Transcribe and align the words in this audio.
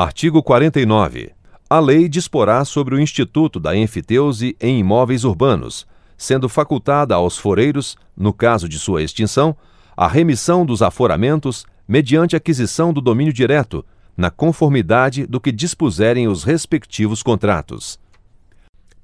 Artigo 0.00 0.40
49. 0.44 1.32
A 1.68 1.80
lei 1.80 2.08
disporá 2.08 2.64
sobre 2.64 2.94
o 2.94 3.00
Instituto 3.00 3.58
da 3.58 3.76
Enfiteuse 3.76 4.56
em 4.60 4.78
imóveis 4.78 5.24
urbanos, 5.24 5.88
sendo 6.16 6.48
facultada 6.48 7.16
aos 7.16 7.36
foreiros, 7.36 7.96
no 8.16 8.32
caso 8.32 8.68
de 8.68 8.78
sua 8.78 9.02
extinção, 9.02 9.56
a 9.96 10.06
remissão 10.06 10.64
dos 10.64 10.82
aforamentos 10.82 11.66
mediante 11.88 12.36
aquisição 12.36 12.92
do 12.92 13.00
domínio 13.00 13.32
direto, 13.32 13.84
na 14.16 14.30
conformidade 14.30 15.26
do 15.26 15.40
que 15.40 15.50
dispuserem 15.50 16.28
os 16.28 16.44
respectivos 16.44 17.20
contratos. 17.20 17.98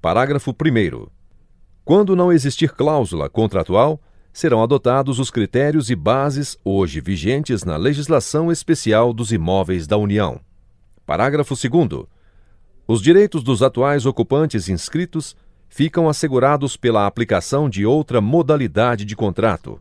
Parágrafo 0.00 0.52
1. 0.52 1.08
Quando 1.84 2.14
não 2.14 2.32
existir 2.32 2.70
cláusula 2.70 3.28
contratual, 3.28 4.00
serão 4.32 4.62
adotados 4.62 5.18
os 5.18 5.28
critérios 5.28 5.90
e 5.90 5.96
bases 5.96 6.56
hoje 6.64 7.00
vigentes 7.00 7.64
na 7.64 7.76
legislação 7.76 8.52
especial 8.52 9.12
dos 9.12 9.32
imóveis 9.32 9.88
da 9.88 9.96
União. 9.96 10.40
Parágrafo 11.06 11.54
2. 11.54 12.06
Os 12.86 13.02
direitos 13.02 13.42
dos 13.42 13.62
atuais 13.62 14.06
ocupantes 14.06 14.70
inscritos 14.70 15.36
ficam 15.68 16.08
assegurados 16.08 16.78
pela 16.78 17.06
aplicação 17.06 17.68
de 17.68 17.84
outra 17.84 18.22
modalidade 18.22 19.04
de 19.04 19.14
contrato. 19.14 19.80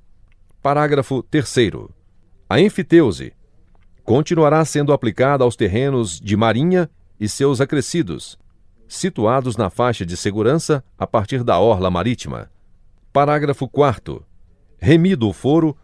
Parágrafo 0.62 1.24
3. 1.24 1.48
A 2.50 2.60
enfiteuse 2.60 3.32
continuará 4.04 4.66
sendo 4.66 4.92
aplicada 4.92 5.46
aos 5.46 5.56
terrenos 5.56 6.20
de 6.20 6.36
marinha 6.36 6.90
e 7.18 7.30
seus 7.30 7.62
acrescidos, 7.62 8.38
situados 8.86 9.56
na 9.56 9.70
faixa 9.70 10.06
de 10.06 10.18
segurança 10.18 10.84
a 10.98 11.08
partir 11.08 11.42
da 11.42 11.58
orla 11.58 11.90
marítima. 11.90 12.52
Parágrafo 13.14 13.66
4. 13.70 14.26
Remido 14.78 15.30
o 15.30 15.32
foro, 15.32 15.78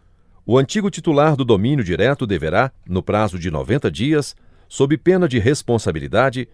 o 0.44 0.58
antigo 0.58 0.90
titular 0.90 1.34
do 1.34 1.46
domínio 1.46 1.82
direto 1.82 2.26
deverá, 2.26 2.70
no 2.86 3.02
prazo 3.02 3.38
de 3.38 3.50
90 3.50 3.90
dias, 3.90 4.36
sob 4.70 4.96
pena 4.96 5.28
de 5.28 5.40
responsabilidade, 5.40 6.48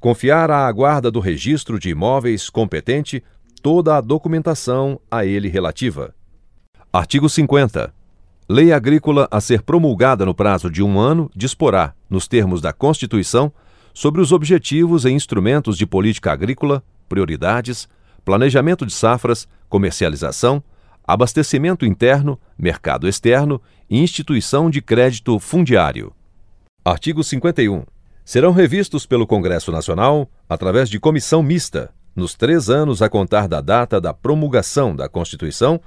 confiar 0.00 0.50
à 0.50 0.70
guarda 0.72 1.08
do 1.08 1.20
registro 1.20 1.78
de 1.78 1.90
imóveis 1.90 2.50
competente 2.50 3.22
toda 3.62 3.96
a 3.96 4.00
documentação 4.00 5.00
a 5.08 5.24
ele 5.24 5.48
relativa. 5.48 6.12
Artigo 6.92 7.28
50. 7.28 7.94
Lei 8.48 8.72
agrícola 8.72 9.28
a 9.30 9.40
ser 9.40 9.62
promulgada 9.62 10.26
no 10.26 10.34
prazo 10.34 10.68
de 10.68 10.82
um 10.82 10.98
ano 10.98 11.30
disporá, 11.34 11.94
nos 12.10 12.26
termos 12.26 12.60
da 12.60 12.72
Constituição, 12.72 13.52
sobre 13.94 14.20
os 14.20 14.32
objetivos 14.32 15.04
e 15.04 15.10
instrumentos 15.10 15.78
de 15.78 15.86
política 15.86 16.32
agrícola, 16.32 16.82
prioridades, 17.08 17.88
planejamento 18.24 18.84
de 18.84 18.92
safras, 18.92 19.46
comercialização, 19.68 20.60
abastecimento 21.06 21.86
interno, 21.86 22.36
mercado 22.58 23.06
externo 23.06 23.62
e 23.88 24.00
instituição 24.00 24.68
de 24.68 24.82
crédito 24.82 25.38
fundiário. 25.38 26.12
Artigo 26.82 27.22
51. 27.22 27.84
Serão 28.24 28.52
revistos 28.52 29.04
pelo 29.04 29.26
Congresso 29.26 29.70
Nacional, 29.70 30.30
através 30.48 30.88
de 30.88 30.98
comissão 30.98 31.42
mista, 31.42 31.90
nos 32.16 32.34
três 32.34 32.70
anos 32.70 33.02
a 33.02 33.08
contar 33.08 33.46
da 33.46 33.60
data 33.60 34.00
da 34.00 34.14
promulgação 34.14 34.96
da 34.96 35.06
Constituição, 35.06 35.78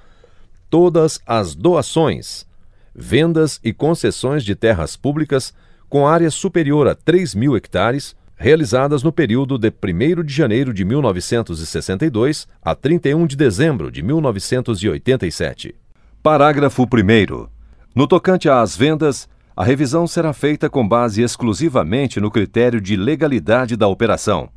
todas 0.70 1.20
as 1.26 1.56
doações, 1.56 2.46
vendas 2.94 3.60
e 3.64 3.74
concessões 3.74 4.44
de 4.44 4.54
terras 4.54 4.96
públicas 4.96 5.52
com 5.90 6.08
área 6.08 6.30
superior 6.30 6.88
a 6.88 6.94
3 6.94 7.34
mil 7.34 7.58
hectares, 7.58 8.16
realizadas 8.36 9.02
no 9.02 9.12
período 9.12 9.58
de 9.58 9.72
1 9.72 10.24
de 10.24 10.34
janeiro 10.34 10.74
de 10.74 10.86
1962 10.86 12.48
a 12.62 12.76
31 12.76 13.26
de 13.26 13.36
dezembro 13.36 13.92
de 13.92 14.04
1987. 14.04 15.74
Parágrafo 16.22 16.84
1. 16.84 17.48
No 17.96 18.08
tocante 18.08 18.48
às 18.48 18.76
vendas, 18.76 19.28
a 19.56 19.64
revisão 19.64 20.08
será 20.08 20.34
feita 20.34 20.70
com 20.70 20.88
base 20.88 21.22
exclusivamente 21.22 22.20
no 22.20 22.32
critério 22.32 22.82
de 22.82 22.96
legalidade 22.96 23.76
da 23.76 23.88
operação. 23.88 24.50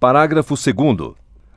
Parágrafo 0.00 0.54
2. 0.54 1.14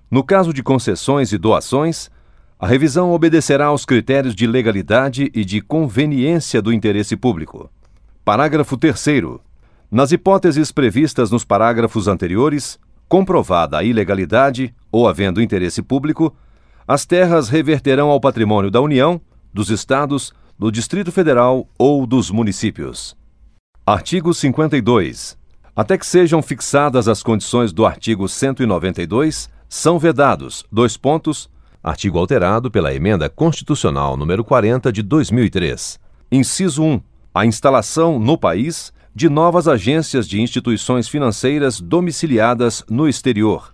No 0.10 0.24
caso 0.24 0.54
de 0.54 0.62
concessões 0.62 1.32
e 1.32 1.38
doações, 1.38 2.12
a 2.60 2.68
revisão 2.68 3.12
obedecerá 3.12 3.68
aos 3.68 3.86
critérios 3.86 4.36
de 4.36 4.46
legalidade 4.46 5.32
e 5.34 5.46
de 5.46 5.62
conveniência 5.62 6.62
do 6.62 6.74
interesse 6.74 7.16
público. 7.16 7.70
Parágrafo 8.26 8.76
3. 8.76 9.06
Nas 9.90 10.12
hipóteses 10.12 10.72
previstas 10.72 11.32
nos 11.32 11.46
parágrafos 11.46 12.10
anteriores, 12.10 12.78
comprovada 13.08 13.78
a 13.78 13.84
ilegalidade 13.84 14.76
ou 14.92 15.08
havendo 15.08 15.42
interesse 15.42 15.82
público, 15.82 16.36
as 16.86 17.06
terras 17.06 17.48
reverterão 17.48 18.10
ao 18.10 18.20
patrimônio 18.20 18.70
da 18.70 18.82
União, 18.82 19.22
dos 19.54 19.70
Estados, 19.70 20.34
do 20.62 20.72
Distrito 20.72 21.12
Federal 21.12 21.68
ou 21.76 22.06
dos 22.06 22.30
municípios. 22.30 23.18
Artigo 23.84 24.32
52. 24.32 25.36
Até 25.76 25.98
que 25.98 26.06
sejam 26.06 26.40
fixadas 26.40 27.08
as 27.08 27.24
condições 27.24 27.74
do 27.74 27.84
artigo 27.84 28.30
192, 28.30 29.50
são 29.68 29.98
vedados: 29.98 30.64
dois 30.72 30.96
pontos. 30.96 31.50
Artigo 31.84 32.20
alterado 32.20 32.70
pela 32.70 32.94
Emenda 32.94 33.28
Constitucional 33.28 34.16
número 34.16 34.44
40 34.44 34.92
de 34.92 35.02
2003. 35.02 36.00
Inciso 36.32 36.84
1. 36.84 37.02
A 37.34 37.44
instalação 37.44 38.20
no 38.20 38.38
país 38.38 38.94
de 39.16 39.30
novas 39.30 39.68
agências 39.68 40.28
de 40.28 40.40
instituições 40.40 41.08
financeiras 41.08 41.82
domiciliadas 41.82 42.86
no 42.88 43.10
exterior. 43.10 43.74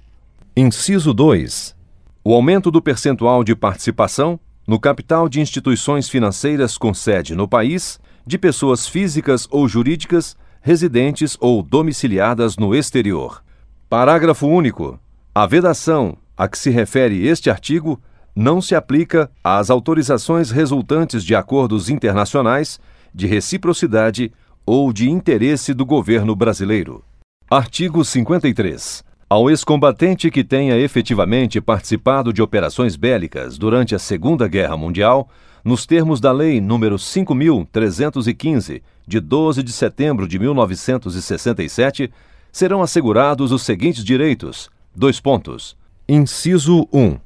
Inciso 0.55 1.13
2. 1.13 1.75
O 2.23 2.33
aumento 2.33 2.71
do 2.71 2.81
percentual 2.81 3.43
de 3.43 3.53
participação 3.53 4.39
no 4.67 4.77
capital 4.77 5.29
de 5.29 5.39
instituições 5.39 6.09
financeiras 6.09 6.77
com 6.77 6.93
sede 6.93 7.33
no 7.33 7.47
país, 7.47 7.99
de 8.25 8.37
pessoas 8.37 8.85
físicas 8.85 9.47
ou 9.49 9.67
jurídicas 9.67 10.35
residentes 10.61 11.37
ou 11.39 11.63
domiciliadas 11.63 12.57
no 12.57 12.75
exterior. 12.75 13.41
Parágrafo 13.89 14.45
único. 14.45 14.99
A 15.33 15.45
vedação 15.45 16.17
a 16.35 16.47
que 16.47 16.57
se 16.57 16.69
refere 16.69 17.25
este 17.25 17.49
artigo 17.49 18.01
não 18.35 18.61
se 18.61 18.75
aplica 18.75 19.31
às 19.41 19.69
autorizações 19.69 20.51
resultantes 20.51 21.23
de 21.23 21.33
acordos 21.33 21.89
internacionais 21.89 22.79
de 23.13 23.25
reciprocidade 23.25 24.31
ou 24.65 24.91
de 24.91 25.09
interesse 25.09 25.73
do 25.73 25.85
governo 25.85 26.35
brasileiro. 26.35 27.03
Artigo 27.49 28.03
53. 28.03 29.06
Ao 29.29 29.49
ex-combatente 29.49 30.31
que 30.31 30.41
tenha 30.41 30.77
efetivamente 30.77 31.59
participado 31.59 32.31
de 32.31 32.41
operações 32.41 32.95
bélicas 32.95 33.57
durante 33.57 33.93
a 33.93 33.99
Segunda 33.99 34.47
Guerra 34.47 34.77
Mundial, 34.77 35.27
nos 35.65 35.85
termos 35.85 36.21
da 36.21 36.31
Lei 36.31 36.61
nº 36.61 36.95
5.315, 36.95 38.81
de 39.05 39.19
12 39.19 39.63
de 39.63 39.71
setembro 39.73 40.29
de 40.29 40.39
1967, 40.39 42.09
serão 42.53 42.81
assegurados 42.81 43.51
os 43.51 43.63
seguintes 43.63 44.01
direitos: 44.01 44.69
dois 44.95 45.19
pontos. 45.19 45.75
Inciso 46.07 46.87
1. 46.93 47.17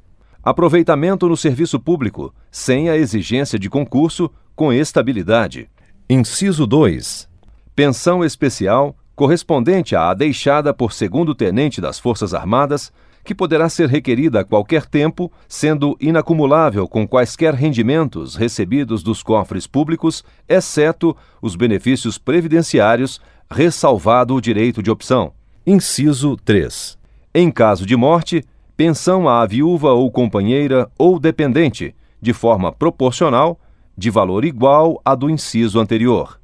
Aproveitamento 0.44 1.30
no 1.30 1.38
serviço 1.38 1.80
público, 1.80 2.34
sem 2.50 2.90
a 2.90 2.98
exigência 2.98 3.60
de 3.60 3.70
concurso, 3.70 4.28
com 4.56 4.74
estabilidade. 4.74 5.70
Inciso 6.10 6.66
2. 6.66 7.30
Pensão 7.76 8.26
especial 8.26 8.96
correspondente 9.16 9.96
à 9.96 10.14
deixada 10.14 10.74
por 10.74 10.94
segundo-tenente 10.94 11.80
das 11.80 12.00
Forças 12.00 12.34
Armadas, 12.34 12.92
que 13.24 13.36
poderá 13.36 13.70
ser 13.70 13.88
requerida 13.88 14.40
a 14.40 14.44
qualquer 14.44 14.86
tempo, 14.86 15.32
sendo 15.48 15.96
inacumulável 16.00 16.88
com 16.88 17.08
quaisquer 17.08 17.54
rendimentos 17.54 18.36
recebidos 18.36 19.04
dos 19.04 19.22
cofres 19.22 19.68
públicos, 19.68 20.24
exceto 20.50 21.16
os 21.42 21.56
benefícios 21.56 22.18
previdenciários, 22.18 23.22
ressalvado 23.50 24.34
o 24.34 24.42
direito 24.42 24.82
de 24.82 24.90
opção. 24.90 25.34
Inciso 25.66 26.36
3. 26.38 26.98
Em 27.34 27.52
caso 27.52 27.86
de 27.86 27.96
morte, 27.96 28.44
pensão 28.76 29.30
à 29.30 29.46
viúva 29.46 29.92
ou 29.92 30.10
companheira 30.12 30.90
ou 30.98 31.20
dependente, 31.20 31.96
de 32.20 32.34
forma 32.34 32.72
proporcional, 32.72 33.60
de 33.96 34.10
valor 34.10 34.44
igual 34.44 35.00
à 35.06 35.14
do 35.14 35.30
inciso 35.30 35.80
anterior. 35.80 36.40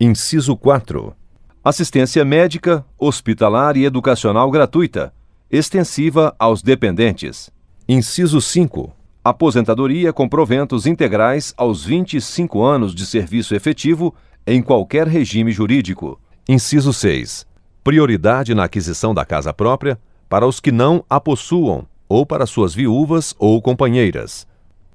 Inciso 0.00 0.56
4 0.56 1.14
assistência 1.62 2.24
médica, 2.24 2.84
hospitalar 2.98 3.76
e 3.76 3.84
educacional 3.84 4.50
gratuita, 4.50 5.12
extensiva 5.50 6.34
aos 6.38 6.62
dependentes. 6.62 7.50
Inciso 7.88 8.40
5. 8.40 8.92
Aposentadoria 9.24 10.12
com 10.12 10.28
proventos 10.28 10.86
integrais 10.86 11.52
aos 11.56 11.84
25 11.84 12.62
anos 12.62 12.94
de 12.94 13.04
serviço 13.04 13.54
efetivo 13.54 14.14
em 14.46 14.62
qualquer 14.62 15.06
regime 15.06 15.52
jurídico. 15.52 16.20
Inciso 16.48 16.92
6. 16.92 17.46
Prioridade 17.82 18.54
na 18.54 18.64
aquisição 18.64 19.12
da 19.12 19.24
casa 19.24 19.52
própria 19.52 19.98
para 20.28 20.46
os 20.46 20.60
que 20.60 20.70
não 20.70 21.04
a 21.08 21.20
possuam 21.20 21.86
ou 22.08 22.24
para 22.24 22.46
suas 22.46 22.74
viúvas 22.74 23.34
ou 23.38 23.60
companheiras. 23.60 24.46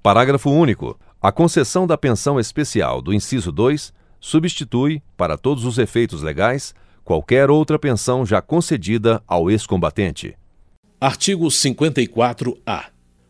Parágrafo 0.01 0.49
único. 0.49 0.97
A 1.21 1.31
concessão 1.31 1.88
da 1.88 1.97
pensão 1.97 2.39
especial 2.39 3.01
do 3.01 3.13
inciso 3.13 3.51
2 3.51 3.93
substitui, 4.23 5.01
para 5.17 5.37
todos 5.37 5.65
os 5.65 5.77
efeitos 5.77 6.21
legais, 6.21 6.73
qualquer 7.03 7.49
outra 7.51 7.77
pensão 7.77 8.25
já 8.25 8.41
concedida 8.41 9.21
ao 9.27 9.51
ex-combatente. 9.51 10.33
Artigo 10.99 11.47
54-A. 11.47 12.85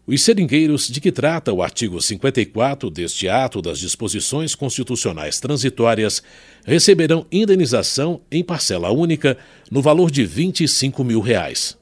Os 0.06 0.22
seringueiros 0.22 0.88
de 0.88 1.02
que 1.02 1.12
trata 1.12 1.52
o 1.52 1.64
artigo 1.64 2.00
54 2.00 2.92
deste 2.92 3.28
ato 3.28 3.60
das 3.60 3.80
disposições 3.80 4.54
constitucionais 4.54 5.40
transitórias 5.40 6.22
receberão 6.64 7.26
indenização 7.32 8.22
em 8.32 8.44
parcela 8.44 8.92
única 8.92 9.36
no 9.72 9.82
valor 9.82 10.12
de 10.12 10.24
25 10.26 11.04
mil 11.04 11.22
reais. 11.22 11.76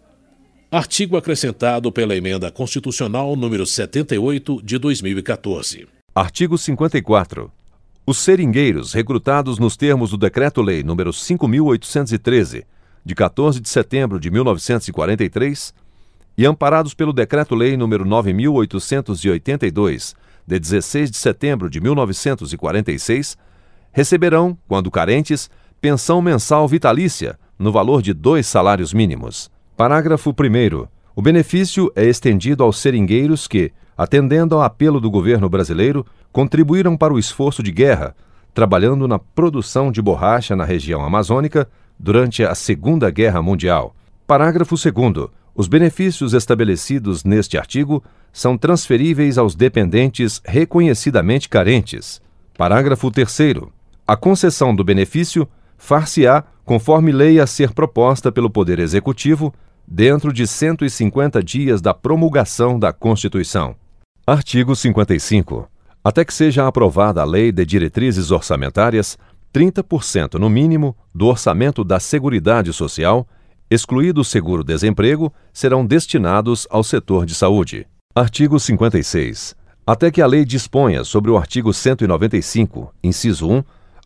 Artigo 0.71 1.17
acrescentado 1.17 1.91
pela 1.91 2.15
Emenda 2.15 2.49
Constitucional 2.49 3.35
número 3.35 3.65
78 3.65 4.61
de 4.63 4.77
2014. 4.77 5.87
Artigo 6.15 6.57
54. 6.57 7.51
Os 8.05 8.17
seringueiros 8.17 8.93
recrutados 8.93 9.57
nos 9.59 9.77
termos 9.77 10.09
do 10.09 10.17
Decreto-Lei 10.17 10.83
número 10.83 11.11
5.813, 11.11 12.63
de 13.05 13.13
14 13.13 13.59
de 13.59 13.69
setembro 13.69 14.19
de 14.19 14.31
1943, 14.31 15.71
e 16.35 16.43
amparados 16.45 16.95
pelo 16.95 17.13
Decreto-Lei 17.13 17.77
nº 17.77 18.03
9882, 18.03 20.15
de 20.47 20.59
16 20.59 21.11
de 21.11 21.17
setembro 21.17 21.69
de 21.69 21.79
1946, 21.79 23.37
receberão, 23.91 24.57
quando 24.67 24.89
carentes, 24.89 25.47
pensão 25.79 26.23
mensal 26.23 26.67
vitalícia, 26.67 27.37
no 27.57 27.71
valor 27.71 28.01
de 28.01 28.13
dois 28.13 28.47
salários 28.47 28.95
mínimos. 28.95 29.51
Parágrafo 29.77 30.31
1 30.31 30.33
O 31.15 31.21
benefício 31.21 31.91
é 31.95 32.05
estendido 32.05 32.63
aos 32.63 32.79
seringueiros 32.79 33.47
que, 33.47 33.71
atendendo 33.95 34.55
ao 34.55 34.63
apelo 34.63 34.99
do 34.99 35.11
governo 35.11 35.47
brasileiro, 35.47 36.03
contribuíram 36.31 36.95
para 36.95 37.13
o 37.13 37.19
esforço 37.19 37.61
de 37.61 37.71
guerra, 37.71 38.15
trabalhando 38.53 39.07
na 39.07 39.19
produção 39.19 39.91
de 39.91 40.01
borracha 40.01 40.55
na 40.55 40.65
região 40.65 41.03
amazônica 41.03 41.67
durante 41.97 42.43
a 42.43 42.55
Segunda 42.55 43.09
Guerra 43.09 43.41
Mundial. 43.41 43.95
Parágrafo 44.25 44.75
2 44.75 45.29
os 45.53 45.67
benefícios 45.67 46.33
estabelecidos 46.33 47.23
neste 47.23 47.57
artigo 47.57 48.03
são 48.31 48.57
transferíveis 48.57 49.37
aos 49.37 49.53
dependentes 49.53 50.41
reconhecidamente 50.45 51.49
carentes. 51.49 52.21
Parágrafo 52.57 53.11
3. 53.11 53.57
A 54.07 54.15
concessão 54.15 54.73
do 54.73 54.83
benefício 54.83 55.47
far-se-á 55.77 56.43
conforme 56.63 57.11
lei 57.11 57.39
a 57.39 57.47
ser 57.47 57.73
proposta 57.73 58.31
pelo 58.31 58.49
Poder 58.49 58.79
Executivo 58.79 59.53
dentro 59.85 60.31
de 60.31 60.47
150 60.47 61.43
dias 61.43 61.81
da 61.81 61.93
promulgação 61.93 62.79
da 62.79 62.93
Constituição. 62.93 63.75
Artigo 64.25 64.75
55. 64.75 65.67
Até 66.03 66.25
que 66.25 66.33
seja 66.33 66.67
aprovada 66.67 67.21
a 67.21 67.25
Lei 67.25 67.51
de 67.51 67.65
Diretrizes 67.65 68.31
Orçamentárias, 68.31 69.17
30% 69.53 70.35
no 70.39 70.49
mínimo 70.49 70.95
do 71.13 71.27
orçamento 71.27 71.83
da 71.83 71.99
Seguridade 71.99 72.73
Social 72.73 73.27
excluído 73.71 74.19
o 74.19 74.25
seguro-desemprego, 74.25 75.33
serão 75.53 75.85
destinados 75.85 76.67
ao 76.69 76.83
setor 76.83 77.25
de 77.25 77.33
saúde. 77.33 77.87
Artigo 78.13 78.59
56. 78.59 79.55
Até 79.87 80.11
que 80.11 80.21
a 80.21 80.27
lei 80.27 80.43
disponha 80.43 81.05
sobre 81.05 81.31
o 81.31 81.37
artigo 81.37 81.73
195, 81.73 82.93
inciso 83.01 83.49
1, 83.49 83.63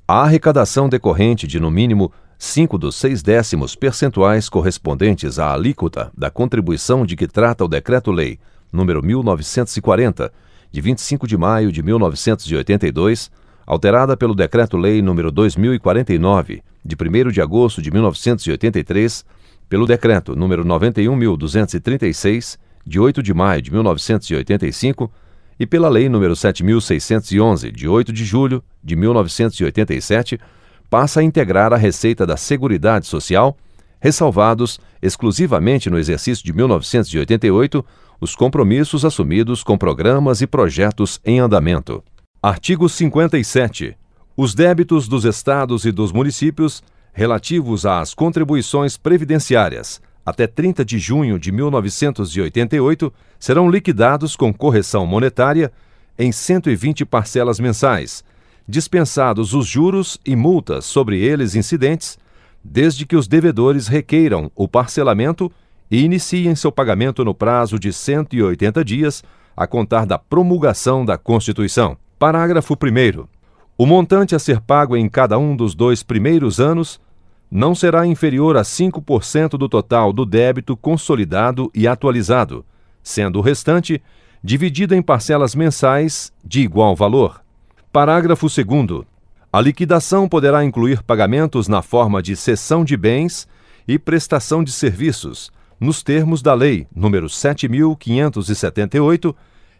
a 0.07 0.21
arrecadação 0.21 0.87
decorrente 0.87 1.47
de, 1.47 1.59
no 1.59 1.71
mínimo, 1.71 2.11
cinco 2.37 2.77
dos 2.77 2.95
seis 2.95 3.23
décimos 3.23 3.75
percentuais 3.75 4.47
correspondentes 4.49 5.39
à 5.39 5.51
alíquota 5.51 6.11
da 6.15 6.29
contribuição 6.29 7.03
de 7.03 7.15
que 7.15 7.27
trata 7.27 7.65
o 7.65 7.67
Decreto-Lei 7.67 8.37
número 8.71 9.01
1940, 9.03 10.31
de 10.71 10.81
25 10.81 11.27
de 11.27 11.37
maio 11.37 11.71
de 11.71 11.81
1982, 11.81 13.31
alterada 13.65 14.15
pelo 14.15 14.35
Decreto-Lei 14.35 15.01
número 15.01 15.31
2049, 15.31 16.61
de 16.83 16.95
1 16.95 17.31
de 17.31 17.41
agosto 17.41 17.81
de 17.81 17.91
1983, 17.91 19.25
pelo 19.67 19.87
Decreto 19.87 20.35
número 20.35 20.63
91.236, 20.63 22.57
de 22.85 22.99
8 22.99 23.23
de 23.23 23.33
maio 23.33 23.61
de 23.61 23.71
1985, 23.71 25.11
e 25.59 25.65
pela 25.65 25.89
Lei 25.89 26.09
número 26.09 26.33
7.611, 26.33 27.71
de 27.71 27.87
8 27.87 28.13
de 28.13 28.25
julho 28.25 28.63
de 28.83 28.95
1987, 28.95 30.39
passa 30.89 31.21
a 31.21 31.23
integrar 31.23 31.73
a 31.73 31.77
receita 31.77 32.25
da 32.25 32.37
Seguridade 32.37 33.07
Social, 33.07 33.57
ressalvados, 33.99 34.79
exclusivamente 35.01 35.89
no 35.89 35.97
exercício 35.97 36.45
de 36.45 36.53
1988, 36.53 37.85
os 38.19 38.35
compromissos 38.35 39.03
assumidos 39.03 39.63
com 39.63 39.77
programas 39.77 40.41
e 40.41 40.47
projetos 40.47 41.19
em 41.25 41.39
andamento. 41.39 42.03
Artigo 42.41 42.87
57. 42.87 43.95
Os 44.37 44.53
débitos 44.53 45.07
dos 45.07 45.25
estados 45.25 45.85
e 45.85 45.91
dos 45.91 46.11
municípios 46.11 46.83
relativos 47.13 47.85
às 47.85 48.13
contribuições 48.13 48.97
previdenciárias 48.97 50.01
até 50.25 50.47
30 50.47 50.83
de 50.83 50.97
junho 50.97 51.37
de 51.37 51.51
1988 51.51 53.13
serão 53.39 53.69
liquidados 53.69 54.35
com 54.35 54.51
correção 54.51 55.05
monetária 55.05 55.71
em 56.17 56.31
120 56.31 57.05
parcelas 57.05 57.59
mensais, 57.59 58.23
dispensados 58.67 59.53
os 59.53 59.67
juros 59.67 60.17
e 60.25 60.35
multas 60.35 60.85
sobre 60.85 61.19
eles 61.19 61.53
incidentes, 61.53 62.17
desde 62.63 63.05
que 63.05 63.15
os 63.15 63.27
devedores 63.27 63.87
requeiram 63.87 64.51
o 64.55 64.67
parcelamento 64.67 65.51
e 65.89 66.03
iniciem 66.03 66.55
seu 66.55 66.71
pagamento 66.71 67.23
no 67.23 67.33
prazo 67.33 67.79
de 67.79 67.93
180 67.93 68.83
dias 68.83 69.23
a 69.55 69.65
contar 69.65 70.05
da 70.05 70.17
promulgação 70.17 71.05
da 71.05 71.17
Constituição. 71.17 71.97
Parágrafo 72.17 72.73
1. 72.73 73.25
O 73.77 73.85
montante 73.85 74.35
a 74.35 74.39
ser 74.39 74.61
pago 74.61 74.95
em 74.95 75.07
cada 75.07 75.37
um 75.37 75.55
dos 75.55 75.75
dois 75.75 76.01
primeiros 76.01 76.59
anos 76.59 76.99
não 77.49 77.75
será 77.75 78.05
inferior 78.05 78.57
a 78.57 78.61
5% 78.61 79.51
do 79.51 79.69
total 79.69 80.11
do 80.11 80.25
débito 80.25 80.75
consolidado 80.75 81.71
e 81.73 81.87
atualizado, 81.87 82.65
sendo 83.03 83.39
o 83.39 83.41
restante 83.41 84.01
dividido 84.43 84.93
em 84.93 85.01
parcelas 85.01 85.55
mensais 85.55 86.31
de 86.43 86.61
igual 86.61 86.95
valor. 86.95 87.41
Parágrafo 87.91 88.47
2. 88.47 89.05
A 89.51 89.61
liquidação 89.61 90.27
poderá 90.27 90.65
incluir 90.65 91.01
pagamentos 91.01 91.67
na 91.67 91.81
forma 91.81 92.21
de 92.21 92.35
cessão 92.35 92.83
de 92.83 92.97
bens 92.97 93.47
e 93.87 93.97
prestação 93.97 94.63
de 94.63 94.71
serviços, 94.71 95.51
nos 95.79 96.03
termos 96.03 96.41
da 96.41 96.53
Lei 96.53 96.85
nº 96.95 97.29
7578, 97.29 99.35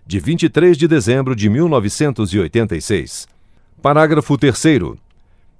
de 0.06 0.20
23 0.20 0.78
de 0.78 0.88
dezembro 0.88 1.36
de 1.36 1.50
1986. 1.50 3.28
Parágrafo 3.82 4.38
3 4.38 4.56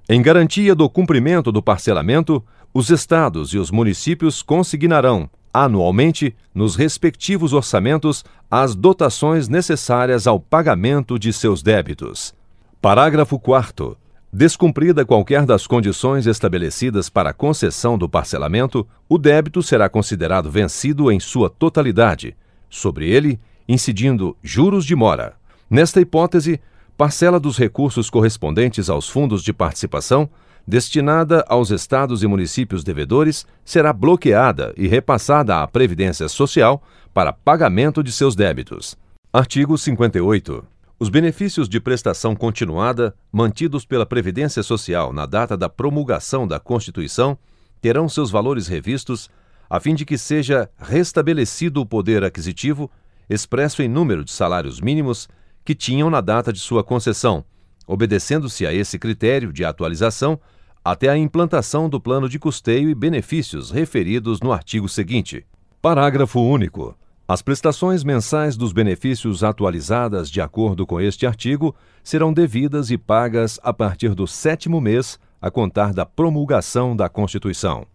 em 0.08 0.22
garantia 0.22 0.76
do 0.76 0.88
cumprimento 0.88 1.52
do 1.52 1.64
parcelamento, 1.64 2.44
os 2.72 2.92
estados 2.92 3.54
e 3.54 3.58
os 3.58 3.72
municípios 3.72 4.44
consignarão, 4.44 5.28
anualmente, 5.52 6.36
nos 6.54 6.76
respectivos 6.76 7.54
orçamentos, 7.54 8.24
as 8.50 8.76
dotações 8.76 9.48
necessárias 9.48 10.28
ao 10.28 10.40
pagamento 10.40 11.18
de 11.18 11.34
seus 11.34 11.64
débitos. 11.64 12.36
Parágrafo 12.80 13.40
4. 13.40 13.98
Descumprida 14.38 15.06
qualquer 15.06 15.46
das 15.46 15.66
condições 15.66 16.28
estabelecidas 16.28 17.08
para 17.08 17.30
a 17.30 17.34
concessão 17.34 17.98
do 17.98 18.10
parcelamento, 18.10 18.86
o 19.08 19.18
débito 19.18 19.64
será 19.64 19.88
considerado 19.88 20.52
vencido 20.52 21.10
em 21.10 21.22
sua 21.22 21.50
totalidade, 21.50 22.36
sobre 22.70 23.10
ele 23.10 23.40
incidindo 23.66 24.36
juros 24.44 24.84
de 24.84 24.94
mora. 24.94 25.36
Nesta 25.70 26.02
hipótese, 26.02 26.60
parcela 26.98 27.40
dos 27.40 27.58
recursos 27.58 28.10
correspondentes 28.10 28.90
aos 28.90 29.08
fundos 29.08 29.42
de 29.42 29.54
participação, 29.54 30.30
destinada 30.68 31.46
aos 31.48 31.72
estados 31.72 32.22
e 32.22 32.28
municípios 32.28 32.84
devedores, 32.84 33.48
será 33.64 33.94
bloqueada 33.94 34.74
e 34.76 34.86
repassada 34.86 35.62
à 35.62 35.66
Previdência 35.66 36.28
Social 36.28 36.84
para 37.14 37.32
pagamento 37.32 38.04
de 38.04 38.12
seus 38.12 38.36
débitos. 38.36 38.98
Artigo 39.32 39.78
58. 39.78 40.75
Os 40.98 41.10
benefícios 41.10 41.68
de 41.68 41.78
prestação 41.78 42.34
continuada 42.34 43.14
mantidos 43.30 43.86
pela 43.86 44.06
Previdência 44.06 44.64
Social 44.64 45.12
na 45.12 45.26
data 45.26 45.58
da 45.58 45.68
promulgação 45.68 46.48
da 46.48 46.58
Constituição 46.58 47.38
terão 47.82 48.08
seus 48.08 48.32
valores 48.32 48.68
revistos, 48.68 49.30
a 49.70 49.78
fim 49.82 49.94
de 49.94 50.06
que 50.06 50.18
seja 50.18 50.70
restabelecido 50.80 51.82
o 51.82 51.86
poder 51.86 52.24
aquisitivo, 52.24 52.90
expresso 53.30 53.82
em 53.82 53.90
número 53.90 54.24
de 54.24 54.32
salários 54.32 54.80
mínimos 54.80 55.28
que 55.66 55.76
tinham 55.76 56.10
na 56.10 56.22
data 56.22 56.54
de 56.54 56.60
sua 56.60 56.82
concessão, 56.82 57.44
obedecendo-se 57.86 58.66
a 58.66 58.74
esse 58.74 58.98
critério 58.98 59.52
de 59.52 59.66
atualização 59.66 60.40
até 60.84 61.10
a 61.10 61.18
implantação 61.18 61.90
do 61.90 62.00
plano 62.00 62.30
de 62.30 62.40
custeio 62.40 62.90
e 62.90 62.96
benefícios 62.96 63.70
referidos 63.70 64.40
no 64.40 64.54
artigo 64.54 64.88
seguinte. 64.88 65.46
Parágrafo 65.82 66.40
único. 66.40 66.96
As 67.28 67.42
prestações 67.42 68.04
mensais 68.04 68.56
dos 68.56 68.72
benefícios 68.72 69.44
atualizadas 69.44 70.30
de 70.30 70.40
acordo 70.40 70.86
com 70.86 71.02
este 71.02 71.26
artigo 71.26 71.76
serão 72.04 72.32
devidas 72.32 72.92
e 72.92 73.00
pagas 73.00 73.60
a 73.64 73.74
partir 73.74 74.14
do 74.14 74.28
sétimo 74.28 74.80
mês 74.80 75.20
a 75.42 75.50
contar 75.50 75.92
da 75.92 76.06
promulgação 76.06 76.96
da 76.96 77.10
Constituição. 77.10 77.88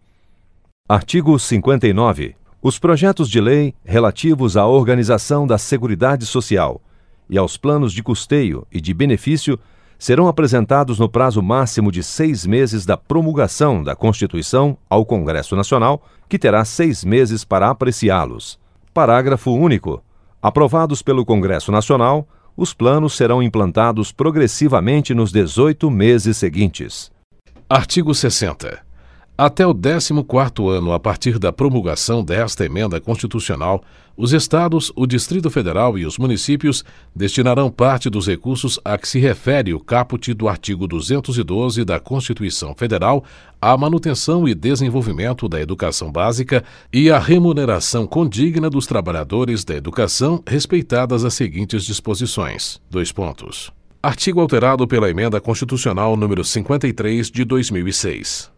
Artigo 0.87 1.39
59. 1.39 2.35
Os 2.61 2.77
projetos 2.77 3.29
de 3.29 3.39
lei 3.39 3.73
relativos 3.85 4.57
à 4.57 4.67
organização 4.67 5.47
da 5.47 5.57
Seguridade 5.57 6.25
Social 6.25 6.81
e 7.29 7.37
aos 7.37 7.55
planos 7.55 7.93
de 7.93 8.03
custeio 8.03 8.67
e 8.69 8.81
de 8.81 8.93
benefício 8.93 9.57
serão 9.97 10.27
apresentados 10.27 10.99
no 10.99 11.07
prazo 11.07 11.41
máximo 11.41 11.89
de 11.89 12.03
seis 12.03 12.45
meses 12.45 12.85
da 12.85 12.97
promulgação 12.97 13.81
da 13.81 13.95
Constituição 13.95 14.77
ao 14.89 15.05
Congresso 15.05 15.55
Nacional, 15.55 16.03
que 16.27 16.37
terá 16.37 16.65
seis 16.65 17.05
meses 17.05 17.45
para 17.45 17.69
apreciá-los. 17.69 18.59
Parágrafo 18.93 19.51
único. 19.51 20.03
Aprovados 20.41 21.01
pelo 21.01 21.23
Congresso 21.23 21.71
Nacional, 21.71 22.27
os 22.57 22.73
planos 22.73 23.15
serão 23.15 23.41
implantados 23.41 24.11
progressivamente 24.11 25.13
nos 25.13 25.31
18 25.31 25.89
meses 25.89 26.35
seguintes. 26.35 27.09
Artigo 27.69 28.13
60. 28.13 28.90
Até 29.43 29.65
o 29.65 29.73
14º 29.73 30.69
ano 30.69 30.93
a 30.93 30.99
partir 30.99 31.39
da 31.39 31.51
promulgação 31.51 32.23
desta 32.23 32.63
emenda 32.63 33.01
constitucional, 33.01 33.83
os 34.15 34.33
estados, 34.33 34.93
o 34.95 35.07
Distrito 35.07 35.49
Federal 35.49 35.97
e 35.97 36.05
os 36.05 36.19
municípios 36.19 36.85
destinarão 37.15 37.71
parte 37.71 38.07
dos 38.07 38.27
recursos 38.27 38.79
a 38.85 38.99
que 38.99 39.07
se 39.07 39.17
refere 39.17 39.73
o 39.73 39.79
caput 39.79 40.31
do 40.35 40.47
artigo 40.47 40.85
212 40.85 41.83
da 41.83 41.99
Constituição 41.99 42.75
Federal 42.75 43.23
à 43.59 43.75
manutenção 43.75 44.47
e 44.47 44.53
desenvolvimento 44.53 45.49
da 45.49 45.59
educação 45.59 46.11
básica 46.11 46.63
e 46.93 47.09
à 47.09 47.17
remuneração 47.17 48.05
condigna 48.05 48.69
dos 48.69 48.85
trabalhadores 48.85 49.65
da 49.65 49.73
educação, 49.73 50.43
respeitadas 50.45 51.25
as 51.25 51.33
seguintes 51.33 51.83
disposições: 51.83 52.79
dois 52.91 53.11
pontos. 53.11 53.71
Artigo 54.03 54.39
alterado 54.39 54.87
pela 54.87 55.09
Emenda 55.09 55.41
Constitucional 55.41 56.15
número 56.15 56.43
53 56.43 57.31
de 57.31 57.43
2006. 57.43 58.50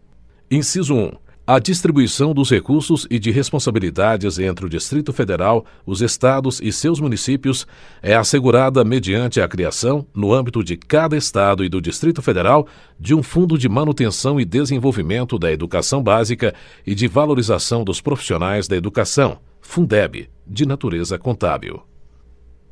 Inciso 0.54 0.94
1. 0.94 1.10
A 1.44 1.58
distribuição 1.58 2.32
dos 2.32 2.48
recursos 2.48 3.08
e 3.10 3.18
de 3.18 3.32
responsabilidades 3.32 4.38
entre 4.38 4.64
o 4.64 4.68
Distrito 4.68 5.12
Federal, 5.12 5.66
os 5.84 6.00
estados 6.00 6.60
e 6.62 6.70
seus 6.70 7.00
municípios 7.00 7.66
é 8.00 8.14
assegurada 8.14 8.84
mediante 8.84 9.40
a 9.40 9.48
criação, 9.48 10.06
no 10.14 10.32
âmbito 10.32 10.62
de 10.62 10.76
cada 10.76 11.16
estado 11.16 11.64
e 11.64 11.68
do 11.68 11.80
Distrito 11.80 12.22
Federal, 12.22 12.68
de 13.00 13.16
um 13.16 13.22
Fundo 13.22 13.58
de 13.58 13.68
Manutenção 13.68 14.38
e 14.38 14.44
Desenvolvimento 14.44 15.40
da 15.40 15.50
Educação 15.50 16.00
Básica 16.00 16.54
e 16.86 16.94
de 16.94 17.08
Valorização 17.08 17.82
dos 17.82 18.00
Profissionais 18.00 18.68
da 18.68 18.76
Educação, 18.76 19.38
Fundeb, 19.60 20.30
de 20.46 20.64
natureza 20.64 21.18
contábil. 21.18 21.82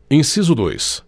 Inciso 0.09 0.55
2. 0.55 1.03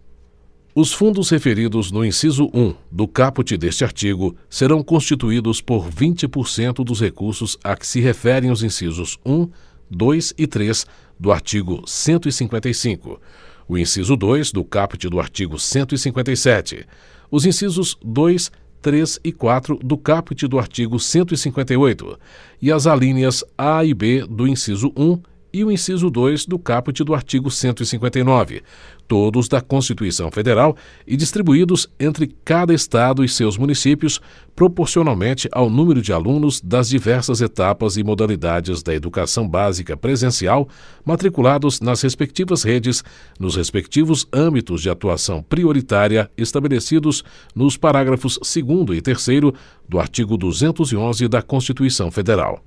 Os 0.77 0.91
fundos 0.91 1.29
referidos 1.29 1.89
no 1.89 2.03
inciso 2.03 2.49
1 2.53 2.75
do 2.91 3.07
caput 3.07 3.55
deste 3.55 3.85
artigo 3.85 4.35
serão 4.49 4.83
constituídos 4.83 5.61
por 5.61 5.89
20% 5.89 6.83
dos 6.83 6.99
recursos 6.99 7.57
a 7.63 7.77
que 7.77 7.87
se 7.87 8.01
referem 8.01 8.51
os 8.51 8.61
incisos 8.61 9.17
1, 9.25 9.47
2 9.89 10.33
e 10.37 10.45
3 10.45 10.85
do 11.17 11.31
artigo 11.31 11.81
155, 11.87 13.21
o 13.69 13.77
inciso 13.77 14.17
2 14.17 14.51
do 14.51 14.65
caput 14.65 15.07
do 15.07 15.17
artigo 15.17 15.57
157, 15.57 16.85
os 17.31 17.45
incisos 17.45 17.97
2, 18.03 18.51
3 18.81 19.19
e 19.23 19.31
4 19.31 19.79
do 19.81 19.97
caput 19.97 20.45
do 20.45 20.59
artigo 20.59 20.99
158 20.99 22.19
e 22.61 22.69
as 22.69 22.85
alíneas 22.85 23.45
A 23.57 23.85
e 23.85 23.93
B 23.93 24.27
do 24.27 24.45
inciso 24.45 24.91
1 24.97 25.21
e 25.55 25.63
o 25.63 25.71
inciso 25.71 26.09
2 26.09 26.45
do 26.45 26.59
caput 26.59 27.01
do 27.01 27.15
artigo 27.15 27.49
159, 27.49 28.61
todos 29.07 29.47
da 29.47 29.61
Constituição 29.61 30.29
Federal 30.29 30.75
e 31.07 31.15
distribuídos 31.15 31.89
entre 31.97 32.35
cada 32.43 32.73
estado 32.73 33.23
e 33.23 33.29
seus 33.29 33.57
municípios 33.57 34.19
proporcionalmente 34.53 35.47
ao 35.53 35.69
número 35.69 36.01
de 36.01 36.11
alunos 36.11 36.59
das 36.59 36.89
diversas 36.89 37.39
etapas 37.39 37.95
e 37.95 38.03
modalidades 38.03 38.83
da 38.83 38.93
educação 38.93 39.47
básica 39.47 39.95
presencial 39.95 40.67
matriculados 41.05 41.79
nas 41.79 42.01
respectivas 42.01 42.61
redes, 42.61 43.01
nos 43.39 43.55
respectivos 43.55 44.27
âmbitos 44.33 44.81
de 44.81 44.89
atuação 44.89 45.41
prioritária 45.41 46.29
estabelecidos 46.37 47.23
nos 47.55 47.77
parágrafos 47.77 48.37
2 48.43 48.97
e 48.97 49.01
3 49.01 49.25
do 49.87 49.99
artigo 49.99 50.35
211 50.35 51.29
da 51.29 51.41
Constituição 51.41 52.11
Federal. 52.11 52.61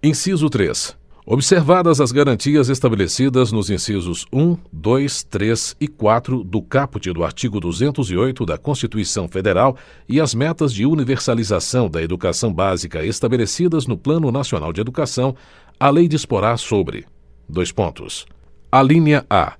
Inciso 0.00 0.48
3. 0.48 1.02
Observadas 1.26 2.02
as 2.02 2.12
garantias 2.12 2.68
estabelecidas 2.68 3.50
nos 3.50 3.70
incisos 3.70 4.26
1, 4.30 4.58
2, 4.70 5.22
3 5.22 5.74
e 5.80 5.88
4 5.88 6.44
do 6.44 6.60
caput 6.60 7.10
do 7.14 7.24
artigo 7.24 7.58
208 7.58 8.44
da 8.44 8.58
Constituição 8.58 9.26
Federal 9.26 9.74
e 10.06 10.20
as 10.20 10.34
metas 10.34 10.70
de 10.70 10.84
universalização 10.84 11.88
da 11.88 12.02
educação 12.02 12.52
básica 12.52 13.02
estabelecidas 13.06 13.86
no 13.86 13.96
Plano 13.96 14.30
Nacional 14.30 14.70
de 14.70 14.82
Educação, 14.82 15.34
a 15.80 15.88
lei 15.88 16.08
disporá 16.08 16.58
sobre: 16.58 17.06
dois 17.48 17.72
pontos. 17.72 18.26
A 18.70 18.82
linha 18.82 19.24
A. 19.30 19.54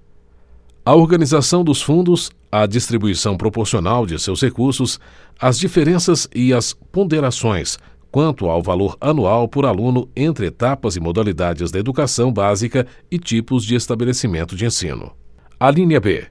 A 0.84 0.94
organização 0.94 1.64
dos 1.64 1.80
fundos, 1.80 2.30
a 2.52 2.66
distribuição 2.66 3.38
proporcional 3.38 4.04
de 4.04 4.18
seus 4.18 4.42
recursos, 4.42 5.00
as 5.40 5.58
diferenças 5.58 6.28
e 6.34 6.52
as 6.52 6.74
ponderações 6.92 7.78
quanto 8.14 8.46
ao 8.46 8.62
valor 8.62 8.96
anual 9.00 9.48
por 9.48 9.66
aluno 9.66 10.08
entre 10.14 10.46
etapas 10.46 10.94
e 10.94 11.00
modalidades 11.00 11.72
da 11.72 11.80
educação 11.80 12.32
básica 12.32 12.86
e 13.10 13.18
tipos 13.18 13.64
de 13.64 13.74
estabelecimento 13.74 14.54
de 14.54 14.64
ensino. 14.64 15.10
A 15.58 15.68
linha 15.68 15.98
B. 15.98 16.24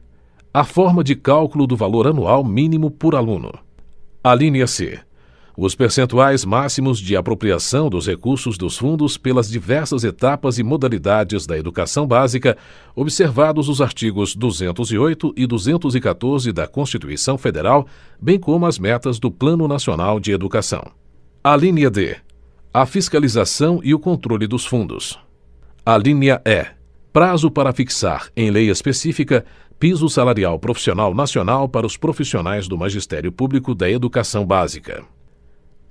A 0.54 0.64
forma 0.64 1.04
de 1.04 1.14
cálculo 1.14 1.68
do 1.68 1.76
valor 1.76 2.08
anual 2.08 2.42
mínimo 2.42 2.90
por 2.90 3.16
aluno. 3.16 3.52
A 4.24 4.34
linha 4.34 4.66
C. 4.66 4.98
Os 5.58 5.76
percentuais 5.76 6.46
máximos 6.46 7.00
de 7.00 7.18
apropriação 7.18 7.90
dos 7.90 8.08
recursos 8.08 8.58
dos 8.58 8.78
fundos 8.78 9.18
pelas 9.18 9.50
diversas 9.50 10.06
etapas 10.06 10.58
e 10.60 10.64
modalidades 10.64 11.46
da 11.46 11.58
educação 11.58 12.08
básica, 12.08 12.58
observados 12.96 13.68
os 13.68 13.82
artigos 13.82 14.38
208 14.38 15.34
e 15.36 15.46
214 15.46 16.54
da 16.54 16.66
Constituição 16.66 17.38
Federal, 17.38 17.86
bem 18.22 18.40
como 18.40 18.66
as 18.66 18.80
metas 18.80 19.20
do 19.20 19.30
Plano 19.30 19.68
Nacional 19.68 20.18
de 20.18 20.32
Educação. 20.32 21.03
A 21.46 21.58
linha 21.58 21.92
D. 21.92 22.16
A 22.74 22.86
fiscalização 22.86 23.82
e 23.84 23.94
o 23.94 24.00
controle 24.00 24.48
dos 24.48 24.66
fundos. 24.66 25.20
A 25.86 25.98
linha 25.98 26.42
E. 26.46 26.66
Prazo 27.12 27.52
para 27.52 27.74
fixar, 27.74 28.30
em 28.34 28.50
lei 28.50 28.70
específica, 28.70 29.44
piso 29.78 30.08
salarial 30.08 30.58
profissional 30.58 31.14
nacional 31.14 31.68
para 31.68 31.86
os 31.86 31.98
profissionais 31.98 32.70
do 32.70 32.78
Magistério 32.78 33.30
Público 33.30 33.76
da 33.76 33.92
Educação 33.92 34.46
Básica. 34.46 35.04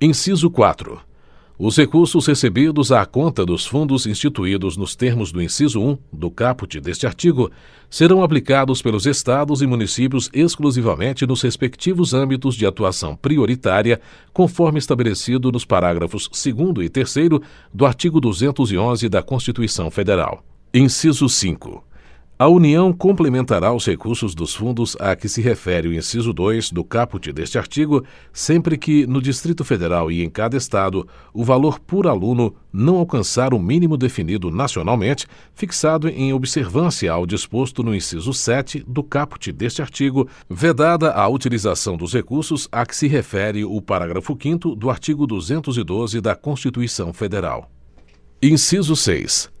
Inciso 0.01 0.49
4 0.49 1.12
os 1.57 1.77
recursos 1.77 2.25
recebidos 2.25 2.91
à 2.91 3.05
conta 3.05 3.45
dos 3.45 3.63
fundos 3.63 4.07
instituídos 4.07 4.75
nos 4.75 4.95
termos 4.95 5.31
do 5.31 5.41
inciso 5.41 5.79
1 5.79 5.97
do 6.11 6.31
caput 6.31 6.79
deste 6.79 7.05
artigo 7.05 7.51
serão 7.89 8.23
aplicados 8.23 8.81
pelos 8.81 9.05
estados 9.05 9.61
e 9.61 9.67
municípios 9.67 10.31
exclusivamente 10.33 11.27
nos 11.27 11.43
respectivos 11.43 12.11
âmbitos 12.11 12.55
de 12.55 12.65
atuação 12.65 13.15
prioritária, 13.15 14.01
conforme 14.33 14.79
estabelecido 14.79 15.51
nos 15.51 15.63
parágrafos 15.63 16.27
2 16.27 16.85
e 16.85 16.89
3 16.89 17.15
do 17.71 17.85
artigo 17.85 18.19
211 18.19 19.07
da 19.07 19.21
Constituição 19.21 19.91
Federal. 19.91 20.43
Inciso 20.73 21.29
5. 21.29 21.92
A 22.37 22.47
União 22.47 22.91
complementará 22.91 23.71
os 23.71 23.85
recursos 23.85 24.33
dos 24.33 24.55
fundos 24.55 24.97
a 24.99 25.15
que 25.15 25.29
se 25.29 25.39
refere 25.39 25.87
o 25.87 25.93
inciso 25.93 26.33
2 26.33 26.71
do 26.71 26.83
caput 26.83 27.31
deste 27.31 27.59
artigo, 27.59 28.03
sempre 28.33 28.75
que, 28.75 29.05
no 29.05 29.21
Distrito 29.21 29.63
Federal 29.63 30.11
e 30.11 30.23
em 30.23 30.29
cada 30.31 30.57
Estado, 30.57 31.07
o 31.31 31.43
valor 31.43 31.79
por 31.79 32.07
aluno 32.07 32.55
não 32.73 32.97
alcançar 32.97 33.53
o 33.53 33.59
mínimo 33.59 33.95
definido 33.95 34.49
nacionalmente, 34.49 35.27
fixado 35.53 36.09
em 36.09 36.33
observância 36.33 37.11
ao 37.11 37.27
disposto 37.27 37.83
no 37.83 37.93
inciso 37.93 38.33
7 38.33 38.83
do 38.87 39.03
caput 39.03 39.51
deste 39.51 39.83
artigo, 39.83 40.27
vedada 40.49 41.13
a 41.13 41.27
utilização 41.27 41.95
dos 41.95 42.13
recursos 42.13 42.67
a 42.71 42.83
que 42.83 42.95
se 42.95 43.07
refere 43.07 43.63
o 43.63 43.79
parágrafo 43.79 44.35
5 44.41 44.75
do 44.75 44.89
artigo 44.89 45.27
212 45.27 46.19
da 46.19 46.35
Constituição 46.35 47.13
Federal. 47.13 47.69
Inciso 48.41 48.95
6 48.95 49.52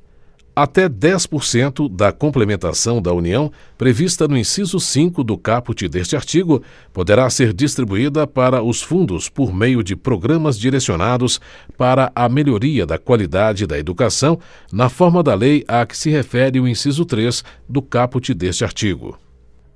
até 0.55 0.87
10% 0.87 1.89
da 1.89 2.11
complementação 2.11 3.01
da 3.01 3.11
União, 3.11 3.51
prevista 3.77 4.27
no 4.27 4.37
inciso 4.37 4.79
5 4.79 5.23
do 5.23 5.37
caput 5.37 5.87
deste 5.87 6.15
artigo, 6.15 6.61
poderá 6.91 7.29
ser 7.29 7.53
distribuída 7.53 8.27
para 8.27 8.61
os 8.61 8.81
fundos 8.81 9.29
por 9.29 9.53
meio 9.53 9.83
de 9.83 9.95
programas 9.95 10.59
direcionados 10.59 11.41
para 11.75 12.11
a 12.15 12.29
melhoria 12.29 12.85
da 12.85 12.99
qualidade 12.99 13.65
da 13.65 13.79
educação, 13.79 14.39
na 14.71 14.89
forma 14.89 15.23
da 15.23 15.33
lei 15.33 15.63
a 15.67 15.85
que 15.85 15.97
se 15.97 16.11
refere 16.11 16.59
o 16.59 16.67
inciso 16.67 17.03
3 17.03 17.43
do 17.67 17.81
caput 17.81 18.31
deste 18.33 18.63
artigo. 18.63 19.17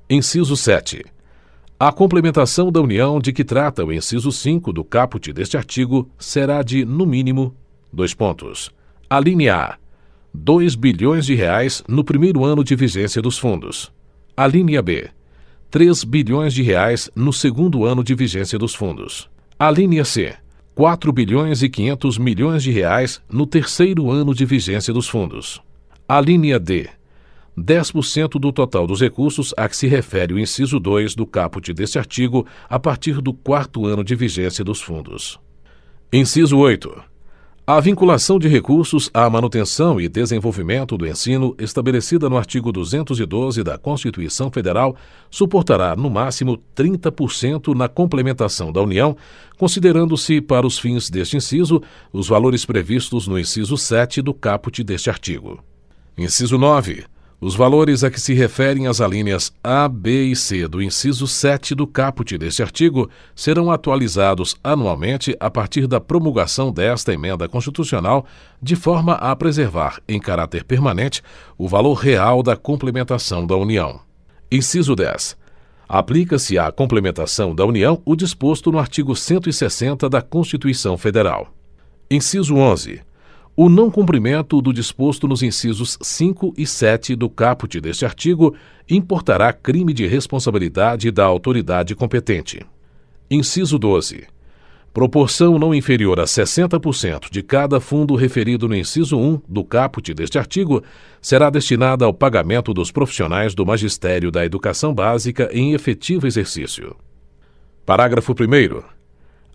Inciso 0.07 0.55
7. 0.55 1.03
A 1.79 1.91
complementação 1.91 2.71
da 2.71 2.81
União 2.81 3.19
de 3.19 3.33
que 3.33 3.43
trata 3.43 3.83
o 3.83 3.91
inciso 3.91 4.31
5 4.31 4.71
do 4.71 4.83
caput 4.83 5.33
deste 5.33 5.57
artigo 5.57 6.09
será 6.19 6.61
de, 6.61 6.85
no 6.85 7.05
mínimo, 7.05 7.55
dois 7.91 8.13
pontos. 8.13 8.71
A 9.09 9.19
linha 9.19 9.55
A 9.55 9.86
2 10.33 10.75
bilhões 10.75 11.25
de 11.25 11.35
reais 11.35 11.83
no 11.87 12.03
primeiro 12.03 12.43
ano 12.43 12.63
de 12.63 12.75
vigência 12.75 13.21
dos 13.21 13.37
fundos. 13.37 13.91
A 14.35 14.45
linha 14.45 14.81
B, 14.81 15.09
3 15.71 16.03
bilhões 16.03 16.53
de 16.53 16.61
reais 16.61 17.09
no 17.15 17.33
segundo 17.33 17.85
ano 17.85 18.03
de 18.03 18.13
vigência 18.15 18.57
dos 18.57 18.73
fundos. 18.75 19.29
A 19.59 19.69
linha 19.71 20.05
C, 20.05 20.35
4 20.75 21.11
bilhões 21.11 21.63
e 21.63 21.69
500 21.69 22.17
milhões 22.17 22.63
de 22.63 22.71
reais 22.71 23.21
no 23.29 23.47
terceiro 23.47 24.11
ano 24.11 24.33
de 24.33 24.45
vigência 24.45 24.93
dos 24.93 25.09
fundos. 25.09 25.61
A 26.07 26.21
linha 26.21 26.59
D, 26.59 26.87
10% 27.57 28.39
do 28.39 28.51
total 28.51 28.85
dos 28.85 29.01
recursos 29.01 29.53
a 29.57 29.67
que 29.67 29.75
se 29.75 29.87
refere 29.87 30.33
o 30.33 30.39
inciso 30.39 30.79
2 30.79 31.15
do 31.15 31.25
caput 31.25 31.73
deste 31.73 31.97
artigo 31.97 32.45
a 32.69 32.79
partir 32.79 33.19
do 33.19 33.33
quarto 33.33 33.87
ano 33.87 34.03
de 34.03 34.13
vigência 34.13 34.63
dos 34.63 34.79
fundos. 34.79 35.39
Inciso 36.13 36.57
8 36.57 37.16
A 37.69 37.81
vinculação 37.81 38.39
de 38.39 38.47
recursos 38.47 39.09
à 39.13 39.29
manutenção 39.29 39.99
e 39.99 40.07
desenvolvimento 40.07 40.97
do 40.97 41.05
ensino, 41.05 41.53
estabelecida 41.59 42.29
no 42.29 42.37
artigo 42.37 42.71
212 42.71 43.61
da 43.61 43.77
Constituição 43.77 44.49
Federal, 44.49 44.95
suportará, 45.29 45.93
no 45.93 46.09
máximo, 46.09 46.63
30% 46.73 47.75
na 47.75 47.89
complementação 47.89 48.71
da 48.71 48.81
União, 48.81 49.17
considerando-se, 49.57 50.39
para 50.39 50.65
os 50.65 50.79
fins 50.79 51.09
deste 51.09 51.35
inciso, 51.35 51.83
os 52.13 52.29
valores 52.29 52.63
previstos 52.63 53.27
no 53.27 53.37
inciso 53.37 53.75
7 53.75 54.21
do 54.21 54.33
caput 54.33 54.81
deste 54.81 55.09
artigo. 55.09 55.61
Inciso 56.17 56.57
9. 56.57 57.03
Os 57.39 57.55
valores 57.55 58.03
a 58.03 58.09
que 58.09 58.19
se 58.19 58.33
referem 58.33 58.87
as 58.87 58.99
alíneas 58.99 59.53
A, 59.63 59.87
B 59.87 60.23
e 60.23 60.35
C 60.35 60.67
do 60.67 60.81
inciso 60.81 61.27
7 61.27 61.75
do 61.75 61.85
caput 61.85 62.35
deste 62.35 62.63
artigo 62.63 63.07
serão 63.35 63.69
atualizados 63.69 64.55
anualmente 64.63 65.37
a 65.39 65.47
partir 65.47 65.85
da 65.85 65.99
promulgação 65.99 66.71
desta 66.71 67.13
emenda 67.13 67.47
constitucional, 67.47 68.25
de 68.59 68.75
forma 68.75 69.13
a 69.13 69.35
preservar, 69.35 70.01
em 70.07 70.19
caráter 70.19 70.63
permanente, 70.63 71.21
o 71.59 71.67
valor 71.67 71.93
real 71.93 72.41
da 72.41 72.55
complementação 72.55 73.45
da 73.45 73.55
União. 73.55 73.99
Inciso 74.51 74.95
10. 74.95 75.37
Aplica-se 75.87 76.57
à 76.57 76.71
complementação 76.71 77.53
da 77.53 77.63
União 77.63 78.01
o 78.03 78.15
disposto 78.15 78.71
no 78.71 78.79
artigo 78.79 79.15
160 79.15 80.09
da 80.09 80.23
Constituição 80.23 80.97
Federal. 80.97 81.53
Inciso 82.09 82.55
11 82.55 83.05
o 83.59 83.69
não 83.69 83.89
cumprimento 83.89 84.61
do 84.61 84.71
disposto 84.71 85.27
nos 85.27 85.41
incisos 85.41 85.97
5 85.99 86.53
e 86.55 86.67
7 86.67 87.15
do 87.15 87.27
caput 87.27 87.81
deste 87.81 88.05
artigo 88.05 88.55
importará 88.87 89.51
crime 89.51 89.93
de 89.93 90.05
responsabilidade 90.05 91.09
da 91.09 91.25
autoridade 91.25 91.95
competente. 91.95 92.63
Inciso 93.31 93.79
12. 93.79 94.27
Proporção 94.93 95.57
não 95.57 95.73
inferior 95.73 96.19
a 96.19 96.25
60% 96.25 97.31
de 97.31 97.41
cada 97.41 97.79
fundo 97.79 98.13
referido 98.13 98.67
no 98.67 98.75
inciso 98.75 99.17
1 99.17 99.41
do 99.49 99.63
caput 99.63 100.13
deste 100.13 100.37
artigo 100.37 100.83
será 101.19 101.49
destinada 101.49 102.05
ao 102.05 102.13
pagamento 102.13 102.75
dos 102.75 102.91
profissionais 102.91 103.55
do 103.55 103.65
magistério 103.65 104.29
da 104.29 104.45
educação 104.45 104.93
básica 104.93 105.49
em 105.51 105.73
efetivo 105.73 106.27
exercício. 106.27 106.95
Parágrafo 107.83 108.33
1. 108.33 108.96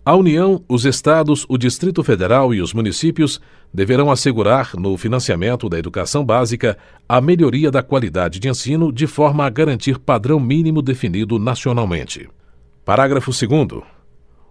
A 0.05 0.13
União, 0.17 0.61
os 0.67 0.83
Estados, 0.83 1.45
o 1.47 1.57
Distrito 1.57 2.03
Federal 2.03 2.53
e 2.53 2.61
os 2.61 2.73
municípios 2.73 3.39
deverão 3.73 4.11
assegurar, 4.11 4.71
no 4.75 4.97
financiamento 4.97 5.69
da 5.69 5.79
educação 5.79 6.25
básica, 6.25 6.77
a 7.07 7.21
melhoria 7.21 7.71
da 7.71 7.81
qualidade 7.81 8.37
de 8.37 8.49
ensino 8.49 8.91
de 8.91 9.07
forma 9.07 9.45
a 9.45 9.49
garantir 9.49 9.97
padrão 9.97 10.41
mínimo 10.41 10.81
definido 10.81 11.39
nacionalmente. 11.39 12.27
Parágrafo 12.83 13.31
2. 13.31 13.81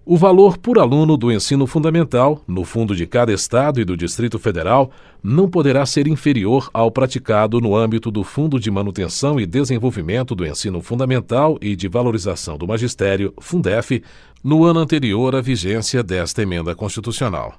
O 0.05 0.17
valor 0.17 0.59
por 0.59 0.81
aluno 0.81 1.17
do 1.17 1.31
ensino 1.31 1.65
fundamental, 1.65 2.43
no 2.49 2.65
fundo 2.65 2.95
de 2.95 3.07
cada 3.07 3.33
Estado 3.33 3.81
e 3.81 3.85
do 3.85 3.97
Distrito 3.97 4.37
Federal, 4.37 4.91
não 5.23 5.49
poderá 5.49 5.87
ser 5.87 6.09
inferior 6.09 6.69
ao 6.75 6.91
praticado 6.91 7.61
no 7.61 7.77
âmbito 7.77 8.11
do 8.11 8.25
Fundo 8.25 8.59
de 8.59 8.69
Manutenção 8.69 9.39
e 9.39 9.47
Desenvolvimento 9.47 10.35
do 10.35 10.45
Ensino 10.45 10.83
Fundamental 10.83 11.57
e 11.63 11.77
de 11.77 11.87
Valorização 11.87 12.59
do 12.59 12.67
Magistério, 12.67 13.33
Fundef, 13.41 14.03
no 14.43 14.65
ano 14.65 14.81
anterior 14.81 15.37
à 15.37 15.41
vigência 15.41 16.03
desta 16.03 16.43
emenda 16.43 16.75
constitucional. 16.75 17.55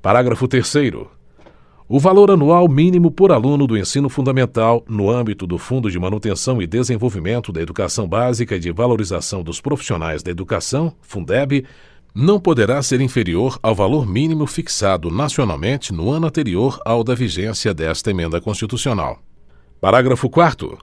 Parágrafo 0.00 0.46
3. 0.46 0.72
O 1.86 2.00
valor 2.00 2.30
anual 2.30 2.66
mínimo 2.66 3.10
por 3.10 3.30
aluno 3.30 3.66
do 3.66 3.76
ensino 3.76 4.08
fundamental, 4.08 4.82
no 4.88 5.10
âmbito 5.10 5.46
do 5.46 5.58
Fundo 5.58 5.90
de 5.90 5.98
Manutenção 5.98 6.62
e 6.62 6.66
Desenvolvimento 6.66 7.52
da 7.52 7.60
Educação 7.60 8.08
Básica 8.08 8.56
e 8.56 8.58
de 8.58 8.72
Valorização 8.72 9.42
dos 9.42 9.60
Profissionais 9.60 10.22
da 10.22 10.30
Educação, 10.30 10.94
Fundeb, 11.02 11.66
não 12.14 12.40
poderá 12.40 12.82
ser 12.82 13.02
inferior 13.02 13.58
ao 13.62 13.74
valor 13.74 14.06
mínimo 14.06 14.46
fixado 14.46 15.10
nacionalmente 15.10 15.92
no 15.92 16.10
ano 16.10 16.26
anterior 16.26 16.80
ao 16.86 17.04
da 17.04 17.14
vigência 17.14 17.74
desta 17.74 18.10
emenda 18.10 18.40
constitucional. 18.40 19.18
Parágrafo 19.78 20.30
4. 20.30 20.78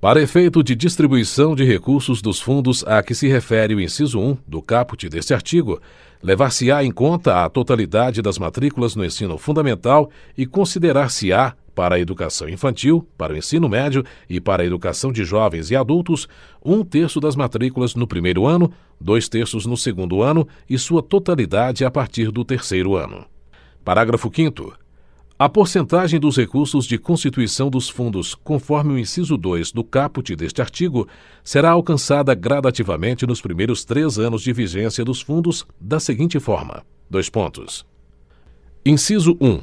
Para 0.00 0.22
efeito 0.22 0.62
de 0.62 0.74
distribuição 0.74 1.54
de 1.54 1.64
recursos 1.64 2.22
dos 2.22 2.40
fundos 2.40 2.82
a 2.86 3.02
que 3.02 3.14
se 3.14 3.28
refere 3.28 3.74
o 3.74 3.80
inciso 3.80 4.18
1 4.18 4.38
do 4.46 4.62
caput 4.62 5.08
deste 5.10 5.34
artigo, 5.34 5.78
levar-se-á 6.22 6.84
em 6.84 6.90
conta 6.90 7.44
a 7.44 7.48
totalidade 7.48 8.22
das 8.22 8.38
matrículas 8.38 8.94
no 8.96 9.04
ensino 9.04 9.38
fundamental 9.38 10.10
e 10.36 10.46
considerar-se-á, 10.46 11.54
para 11.78 11.94
a 11.94 12.00
educação 12.00 12.48
infantil, 12.48 13.06
para 13.16 13.32
o 13.32 13.36
ensino 13.36 13.68
médio 13.68 14.04
e 14.28 14.40
para 14.40 14.64
a 14.64 14.66
educação 14.66 15.12
de 15.12 15.24
jovens 15.24 15.70
e 15.70 15.76
adultos, 15.76 16.28
um 16.60 16.82
terço 16.84 17.20
das 17.20 17.36
matrículas 17.36 17.94
no 17.94 18.04
primeiro 18.04 18.46
ano, 18.46 18.72
dois 19.00 19.28
terços 19.28 19.64
no 19.64 19.76
segundo 19.76 20.20
ano 20.20 20.48
e 20.68 20.76
sua 20.76 21.00
totalidade 21.00 21.84
a 21.84 21.90
partir 21.90 22.32
do 22.32 22.44
terceiro 22.44 22.96
ano. 22.96 23.24
Parágrafo 23.84 24.28
5. 24.34 24.87
A 25.40 25.48
porcentagem 25.48 26.18
dos 26.18 26.36
recursos 26.36 26.84
de 26.84 26.98
constituição 26.98 27.70
dos 27.70 27.88
fundos, 27.88 28.34
conforme 28.34 28.94
o 28.94 28.98
inciso 28.98 29.36
2 29.36 29.70
do 29.70 29.84
caput 29.84 30.34
deste 30.34 30.60
artigo, 30.60 31.06
será 31.44 31.70
alcançada 31.70 32.34
gradativamente 32.34 33.24
nos 33.24 33.40
primeiros 33.40 33.84
três 33.84 34.18
anos 34.18 34.42
de 34.42 34.52
vigência 34.52 35.04
dos 35.04 35.20
fundos, 35.20 35.64
da 35.80 36.00
seguinte 36.00 36.40
forma: 36.40 36.82
dois 37.08 37.30
pontos. 37.30 37.86
Inciso 38.84 39.36
1. 39.40 39.60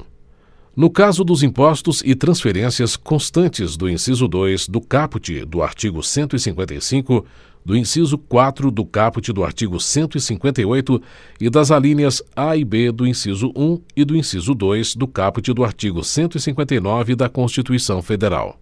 No 0.77 0.89
caso 0.89 1.25
dos 1.25 1.43
impostos 1.43 2.01
e 2.05 2.15
transferências 2.15 2.95
constantes 2.95 3.75
do 3.75 3.89
inciso 3.89 4.29
2 4.29 4.69
do 4.69 4.79
caput 4.79 5.43
do 5.43 5.61
artigo 5.61 6.01
155, 6.01 7.25
do 7.65 7.75
inciso 7.75 8.17
4 8.17 8.69
do 8.69 8.85
caput 8.85 9.33
do 9.33 9.43
artigo 9.43 9.79
158 9.79 11.01
e 11.41 11.49
das 11.49 11.71
alíneas 11.71 12.21
A 12.35 12.55
e 12.55 12.63
B 12.63 12.91
do 12.91 13.07
inciso 13.07 13.51
1 13.55 13.81
e 13.95 14.05
do 14.05 14.15
inciso 14.15 14.53
2 14.53 14.95
do 14.95 15.07
caput 15.07 15.51
do 15.51 15.63
artigo 15.63 16.03
159 16.03 17.15
da 17.15 17.27
Constituição 17.27 18.03
Federal. 18.03 18.59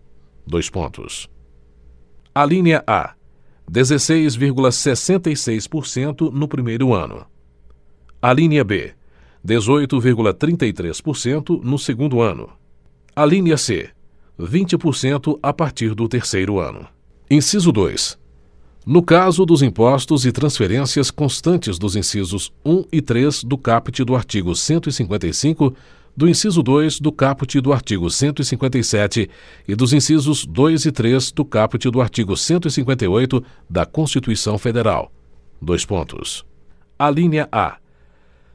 Dois 0.48 0.70
pontos. 0.70 1.28
A 2.34 2.46
linha 2.46 2.82
A. 2.88 3.13
16,66% 3.70 6.32
no 6.32 6.48
primeiro 6.48 6.94
ano. 6.94 7.26
A 8.22 8.32
linha 8.32 8.63
B. 8.63 8.94
18,33% 9.46 11.62
no 11.62 11.78
segundo 11.78 12.22
ano. 12.22 12.50
A 13.13 13.26
linha 13.26 13.58
C. 13.58 13.89
20% 14.39 15.38
a 15.44 15.52
partir 15.52 15.94
do 15.94 16.08
terceiro 16.08 16.58
ano. 16.58 16.88
Inciso 17.30 17.70
2 17.72 18.22
no 18.86 19.02
caso 19.02 19.46
dos 19.46 19.62
impostos 19.62 20.26
e 20.26 20.32
transferências 20.32 21.10
constantes 21.10 21.80
dos 21.80 21.96
incisos 21.96 22.52
1 22.65 22.84
e 22.91 23.02
3 23.02 23.46
do 23.46 23.58
caput 23.58 24.04
do 24.04 24.13
artigo 24.13 24.54
155, 24.54 25.74
do 26.15 26.28
inciso 26.28 26.62
2 26.62 27.00
do 27.00 27.12
caput 27.12 27.60
do 27.62 27.72
artigo 27.72 28.10
157 28.10 29.30
e 29.67 29.76
dos 29.76 29.93
incisos 29.93 30.46
2 30.46 30.86
e 30.86 30.91
3 30.91 31.32
do 31.32 31.46
caput 31.46 31.89
do 31.89 32.02
artigo 32.02 32.36
158 32.36 33.41
da 33.69 33.86
Constituição 33.86 34.58
Federal. 34.58 35.12
Dois 35.62 35.86
pontos. 35.86 36.43
A 37.00 37.10
linha 37.10 37.48
A. 37.52 37.78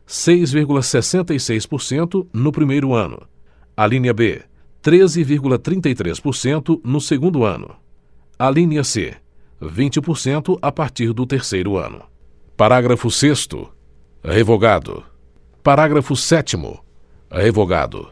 6,66% 0.06 2.26
no 2.32 2.52
primeiro 2.52 2.92
ano. 2.94 3.22
A 3.76 3.86
linha 3.86 4.12
B. 4.12 4.42
13,33% 4.82 6.80
no 6.84 7.00
segundo 7.00 7.44
ano. 7.44 7.74
A 8.38 8.50
linha 9.60 9.90
C 9.90 10.00
20% 10.00 10.58
a 10.62 10.70
partir 10.70 11.12
do 11.12 11.26
terceiro 11.26 11.76
ano. 11.76 12.02
Parágrafo 12.56 13.10
6. 13.10 13.48
Revogado. 14.22 15.04
Parágrafo 15.62 16.16
7. 16.16 16.56
Revogado. 17.30 18.08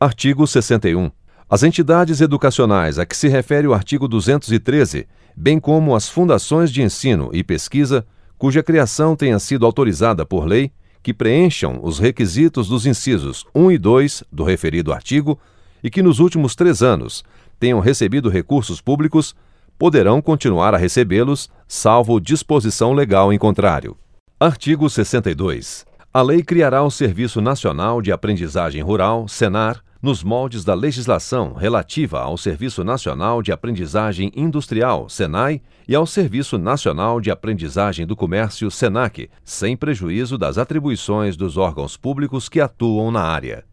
Artigo 0.00 0.46
61. 0.46 1.10
As 1.50 1.62
entidades 1.62 2.20
educacionais 2.20 2.98
a 2.98 3.06
que 3.06 3.16
se 3.16 3.26
refere 3.28 3.66
o 3.66 3.72
artigo 3.72 4.06
213, 4.06 5.08
bem 5.34 5.58
como 5.58 5.96
as 5.96 6.08
fundações 6.08 6.70
de 6.70 6.82
ensino 6.82 7.30
e 7.32 7.42
pesquisa, 7.42 8.06
cuja 8.36 8.62
criação 8.62 9.16
tenha 9.16 9.38
sido 9.38 9.64
autorizada 9.64 10.26
por 10.26 10.44
lei, 10.44 10.70
que 11.02 11.14
preencham 11.14 11.80
os 11.82 11.98
requisitos 11.98 12.68
dos 12.68 12.84
incisos 12.84 13.46
1 13.54 13.72
e 13.72 13.78
2 13.78 14.24
do 14.30 14.44
referido 14.44 14.92
artigo 14.92 15.38
e 15.82 15.88
que 15.88 16.02
nos 16.02 16.18
últimos 16.18 16.54
três 16.54 16.82
anos 16.82 17.24
tenham 17.58 17.80
recebido 17.80 18.28
recursos 18.28 18.80
públicos, 18.80 19.34
poderão 19.78 20.20
continuar 20.20 20.74
a 20.74 20.78
recebê-los, 20.78 21.48
salvo 21.66 22.20
disposição 22.20 22.92
legal 22.92 23.32
em 23.32 23.38
contrário. 23.38 23.96
Artigo 24.40 24.90
62. 24.90 25.86
A 26.12 26.22
lei 26.22 26.42
criará 26.42 26.82
o 26.82 26.90
Serviço 26.90 27.40
Nacional 27.40 28.02
de 28.02 28.10
Aprendizagem 28.10 28.82
Rural, 28.82 29.28
SENAR, 29.28 29.82
nos 30.00 30.22
moldes 30.22 30.64
da 30.64 30.74
legislação 30.74 31.54
relativa 31.54 32.20
ao 32.20 32.36
Serviço 32.36 32.84
Nacional 32.84 33.42
de 33.42 33.50
Aprendizagem 33.50 34.32
Industrial, 34.34 35.08
SENAI, 35.08 35.60
e 35.88 35.94
ao 35.94 36.06
Serviço 36.06 36.56
Nacional 36.58 37.20
de 37.20 37.30
Aprendizagem 37.30 38.06
do 38.06 38.14
Comércio, 38.14 38.70
SENAC, 38.70 39.28
sem 39.44 39.76
prejuízo 39.76 40.38
das 40.38 40.58
atribuições 40.58 41.36
dos 41.36 41.56
órgãos 41.56 41.96
públicos 41.96 42.48
que 42.48 42.60
atuam 42.60 43.10
na 43.10 43.22
área. 43.22 43.64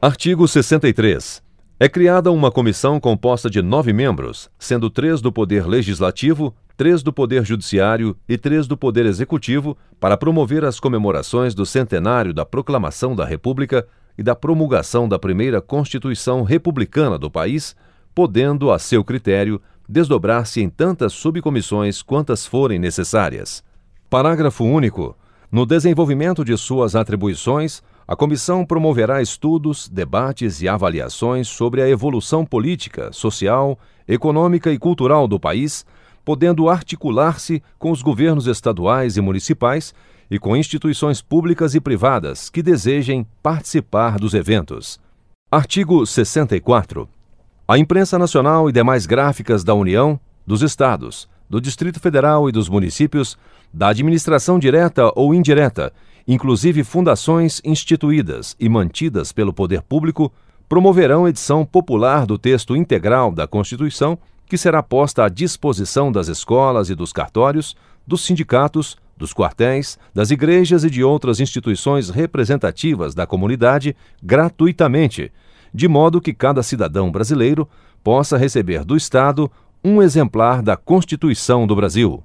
Artigo 0.00 0.46
63. 0.46 1.42
É 1.82 1.88
criada 1.88 2.30
uma 2.30 2.50
comissão 2.50 3.00
composta 3.00 3.48
de 3.48 3.62
nove 3.62 3.90
membros, 3.90 4.50
sendo 4.58 4.90
três 4.90 5.22
do 5.22 5.32
Poder 5.32 5.66
Legislativo, 5.66 6.54
três 6.76 7.02
do 7.02 7.10
Poder 7.10 7.42
Judiciário 7.42 8.14
e 8.28 8.36
três 8.36 8.66
do 8.66 8.76
Poder 8.76 9.06
Executivo 9.06 9.74
para 9.98 10.14
promover 10.14 10.62
as 10.62 10.78
comemorações 10.78 11.54
do 11.54 11.64
centenário 11.64 12.34
da 12.34 12.44
Proclamação 12.44 13.16
da 13.16 13.24
República 13.24 13.88
e 14.18 14.22
da 14.22 14.36
promulgação 14.36 15.08
da 15.08 15.18
primeira 15.18 15.62
Constituição 15.62 16.42
Republicana 16.42 17.16
do 17.16 17.30
país, 17.30 17.74
podendo, 18.14 18.70
a 18.70 18.78
seu 18.78 19.02
critério, 19.02 19.58
desdobrar-se 19.88 20.60
em 20.60 20.68
tantas 20.68 21.14
subcomissões 21.14 22.02
quantas 22.02 22.44
forem 22.44 22.78
necessárias. 22.78 23.64
Parágrafo 24.10 24.64
único. 24.64 25.16
No 25.50 25.64
desenvolvimento 25.64 26.44
de 26.44 26.54
suas 26.58 26.94
atribuições, 26.94 27.82
a 28.10 28.16
comissão 28.16 28.66
promoverá 28.66 29.22
estudos, 29.22 29.88
debates 29.88 30.60
e 30.60 30.68
avaliações 30.68 31.46
sobre 31.46 31.80
a 31.80 31.88
evolução 31.88 32.44
política, 32.44 33.12
social, 33.12 33.78
econômica 34.08 34.72
e 34.72 34.80
cultural 34.80 35.28
do 35.28 35.38
país, 35.38 35.86
podendo 36.24 36.68
articular-se 36.68 37.62
com 37.78 37.92
os 37.92 38.02
governos 38.02 38.48
estaduais 38.48 39.16
e 39.16 39.20
municipais 39.20 39.94
e 40.28 40.40
com 40.40 40.56
instituições 40.56 41.22
públicas 41.22 41.76
e 41.76 41.80
privadas 41.80 42.50
que 42.50 42.64
desejem 42.64 43.24
participar 43.40 44.18
dos 44.18 44.34
eventos. 44.34 44.98
Artigo 45.48 46.04
64. 46.04 47.08
A 47.68 47.78
imprensa 47.78 48.18
nacional 48.18 48.68
e 48.68 48.72
demais 48.72 49.06
gráficas 49.06 49.62
da 49.62 49.72
União, 49.72 50.18
dos 50.44 50.62
Estados, 50.62 51.28
do 51.48 51.60
Distrito 51.60 52.00
Federal 52.00 52.48
e 52.48 52.52
dos 52.52 52.68
municípios, 52.68 53.38
da 53.72 53.86
administração 53.90 54.58
direta 54.58 55.12
ou 55.14 55.32
indireta, 55.32 55.92
inclusive 56.32 56.84
fundações 56.84 57.60
instituídas 57.64 58.54
e 58.60 58.68
mantidas 58.68 59.32
pelo 59.32 59.52
poder 59.52 59.82
público, 59.82 60.32
promoverão 60.68 61.26
edição 61.26 61.64
popular 61.64 62.24
do 62.24 62.38
texto 62.38 62.76
integral 62.76 63.32
da 63.32 63.46
Constituição, 63.46 64.16
que 64.46 64.56
será 64.56 64.82
posta 64.82 65.24
à 65.24 65.28
disposição 65.28 66.12
das 66.12 66.28
escolas 66.28 66.88
e 66.88 66.94
dos 66.94 67.12
cartórios, 67.12 67.76
dos 68.06 68.24
sindicatos, 68.24 68.96
dos 69.16 69.34
quartéis, 69.34 69.98
das 70.14 70.30
igrejas 70.30 70.84
e 70.84 70.90
de 70.90 71.02
outras 71.02 71.40
instituições 71.40 72.08
representativas 72.10 73.14
da 73.14 73.26
comunidade 73.26 73.96
gratuitamente 74.22 75.32
de 75.72 75.88
modo 75.88 76.20
que 76.20 76.34
cada 76.34 76.62
cidadão 76.62 77.10
brasileiro 77.10 77.68
possa 78.02 78.36
receber 78.36 78.84
do 78.84 78.96
Estado 78.96 79.50
um 79.82 80.02
exemplar 80.02 80.62
da 80.62 80.76
Constituição 80.76 81.66
do 81.66 81.74
Brasil. 81.74 82.22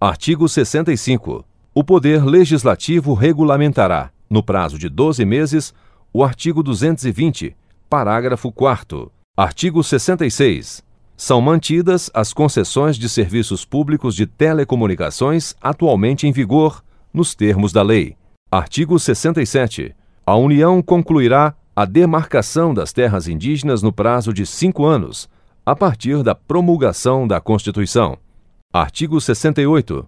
Artigo 0.00 0.48
65. 0.48 1.44
O 1.74 1.82
Poder 1.82 2.22
Legislativo 2.22 3.14
regulamentará, 3.14 4.10
no 4.28 4.42
prazo 4.42 4.78
de 4.78 4.90
12 4.90 5.24
meses, 5.24 5.72
o 6.12 6.22
artigo 6.22 6.62
220, 6.62 7.56
parágrafo 7.88 8.52
4. 8.52 9.10
Artigo 9.34 9.82
66. 9.82 10.84
São 11.16 11.40
mantidas 11.40 12.10
as 12.12 12.34
concessões 12.34 12.96
de 12.96 13.08
serviços 13.08 13.64
públicos 13.64 14.14
de 14.14 14.26
telecomunicações 14.26 15.54
atualmente 15.62 16.26
em 16.26 16.32
vigor, 16.32 16.84
nos 17.10 17.34
termos 17.34 17.72
da 17.72 17.80
lei. 17.80 18.16
Artigo 18.50 18.98
67. 18.98 19.96
A 20.26 20.36
União 20.36 20.82
concluirá 20.82 21.54
a 21.74 21.86
demarcação 21.86 22.74
das 22.74 22.92
terras 22.92 23.26
indígenas 23.26 23.82
no 23.82 23.90
prazo 23.90 24.30
de 24.34 24.44
cinco 24.44 24.84
anos, 24.84 25.26
a 25.64 25.74
partir 25.74 26.22
da 26.22 26.34
promulgação 26.34 27.26
da 27.26 27.40
Constituição. 27.40 28.18
Artigo 28.70 29.18
68. 29.18 30.06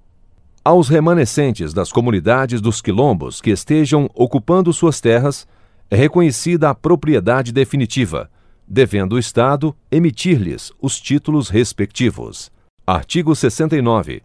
Aos 0.67 0.89
remanescentes 0.89 1.75
das 1.75 1.93
comunidades 1.93 2.59
dos 2.59 2.81
quilombos 2.81 3.43
que 3.43 3.51
estejam 3.51 4.09
ocupando 4.15 4.73
suas 4.73 4.99
terras, 4.99 5.47
é 5.91 5.97
reconhecida 5.97 6.71
a 6.71 6.75
propriedade 6.75 7.53
definitiva, 7.53 8.31
devendo 8.67 9.13
o 9.13 9.19
Estado 9.19 9.77
emitir-lhes 9.93 10.73
os 10.81 10.99
títulos 10.99 11.51
respectivos. 11.51 12.51
Artigo 12.87 13.37
69. 13.37 14.23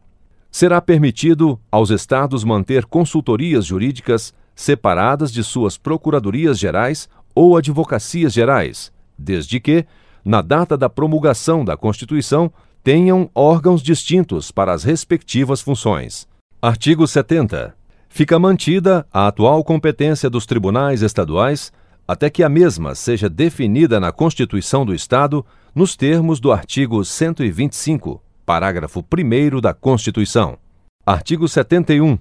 Será 0.49 0.79
permitido 0.79 1.59
aos 1.69 1.89
Estados 1.89 2.45
manter 2.45 2.85
consultorias 2.85 3.65
jurídicas 3.65 4.33
separadas 4.55 5.33
de 5.33 5.43
suas 5.43 5.77
procuradorias 5.77 6.57
gerais 6.57 7.09
ou 7.35 7.57
advocacias 7.57 8.31
gerais, 8.31 8.93
desde 9.17 9.59
que, 9.59 9.85
na 10.23 10.41
data 10.41 10.77
da 10.77 10.89
promulgação 10.89 11.65
da 11.65 11.75
Constituição, 11.75 12.49
tenham 12.83 13.29
órgãos 13.33 13.81
distintos 13.81 14.51
para 14.51 14.73
as 14.73 14.83
respectivas 14.83 15.61
funções. 15.61 16.27
Artigo 16.61 17.07
70. 17.07 17.75
Fica 18.09 18.39
mantida 18.39 19.05
a 19.13 19.27
atual 19.27 19.63
competência 19.63 20.29
dos 20.29 20.45
tribunais 20.45 21.01
estaduais 21.01 21.71
até 22.07 22.29
que 22.29 22.43
a 22.43 22.49
mesma 22.49 22.95
seja 22.95 23.29
definida 23.29 23.99
na 23.99 24.11
Constituição 24.11 24.83
do 24.83 24.95
Estado 24.95 25.45
nos 25.75 25.95
termos 25.95 26.39
do 26.39 26.51
artigo 26.51 27.05
125, 27.05 28.21
parágrafo 28.45 29.05
1 29.05 29.61
da 29.61 29.75
Constituição. 29.75 30.57
Artigo 31.05 31.47
71 31.47 32.17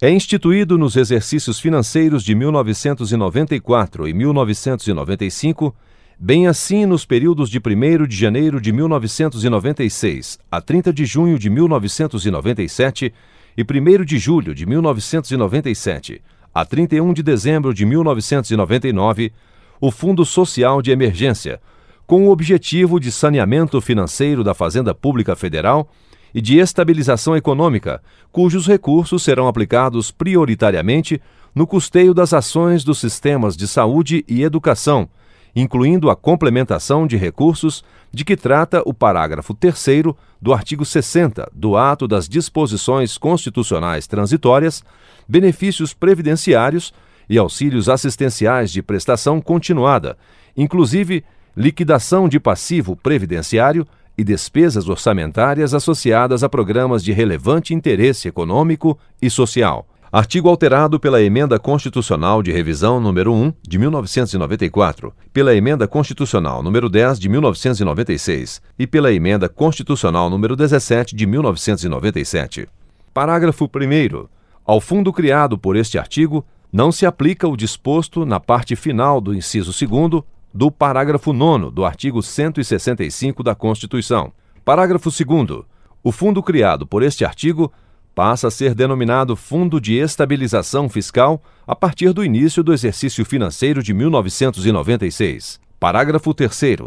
é 0.00 0.10
instituído 0.10 0.76
nos 0.76 0.96
exercícios 0.96 1.58
financeiros 1.58 2.22
de 2.22 2.34
1994 2.34 4.08
e 4.08 4.12
1995, 4.12 5.74
bem 6.18 6.46
assim 6.46 6.86
nos 6.86 7.04
períodos 7.04 7.50
de 7.50 7.58
1 7.58 8.06
de 8.06 8.16
janeiro 8.16 8.60
de 8.60 8.72
1996 8.72 10.38
a 10.50 10.60
30 10.60 10.92
de 10.92 11.04
junho 11.04 11.38
de 11.38 11.50
1997 11.50 13.12
e 13.56 13.62
1 13.62 14.04
de 14.04 14.18
julho 14.18 14.54
de 14.54 14.66
1997 14.66 16.22
a 16.54 16.64
31 16.64 17.12
de 17.12 17.22
dezembro 17.22 17.74
de 17.74 17.84
1999, 17.84 19.32
o 19.80 19.90
Fundo 19.90 20.24
Social 20.24 20.80
de 20.80 20.92
Emergência, 20.92 21.60
com 22.06 22.28
o 22.28 22.30
objetivo 22.30 23.00
de 23.00 23.10
saneamento 23.10 23.80
financeiro 23.80 24.44
da 24.44 24.54
Fazenda 24.54 24.94
Pública 24.94 25.34
Federal 25.34 25.90
e 26.32 26.40
de 26.40 26.58
estabilização 26.58 27.36
econômica, 27.36 28.00
cujos 28.30 28.68
recursos 28.68 29.22
serão 29.22 29.48
aplicados 29.48 30.12
prioritariamente 30.12 31.20
no 31.52 31.66
custeio 31.66 32.14
das 32.14 32.32
ações 32.32 32.84
dos 32.84 32.98
sistemas 32.98 33.56
de 33.56 33.66
saúde 33.66 34.24
e 34.28 34.42
educação, 34.44 35.08
incluindo 35.54 36.10
a 36.10 36.16
complementação 36.16 37.06
de 37.06 37.16
recursos 37.16 37.84
de 38.12 38.24
que 38.24 38.36
trata 38.36 38.82
o 38.84 38.92
parágrafo 38.92 39.54
3 39.54 40.04
do 40.40 40.52
artigo 40.52 40.84
60 40.84 41.50
do 41.52 41.76
Ato 41.76 42.08
das 42.08 42.28
Disposições 42.28 43.16
Constitucionais 43.16 44.06
Transitórias, 44.06 44.82
benefícios 45.28 45.94
previdenciários 45.94 46.92
e 47.28 47.38
auxílios 47.38 47.88
assistenciais 47.88 48.70
de 48.70 48.82
prestação 48.82 49.40
continuada, 49.40 50.16
inclusive 50.56 51.24
liquidação 51.56 52.28
de 52.28 52.40
passivo 52.40 52.96
previdenciário 52.96 53.86
e 54.16 54.22
despesas 54.22 54.88
orçamentárias 54.88 55.74
associadas 55.74 56.44
a 56.44 56.48
programas 56.48 57.02
de 57.02 57.12
relevante 57.12 57.74
interesse 57.74 58.28
econômico 58.28 58.98
e 59.20 59.28
social. 59.28 59.86
Artigo 60.14 60.48
alterado 60.48 61.00
pela 61.00 61.20
Emenda 61.20 61.58
Constitucional 61.58 62.40
de 62.40 62.52
Revisão 62.52 63.00
número 63.00 63.34
1 63.34 63.52
de 63.66 63.80
1994, 63.80 65.12
pela 65.32 65.52
Emenda 65.52 65.88
Constitucional 65.88 66.62
número 66.62 66.88
10 66.88 67.18
de 67.18 67.28
1996 67.28 68.62
e 68.78 68.86
pela 68.86 69.12
Emenda 69.12 69.48
Constitucional 69.48 70.30
número 70.30 70.54
17 70.54 71.16
de 71.16 71.26
1997. 71.26 72.68
Parágrafo 73.12 73.64
1 73.64 74.28
Ao 74.64 74.80
fundo 74.80 75.12
criado 75.12 75.58
por 75.58 75.74
este 75.74 75.98
artigo 75.98 76.46
não 76.72 76.92
se 76.92 77.04
aplica 77.04 77.48
o 77.48 77.56
disposto 77.56 78.24
na 78.24 78.38
parte 78.38 78.76
final 78.76 79.20
do 79.20 79.34
inciso 79.34 79.72
2 79.72 80.22
do 80.54 80.70
parágrafo 80.70 81.32
9 81.32 81.72
do 81.72 81.84
artigo 81.84 82.22
165 82.22 83.42
da 83.42 83.56
Constituição. 83.56 84.32
Parágrafo 84.64 85.10
2. 85.10 85.64
O 86.04 86.12
fundo 86.12 86.40
criado 86.40 86.86
por 86.86 87.02
este 87.02 87.24
artigo 87.24 87.72
passa 88.14 88.48
a 88.48 88.50
ser 88.50 88.74
denominado 88.74 89.34
Fundo 89.34 89.80
de 89.80 89.94
Estabilização 89.94 90.88
Fiscal 90.88 91.42
a 91.66 91.74
partir 91.74 92.12
do 92.12 92.24
início 92.24 92.62
do 92.62 92.72
exercício 92.72 93.24
financeiro 93.24 93.82
de 93.82 93.92
1996. 93.92 95.60
Parágrafo 95.80 96.32
3. 96.32 96.78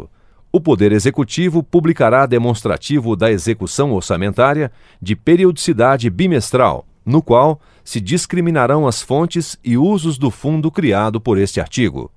O 0.50 0.60
Poder 0.60 0.92
Executivo 0.92 1.62
publicará 1.62 2.24
demonstrativo 2.24 3.14
da 3.14 3.30
execução 3.30 3.92
orçamentária 3.92 4.72
de 5.00 5.14
periodicidade 5.14 6.08
bimestral, 6.08 6.86
no 7.04 7.20
qual 7.20 7.60
se 7.84 8.00
discriminarão 8.00 8.86
as 8.86 9.02
fontes 9.02 9.58
e 9.62 9.76
usos 9.76 10.16
do 10.16 10.30
fundo 10.30 10.70
criado 10.70 11.20
por 11.20 11.38
este 11.38 11.60
artigo. 11.60 12.10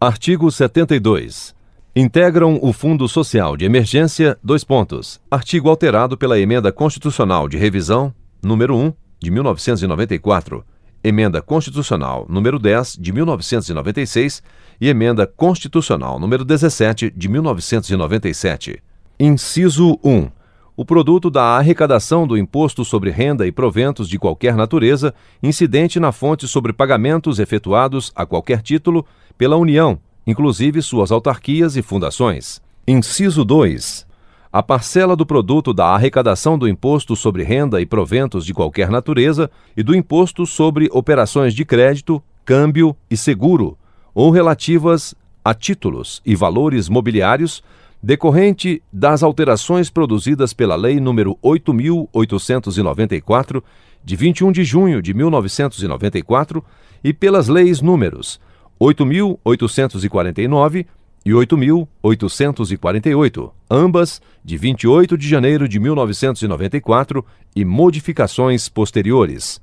Artigo 0.00 0.50
72. 0.50 1.54
Integram 1.94 2.58
o 2.60 2.72
Fundo 2.72 3.06
Social 3.06 3.56
de 3.56 3.64
Emergência, 3.64 4.36
dois 4.42 4.64
pontos. 4.64 5.20
Artigo 5.30 5.68
alterado 5.68 6.16
pela 6.16 6.38
Emenda 6.40 6.72
Constitucional 6.72 7.48
de 7.48 7.56
Revisão, 7.56 8.12
número 8.42 8.76
1, 8.76 8.92
de 9.20 9.30
1994, 9.30 10.64
Emenda 11.04 11.40
Constitucional 11.40 12.26
número 12.28 12.58
10, 12.58 12.96
de 13.00 13.12
1996 13.12 14.42
e 14.80 14.88
Emenda 14.88 15.26
Constitucional 15.26 16.18
número 16.18 16.44
17, 16.44 17.12
de 17.14 17.28
1997. 17.28 18.82
Inciso 19.18 19.98
1 20.02 20.42
o 20.74 20.84
produto 20.84 21.30
da 21.30 21.58
arrecadação 21.58 22.26
do 22.26 22.36
imposto 22.36 22.84
sobre 22.84 23.10
renda 23.10 23.46
e 23.46 23.52
proventos 23.52 24.08
de 24.08 24.18
qualquer 24.18 24.56
natureza 24.56 25.14
incidente 25.42 26.00
na 26.00 26.12
fonte 26.12 26.48
sobre 26.48 26.72
pagamentos 26.72 27.38
efetuados 27.38 28.10
a 28.14 28.24
qualquer 28.24 28.62
título 28.62 29.06
pela 29.36 29.56
União, 29.56 29.98
inclusive 30.26 30.80
suas 30.80 31.12
autarquias 31.12 31.76
e 31.76 31.82
fundações. 31.82 32.62
Inciso 32.88 33.44
2. 33.44 34.06
A 34.52 34.62
parcela 34.62 35.16
do 35.16 35.24
produto 35.24 35.72
da 35.72 35.86
arrecadação 35.86 36.58
do 36.58 36.68
imposto 36.68 37.16
sobre 37.16 37.42
renda 37.42 37.80
e 37.80 37.86
proventos 37.86 38.44
de 38.44 38.52
qualquer 38.52 38.90
natureza 38.90 39.50
e 39.74 39.82
do 39.82 39.94
imposto 39.94 40.44
sobre 40.44 40.90
operações 40.92 41.54
de 41.54 41.64
crédito, 41.64 42.22
câmbio 42.44 42.94
e 43.10 43.16
seguro, 43.16 43.78
ou 44.14 44.30
relativas 44.30 45.14
a 45.42 45.54
títulos 45.54 46.20
e 46.24 46.36
valores 46.36 46.90
mobiliários, 46.90 47.64
decorrente 48.02 48.82
das 48.92 49.22
alterações 49.22 49.88
produzidas 49.88 50.52
pela 50.52 50.76
Lei 50.76 50.96
nº 50.96 51.34
8.894, 51.42 53.62
de 54.04 54.16
21 54.16 54.52
de 54.52 54.64
junho 54.64 55.00
de 55.00 55.14
1994, 55.14 56.62
e 57.02 57.14
pelas 57.14 57.48
leis 57.48 57.80
números 57.80 58.38
8.849 58.78 60.84
e 61.24 61.30
8.848, 61.30 63.52
ambas 63.70 64.20
de 64.44 64.56
28 64.56 65.16
de 65.16 65.28
janeiro 65.28 65.68
de 65.68 65.78
1994 65.78 67.24
e 67.54 67.64
modificações 67.64 68.68
posteriores. 68.68 69.60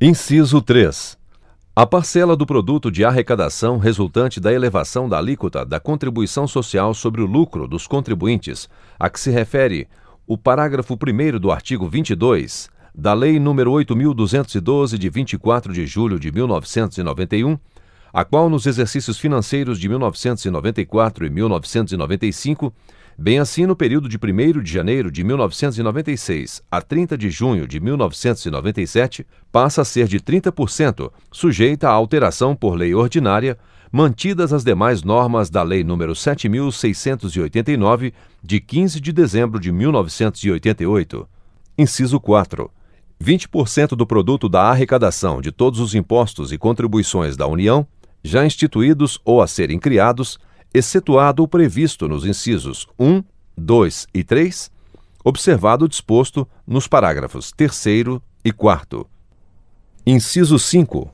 Inciso 0.00 0.62
3. 0.62 1.18
A 1.74 1.84
parcela 1.86 2.36
do 2.36 2.46
produto 2.46 2.88
de 2.90 3.04
arrecadação 3.04 3.78
resultante 3.78 4.40
da 4.40 4.52
elevação 4.52 5.08
da 5.08 5.18
alíquota 5.18 5.64
da 5.64 5.80
contribuição 5.80 6.46
social 6.46 6.94
sobre 6.94 7.22
o 7.22 7.26
lucro 7.26 7.66
dos 7.66 7.86
contribuintes, 7.86 8.68
a 8.98 9.08
que 9.08 9.20
se 9.20 9.30
refere 9.30 9.88
o 10.26 10.36
parágrafo 10.36 10.94
1 10.94 11.38
do 11.38 11.50
artigo 11.50 11.88
22 11.88 12.68
da 12.94 13.14
Lei 13.14 13.38
nº 13.38 13.86
8.212, 13.86 14.98
de 14.98 15.08
24 15.08 15.72
de 15.72 15.86
julho 15.86 16.18
de 16.18 16.32
1991, 16.32 17.56
a 18.12 18.24
qual 18.24 18.50
nos 18.50 18.66
exercícios 18.66 19.18
financeiros 19.18 19.78
de 19.78 19.88
1994 19.88 21.26
e 21.26 21.30
1995, 21.30 22.72
bem 23.16 23.38
assim 23.38 23.66
no 23.66 23.76
período 23.76 24.08
de 24.08 24.16
1 24.16 24.62
de 24.62 24.72
janeiro 24.72 25.10
de 25.10 25.22
1996 25.22 26.62
a 26.70 26.80
30 26.80 27.16
de 27.16 27.30
junho 27.30 27.66
de 27.66 27.78
1997, 27.78 29.26
passa 29.52 29.82
a 29.82 29.84
ser 29.84 30.08
de 30.08 30.18
30%, 30.18 31.12
sujeita 31.30 31.88
a 31.88 31.92
alteração 31.92 32.56
por 32.56 32.74
lei 32.74 32.94
ordinária, 32.94 33.56
mantidas 33.92 34.52
as 34.52 34.62
demais 34.62 35.02
normas 35.02 35.50
da 35.50 35.62
Lei 35.62 35.82
nº 35.82 36.14
7689, 36.14 38.12
de 38.42 38.60
15 38.60 39.00
de 39.00 39.12
dezembro 39.12 39.58
de 39.58 39.72
1988. 39.72 41.28
Inciso 41.76 42.20
4. 42.20 42.70
20% 43.22 43.88
do 43.88 44.06
produto 44.06 44.48
da 44.48 44.62
arrecadação 44.62 45.42
de 45.42 45.52
todos 45.52 45.80
os 45.80 45.94
impostos 45.94 46.52
e 46.52 46.58
contribuições 46.58 47.36
da 47.36 47.46
União 47.46 47.86
já 48.22 48.44
instituídos 48.44 49.18
ou 49.24 49.42
a 49.42 49.46
serem 49.46 49.78
criados, 49.78 50.38
excetuado 50.72 51.42
o 51.42 51.48
previsto 51.48 52.08
nos 52.08 52.24
incisos 52.24 52.86
1, 52.98 53.22
2 53.56 54.06
e 54.14 54.22
3, 54.22 54.70
observado 55.24 55.84
o 55.84 55.88
disposto 55.88 56.46
nos 56.66 56.86
parágrafos 56.86 57.52
3 57.52 58.20
e 58.44 58.52
4. 58.52 59.06
Inciso 60.06 60.58
5. 60.58 61.10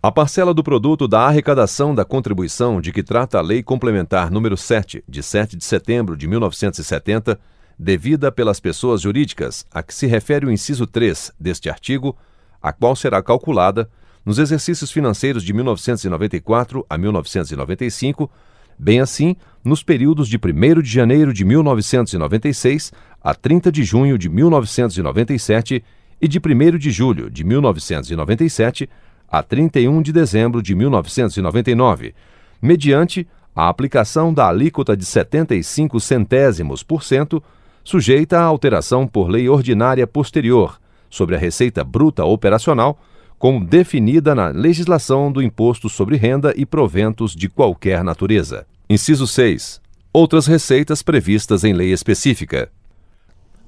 A 0.00 0.12
parcela 0.12 0.54
do 0.54 0.62
produto 0.62 1.08
da 1.08 1.22
arrecadação 1.22 1.94
da 1.94 2.04
contribuição 2.04 2.80
de 2.80 2.92
que 2.92 3.02
trata 3.02 3.38
a 3.38 3.42
Lei 3.42 3.62
Complementar 3.62 4.30
número 4.30 4.56
7, 4.56 5.02
de 5.08 5.22
7 5.22 5.56
de 5.56 5.64
setembro 5.64 6.16
de 6.16 6.28
1970, 6.28 7.38
devida 7.78 8.30
pelas 8.30 8.60
pessoas 8.60 9.00
jurídicas 9.00 9.66
a 9.72 9.82
que 9.82 9.94
se 9.94 10.06
refere 10.06 10.46
o 10.46 10.50
inciso 10.50 10.86
3 10.86 11.32
deste 11.38 11.70
artigo, 11.70 12.16
a 12.60 12.72
qual 12.72 12.94
será 12.94 13.22
calculada 13.22 13.88
nos 14.24 14.38
exercícios 14.38 14.90
financeiros 14.90 15.42
de 15.42 15.52
1994 15.52 16.84
a 16.88 16.98
1995, 16.98 18.30
bem 18.78 19.00
assim 19.00 19.36
nos 19.64 19.82
períodos 19.82 20.28
de 20.28 20.36
1 20.36 20.82
de 20.82 20.90
janeiro 20.90 21.32
de 21.32 21.44
1996 21.44 22.92
a 23.22 23.34
30 23.34 23.72
de 23.72 23.82
junho 23.82 24.16
de 24.16 24.28
1997 24.28 25.84
e 26.20 26.28
de 26.28 26.38
1 26.38 26.78
de 26.78 26.90
julho 26.90 27.30
de 27.30 27.44
1997 27.44 28.88
a 29.28 29.42
31 29.42 30.00
de 30.02 30.12
dezembro 30.12 30.62
de 30.62 30.74
1999, 30.74 32.14
mediante 32.62 33.26
a 33.54 33.68
aplicação 33.68 34.32
da 34.32 34.48
alíquota 34.48 34.96
de 34.96 35.04
75 35.04 36.00
centésimos 36.00 36.82
por 36.82 37.02
cento, 37.02 37.42
sujeita 37.82 38.38
à 38.38 38.42
alteração 38.42 39.06
por 39.06 39.28
lei 39.28 39.48
ordinária 39.48 40.06
posterior 40.06 40.78
sobre 41.10 41.34
a 41.34 41.38
receita 41.38 41.82
bruta 41.82 42.24
operacional 42.24 42.98
como 43.38 43.64
definida 43.64 44.34
na 44.34 44.48
legislação 44.48 45.30
do 45.30 45.40
Imposto 45.40 45.88
sobre 45.88 46.16
Renda 46.16 46.52
e 46.56 46.66
Proventos 46.66 47.34
de 47.36 47.48
qualquer 47.48 48.02
natureza. 48.02 48.66
Inciso 48.90 49.26
6. 49.26 49.80
Outras 50.12 50.46
receitas 50.46 51.02
previstas 51.02 51.62
em 51.62 51.72
lei 51.72 51.92
específica. 51.92 52.70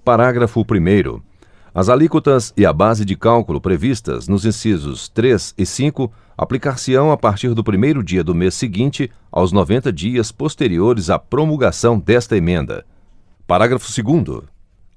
Parágrafo 0.04 0.61
1. 0.62 1.20
As 1.72 1.88
alíquotas 1.88 2.52
e 2.56 2.66
a 2.66 2.72
base 2.72 3.04
de 3.04 3.14
cálculo 3.14 3.61
previstas 3.61 4.26
nos 4.26 4.44
incisos 4.44 5.09
3 5.09 5.54
e 5.56 5.64
5 5.64 6.12
aplicar-se-ão 6.37 7.12
a 7.12 7.16
partir 7.16 7.54
do 7.54 7.62
primeiro 7.62 8.02
dia 8.02 8.24
do 8.24 8.35
mês 8.35 8.54
seguinte 8.54 9.11
aos 9.30 9.52
90 9.52 9.92
dias 9.92 10.33
posteriores 10.33 11.11
à 11.11 11.18
promulgação 11.18 11.96
desta 11.98 12.37
emenda. 12.37 12.85
Parágrafo 13.46 13.87
2. 14.02 14.42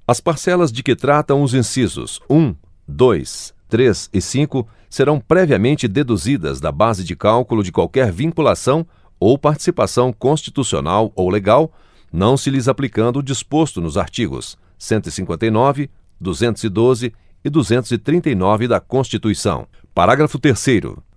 As 0.06 0.18
parcelas 0.18 0.72
de 0.72 0.82
que 0.82 0.96
tratam 0.96 1.42
os 1.42 1.54
incisos 1.54 2.20
1, 2.28 2.54
2, 2.88 3.54
3 3.74 4.08
e 4.12 4.20
5 4.20 4.68
serão 4.88 5.18
previamente 5.18 5.88
deduzidas 5.88 6.60
da 6.60 6.70
base 6.70 7.02
de 7.02 7.16
cálculo 7.16 7.60
de 7.60 7.72
qualquer 7.72 8.12
vinculação 8.12 8.86
ou 9.18 9.36
participação 9.36 10.12
constitucional 10.12 11.10
ou 11.16 11.28
legal, 11.28 11.72
não 12.12 12.36
se 12.36 12.50
lhes 12.50 12.68
aplicando 12.68 13.18
o 13.18 13.22
disposto 13.22 13.80
nos 13.80 13.98
artigos 13.98 14.56
159, 14.78 15.90
212 16.20 17.12
e 17.44 17.50
239 17.50 18.68
da 18.68 18.78
Constituição. 18.78 19.66
Parágrafo 19.92 20.38
3. 20.38 20.56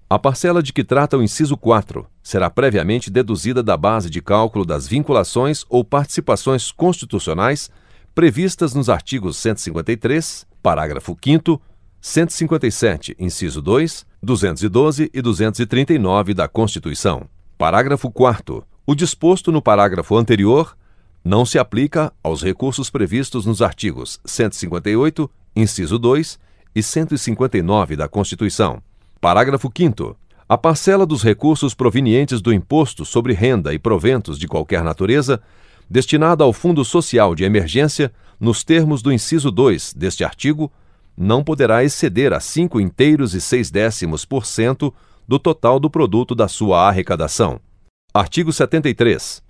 A 0.10 0.18
parcela 0.18 0.64
de 0.64 0.74
que 0.74 0.84
trata 0.84 1.16
o 1.16 1.22
inciso 1.22 1.56
4 1.56 2.08
será 2.24 2.50
previamente 2.50 3.12
deduzida 3.12 3.62
da 3.62 3.78
base 3.78 4.10
de 4.10 4.20
cálculo 4.20 4.66
das 4.66 4.88
vinculações 4.88 5.64
ou 5.70 5.86
participações 5.86 6.72
constitucionais 6.72 7.70
previstas 8.16 8.74
nos 8.74 8.90
artigos 8.90 9.38
153, 9.38 10.48
parágrafo 10.64 11.16
5 11.24 11.62
157, 12.08 13.18
inciso 13.20 13.62
2, 13.62 14.06
212 14.24 15.12
e 15.14 15.22
239 15.22 16.34
da 16.34 16.48
Constituição. 16.48 17.28
Parágrafo 17.58 18.10
4 18.10 18.64
O 18.86 18.96
disposto 18.96 19.52
no 19.52 19.62
parágrafo 19.62 20.16
anterior 20.16 20.78
não 21.22 21.46
se 21.46 21.60
aplica 21.60 22.14
aos 22.24 22.42
recursos 22.42 22.90
previstos 22.90 23.46
nos 23.46 23.62
artigos 23.62 24.22
158, 24.24 25.30
inciso 25.54 26.00
2 26.00 26.40
e 26.74 26.82
159 26.82 27.98
da 27.98 28.08
Constituição. 28.08 28.82
Parágrafo 29.20 29.70
5 29.76 30.16
A 30.48 30.58
parcela 30.58 31.06
dos 31.06 31.22
recursos 31.22 31.74
provenientes 31.74 32.40
do 32.40 32.54
imposto 32.54 33.04
sobre 33.04 33.34
renda 33.34 33.74
e 33.74 33.78
proventos 33.78 34.40
de 34.40 34.48
qualquer 34.48 34.82
natureza, 34.82 35.42
destinada 35.90 36.46
ao 36.46 36.54
Fundo 36.54 36.86
Social 36.86 37.36
de 37.36 37.44
Emergência, 37.44 38.14
nos 38.40 38.64
termos 38.64 39.02
do 39.02 39.12
inciso 39.12 39.52
2 39.52 39.94
deste 39.94 40.24
artigo, 40.24 40.72
não 41.18 41.44
poderá 41.44 41.84
exceder 41.84 42.32
a 42.32 42.40
cinco 42.40 42.80
inteiros 42.80 43.34
e 43.34 43.42
seis 43.42 43.72
décimos 43.72 44.24
por 44.24 44.46
cento 44.46 44.94
do 45.28 45.40
total 45.40 45.80
do 45.80 45.90
produto 45.90 46.36
da 46.36 46.48
sua 46.48 46.88
arrecadação. 46.88 47.60
Artigo 48.14 48.54
73. 48.54 49.42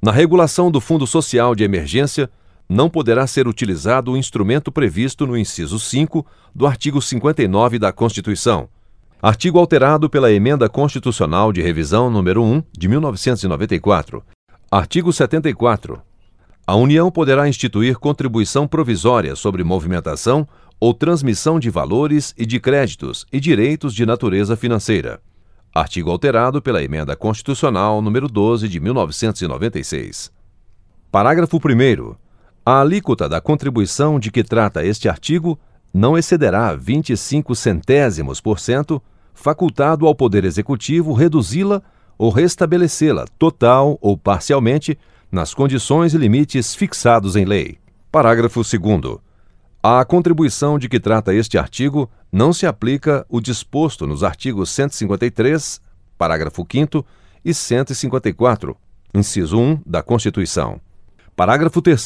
Na 0.00 0.12
regulação 0.12 0.70
do 0.70 0.80
Fundo 0.80 1.06
Social 1.06 1.54
de 1.54 1.64
Emergência, 1.64 2.30
não 2.68 2.88
poderá 2.88 3.26
ser 3.26 3.46
utilizado 3.46 4.12
o 4.12 4.16
instrumento 4.16 4.70
previsto 4.70 5.26
no 5.26 5.36
inciso 5.36 5.78
5 5.78 6.24
do 6.54 6.66
artigo 6.66 7.02
59 7.02 7.78
da 7.78 7.92
Constituição. 7.92 8.68
Artigo 9.20 9.58
alterado 9.58 10.10
pela 10.10 10.32
Emenda 10.32 10.68
Constitucional 10.68 11.52
de 11.52 11.62
Revisão 11.62 12.10
número 12.10 12.42
1 12.42 12.62
de 12.76 12.88
1994. 12.88 14.22
Artigo 14.70 15.12
74. 15.12 16.00
A 16.66 16.74
União 16.74 17.10
poderá 17.10 17.48
instituir 17.48 17.96
contribuição 17.96 18.66
provisória 18.66 19.36
sobre 19.36 19.62
movimentação 19.62 20.46
ou 20.78 20.92
transmissão 20.92 21.58
de 21.58 21.70
valores 21.70 22.34
e 22.36 22.44
de 22.44 22.60
créditos 22.60 23.26
e 23.32 23.40
direitos 23.40 23.94
de 23.94 24.04
natureza 24.04 24.56
financeira. 24.56 25.20
Artigo 25.74 26.10
alterado 26.10 26.62
pela 26.62 26.82
Emenda 26.82 27.14
Constitucional 27.14 28.00
número 28.00 28.28
12 28.28 28.68
de 28.68 28.80
1996. 28.80 30.32
Parágrafo 31.10 31.58
1 31.58 32.14
A 32.64 32.80
alíquota 32.80 33.28
da 33.28 33.40
contribuição 33.40 34.18
de 34.18 34.30
que 34.30 34.42
trata 34.42 34.84
este 34.84 35.08
artigo 35.08 35.58
não 35.92 36.16
excederá 36.16 36.74
25 36.74 37.54
centésimos 37.54 38.40
por 38.40 38.58
cento, 38.58 39.02
facultado 39.32 40.06
ao 40.06 40.14
Poder 40.14 40.44
Executivo 40.44 41.12
reduzi-la 41.12 41.82
ou 42.18 42.30
restabelecê-la 42.30 43.26
total 43.38 43.98
ou 44.00 44.16
parcialmente 44.16 44.98
nas 45.30 45.52
condições 45.52 46.14
e 46.14 46.18
limites 46.18 46.74
fixados 46.74 47.36
em 47.36 47.44
lei. 47.44 47.78
Parágrafo 48.10 48.62
2 48.62 49.25
à 49.88 50.04
contribuição 50.04 50.80
de 50.80 50.88
que 50.88 50.98
trata 50.98 51.32
este 51.32 51.56
artigo 51.56 52.10
não 52.32 52.52
se 52.52 52.66
aplica 52.66 53.24
o 53.28 53.40
disposto 53.40 54.04
nos 54.04 54.24
artigos 54.24 54.68
153, 54.70 55.80
parágrafo 56.18 56.66
5 56.68 57.06
e 57.44 57.54
154, 57.54 58.76
inciso 59.14 59.56
1 59.56 59.82
da 59.86 60.02
Constituição. 60.02 60.80
Parágrafo 61.36 61.80
3 61.80 62.04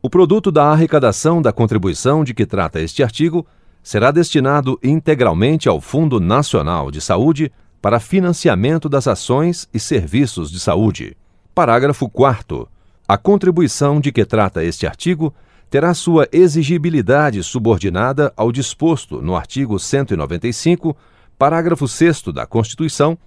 O 0.00 0.08
produto 0.08 0.50
da 0.50 0.70
arrecadação 0.70 1.42
da 1.42 1.52
contribuição 1.52 2.24
de 2.24 2.32
que 2.32 2.46
trata 2.46 2.80
este 2.80 3.02
artigo 3.02 3.46
será 3.82 4.10
destinado 4.10 4.80
integralmente 4.82 5.68
ao 5.68 5.82
Fundo 5.82 6.18
Nacional 6.18 6.90
de 6.90 7.02
Saúde 7.02 7.52
para 7.82 8.00
financiamento 8.00 8.88
das 8.88 9.06
ações 9.06 9.68
e 9.72 9.78
serviços 9.78 10.50
de 10.50 10.58
saúde. 10.58 11.14
Parágrafo 11.54 12.08
4. 12.08 12.66
A 13.06 13.18
contribuição 13.18 14.00
de 14.00 14.10
que 14.10 14.24
trata 14.24 14.64
este 14.64 14.86
artigo 14.86 15.34
terá 15.68 15.92
sua 15.94 16.28
exigibilidade 16.32 17.42
subordinada 17.42 18.32
ao 18.36 18.52
disposto 18.52 19.20
no 19.20 19.34
artigo 19.34 19.78
195, 19.78 20.96
parágrafo 21.38 21.88
6 21.88 22.24
da 22.34 22.46
Constituição, 22.46 23.18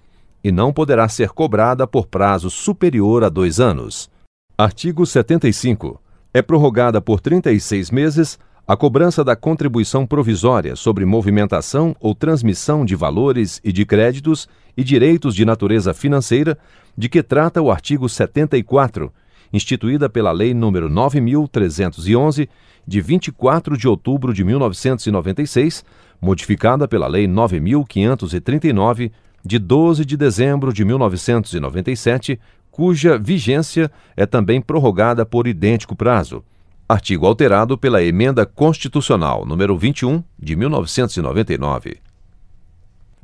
e 0.42 0.50
não 0.50 0.72
poderá 0.72 1.08
ser 1.08 1.30
cobrada 1.30 1.86
por 1.86 2.06
prazo 2.06 2.50
superior 2.50 3.24
a 3.24 3.28
dois 3.28 3.60
anos. 3.60 4.10
Artigo 4.56 5.04
75 5.04 6.00
é 6.32 6.40
prorrogada 6.40 7.00
por 7.00 7.20
36 7.20 7.90
meses 7.90 8.38
a 8.66 8.76
cobrança 8.76 9.24
da 9.24 9.34
contribuição 9.34 10.06
provisória 10.06 10.76
sobre 10.76 11.04
movimentação 11.04 11.94
ou 11.98 12.14
transmissão 12.14 12.84
de 12.84 12.94
valores 12.94 13.60
e 13.64 13.72
de 13.72 13.84
créditos 13.84 14.48
e 14.76 14.84
direitos 14.84 15.34
de 15.34 15.44
natureza 15.44 15.92
financeira, 15.92 16.56
de 16.96 17.08
que 17.08 17.20
trata 17.20 17.60
o 17.60 17.70
artigo 17.70 18.08
74, 18.08 19.12
instituída 19.52 20.08
pela 20.08 20.32
Lei 20.32 20.52
nº 20.52 20.88
9311, 20.88 22.48
de 22.86 23.00
24 23.00 23.76
de 23.76 23.86
outubro 23.88 24.32
de 24.32 24.44
1996, 24.44 25.84
modificada 26.20 26.86
pela 26.88 27.06
Lei 27.06 27.26
9539, 27.26 29.12
de 29.44 29.58
12 29.58 30.04
de 30.04 30.16
dezembro 30.16 30.72
de 30.72 30.84
1997, 30.84 32.38
cuja 32.70 33.18
vigência 33.18 33.90
é 34.16 34.26
também 34.26 34.60
prorrogada 34.60 35.24
por 35.24 35.46
idêntico 35.46 35.96
prazo. 35.96 36.44
Artigo 36.88 37.26
alterado 37.26 37.78
pela 37.78 38.02
Emenda 38.02 38.44
Constitucional 38.44 39.46
número 39.46 39.78
21 39.78 40.24
de 40.38 40.56
1999. 40.56 41.98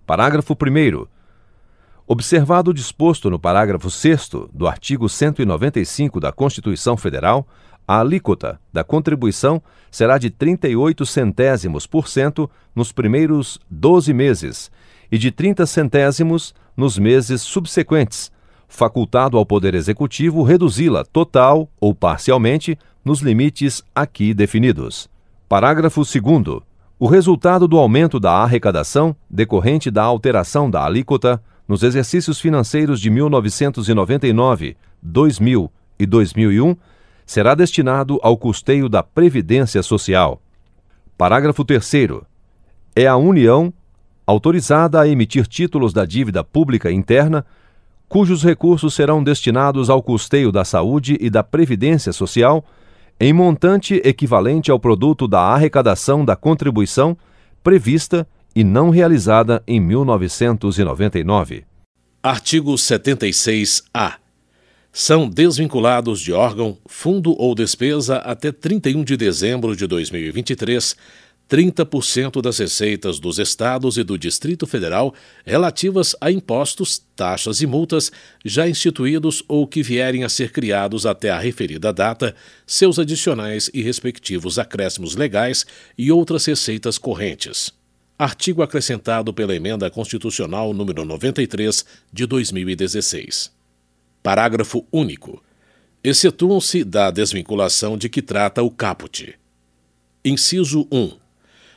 Parágrafo 0.06 0.54
1 0.54 1.06
Observado 2.08 2.70
o 2.70 2.74
disposto 2.74 3.28
no 3.28 3.36
parágrafo 3.36 3.90
6 3.90 4.30
do 4.52 4.68
artigo 4.68 5.08
195 5.08 6.20
da 6.20 6.30
Constituição 6.30 6.96
Federal, 6.96 7.44
a 7.86 7.98
alíquota 7.98 8.60
da 8.72 8.84
contribuição 8.84 9.60
será 9.90 10.16
de 10.16 10.30
38 10.30 11.04
centésimos 11.04 11.84
por 11.84 12.06
cento 12.06 12.48
nos 12.76 12.92
primeiros 12.92 13.58
12 13.68 14.12
meses 14.12 14.70
e 15.10 15.18
de 15.18 15.32
30 15.32 15.66
centésimos 15.66 16.54
nos 16.76 16.96
meses 16.96 17.42
subsequentes, 17.42 18.30
facultado 18.68 19.36
ao 19.36 19.44
Poder 19.44 19.74
Executivo 19.74 20.44
reduzi-la 20.44 21.04
total 21.04 21.68
ou 21.80 21.92
parcialmente 21.92 22.78
nos 23.04 23.18
limites 23.20 23.82
aqui 23.92 24.32
definidos. 24.32 25.08
Parágrafo 25.48 26.02
2. 26.02 26.62
O 27.00 27.08
resultado 27.08 27.66
do 27.66 27.76
aumento 27.78 28.20
da 28.20 28.32
arrecadação 28.32 29.14
decorrente 29.28 29.90
da 29.90 30.04
alteração 30.04 30.70
da 30.70 30.84
alíquota 30.84 31.42
nos 31.68 31.82
exercícios 31.82 32.40
financeiros 32.40 33.00
de 33.00 33.10
1999, 33.10 34.76
2000 35.02 35.70
e 35.98 36.06
2001 36.06 36.76
será 37.24 37.54
destinado 37.54 38.20
ao 38.22 38.36
custeio 38.36 38.88
da 38.88 39.02
Previdência 39.02 39.82
Social. 39.82 40.40
Parágrafo 41.18 41.64
3. 41.64 41.92
É 42.94 43.06
a 43.06 43.16
União 43.16 43.72
autorizada 44.26 45.00
a 45.00 45.08
emitir 45.08 45.46
títulos 45.46 45.92
da 45.92 46.04
dívida 46.04 46.42
pública 46.44 46.90
interna 46.90 47.44
cujos 48.08 48.42
recursos 48.42 48.94
serão 48.94 49.22
destinados 49.22 49.90
ao 49.90 50.02
custeio 50.02 50.52
da 50.52 50.64
saúde 50.64 51.16
e 51.20 51.28
da 51.28 51.42
previdência 51.42 52.12
social, 52.12 52.64
em 53.18 53.32
montante 53.32 54.00
equivalente 54.04 54.70
ao 54.70 54.78
produto 54.78 55.26
da 55.26 55.40
arrecadação 55.40 56.24
da 56.24 56.36
contribuição 56.36 57.16
prevista 57.62 58.26
e 58.56 58.64
não 58.64 58.88
realizada 58.88 59.62
em 59.66 59.78
1999. 59.78 61.66
Artigo 62.22 62.72
76-A. 62.72 64.14
São 64.90 65.28
desvinculados 65.28 66.22
de 66.22 66.32
órgão, 66.32 66.78
fundo 66.86 67.38
ou 67.38 67.54
despesa 67.54 68.16
até 68.16 68.50
31 68.50 69.04
de 69.04 69.14
dezembro 69.14 69.76
de 69.76 69.86
2023 69.86 70.96
30% 71.48 72.42
das 72.42 72.58
receitas 72.58 73.20
dos 73.20 73.38
estados 73.38 73.96
e 73.96 74.02
do 74.02 74.18
Distrito 74.18 74.66
Federal 74.66 75.14
relativas 75.44 76.16
a 76.20 76.30
impostos, 76.30 77.00
taxas 77.14 77.60
e 77.60 77.66
multas 77.66 78.10
já 78.44 78.68
instituídos 78.68 79.44
ou 79.46 79.66
que 79.66 79.82
vierem 79.82 80.24
a 80.24 80.28
ser 80.28 80.50
criados 80.50 81.06
até 81.06 81.30
a 81.30 81.38
referida 81.38 81.92
data, 81.92 82.34
seus 82.66 82.98
adicionais 82.98 83.70
e 83.72 83.80
respectivos 83.80 84.58
acréscimos 84.58 85.14
legais 85.14 85.64
e 85.96 86.10
outras 86.10 86.44
receitas 86.46 86.98
correntes. 86.98 87.72
Artigo 88.18 88.62
acrescentado 88.62 89.34
pela 89.34 89.54
Emenda 89.54 89.90
Constitucional 89.90 90.72
número 90.72 91.04
93 91.04 91.84
de 92.10 92.24
2016. 92.24 93.52
Parágrafo 94.22 94.86
único. 94.90 95.42
Excetuam-se 96.02 96.82
da 96.82 97.10
desvinculação 97.10 97.98
de 97.98 98.08
que 98.08 98.22
trata 98.22 98.62
o 98.62 98.70
caput. 98.70 99.38
Inciso 100.24 100.88
1 100.90 101.25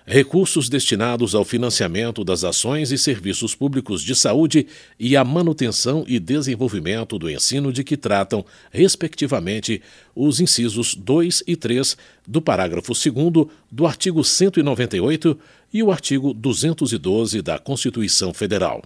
recursos 0.10 0.70
destinados 0.70 1.36
ao 1.36 1.46
financiamento 1.46 2.24
das 2.24 2.44
ações 2.44 2.92
e 2.92 2.98
serviços 2.98 3.54
públicos 3.54 4.02
de 4.02 4.16
saúde 4.16 4.66
e 5.00 5.16
à 5.16 5.24
manutenção 5.24 6.04
e 6.08 6.20
desenvolvimento 6.20 7.20
do 7.20 7.30
ensino 7.30 7.72
de 7.72 7.84
que 7.84 7.96
tratam, 7.96 8.44
respectivamente, 8.72 9.84
os 10.16 10.40
incisos 10.40 10.96
2 10.96 11.44
e 11.46 11.56
3 11.56 11.96
do 12.28 12.42
parágrafo 12.42 12.92
2 12.92 13.50
do 13.72 13.86
artigo 13.86 14.24
198 14.24 15.38
e 15.72 15.84
o 15.84 15.92
artigo 15.92 16.34
212 16.34 17.44
da 17.44 17.60
Constituição 17.60 18.34
Federal. 18.34 18.82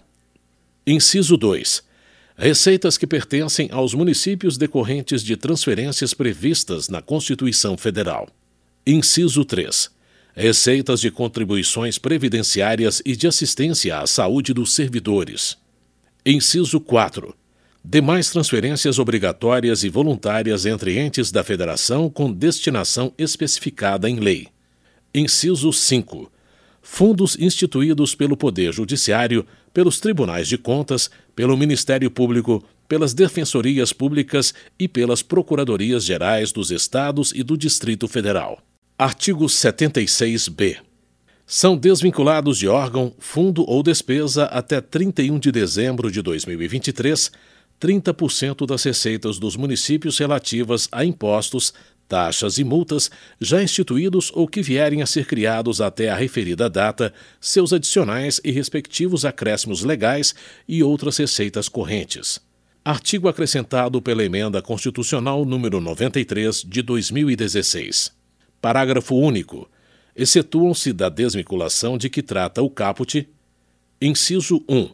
Inciso 0.86 1.38
2. 1.38 1.82
Receitas 2.36 2.98
que 2.98 3.06
pertencem 3.06 3.70
aos 3.72 3.94
municípios 3.94 4.58
decorrentes 4.58 5.22
de 5.22 5.38
transferências 5.38 6.12
previstas 6.12 6.90
na 6.90 7.00
Constituição 7.00 7.78
Federal. 7.78 8.28
Inciso 8.86 9.42
3 9.42 9.93
receitas 10.34 11.00
de 11.00 11.10
contribuições 11.10 11.96
previdenciárias 11.98 13.00
e 13.04 13.14
de 13.14 13.26
assistência 13.26 13.98
à 13.98 14.06
saúde 14.06 14.52
dos 14.52 14.74
servidores. 14.74 15.56
Inciso 16.26 16.80
4. 16.80 17.34
Demais 17.84 18.30
transferências 18.30 18.98
obrigatórias 18.98 19.84
e 19.84 19.88
voluntárias 19.88 20.66
entre 20.66 20.98
entes 20.98 21.30
da 21.30 21.44
Federação 21.44 22.10
com 22.10 22.32
destinação 22.32 23.12
especificada 23.16 24.08
em 24.08 24.18
lei. 24.18 24.48
Inciso 25.14 25.72
5. 25.72 26.32
Fundos 26.82 27.36
instituídos 27.38 28.14
pelo 28.14 28.36
Poder 28.36 28.72
Judiciário, 28.72 29.46
pelos 29.72 30.00
Tribunais 30.00 30.48
de 30.48 30.58
Contas, 30.58 31.10
pelo 31.36 31.56
Ministério 31.56 32.10
Público, 32.10 32.64
pelas 32.88 33.14
Defensorias 33.14 33.92
Públicas 33.92 34.52
e 34.78 34.88
pelas 34.88 35.22
Procuradorias 35.22 36.04
Gerais 36.04 36.52
dos 36.52 36.70
Estados 36.70 37.32
e 37.34 37.42
do 37.42 37.56
Distrito 37.56 38.08
Federal. 38.08 38.60
Artigo 38.96 39.46
76b. 39.46 40.76
São 41.44 41.76
desvinculados 41.76 42.56
de 42.58 42.68
órgão, 42.68 43.12
fundo 43.18 43.68
ou 43.68 43.82
despesa 43.82 44.44
até 44.44 44.80
31 44.80 45.36
de 45.40 45.50
dezembro 45.50 46.12
de 46.12 46.22
2023 46.22 47.32
30% 47.80 48.64
das 48.64 48.84
receitas 48.84 49.36
dos 49.36 49.56
municípios 49.56 50.16
relativas 50.16 50.88
a 50.92 51.04
impostos, 51.04 51.74
taxas 52.06 52.56
e 52.58 52.62
multas 52.62 53.10
já 53.40 53.60
instituídos 53.60 54.30
ou 54.32 54.46
que 54.46 54.62
vierem 54.62 55.02
a 55.02 55.06
ser 55.06 55.26
criados 55.26 55.80
até 55.80 56.08
a 56.08 56.14
referida 56.14 56.70
data, 56.70 57.12
seus 57.40 57.72
adicionais 57.72 58.40
e 58.44 58.52
respectivos 58.52 59.24
acréscimos 59.24 59.82
legais 59.82 60.36
e 60.68 60.84
outras 60.84 61.16
receitas 61.16 61.68
correntes. 61.68 62.38
Artigo 62.84 63.26
acrescentado 63.26 64.00
pela 64.00 64.22
Emenda 64.22 64.62
Constitucional 64.62 65.44
número 65.44 65.80
93 65.80 66.62
de 66.62 66.80
2016. 66.80 68.23
Parágrafo 68.64 69.14
único. 69.14 69.68
Excetuam-se 70.16 70.90
da 70.90 71.10
desvinculação 71.10 71.98
de 71.98 72.08
que 72.08 72.22
trata 72.22 72.62
o 72.62 72.70
caput. 72.70 73.28
Inciso 74.00 74.64
1. 74.66 74.88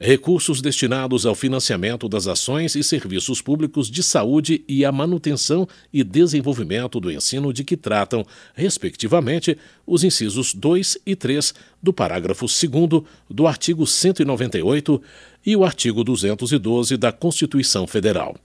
Recursos 0.00 0.62
destinados 0.62 1.26
ao 1.26 1.34
financiamento 1.34 2.08
das 2.08 2.26
ações 2.26 2.74
e 2.74 2.82
serviços 2.82 3.42
públicos 3.42 3.90
de 3.90 4.02
saúde 4.02 4.64
e 4.66 4.82
à 4.82 4.90
manutenção 4.90 5.68
e 5.92 6.02
desenvolvimento 6.02 6.98
do 6.98 7.12
ensino 7.12 7.52
de 7.52 7.64
que 7.64 7.76
tratam, 7.76 8.24
respectivamente, 8.54 9.58
os 9.86 10.02
incisos 10.02 10.54
2 10.54 10.96
e 11.04 11.14
3 11.14 11.52
do 11.82 11.92
parágrafo 11.92 12.46
2 12.46 13.04
do 13.28 13.46
artigo 13.46 13.86
198 13.86 15.02
e 15.44 15.54
o 15.54 15.66
artigo 15.66 16.02
212 16.02 16.96
da 16.96 17.12
Constituição 17.12 17.86
Federal. 17.86 18.38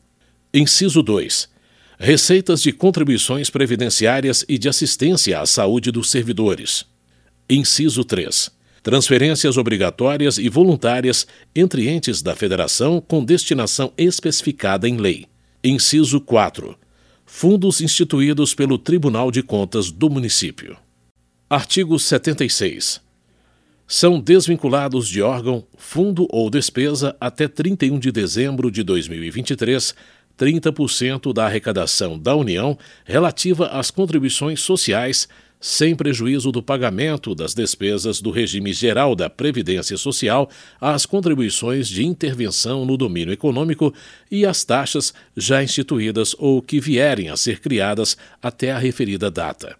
Inciso 0.53 1.01
2 1.01 1.55
receitas 1.97 2.61
de 2.61 2.71
contribuições 2.71 3.49
previdenciárias 3.49 4.45
e 4.47 4.57
de 4.57 4.69
assistência 4.69 5.41
à 5.41 5.45
saúde 5.45 5.91
dos 5.91 6.09
servidores. 6.09 6.85
Inciso 7.49 8.03
3. 8.03 8.51
Transferências 8.83 9.57
obrigatórias 9.57 10.37
e 10.37 10.47
voluntárias 10.47 11.27
entre 11.55 11.89
entes 11.89 12.21
da 12.21 12.35
Federação 12.35 13.01
com 13.01 13.25
destinação 13.25 13.91
especificada 13.97 14.87
em 14.87 14.97
lei. 14.97 15.25
Inciso 15.63 16.21
4. 16.21 16.77
fundos 17.25 17.81
instituídos 17.81 18.53
pelo 18.53 18.77
Tribunal 18.77 19.31
de 19.31 19.43
Contas 19.43 19.91
do 19.91 20.09
município. 20.09 20.77
Artigo 21.49 21.99
76. 21.99 23.01
São 23.85 24.19
desvinculados 24.19 25.07
de 25.07 25.21
órgão, 25.21 25.65
fundo 25.77 26.27
ou 26.29 26.49
despesa 26.49 27.15
até 27.19 27.47
31 27.47 27.99
de 27.99 28.11
dezembro 28.11 28.69
de 28.69 28.83
2023 28.83 29.95
30% 30.37 31.33
da 31.33 31.45
arrecadação 31.45 32.17
da 32.17 32.35
União 32.35 32.77
relativa 33.05 33.67
às 33.67 33.89
contribuições 33.89 34.61
sociais 34.61 35.27
sem 35.59 35.95
prejuízo 35.95 36.51
do 36.51 36.61
pagamento 36.61 37.33
das 37.33 37.53
despesas 37.53 38.21
do 38.21 38.29
regime 38.29 38.71
geral 38.73 39.15
da 39.15 39.29
Previdência 39.29 39.97
Social, 39.97 40.49
às 40.79 41.05
contribuições 41.05 41.87
de 41.87 42.05
intervenção 42.05 42.85
no 42.85 42.95
domínio 42.95 43.33
econômico 43.33 43.93
e 44.29 44.45
às 44.45 44.63
taxas 44.63 45.13
já 45.35 45.63
instituídas 45.63 46.35
ou 46.37 46.61
que 46.61 46.79
vierem 46.79 47.29
a 47.29 47.37
ser 47.37 47.59
criadas 47.59 48.15
até 48.41 48.71
a 48.71 48.77
referida 48.77 49.31
data. 49.31 49.75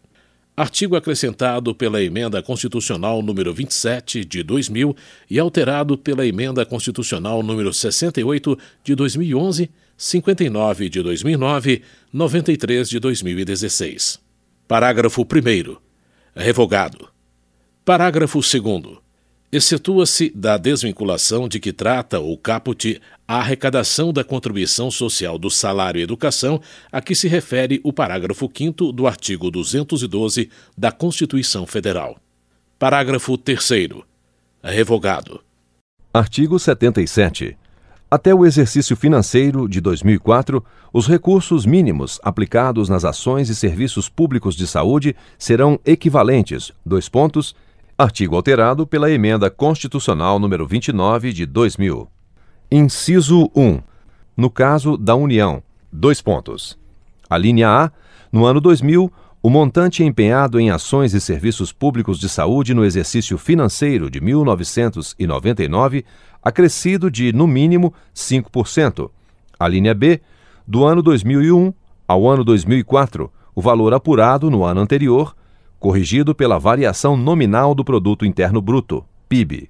Artigo 0.56 0.96
acrescentado 0.96 1.76
pela 1.76 2.04
Emenda 2.04 2.42
Constitucional 2.42 3.22
número 3.22 3.54
27 3.54 4.26
de 4.26 4.42
2000 4.42 4.96
e 5.30 5.38
alterado 5.38 5.96
pela 5.96 6.26
Emenda 6.26 6.66
Constitucional 6.66 7.44
número 7.44 7.72
68 7.72 8.58
de 8.84 8.96
2011, 8.96 9.70
59 9.98 10.90
de 10.90 11.02
2009, 11.02 11.82
93 12.14 12.88
de 12.88 13.00
2016. 13.00 14.20
Parágrafo 14.68 15.24
1. 15.24 15.78
Revogado. 16.36 17.10
Parágrafo 17.84 18.40
2. 18.40 19.00
Excetua-se 19.52 20.30
da 20.36 20.56
desvinculação 20.58 21.48
de 21.48 21.60
que 21.60 21.74
trata 21.74 22.20
o 22.20 22.38
caput 22.38 23.02
a 23.28 23.38
arrecadação 23.38 24.14
da 24.14 24.24
contribuição 24.24 24.92
social 24.92 25.40
do 25.40 25.50
salário 25.50 26.00
e 26.00 26.04
educação 26.04 26.62
a 26.92 27.02
que 27.02 27.16
se 27.16 27.28
refere 27.28 27.82
o 27.84 27.92
parágrafo 27.92 28.52
5 28.54 28.92
do 28.92 29.08
artigo 29.08 29.50
212 29.50 30.50
da 30.78 30.92
Constituição 30.92 31.66
Federal. 31.66 32.18
Parágrafo 32.78 33.36
3. 33.36 33.70
Revogado. 34.62 35.42
Artigo 36.14 36.60
77. 36.60 37.58
Até 38.10 38.34
o 38.34 38.46
exercício 38.46 38.96
financeiro 38.96 39.68
de 39.68 39.82
2004, 39.82 40.64
os 40.94 41.08
recursos 41.08 41.66
mínimos 41.66 42.22
aplicados 42.24 42.88
nas 42.88 43.04
ações 43.04 43.50
e 43.50 43.56
serviços 43.56 44.08
públicos 44.08 44.56
de 44.56 44.66
saúde 44.66 45.14
serão 45.38 45.78
equivalentes, 45.86 46.72
dois 46.86 47.10
pontos, 47.10 47.54
artigo 47.98 48.38
alterado 48.38 48.88
pela 48.88 49.12
emenda 49.12 49.50
constitucional 49.50 50.40
número 50.40 50.66
29 50.66 51.34
de 51.34 51.46
2000. 51.46 52.08
Inciso 52.72 53.52
1. 53.54 53.82
No 54.38 54.50
caso 54.50 54.96
da 54.96 55.14
União, 55.14 55.62
dois 55.92 56.22
pontos. 56.22 56.80
A 57.30 57.38
linha 57.38 57.68
A, 57.68 57.92
no 58.32 58.46
ano 58.46 58.62
2000, 58.62 59.12
o 59.44 59.50
montante 59.50 60.04
empenhado 60.04 60.60
em 60.60 60.70
ações 60.70 61.14
e 61.14 61.22
serviços 61.22 61.74
públicos 61.74 62.20
de 62.20 62.28
saúde 62.30 62.74
no 62.74 62.84
exercício 62.84 63.38
financeiro 63.38 64.10
de 64.10 64.20
1999 64.20 66.06
acrescido 66.48 67.12
de, 67.12 67.34
no 67.34 67.46
mínimo, 67.46 67.94
5%. 68.16 69.10
A 69.60 69.68
linha 69.68 69.94
B, 69.94 70.22
do 70.66 70.86
ano 70.86 71.02
2001 71.02 71.74
ao 72.08 72.28
ano 72.30 72.44
2004, 72.44 73.32
o 73.54 73.62
valor 73.62 73.94
apurado 73.94 74.50
no 74.50 74.64
ano 74.64 74.82
anterior, 74.82 75.36
corrigido 75.80 76.34
pela 76.34 76.58
variação 76.58 77.18
nominal 77.18 77.76
do 77.76 77.84
Produto 77.84 78.26
Interno 78.26 78.62
Bruto, 78.62 79.04
PIB. 79.28 79.70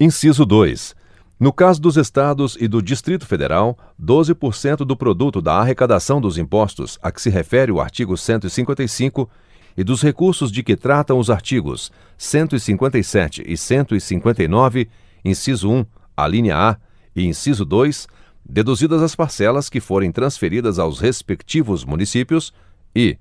Inciso 0.00 0.46
2. 0.46 0.96
No 1.38 1.52
caso 1.52 1.80
dos 1.80 1.96
estados 1.96 2.56
e 2.60 2.66
do 2.66 2.82
Distrito 2.82 3.26
Federal, 3.26 3.76
12% 4.02 4.78
do 4.78 4.96
produto 4.96 5.40
da 5.40 5.54
arrecadação 5.54 6.20
dos 6.20 6.36
impostos 6.38 6.98
a 7.02 7.12
que 7.12 7.22
se 7.22 7.30
refere 7.30 7.70
o 7.70 7.80
artigo 7.80 8.16
155 8.16 9.28
e 9.76 9.84
dos 9.84 10.02
recursos 10.02 10.50
de 10.50 10.64
que 10.64 10.74
tratam 10.74 11.18
os 11.18 11.30
artigos 11.30 11.92
157 12.16 13.44
e 13.46 13.56
159, 13.56 14.88
inciso 15.24 15.70
1, 15.70 15.86
a 16.18 16.26
linha 16.26 16.56
A 16.56 16.76
e 17.14 17.24
inciso 17.24 17.64
2, 17.64 18.08
deduzidas 18.44 19.02
as 19.02 19.14
parcelas 19.14 19.68
que 19.68 19.80
forem 19.80 20.10
transferidas 20.10 20.78
aos 20.78 20.98
respectivos 20.98 21.84
municípios 21.84 22.52
e, 22.94 23.16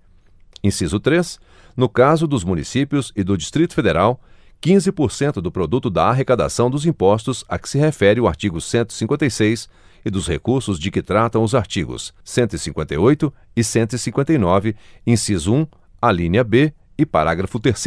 inciso 0.63 0.99
3, 0.99 1.39
no 1.75 1.87
caso 1.87 2.25
dos 2.25 2.43
municípios 2.43 3.13
e 3.15 3.23
do 3.23 3.37
Distrito 3.37 3.75
Federal, 3.75 4.19
15% 4.59 5.33
do 5.33 5.51
produto 5.51 5.91
da 5.91 6.09
arrecadação 6.09 6.71
dos 6.71 6.87
impostos 6.87 7.45
a 7.47 7.59
que 7.59 7.69
se 7.69 7.77
refere 7.77 8.19
o 8.19 8.27
artigo 8.27 8.59
156 8.59 9.69
e 10.03 10.09
dos 10.09 10.27
recursos 10.27 10.79
de 10.79 10.89
que 10.89 11.03
tratam 11.03 11.43
os 11.43 11.53
artigos 11.53 12.15
158 12.23 13.31
e 13.55 13.63
159, 13.63 14.75
inciso 15.05 15.53
1, 15.53 15.67
a 16.01 16.11
linha 16.11 16.43
B 16.43 16.73
e 16.97 17.05
parágrafo 17.05 17.59
3 17.59 17.79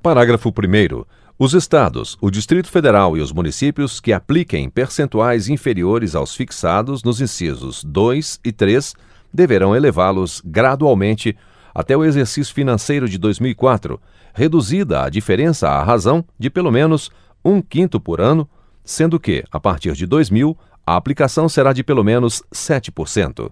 Parágrafo 0.00 0.50
1 0.50 1.04
os 1.42 1.54
estados, 1.54 2.18
o 2.20 2.30
Distrito 2.30 2.68
Federal 2.68 3.16
e 3.16 3.22
os 3.22 3.32
municípios 3.32 3.98
que 3.98 4.12
apliquem 4.12 4.68
percentuais 4.68 5.48
inferiores 5.48 6.14
aos 6.14 6.36
fixados 6.36 7.02
nos 7.02 7.18
incisos 7.18 7.82
2 7.82 8.40
e 8.44 8.52
3 8.52 8.94
deverão 9.32 9.74
elevá-los 9.74 10.42
gradualmente 10.44 11.34
até 11.74 11.96
o 11.96 12.04
exercício 12.04 12.54
financeiro 12.54 13.08
de 13.08 13.16
2004, 13.16 13.98
reduzida 14.34 15.02
a 15.02 15.08
diferença 15.08 15.70
à 15.70 15.82
razão 15.82 16.22
de 16.38 16.50
pelo 16.50 16.70
menos 16.70 17.10
um 17.42 17.62
quinto 17.62 17.98
por 17.98 18.20
ano, 18.20 18.46
sendo 18.84 19.18
que, 19.18 19.42
a 19.50 19.58
partir 19.58 19.94
de 19.94 20.04
2000, 20.04 20.54
a 20.86 20.94
aplicação 20.94 21.48
será 21.48 21.72
de 21.72 21.82
pelo 21.82 22.04
menos 22.04 22.42
7%. 22.52 23.50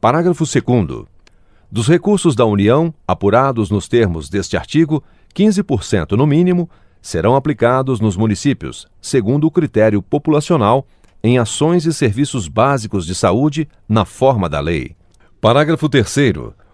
Parágrafo 0.00 0.44
2. 0.44 1.04
Dos 1.70 1.86
recursos 1.86 2.34
da 2.34 2.46
União, 2.46 2.94
apurados 3.06 3.68
nos 3.70 3.88
termos 3.88 4.30
deste 4.30 4.56
artigo, 4.56 5.04
15% 5.34 6.12
no 6.12 6.26
mínimo 6.26 6.70
serão 7.02 7.34
aplicados 7.34 8.00
nos 8.00 8.16
municípios, 8.16 8.86
segundo 9.00 9.46
o 9.46 9.50
critério 9.50 10.02
populacional, 10.02 10.86
em 11.22 11.38
ações 11.38 11.86
e 11.86 11.92
serviços 11.92 12.48
básicos 12.48 13.06
de 13.06 13.14
saúde, 13.14 13.68
na 13.88 14.04
forma 14.04 14.48
da 14.48 14.60
lei. 14.60 14.96
Parágrafo 15.40 15.88
3. 15.88 16.16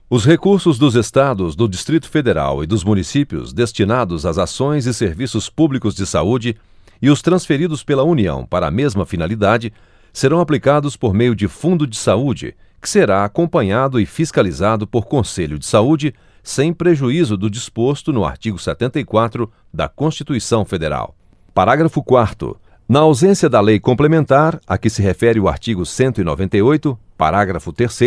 Os 0.09 0.25
recursos 0.25 0.79
dos 0.79 0.95
estados, 0.95 1.57
do 1.57 1.69
Distrito 1.69 2.09
Federal 2.09 2.63
e 2.63 2.67
dos 2.67 2.85
municípios 2.85 3.53
destinados 3.53 4.25
às 4.25 4.39
ações 4.39 4.87
e 4.87 4.95
serviços 4.95 5.51
públicos 5.51 5.95
de 5.97 6.07
saúde 6.07 6.57
e 7.03 7.11
os 7.11 7.21
transferidos 7.21 7.83
pela 7.83 8.05
União 8.05 8.47
para 8.47 8.69
a 8.69 8.71
mesma 8.71 9.05
finalidade 9.05 9.73
serão 10.13 10.41
aplicados 10.41 10.97
por 10.97 11.13
meio 11.13 11.35
de 11.35 11.49
Fundo 11.49 11.87
de 11.87 11.97
Saúde, 11.97 12.55
que 12.81 12.89
será 12.89 13.25
acompanhado 13.25 14.01
e 14.01 14.07
fiscalizado 14.07 14.87
por 14.87 15.07
Conselho 15.07 15.59
de 15.59 15.67
Saúde 15.67 16.15
sem 16.47 16.73
prejuízo 16.73 17.37
do 17.37 17.51
disposto 17.51 18.13
no 18.13 18.25
artigo 18.25 18.57
74 18.57 19.51
da 19.75 19.89
Constituição 19.89 20.65
Federal. 20.65 21.13
Parágrafo 21.53 22.01
4. 22.05 22.57
Na 22.89 23.01
ausência 23.01 23.49
da 23.49 23.61
lei 23.61 23.81
complementar, 23.81 24.61
a 24.65 24.79
que 24.79 24.89
se 24.89 25.03
refere 25.03 25.41
o 25.41 25.49
artigo 25.49 25.85
198, 25.85 26.97
parágrafo 27.19 27.73
3, 27.73 27.99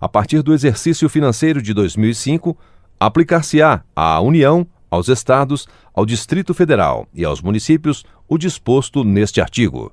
a 0.00 0.08
partir 0.08 0.42
do 0.42 0.54
exercício 0.54 1.08
financeiro 1.08 1.60
de 1.60 1.74
2005, 1.74 2.56
aplicar-se-á 3.00 3.82
à 3.96 4.20
União, 4.20 4.64
aos 4.88 5.08
Estados, 5.08 5.66
ao 5.92 6.06
Distrito 6.06 6.54
Federal 6.54 7.08
e 7.12 7.24
aos 7.24 7.42
municípios 7.42 8.04
o 8.28 8.38
disposto 8.38 9.02
neste 9.02 9.40
artigo. 9.40 9.92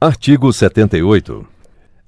Artigo 0.00 0.50
78. 0.50 1.46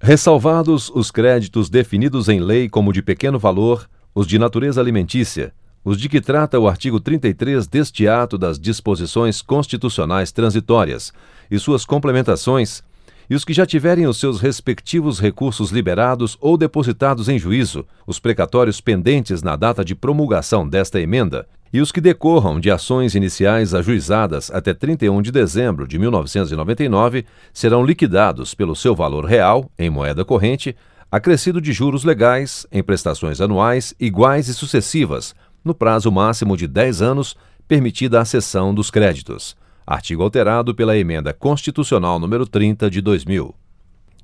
Ressalvados 0.00 0.88
os 0.88 1.10
créditos 1.10 1.68
definidos 1.68 2.30
em 2.30 2.40
lei 2.40 2.66
como 2.66 2.94
de 2.94 3.02
pequeno 3.02 3.38
valor, 3.38 3.86
os 4.14 4.26
de 4.26 4.38
natureza 4.38 4.80
alimentícia, 4.80 5.52
os 5.84 5.98
de 5.98 6.08
que 6.08 6.20
trata 6.20 6.58
o 6.58 6.68
artigo 6.68 7.00
33 7.00 7.66
deste 7.66 8.06
ato 8.06 8.38
das 8.38 8.58
disposições 8.58 9.42
constitucionais 9.42 10.30
transitórias 10.30 11.12
e 11.50 11.58
suas 11.58 11.84
complementações, 11.84 12.82
e 13.28 13.34
os 13.34 13.44
que 13.44 13.52
já 13.52 13.64
tiverem 13.64 14.06
os 14.06 14.18
seus 14.18 14.40
respectivos 14.40 15.18
recursos 15.18 15.70
liberados 15.70 16.36
ou 16.40 16.56
depositados 16.56 17.28
em 17.28 17.38
juízo, 17.38 17.86
os 18.06 18.18
precatórios 18.18 18.80
pendentes 18.80 19.42
na 19.42 19.56
data 19.56 19.84
de 19.84 19.94
promulgação 19.94 20.68
desta 20.68 21.00
emenda, 21.00 21.46
e 21.72 21.80
os 21.80 21.90
que 21.90 22.00
decorram 22.00 22.60
de 22.60 22.70
ações 22.70 23.14
iniciais 23.14 23.72
ajuizadas 23.72 24.50
até 24.50 24.74
31 24.74 25.22
de 25.22 25.32
dezembro 25.32 25.88
de 25.88 25.98
1999, 25.98 27.24
serão 27.52 27.84
liquidados 27.84 28.54
pelo 28.54 28.76
seu 28.76 28.94
valor 28.94 29.24
real, 29.24 29.70
em 29.78 29.88
moeda 29.88 30.24
corrente, 30.24 30.76
acrescido 31.12 31.60
de 31.60 31.74
juros 31.74 32.04
legais 32.04 32.66
em 32.72 32.82
prestações 32.82 33.38
anuais 33.38 33.94
iguais 34.00 34.48
e 34.48 34.54
sucessivas, 34.54 35.34
no 35.62 35.74
prazo 35.74 36.10
máximo 36.10 36.56
de 36.56 36.66
10 36.66 37.02
anos, 37.02 37.36
permitida 37.68 38.18
a 38.18 38.24
cessão 38.24 38.74
dos 38.74 38.90
créditos. 38.90 39.54
Artigo 39.86 40.22
alterado 40.22 40.74
pela 40.74 40.96
Emenda 40.96 41.34
Constitucional 41.34 42.18
número 42.18 42.46
30 42.46 42.88
de 42.88 43.02
2000. 43.02 43.54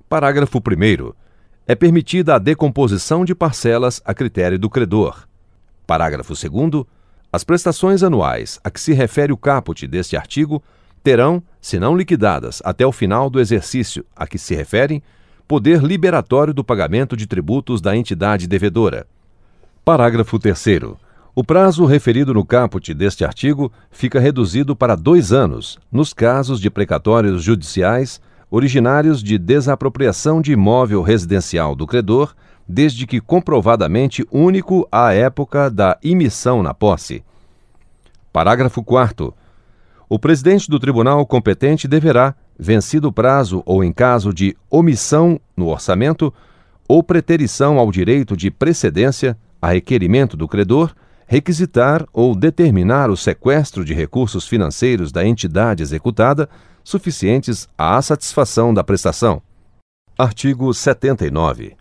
Parágrafo 0.08 0.58
1 0.58 1.12
É 1.66 1.74
permitida 1.74 2.36
a 2.36 2.38
decomposição 2.38 3.22
de 3.22 3.34
parcelas 3.34 4.00
a 4.02 4.14
critério 4.14 4.58
do 4.58 4.70
credor. 4.70 5.28
Parágrafo 5.86 6.32
2 6.32 6.86
As 7.30 7.44
prestações 7.44 8.02
anuais 8.02 8.58
a 8.64 8.70
que 8.70 8.80
se 8.80 8.94
refere 8.94 9.30
o 9.30 9.36
caput 9.36 9.86
deste 9.86 10.16
artigo 10.16 10.62
terão, 11.02 11.42
se 11.60 11.78
não 11.78 11.94
liquidadas 11.94 12.62
até 12.64 12.86
o 12.86 12.92
final 12.92 13.28
do 13.28 13.38
exercício 13.38 14.06
a 14.16 14.26
que 14.26 14.38
se 14.38 14.54
referem, 14.54 15.02
poder 15.48 15.82
liberatório 15.82 16.52
do 16.52 16.62
pagamento 16.62 17.16
de 17.16 17.26
tributos 17.26 17.80
da 17.80 17.96
entidade 17.96 18.46
devedora. 18.46 19.06
Parágrafo 19.82 20.38
terceiro. 20.38 20.98
O 21.34 21.42
prazo 21.42 21.86
referido 21.86 22.34
no 22.34 22.44
caput 22.44 22.92
deste 22.92 23.24
artigo 23.24 23.72
fica 23.90 24.20
reduzido 24.20 24.76
para 24.76 24.94
dois 24.94 25.32
anos, 25.32 25.78
nos 25.90 26.12
casos 26.12 26.60
de 26.60 26.68
precatórios 26.68 27.42
judiciais 27.42 28.20
originários 28.50 29.22
de 29.22 29.38
desapropriação 29.38 30.40
de 30.40 30.52
imóvel 30.52 31.02
residencial 31.02 31.74
do 31.74 31.86
credor, 31.86 32.34
desde 32.66 33.06
que 33.06 33.20
comprovadamente 33.20 34.26
único 34.30 34.86
à 34.90 35.12
época 35.12 35.70
da 35.70 35.98
imissão 36.02 36.62
na 36.62 36.74
posse. 36.74 37.22
Parágrafo 38.32 38.82
4. 38.82 39.34
O 40.08 40.18
presidente 40.18 40.70
do 40.70 40.78
tribunal 40.78 41.24
competente 41.26 41.86
deverá, 41.86 42.34
vencido 42.58 43.08
o 43.08 43.12
prazo 43.12 43.62
ou 43.66 43.84
em 43.84 43.92
caso 43.92 44.32
de 44.32 44.56
omissão 44.70 45.38
no 45.54 45.68
orçamento 45.68 46.32
ou 46.88 47.02
preterição 47.02 47.78
ao 47.78 47.92
direito 47.92 48.34
de 48.34 48.50
precedência, 48.50 49.36
a 49.60 49.68
requerimento 49.68 50.34
do 50.34 50.48
credor, 50.48 50.94
requisitar 51.26 52.06
ou 52.10 52.34
determinar 52.34 53.10
o 53.10 53.16
sequestro 53.16 53.84
de 53.84 53.92
recursos 53.92 54.48
financeiros 54.48 55.12
da 55.12 55.26
entidade 55.26 55.82
executada 55.82 56.48
suficientes 56.82 57.68
à 57.76 58.00
satisfação 58.00 58.72
da 58.72 58.82
prestação. 58.82 59.42
Artigo 60.16 60.72
79. 60.72 61.76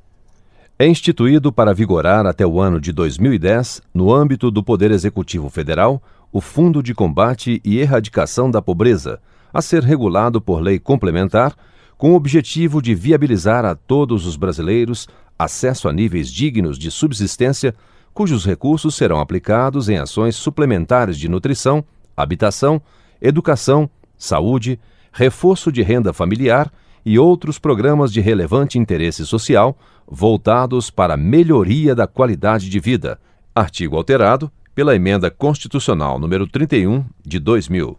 É 0.78 0.86
instituído 0.86 1.52
para 1.52 1.74
vigorar 1.74 2.26
até 2.26 2.46
o 2.46 2.60
ano 2.60 2.80
de 2.80 2.92
2010, 2.92 3.82
no 3.94 4.14
âmbito 4.14 4.52
do 4.52 4.62
Poder 4.62 4.92
Executivo 4.92 5.50
Federal, 5.50 6.04
o 6.32 6.42
Fundo 6.42 6.84
de 6.84 6.94
Combate 6.94 7.62
e 7.64 7.80
Erradicação 7.80 8.52
da 8.52 8.62
Pobreza, 8.62 9.20
a 9.54 9.62
ser 9.62 9.84
regulado 9.84 10.42
por 10.42 10.62
lei 10.62 10.78
complementar, 10.80 11.56
com 11.98 12.12
o 12.12 12.16
objetivo 12.16 12.82
de 12.82 12.94
viabilizar 12.94 13.66
a 13.66 13.74
todos 13.74 14.26
os 14.26 14.36
brasileiros 14.36 15.08
acesso 15.38 15.88
a 15.88 15.94
níveis 15.94 16.32
dignos 16.32 16.78
de 16.78 16.92
subsistência, 16.92 17.74
cujos 18.14 18.46
recursos 18.46 18.96
serão 18.96 19.20
aplicados 19.20 19.90
em 19.90 19.98
ações 19.98 20.36
suplementares 20.36 21.18
de 21.18 21.30
nutrição, 21.30 21.84
habitação, 22.16 22.82
educação, 23.22 23.90
saúde, 24.18 24.80
reforço 25.12 25.72
de 25.72 25.82
renda 25.82 26.14
familiar 26.14 26.72
e 27.06 27.18
outros 27.18 27.58
programas 27.58 28.12
de 28.12 28.20
relevante 28.20 28.78
interesse 28.78 29.26
social 29.26 29.78
voltados 30.08 30.90
para 30.90 31.14
a 31.14 31.18
melhoria 31.18 31.96
da 31.96 32.08
qualidade 32.08 32.70
de 32.70 32.80
vida. 32.80 33.20
Artigo 33.56 33.96
alterado 33.96 34.52
pela 34.78 34.96
Emenda 34.96 35.32
Constitucional 35.32 36.20
número 36.20 36.46
31 36.46 37.04
de 37.26 37.40
2000. 37.40 37.98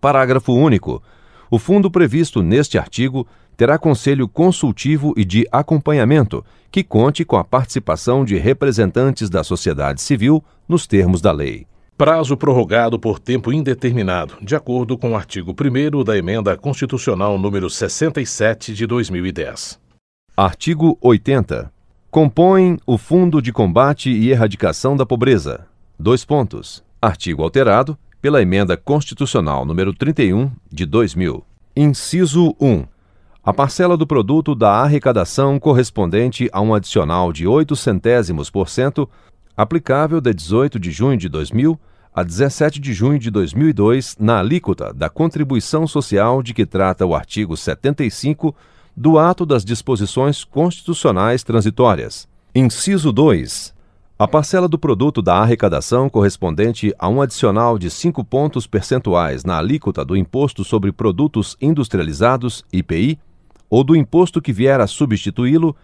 Parágrafo 0.00 0.54
único. 0.54 1.02
O 1.50 1.58
fundo 1.58 1.90
previsto 1.90 2.42
neste 2.42 2.78
artigo 2.78 3.26
terá 3.58 3.76
conselho 3.76 4.26
consultivo 4.26 5.12
e 5.18 5.22
de 5.22 5.46
acompanhamento, 5.52 6.42
que 6.72 6.82
conte 6.82 7.26
com 7.26 7.36
a 7.36 7.44
participação 7.44 8.24
de 8.24 8.38
representantes 8.38 9.28
da 9.28 9.44
sociedade 9.44 10.00
civil 10.00 10.42
nos 10.66 10.86
termos 10.86 11.20
da 11.20 11.30
lei. 11.30 11.66
Prazo 11.94 12.38
prorrogado 12.38 12.98
por 12.98 13.18
tempo 13.18 13.52
indeterminado, 13.52 14.36
de 14.40 14.56
acordo 14.56 14.96
com 14.96 15.10
o 15.10 15.16
artigo 15.16 15.52
1 15.52 16.04
da 16.04 16.16
Emenda 16.16 16.56
Constitucional 16.56 17.36
número 17.36 17.68
67 17.68 18.72
de 18.72 18.86
2010. 18.86 19.78
Artigo 20.34 20.96
80. 21.02 21.70
Compõem 22.10 22.78
o 22.86 22.96
Fundo 22.96 23.42
de 23.42 23.52
Combate 23.52 24.08
e 24.08 24.30
Erradicação 24.30 24.96
da 24.96 25.04
Pobreza. 25.04 25.66
Dois 25.98 26.24
pontos. 26.24 26.82
Artigo 27.00 27.44
alterado 27.44 27.96
pela 28.20 28.42
Emenda 28.42 28.76
Constitucional 28.76 29.64
número 29.64 29.94
31 29.94 30.50
de 30.70 30.84
2000. 30.84 31.44
Inciso 31.76 32.54
1. 32.60 32.84
A 33.44 33.52
parcela 33.52 33.96
do 33.96 34.04
produto 34.04 34.56
da 34.56 34.70
arrecadação 34.70 35.56
correspondente 35.60 36.50
a 36.52 36.60
um 36.60 36.74
adicional 36.74 37.32
de 37.32 37.46
8 37.46 37.76
centésimos 37.76 38.50
por 38.50 38.68
cento 38.68 39.08
aplicável 39.56 40.20
de 40.20 40.34
18 40.34 40.80
de 40.80 40.90
junho 40.90 41.16
de 41.16 41.28
2000 41.28 41.78
a 42.12 42.24
17 42.24 42.80
de 42.80 42.92
junho 42.92 43.18
de 43.18 43.30
2002 43.30 44.16
na 44.18 44.40
alíquota 44.40 44.92
da 44.92 45.08
contribuição 45.08 45.86
social 45.86 46.42
de 46.42 46.52
que 46.52 46.66
trata 46.66 47.06
o 47.06 47.14
artigo 47.14 47.56
75 47.56 48.52
do 48.96 49.16
ato 49.16 49.46
das 49.46 49.64
disposições 49.64 50.42
constitucionais 50.42 51.44
transitórias. 51.44 52.28
Inciso 52.52 53.12
2. 53.12 53.74
A 54.16 54.28
parcela 54.28 54.68
do 54.68 54.78
produto 54.78 55.20
da 55.20 55.38
arrecadação 55.38 56.08
correspondente 56.08 56.94
a 57.00 57.08
um 57.08 57.20
adicional 57.20 57.76
de 57.76 57.90
5 57.90 58.22
pontos 58.22 58.64
percentuais 58.64 59.42
na 59.42 59.58
alíquota 59.58 60.04
do 60.04 60.16
Imposto 60.16 60.62
sobre 60.62 60.92
Produtos 60.92 61.56
Industrializados, 61.60 62.64
IPI, 62.72 63.18
ou 63.68 63.82
do 63.82 63.96
imposto 63.96 64.40
que 64.40 64.52
vier 64.52 64.80
a 64.80 64.86
substituí-lo 64.86 65.74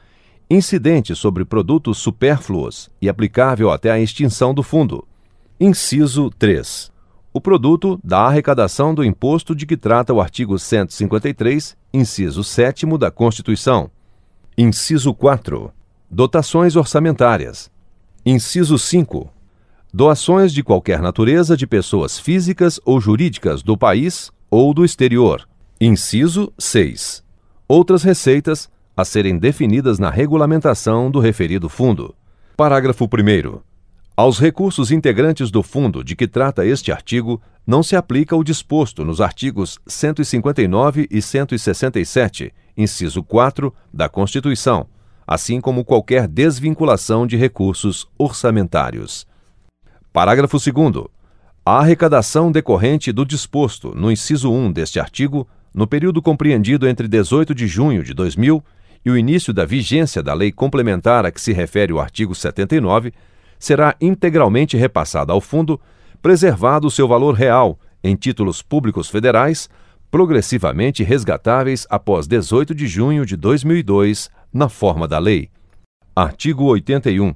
incidente 0.49 1.13
sobre 1.17 1.45
produtos 1.45 1.99
supérfluos 1.99 2.89
e 3.03 3.09
aplicável 3.09 3.69
até 3.69 3.91
a 3.91 3.99
extinção 3.99 4.55
do 4.55 4.63
fundo. 4.63 5.05
Inciso 5.59 6.31
3. 6.39 6.93
O 7.33 7.41
produto 7.41 7.99
da 8.03 8.21
arrecadação 8.21 8.95
do 8.95 9.03
imposto 9.03 9.57
de 9.57 9.67
que 9.67 9.77
trata 9.77 10.15
o 10.15 10.21
artigo 10.21 10.57
153, 10.57 11.77
inciso 11.93 12.45
7 12.45 12.87
da 12.97 13.11
Constituição. 13.11 13.91
Inciso 14.57 15.13
4. 15.13 15.73
Dotações 16.09 16.77
orçamentárias. 16.77 17.69
Inciso 18.25 18.79
5. 18.79 19.33
Doações 19.95 20.53
de 20.53 20.63
qualquer 20.63 21.01
natureza 21.01 21.57
de 21.57 21.67
pessoas 21.67 22.19
físicas 22.19 22.79
ou 22.85 23.01
jurídicas 23.01 23.63
do 23.63 23.79
país 23.79 24.31
ou 24.51 24.75
do 24.75 24.85
exterior. 24.85 25.49
Inciso 25.81 26.53
6. 26.59 27.25
Outras 27.67 28.03
receitas 28.03 28.69
a 28.95 29.07
serem 29.07 29.39
definidas 29.39 29.99
na 29.99 30.11
regulamentação 30.11 31.11
do 31.11 31.19
referido 31.19 31.67
fundo. 31.71 32.15
Parágrafo 32.59 33.07
1. 33.07 33.59
Aos 34.15 34.39
recursos 34.39 34.91
integrantes 34.91 35.51
do 35.51 35.63
fundo 35.63 36.05
de 36.05 36.15
que 36.15 36.29
trata 36.29 36.67
este 36.67 36.93
artigo, 36.93 37.41
não 37.67 37.83
se 37.83 37.97
aplica 37.97 38.37
o 38.37 38.45
disposto 38.45 39.03
nos 39.03 39.23
artigos 39.23 39.79
159 39.87 41.09
e 41.11 41.23
167, 41.23 42.53
inciso 42.77 43.23
4, 43.23 43.75
da 43.91 44.11
Constituição, 44.11 44.87
assim 45.31 45.61
como 45.61 45.85
qualquer 45.85 46.27
desvinculação 46.27 47.25
de 47.25 47.37
recursos 47.37 48.05
orçamentários. 48.19 49.25
Parágrafo 50.13 50.57
2. 50.59 51.07
A 51.65 51.79
arrecadação 51.79 52.51
decorrente 52.51 53.13
do 53.13 53.25
disposto 53.25 53.95
no 53.95 54.11
inciso 54.11 54.51
1 54.51 54.73
deste 54.73 54.99
artigo, 54.99 55.47
no 55.73 55.87
período 55.87 56.21
compreendido 56.21 56.89
entre 56.89 57.07
18 57.07 57.55
de 57.55 57.69
junho 57.69 58.03
de 58.03 58.13
2000 58.13 58.61
e 59.05 59.11
o 59.13 59.17
início 59.17 59.55
da 59.55 59.65
vigência 59.65 60.21
da 60.21 60.35
lei 60.35 60.51
complementar 60.51 61.25
a 61.25 61.31
que 61.31 61.41
se 61.41 61.53
refere 61.53 61.93
o 61.93 62.01
artigo 62.01 62.35
79, 62.35 63.15
será 63.57 63.95
integralmente 64.01 64.77
repassada 64.77 65.33
ao 65.33 65.41
fundo, 65.41 65.81
preservado 66.21 66.91
seu 66.91 67.07
valor 67.07 67.35
real 67.35 67.79
em 68.03 68.17
títulos 68.17 68.63
públicos 68.63 69.09
federais, 69.09 69.71
progressivamente 70.11 71.05
resgatáveis 71.05 71.87
após 71.89 72.27
18 72.27 72.75
de 72.75 72.89
junho 72.89 73.25
de 73.25 73.37
2002, 73.37 74.29
na 74.53 74.69
forma 74.69 75.07
da 75.07 75.19
lei. 75.19 75.49
Artigo 76.15 76.65
81. 76.65 77.35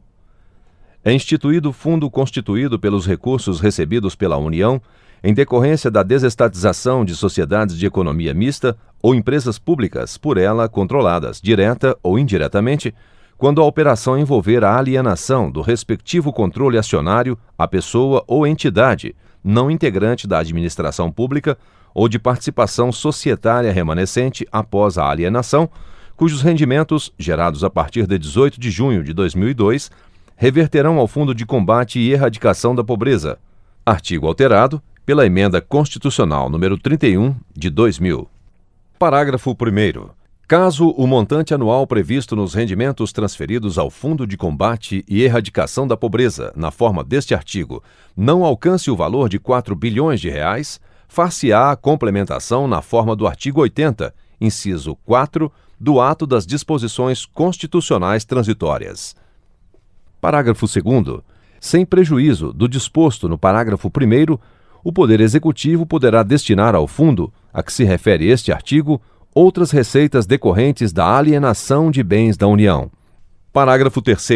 É 1.04 1.12
instituído 1.12 1.72
fundo 1.72 2.10
constituído 2.10 2.78
pelos 2.78 3.06
recursos 3.06 3.60
recebidos 3.60 4.14
pela 4.14 4.36
União 4.36 4.80
em 5.22 5.32
decorrência 5.32 5.90
da 5.90 6.02
desestatização 6.02 7.04
de 7.04 7.14
sociedades 7.14 7.78
de 7.78 7.86
economia 7.86 8.34
mista 8.34 8.76
ou 9.02 9.14
empresas 9.14 9.58
públicas 9.58 10.18
por 10.18 10.36
ela 10.36 10.68
controladas, 10.68 11.40
direta 11.40 11.96
ou 12.02 12.18
indiretamente, 12.18 12.94
quando 13.36 13.60
a 13.60 13.64
operação 13.64 14.18
envolver 14.18 14.64
a 14.64 14.76
alienação 14.76 15.50
do 15.50 15.60
respectivo 15.60 16.32
controle 16.32 16.78
acionário 16.78 17.38
à 17.58 17.66
pessoa 17.66 18.22
ou 18.26 18.46
entidade 18.46 19.14
não 19.42 19.70
integrante 19.70 20.26
da 20.26 20.38
administração 20.38 21.10
pública 21.10 21.58
ou 21.94 22.08
de 22.08 22.18
participação 22.18 22.90
societária 22.90 23.70
remanescente 23.70 24.46
após 24.50 24.96
a 24.96 25.08
alienação, 25.08 25.68
cujos 26.16 26.42
rendimentos, 26.42 27.12
gerados 27.18 27.64
a 27.64 27.70
partir 27.70 28.06
de 28.06 28.18
18 28.18 28.60
de 28.60 28.70
junho 28.70 29.02
de 29.02 29.12
2002, 29.12 29.90
reverterão 30.36 30.98
ao 30.98 31.06
Fundo 31.06 31.34
de 31.34 31.44
Combate 31.44 31.98
e 31.98 32.12
Erradicação 32.12 32.74
da 32.74 32.84
Pobreza. 32.84 33.38
Artigo 33.84 34.26
alterado 34.26 34.82
pela 35.04 35.26
Emenda 35.26 35.60
Constitucional 35.60 36.48
número 36.48 36.78
31 36.78 37.34
de 37.54 37.70
2000. 37.70 38.28
Parágrafo 38.98 39.50
1 39.50 40.08
Caso 40.46 40.90
o 40.90 41.06
montante 41.06 41.54
anual 41.54 41.86
previsto 41.86 42.36
nos 42.36 42.52
rendimentos 42.52 43.12
transferidos 43.12 43.78
ao 43.78 43.90
Fundo 43.90 44.26
de 44.26 44.36
Combate 44.36 45.02
e 45.08 45.22
Erradicação 45.22 45.86
da 45.86 45.96
Pobreza, 45.96 46.52
na 46.54 46.70
forma 46.70 47.02
deste 47.02 47.34
artigo, 47.34 47.82
não 48.14 48.44
alcance 48.44 48.90
o 48.90 48.96
valor 48.96 49.28
de 49.28 49.38
4 49.38 49.74
bilhões 49.74 50.20
de 50.20 50.28
reais, 50.28 50.78
far-se-á 51.08 51.70
a 51.70 51.76
complementação 51.76 52.68
na 52.68 52.82
forma 52.82 53.16
do 53.16 53.26
artigo 53.26 53.62
80, 53.62 54.14
inciso 54.38 54.96
4, 55.06 55.50
do 55.78 56.00
ato 56.00 56.26
das 56.26 56.46
disposições 56.46 57.26
constitucionais 57.26 58.24
transitórias. 58.24 59.14
Parágrafo 60.20 60.66
2 60.66 61.20
Sem 61.60 61.84
prejuízo 61.84 62.52
do 62.52 62.68
disposto 62.68 63.28
no 63.28 63.38
parágrafo 63.38 63.88
1 63.88 64.38
o 64.82 64.92
Poder 64.92 65.20
Executivo 65.20 65.86
poderá 65.86 66.22
destinar 66.22 66.74
ao 66.74 66.86
fundo, 66.86 67.32
a 67.52 67.62
que 67.62 67.72
se 67.72 67.84
refere 67.84 68.28
este 68.28 68.52
artigo, 68.52 69.00
outras 69.34 69.70
receitas 69.70 70.26
decorrentes 70.26 70.92
da 70.92 71.16
alienação 71.16 71.90
de 71.90 72.02
bens 72.02 72.36
da 72.36 72.46
União. 72.46 72.90
Parágrafo 73.52 74.02
3 74.02 74.28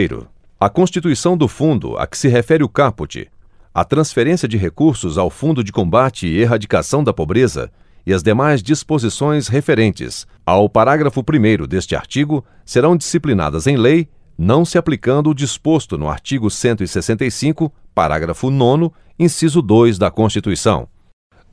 A 0.59 0.69
constituição 0.71 1.37
do 1.37 1.47
fundo 1.49 1.97
a 1.99 2.07
que 2.07 2.17
se 2.17 2.29
refere 2.29 2.65
o 2.65 2.69
caput, 2.69 3.29
a 3.75 3.85
transferência 3.85 4.49
de 4.49 4.57
recursos 4.57 5.19
ao 5.19 5.31
Fundo 5.31 5.63
de 5.63 5.71
Combate 5.71 6.27
e 6.27 6.39
Erradicação 6.39 7.05
da 7.05 7.13
Pobreza 7.13 7.71
e 8.09 8.13
as 8.15 8.23
demais 8.23 8.63
disposições 8.63 9.49
referentes 9.49 10.27
ao 10.47 10.67
parágrafo 10.67 11.21
1 11.21 11.67
deste 11.67 11.95
artigo 11.95 12.43
serão 12.65 12.97
disciplinadas 12.97 13.67
em 13.67 13.77
lei, 13.77 14.09
não 14.39 14.65
se 14.65 14.79
aplicando 14.79 15.29
o 15.29 15.35
disposto 15.35 15.99
no 15.99 16.09
artigo 16.09 16.51
165, 16.51 17.71
parágrafo 17.95 18.51
9, 18.51 18.91
inciso 19.19 19.61
2 19.61 19.99
da 19.99 20.11
Constituição. 20.11 20.89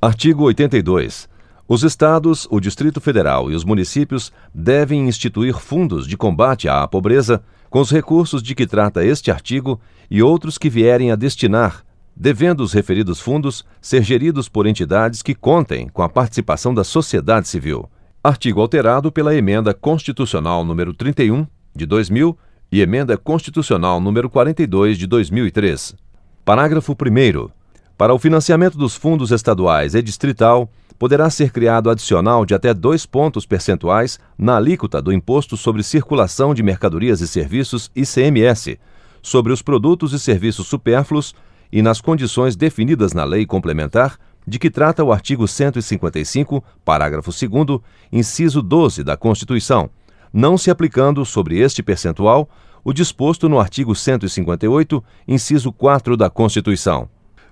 Artigo 0.02 0.46
82. 0.46 1.28
Os 1.68 1.84
estados, 1.84 2.48
o 2.50 2.62
Distrito 2.62 3.02
Federal 3.02 3.52
e 3.52 3.54
os 3.54 3.66
municípios 3.66 4.32
devem 4.54 5.10
instituir 5.10 5.56
fundos 5.56 6.08
de 6.08 6.16
combate 6.16 6.70
à 6.70 6.88
pobreza 6.88 7.44
com 7.70 7.82
os 7.82 7.92
recursos 7.92 8.42
de 8.42 8.56
que 8.56 8.66
trata 8.66 9.04
este 9.04 9.30
artigo 9.30 9.78
e 10.10 10.24
outros 10.24 10.58
que 10.58 10.70
vierem 10.70 11.12
a 11.12 11.18
destinar, 11.18 11.85
devendo 12.16 12.62
os 12.62 12.72
referidos 12.72 13.20
fundos 13.20 13.66
ser 13.82 14.02
geridos 14.02 14.48
por 14.48 14.66
entidades 14.66 15.22
que 15.22 15.36
contem 15.36 15.90
com 15.90 16.02
a 16.02 16.10
participação 16.10 16.74
da 16.74 16.84
sociedade 16.84 17.48
civil. 17.48 17.90
Artigo 18.24 18.62
alterado 18.62 19.12
pela 19.12 19.36
Emenda 19.36 19.74
Constitucional 19.74 20.64
número 20.64 20.94
31 20.94 21.46
de 21.76 21.86
2000 21.86 22.38
e 22.72 22.82
Emenda 22.82 23.18
Constitucional 23.18 24.00
número 24.00 24.30
42 24.30 24.98
de 24.98 25.06
2003. 25.06 25.96
Parágrafo 26.44 26.94
1 26.94 27.50
Para 27.98 28.14
o 28.14 28.20
financiamento 28.20 28.78
dos 28.78 28.96
fundos 28.96 29.32
estaduais 29.32 29.94
e 29.94 30.02
distrital, 30.02 30.70
poderá 30.98 31.30
ser 31.30 31.52
criado 31.52 31.90
adicional 31.90 32.46
de 32.46 32.56
até 32.56 32.74
dois 32.74 33.06
pontos 33.06 33.46
percentuais 33.46 34.18
na 34.38 34.56
alíquota 34.56 35.02
do 35.02 35.12
Imposto 35.12 35.58
sobre 35.58 35.84
Circulação 35.84 36.54
de 36.54 36.64
Mercadorias 36.64 37.20
e 37.20 37.28
Serviços 37.28 37.92
ICMS, 37.96 38.80
sobre 39.22 39.52
os 39.52 39.62
produtos 39.62 40.14
e 40.14 40.20
serviços 40.20 40.68
supérfluos 40.68 41.36
e 41.76 41.82
nas 41.82 42.00
condições 42.00 42.56
definidas 42.56 43.12
na 43.12 43.26
Lei 43.26 43.46
Complementar 43.46 44.18
de 44.48 44.58
que 44.58 44.70
trata 44.70 45.04
o 45.04 45.12
artigo 45.12 45.46
155, 45.46 46.64
parágrafo 46.86 47.32
2, 47.32 47.82
inciso 48.14 48.62
12 48.62 49.04
da 49.04 49.18
Constituição, 49.18 49.90
não 50.32 50.58
se 50.58 50.72
aplicando 50.72 51.26
sobre 51.26 51.60
este 51.60 51.84
percentual 51.84 52.48
o 52.82 52.94
disposto 52.94 53.50
no 53.50 53.60
artigo 53.60 53.94
158, 53.94 55.04
inciso 55.28 55.70
4 55.74 56.16
da 56.16 56.30
Constituição. 56.30 57.10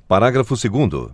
Parágrafo 0.07 0.55
2 0.55 1.11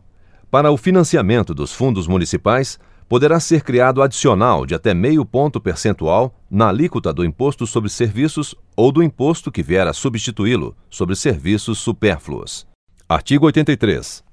para 0.52 0.70
o 0.70 0.78
financiamento 0.78 1.52
dos 1.52 1.74
fundos 1.74 2.06
municipais, 2.06 2.78
poderá 3.08 3.40
ser 3.40 3.64
criado 3.64 4.04
adicional 4.04 4.68
de 4.68 4.76
até 4.76 4.94
meio 4.94 5.26
ponto 5.26 5.60
percentual 5.60 6.32
na 6.48 6.70
alíquota 6.70 7.12
do 7.12 7.26
Imposto 7.26 7.66
sobre 7.66 7.90
Serviços 7.90 8.54
ou 8.78 8.92
do 8.92 9.02
imposto 9.02 9.52
que 9.52 9.64
vier 9.64 9.88
a 9.88 9.94
substituí-lo 9.94 10.76
sobre 10.92 11.16
serviços 11.16 11.80
supérfluos. 11.80 12.70
Artigo 13.12 13.48
83. 13.48 14.24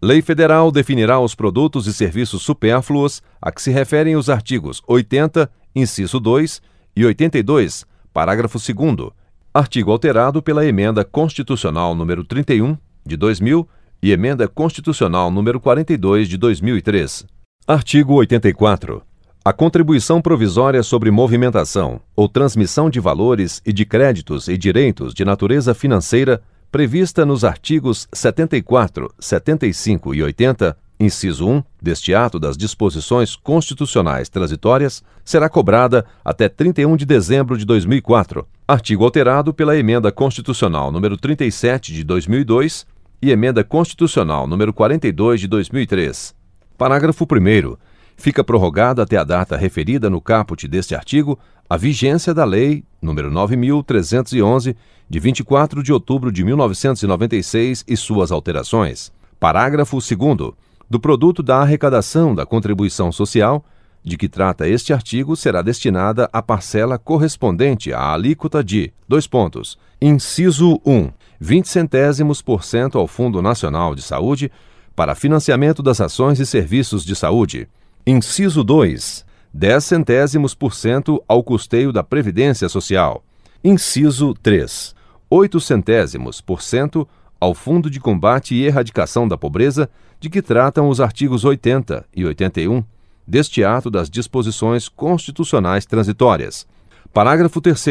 Lei 0.00 0.22
Federal 0.22 0.72
definirá 0.72 1.20
os 1.20 1.34
produtos 1.34 1.86
e 1.86 1.92
serviços 1.92 2.40
supérfluos 2.40 3.22
a 3.38 3.52
que 3.52 3.60
se 3.60 3.70
referem 3.70 4.16
os 4.16 4.30
artigos 4.30 4.80
80, 4.86 5.50
inciso 5.76 6.18
2 6.18 6.62
e 6.96 7.04
82, 7.04 7.84
parágrafo 8.14 8.58
2 8.58 9.10
artigo 9.52 9.92
alterado 9.92 10.42
pela 10.42 10.64
Emenda 10.64 11.04
Constitucional 11.04 11.94
número 11.94 12.24
31 12.24 12.78
de 13.04 13.14
2000 13.14 13.68
e 14.02 14.10
Emenda 14.10 14.48
Constitucional 14.48 15.30
número 15.30 15.60
42 15.60 16.26
de 16.26 16.38
2003. 16.38 17.26
Artigo 17.66 18.14
84. 18.14 19.02
A 19.44 19.52
contribuição 19.52 20.22
provisória 20.22 20.82
sobre 20.82 21.10
movimentação 21.10 22.00
ou 22.16 22.26
transmissão 22.26 22.88
de 22.88 23.00
valores 23.00 23.60
e 23.66 23.70
de 23.70 23.84
créditos 23.84 24.48
e 24.48 24.56
direitos 24.56 25.12
de 25.12 25.26
natureza 25.26 25.74
financeira 25.74 26.40
prevista 26.74 27.24
nos 27.24 27.44
artigos 27.44 28.08
74, 28.12 29.08
75 29.20 30.12
e 30.12 30.24
80, 30.24 30.76
inciso 30.98 31.48
1, 31.48 31.62
deste 31.80 32.12
ato 32.12 32.36
das 32.36 32.56
disposições 32.56 33.36
constitucionais 33.36 34.28
transitórias, 34.28 35.00
será 35.24 35.48
cobrada 35.48 36.04
até 36.24 36.48
31 36.48 36.96
de 36.96 37.06
dezembro 37.06 37.56
de 37.56 37.64
2004, 37.64 38.44
artigo 38.66 39.04
alterado 39.04 39.54
pela 39.54 39.78
Emenda 39.78 40.10
Constitucional 40.10 40.90
número 40.90 41.16
37 41.16 41.92
de 41.92 42.02
2002 42.02 42.84
e 43.22 43.30
Emenda 43.30 43.62
Constitucional 43.62 44.48
número 44.48 44.72
42 44.72 45.42
de 45.42 45.46
2003. 45.46 46.34
Parágrafo 46.76 47.24
1 47.24 47.76
Fica 48.16 48.42
prorrogada 48.42 49.04
até 49.04 49.16
a 49.16 49.22
data 49.22 49.56
referida 49.56 50.10
no 50.10 50.20
caput 50.20 50.66
deste 50.66 50.92
artigo 50.92 51.38
a 51.70 51.76
vigência 51.76 52.34
da 52.34 52.44
Lei 52.44 52.84
número 53.00 53.30
9311 53.30 54.76
de 55.08 55.18
24 55.18 55.82
de 55.82 55.92
outubro 55.92 56.32
de 56.32 56.44
1996 56.44 57.84
e 57.86 57.96
suas 57.96 58.32
alterações. 58.32 59.12
Parágrafo 59.38 59.98
2 59.98 60.52
do 60.88 61.00
produto 61.00 61.42
da 61.42 61.58
arrecadação 61.58 62.34
da 62.34 62.46
contribuição 62.46 63.10
social 63.10 63.64
de 64.04 64.18
que 64.18 64.28
trata 64.28 64.68
este 64.68 64.92
artigo 64.92 65.34
será 65.34 65.62
destinada 65.62 66.28
a 66.32 66.42
parcela 66.42 66.98
correspondente 66.98 67.92
à 67.92 68.12
alíquota 68.12 68.62
de 68.62 68.92
dois 69.08 69.26
pontos. 69.26 69.78
Inciso 70.00 70.78
1 70.84 71.10
20 71.40 71.68
centésimos 71.68 72.42
por 72.42 72.64
cento 72.64 72.98
ao 72.98 73.06
Fundo 73.06 73.40
Nacional 73.40 73.94
de 73.94 74.02
Saúde 74.02 74.52
para 74.94 75.14
financiamento 75.14 75.82
das 75.82 76.00
ações 76.00 76.38
e 76.38 76.46
serviços 76.46 77.04
de 77.04 77.16
saúde. 77.16 77.68
Inciso 78.06 78.62
2. 78.62 79.24
10 79.52 79.84
centésimos 79.84 80.54
por 80.54 80.74
cento 80.74 81.22
ao 81.26 81.42
custeio 81.42 81.92
da 81.92 82.04
Previdência 82.04 82.68
Social. 82.68 83.22
Inciso 83.66 84.34
3. 84.42 84.94
8 85.30 85.58
centésimos 85.58 86.42
por 86.42 86.60
cento 86.60 87.08
ao 87.40 87.54
Fundo 87.54 87.88
de 87.88 87.98
Combate 87.98 88.54
e 88.54 88.66
Erradicação 88.66 89.26
da 89.26 89.38
Pobreza, 89.38 89.88
de 90.20 90.28
que 90.28 90.42
tratam 90.42 90.90
os 90.90 91.00
artigos 91.00 91.46
80 91.46 92.04
e 92.14 92.26
81 92.26 92.84
deste 93.26 93.64
ato 93.64 93.90
das 93.90 94.10
disposições 94.10 94.86
constitucionais 94.86 95.86
transitórias. 95.86 96.66
Parágrafo 97.10 97.58
3 97.58 97.86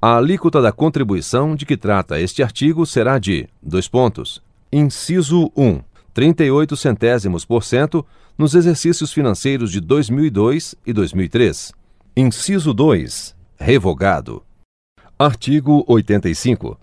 a 0.00 0.16
alíquota 0.16 0.62
da 0.62 0.72
contribuição 0.72 1.54
de 1.54 1.66
que 1.66 1.76
trata 1.76 2.18
este 2.18 2.42
artigo 2.42 2.86
será 2.86 3.18
de: 3.18 3.46
dois 3.62 3.86
pontos. 3.86 4.42
Inciso 4.72 5.52
1. 5.54 5.82
38 6.14 6.76
centésimos 6.78 7.44
por 7.44 7.62
cento 7.62 8.06
nos 8.38 8.54
exercícios 8.54 9.12
financeiros 9.12 9.70
de 9.70 9.80
2002 9.82 10.74
e 10.86 10.94
2003. 10.94 11.74
Inciso 12.16 12.72
2. 12.72 13.36
Revogado. 13.58 14.42
Artigo 15.16 15.84
85. 15.86 16.76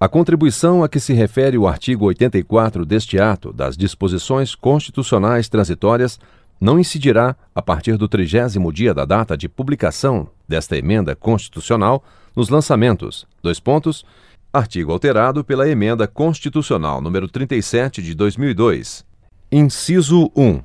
A 0.00 0.08
contribuição 0.08 0.82
a 0.82 0.88
que 0.88 0.98
se 0.98 1.12
refere 1.12 1.56
o 1.56 1.68
artigo 1.68 2.06
84 2.06 2.84
deste 2.84 3.16
ato 3.16 3.52
das 3.52 3.76
disposições 3.76 4.56
constitucionais 4.56 5.48
transitórias 5.48 6.18
não 6.60 6.80
incidirá 6.80 7.36
a 7.54 7.62
partir 7.62 7.96
do 7.96 8.08
trigésimo 8.08 8.72
dia 8.72 8.92
da 8.92 9.04
data 9.04 9.36
de 9.36 9.48
publicação 9.48 10.28
desta 10.48 10.76
emenda 10.76 11.14
constitucional 11.14 12.02
nos 12.34 12.48
lançamentos. 12.48 13.24
Dois 13.40 13.60
pontos. 13.60 14.04
Artigo 14.52 14.90
alterado 14.90 15.44
pela 15.44 15.68
emenda 15.68 16.08
constitucional 16.08 17.00
número 17.00 17.28
37 17.28 18.02
de 18.02 18.16
2002. 18.16 19.06
Inciso 19.52 20.28
1. 20.34 20.60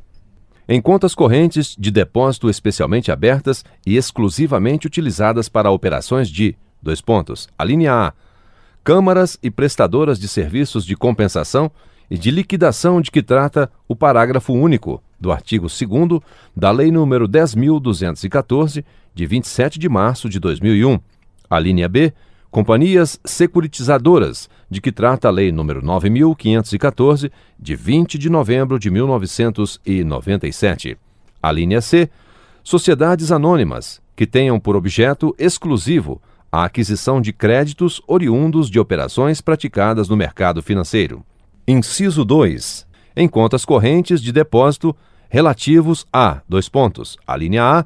Em 0.68 0.82
contas 0.82 1.14
correntes 1.14 1.76
de 1.78 1.92
depósito 1.92 2.50
especialmente 2.50 3.12
abertas 3.12 3.64
e 3.86 3.96
exclusivamente 3.96 4.88
utilizadas 4.88 5.48
para 5.48 5.70
operações 5.70 6.28
de 6.28 6.56
dois 6.82 7.02
pontos. 7.02 7.48
A 7.58 7.64
linha 7.64 7.94
A. 7.94 8.14
Câmaras 8.84 9.38
e 9.44 9.52
prestadoras 9.52 10.20
de 10.20 10.28
serviços 10.28 10.86
de 10.86 10.96
compensação 10.96 11.72
e 12.10 12.18
de 12.18 12.32
liquidação 12.32 13.00
de 13.00 13.10
que 13.10 13.24
trata 13.24 13.72
o 13.88 13.96
parágrafo 13.96 14.52
único 14.52 15.02
do 15.18 15.32
artigo 15.32 15.68
2 15.68 16.22
da 16.54 16.72
Lei 16.72 16.90
nº 16.90 17.26
10.214, 17.28 18.84
de 19.14 19.26
27 19.26 19.80
de 19.80 19.88
março 19.88 20.28
de 20.28 20.40
2001. 20.40 21.00
A 21.50 21.60
linha 21.60 21.88
B, 21.88 22.12
companhias 22.50 23.18
securitizadoras, 23.24 24.50
de 24.70 24.82
que 24.82 24.92
trata 24.92 25.30
a 25.30 25.32
Lei 25.32 25.52
nº 25.52 25.82
9.514, 25.82 27.32
de 27.58 27.76
20 27.76 28.18
de 28.18 28.30
novembro 28.30 28.78
de 28.78 28.90
1997. 28.90 30.98
A 31.42 31.52
linha 31.52 31.82
C, 31.82 32.10
sociedades 32.64 33.32
anônimas, 33.32 34.02
que 34.16 34.28
tenham 34.28 34.60
por 34.60 34.76
objeto 34.76 35.36
exclusivo 35.40 36.22
a 36.52 36.66
aquisição 36.66 37.22
de 37.22 37.32
créditos 37.32 38.02
oriundos 38.06 38.70
de 38.70 38.78
operações 38.78 39.40
praticadas 39.40 40.10
no 40.10 40.18
mercado 40.18 40.62
financeiro. 40.62 41.24
Inciso 41.66 42.26
2. 42.26 42.86
Em 43.16 43.28
contas 43.28 43.64
correntes 43.64 44.22
de 44.22 44.34
depósito 44.34 44.94
relativos 45.30 46.06
a, 46.12 46.42
dois 46.50 46.68
pontos, 46.68 47.18
a 47.26 47.38
linha 47.38 47.64
A, 47.64 47.86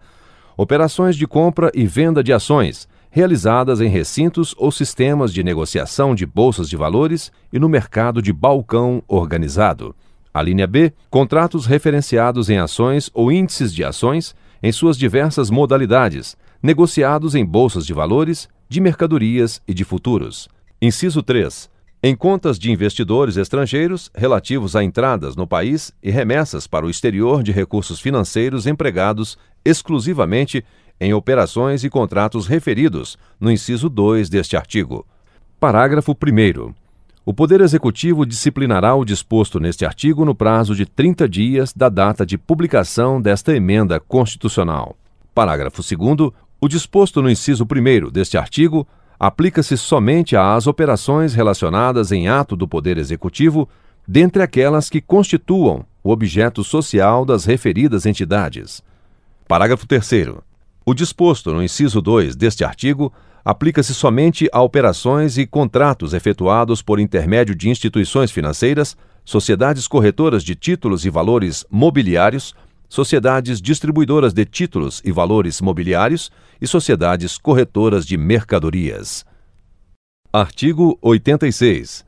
operações 0.58 1.16
de 1.16 1.28
compra 1.28 1.72
e 1.76 1.86
venda 1.86 2.24
de 2.24 2.34
ações, 2.34 2.88
realizadas 3.12 3.82
em 3.82 3.88
recintos 3.88 4.56
ou 4.58 4.72
sistemas 4.72 5.32
de 5.32 5.44
negociação 5.44 6.16
de 6.16 6.26
bolsas 6.26 6.68
de 6.68 6.76
valores 6.76 7.32
e 7.54 7.60
no 7.60 7.70
mercado 7.70 8.20
de 8.20 8.34
balcão 8.34 9.04
organizado. 9.08 9.96
A 10.34 10.42
linha 10.42 10.66
B, 10.66 10.92
contratos 11.10 11.68
referenciados 11.68 12.50
em 12.50 12.58
ações 12.58 13.12
ou 13.14 13.32
índices 13.32 13.74
de 13.74 13.84
ações 13.84 14.36
em 14.62 14.72
suas 14.72 14.98
diversas 14.98 15.52
modalidades, 15.52 16.36
negociados 16.62 17.36
em 17.36 17.46
bolsas 17.46 17.86
de 17.86 17.94
valores, 17.94 18.50
de 18.68 18.82
mercadorias 18.82 19.62
e 19.68 19.74
de 19.74 19.84
futuros. 19.84 20.48
Inciso 20.82 21.22
3. 21.22 21.70
Em 22.04 22.16
contas 22.16 22.60
de 22.60 22.72
investidores 22.72 23.38
estrangeiros 23.38 24.12
relativos 24.14 24.76
a 24.76 24.84
entradas 24.84 25.36
no 25.36 25.48
país 25.48 25.92
e 26.04 26.12
remessas 26.12 26.68
para 26.68 26.86
o 26.86 26.90
exterior 26.90 27.42
de 27.42 27.52
recursos 27.52 28.00
financeiros 28.00 28.68
empregados 28.68 29.38
exclusivamente 29.64 30.64
em 31.00 31.14
operações 31.14 31.84
e 31.84 31.90
contratos 31.90 32.48
referidos 32.48 33.18
no 33.40 33.52
inciso 33.52 33.90
2 33.90 34.30
deste 34.30 34.56
artigo. 34.56 35.06
Parágrafo 35.60 36.12
1. 36.12 36.74
O 37.26 37.34
Poder 37.34 37.60
Executivo 37.62 38.24
disciplinará 38.24 38.94
o 38.94 39.04
disposto 39.04 39.60
neste 39.60 39.84
artigo 39.84 40.24
no 40.24 40.36
prazo 40.36 40.76
de 40.76 40.86
30 40.86 41.28
dias 41.28 41.74
da 41.74 41.90
data 41.90 42.24
de 42.24 42.38
publicação 42.38 43.20
desta 43.20 43.56
emenda 43.56 44.00
constitucional. 44.00 44.96
Parágrafo 45.34 45.82
2. 45.82 46.32
O 46.60 46.68
disposto 46.68 47.22
no 47.22 47.30
inciso 47.30 47.64
1 47.64 48.10
deste 48.10 48.38
artigo 48.38 48.88
aplica-se 49.20 49.78
somente 49.78 50.36
às 50.36 50.68
operações 50.68 51.34
relacionadas 51.34 52.12
em 52.12 52.28
ato 52.28 52.56
do 52.56 52.68
Poder 52.68 52.98
Executivo, 52.98 53.68
dentre 54.08 54.42
aquelas 54.42 54.90
que 54.90 55.02
constituam 55.02 55.86
o 56.04 56.12
objeto 56.12 56.64
social 56.64 57.26
das 57.26 57.46
referidas 57.46 58.06
entidades. 58.06 58.84
Parágrafo 59.48 59.88
3. 59.88 60.36
O 60.86 60.94
disposto 60.94 61.52
no 61.52 61.64
inciso 61.64 62.02
2 62.02 62.36
deste 62.36 62.64
artigo 62.64 63.12
aplica-se 63.44 63.94
somente 63.94 64.50
a 64.52 64.62
operações 64.62 65.38
e 65.38 65.46
contratos 65.46 66.14
efetuados 66.14 66.82
por 66.82 67.00
intermédio 67.00 67.56
de 67.56 67.70
instituições 67.70 68.32
financeiras, 68.32 68.98
sociedades 69.24 69.88
corretoras 69.88 70.44
de 70.44 70.56
títulos 70.56 71.06
e 71.06 71.10
valores 71.10 71.66
mobiliários, 71.70 72.56
sociedades 72.90 73.62
distribuidoras 73.62 74.34
de 74.34 74.46
títulos 74.46 75.02
e 75.04 75.12
valores 75.12 75.62
mobiliários 75.62 76.32
e 76.62 76.68
sociedades 76.68 77.38
corretoras 77.38 78.06
de 78.06 78.18
mercadorias. 78.18 79.26
Artigo 80.32 80.98
86 81.02 82.06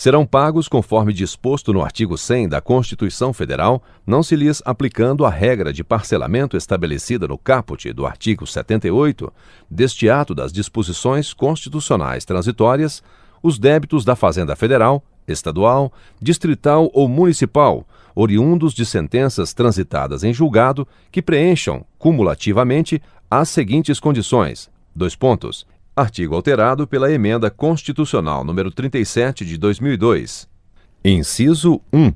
serão 0.00 0.24
pagos 0.24 0.66
conforme 0.66 1.12
disposto 1.12 1.74
no 1.74 1.82
artigo 1.82 2.16
100 2.16 2.48
da 2.48 2.58
Constituição 2.62 3.34
Federal, 3.34 3.82
não 4.06 4.22
se 4.22 4.34
lhes 4.34 4.62
aplicando 4.64 5.26
a 5.26 5.28
regra 5.28 5.74
de 5.74 5.84
parcelamento 5.84 6.56
estabelecida 6.56 7.28
no 7.28 7.36
caput 7.36 7.92
do 7.92 8.06
artigo 8.06 8.46
78 8.46 9.30
deste 9.70 10.08
ato 10.08 10.34
das 10.34 10.54
disposições 10.54 11.34
constitucionais 11.34 12.24
transitórias, 12.24 13.02
os 13.42 13.58
débitos 13.58 14.02
da 14.02 14.16
Fazenda 14.16 14.56
Federal, 14.56 15.04
estadual, 15.28 15.92
distrital 16.18 16.90
ou 16.94 17.06
municipal, 17.06 17.86
oriundos 18.20 18.74
de 18.74 18.84
sentenças 18.84 19.52
transitadas 19.54 20.22
em 20.24 20.32
julgado, 20.32 20.86
que 21.10 21.22
preencham, 21.22 21.84
cumulativamente, 21.98 23.00
as 23.30 23.48
seguintes 23.48 23.98
condições: 23.98 24.70
dois 24.94 25.14
pontos 25.14 25.66
Artigo 26.00 26.34
alterado 26.34 26.86
pela 26.86 27.12
Emenda 27.12 27.50
Constitucional 27.50 28.44
número 28.44 28.70
37 28.70 29.44
de 29.44 29.58
2002. 29.58 30.48
Inciso 31.04 31.80
1. 31.92 32.12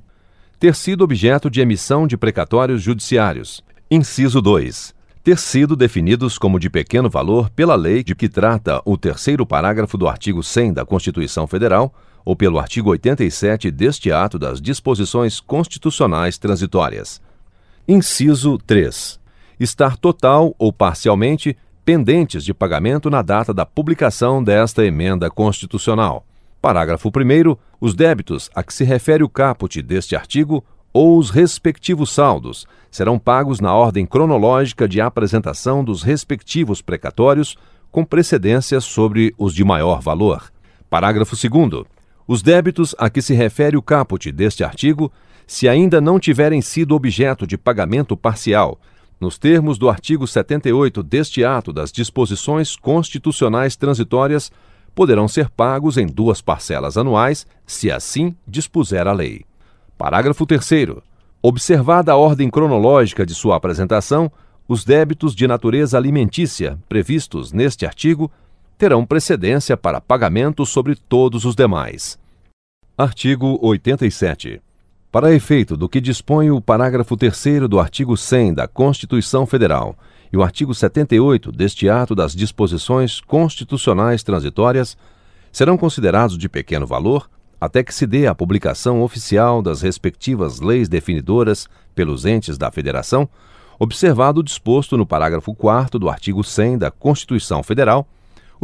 Ter 0.58 0.74
sido 0.74 1.02
objeto 1.04 1.50
de 1.50 1.60
emissão 1.60 2.06
de 2.06 2.16
precatórios 2.16 2.80
judiciários. 2.80 3.62
Inciso 3.90 4.40
2. 4.40 4.94
Ter 5.22 5.38
sido 5.38 5.74
definidos 5.74 6.38
como 6.38 6.58
de 6.58 6.70
pequeno 6.70 7.10
valor 7.10 7.50
pela 7.50 7.74
lei 7.74 8.04
de 8.04 8.14
que 8.14 8.28
trata 8.28 8.80
o 8.86 8.96
terceiro 8.96 9.44
parágrafo 9.44 9.98
do 9.98 10.08
artigo 10.08 10.42
100 10.42 10.72
da 10.72 10.86
Constituição 10.86 11.46
Federal 11.46 11.92
ou 12.24 12.34
pelo 12.34 12.58
artigo 12.58 12.90
87 12.90 13.70
deste 13.70 14.10
ato 14.10 14.38
das 14.38 14.60
disposições 14.60 15.40
constitucionais 15.40 16.38
transitórias. 16.38 17.20
Inciso 17.86 18.56
3. 18.58 19.20
Estar 19.60 19.96
total 19.96 20.54
ou 20.58 20.72
parcialmente 20.72 21.56
pendentes 21.84 22.42
de 22.44 22.54
pagamento 22.54 23.10
na 23.10 23.20
data 23.20 23.52
da 23.52 23.66
publicação 23.66 24.42
desta 24.42 24.84
emenda 24.84 25.30
constitucional. 25.30 26.24
Parágrafo 26.62 27.08
1. 27.08 27.56
Os 27.78 27.94
débitos 27.94 28.50
a 28.54 28.62
que 28.62 28.72
se 28.72 28.84
refere 28.84 29.22
o 29.22 29.28
caput 29.28 29.82
deste 29.82 30.16
artigo 30.16 30.64
ou 30.94 31.18
os 31.18 31.28
respectivos 31.28 32.10
saldos 32.10 32.66
serão 32.90 33.18
pagos 33.18 33.60
na 33.60 33.74
ordem 33.74 34.06
cronológica 34.06 34.88
de 34.88 35.00
apresentação 35.00 35.84
dos 35.84 36.02
respectivos 36.02 36.80
precatórios, 36.80 37.56
com 37.90 38.04
precedência 38.04 38.80
sobre 38.80 39.34
os 39.36 39.52
de 39.52 39.62
maior 39.62 40.00
valor. 40.00 40.50
Parágrafo 40.88 41.36
2. 41.36 41.93
Os 42.26 42.42
débitos 42.42 42.94
a 42.98 43.10
que 43.10 43.20
se 43.20 43.34
refere 43.34 43.76
o 43.76 43.82
caput 43.82 44.32
deste 44.32 44.64
artigo, 44.64 45.12
se 45.46 45.68
ainda 45.68 46.00
não 46.00 46.18
tiverem 46.18 46.62
sido 46.62 46.94
objeto 46.94 47.46
de 47.46 47.58
pagamento 47.58 48.16
parcial, 48.16 48.80
nos 49.20 49.38
termos 49.38 49.78
do 49.78 49.88
artigo 49.88 50.26
78 50.26 51.02
deste 51.02 51.44
ato 51.44 51.72
das 51.72 51.92
disposições 51.92 52.76
constitucionais 52.76 53.76
transitórias, 53.76 54.50
poderão 54.94 55.28
ser 55.28 55.50
pagos 55.50 55.98
em 55.98 56.06
duas 56.06 56.40
parcelas 56.40 56.96
anuais, 56.96 57.46
se 57.66 57.90
assim 57.90 58.34
dispuser 58.46 59.06
a 59.06 59.12
lei. 59.12 59.44
Parágrafo 59.98 60.46
3. 60.46 60.96
Observada 61.42 62.12
a 62.12 62.16
ordem 62.16 62.48
cronológica 62.48 63.26
de 63.26 63.34
sua 63.34 63.56
apresentação, 63.56 64.32
os 64.66 64.82
débitos 64.82 65.34
de 65.34 65.46
natureza 65.46 65.98
alimentícia 65.98 66.78
previstos 66.88 67.52
neste 67.52 67.84
artigo 67.84 68.30
terão 68.76 69.04
precedência 69.04 69.76
para 69.76 70.00
pagamento 70.00 70.66
sobre 70.66 70.94
todos 70.94 71.44
os 71.44 71.54
demais. 71.54 72.18
Artigo 72.96 73.58
87. 73.62 74.60
Para 75.10 75.32
efeito 75.32 75.76
do 75.76 75.88
que 75.88 76.00
dispõe 76.00 76.50
o 76.50 76.60
parágrafo 76.60 77.16
3 77.16 77.68
do 77.68 77.78
artigo 77.78 78.16
100 78.16 78.54
da 78.54 78.66
Constituição 78.66 79.46
Federal 79.46 79.96
e 80.32 80.36
o 80.36 80.42
artigo 80.42 80.74
78 80.74 81.52
deste 81.52 81.88
ato 81.88 82.14
das 82.14 82.34
disposições 82.34 83.20
constitucionais 83.20 84.24
transitórias, 84.24 84.96
serão 85.52 85.76
considerados 85.76 86.36
de 86.36 86.48
pequeno 86.48 86.86
valor 86.86 87.30
até 87.60 87.82
que 87.82 87.94
se 87.94 88.06
dê 88.06 88.26
a 88.26 88.34
publicação 88.34 89.02
oficial 89.02 89.62
das 89.62 89.80
respectivas 89.80 90.60
leis 90.60 90.88
definidoras 90.88 91.68
pelos 91.94 92.26
entes 92.26 92.58
da 92.58 92.70
Federação, 92.70 93.28
observado 93.78 94.40
o 94.40 94.42
disposto 94.42 94.96
no 94.96 95.06
parágrafo 95.06 95.54
4 95.54 95.98
do 95.98 96.08
artigo 96.08 96.44
100 96.44 96.78
da 96.78 96.90
Constituição 96.90 97.62
Federal, 97.62 98.06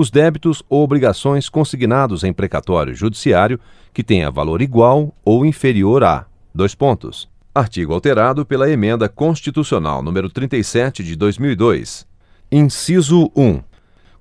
os 0.00 0.10
débitos 0.10 0.62
ou 0.68 0.82
obrigações 0.82 1.48
consignados 1.48 2.24
em 2.24 2.32
precatório 2.32 2.94
judiciário 2.94 3.60
que 3.92 4.02
tenha 4.02 4.30
valor 4.30 4.62
igual 4.62 5.14
ou 5.24 5.44
inferior 5.44 6.02
a 6.02 6.26
Dois 6.52 6.74
pontos. 6.74 7.28
Artigo 7.54 7.94
alterado 7.94 8.44
pela 8.44 8.68
Emenda 8.68 9.08
Constitucional 9.08 10.02
número 10.02 10.28
37 10.28 11.04
de 11.04 11.14
2002. 11.14 12.06
Inciso 12.50 13.30
1. 13.36 13.62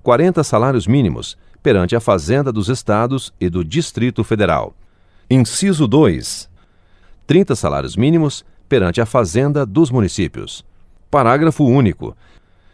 40 0.02 0.44
salários 0.44 0.86
mínimos 0.86 1.36
perante 1.60 1.96
a 1.96 2.00
Fazenda 2.00 2.52
dos 2.52 2.68
Estados 2.68 3.32
e 3.40 3.48
do 3.48 3.64
Distrito 3.64 4.22
Federal. 4.22 4.74
Inciso 5.28 5.88
2. 5.88 6.48
30 7.26 7.56
salários 7.56 7.96
mínimos 7.96 8.44
perante 8.68 9.00
a 9.00 9.06
Fazenda 9.06 9.66
dos 9.66 9.90
municípios. 9.90 10.64
Parágrafo 11.10 11.64
único. 11.64 12.16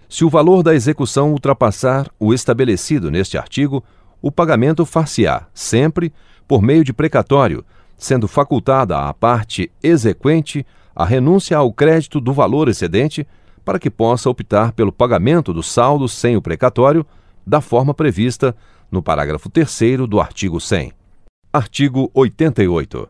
Se 0.09 0.25
o 0.25 0.31
valor 0.31 0.63
da 0.63 0.75
execução 0.75 1.33
ultrapassar 1.33 2.09
o 2.19 2.33
estabelecido 2.33 3.11
neste 3.11 3.37
artigo, 3.37 3.83
o 4.23 4.31
pagamento 4.31 4.87
far-se-á, 4.87 5.47
sempre, 5.53 6.13
por 6.47 6.63
meio 6.63 6.85
de 6.85 6.93
precatório, 6.93 7.65
sendo 7.97 8.29
facultada 8.29 8.99
à 8.99 9.13
parte 9.13 9.71
exequente 9.83 10.65
a 10.95 11.05
renúncia 11.05 11.57
ao 11.57 11.73
crédito 11.73 12.21
do 12.21 12.33
valor 12.33 12.69
excedente 12.69 13.27
para 13.65 13.79
que 13.79 13.91
possa 13.91 14.31
optar 14.31 14.73
pelo 14.73 14.93
pagamento 14.93 15.53
do 15.53 15.63
saldo 15.63 16.09
sem 16.09 16.37
o 16.37 16.43
precatório, 16.43 17.05
da 17.45 17.61
forma 17.61 17.93
prevista 17.93 18.55
no 18.91 19.03
parágrafo 19.03 19.51
3 19.51 20.07
do 20.09 20.21
artigo 20.21 20.61
100. 20.61 20.93
Artigo 21.53 22.11
88. 22.15 23.09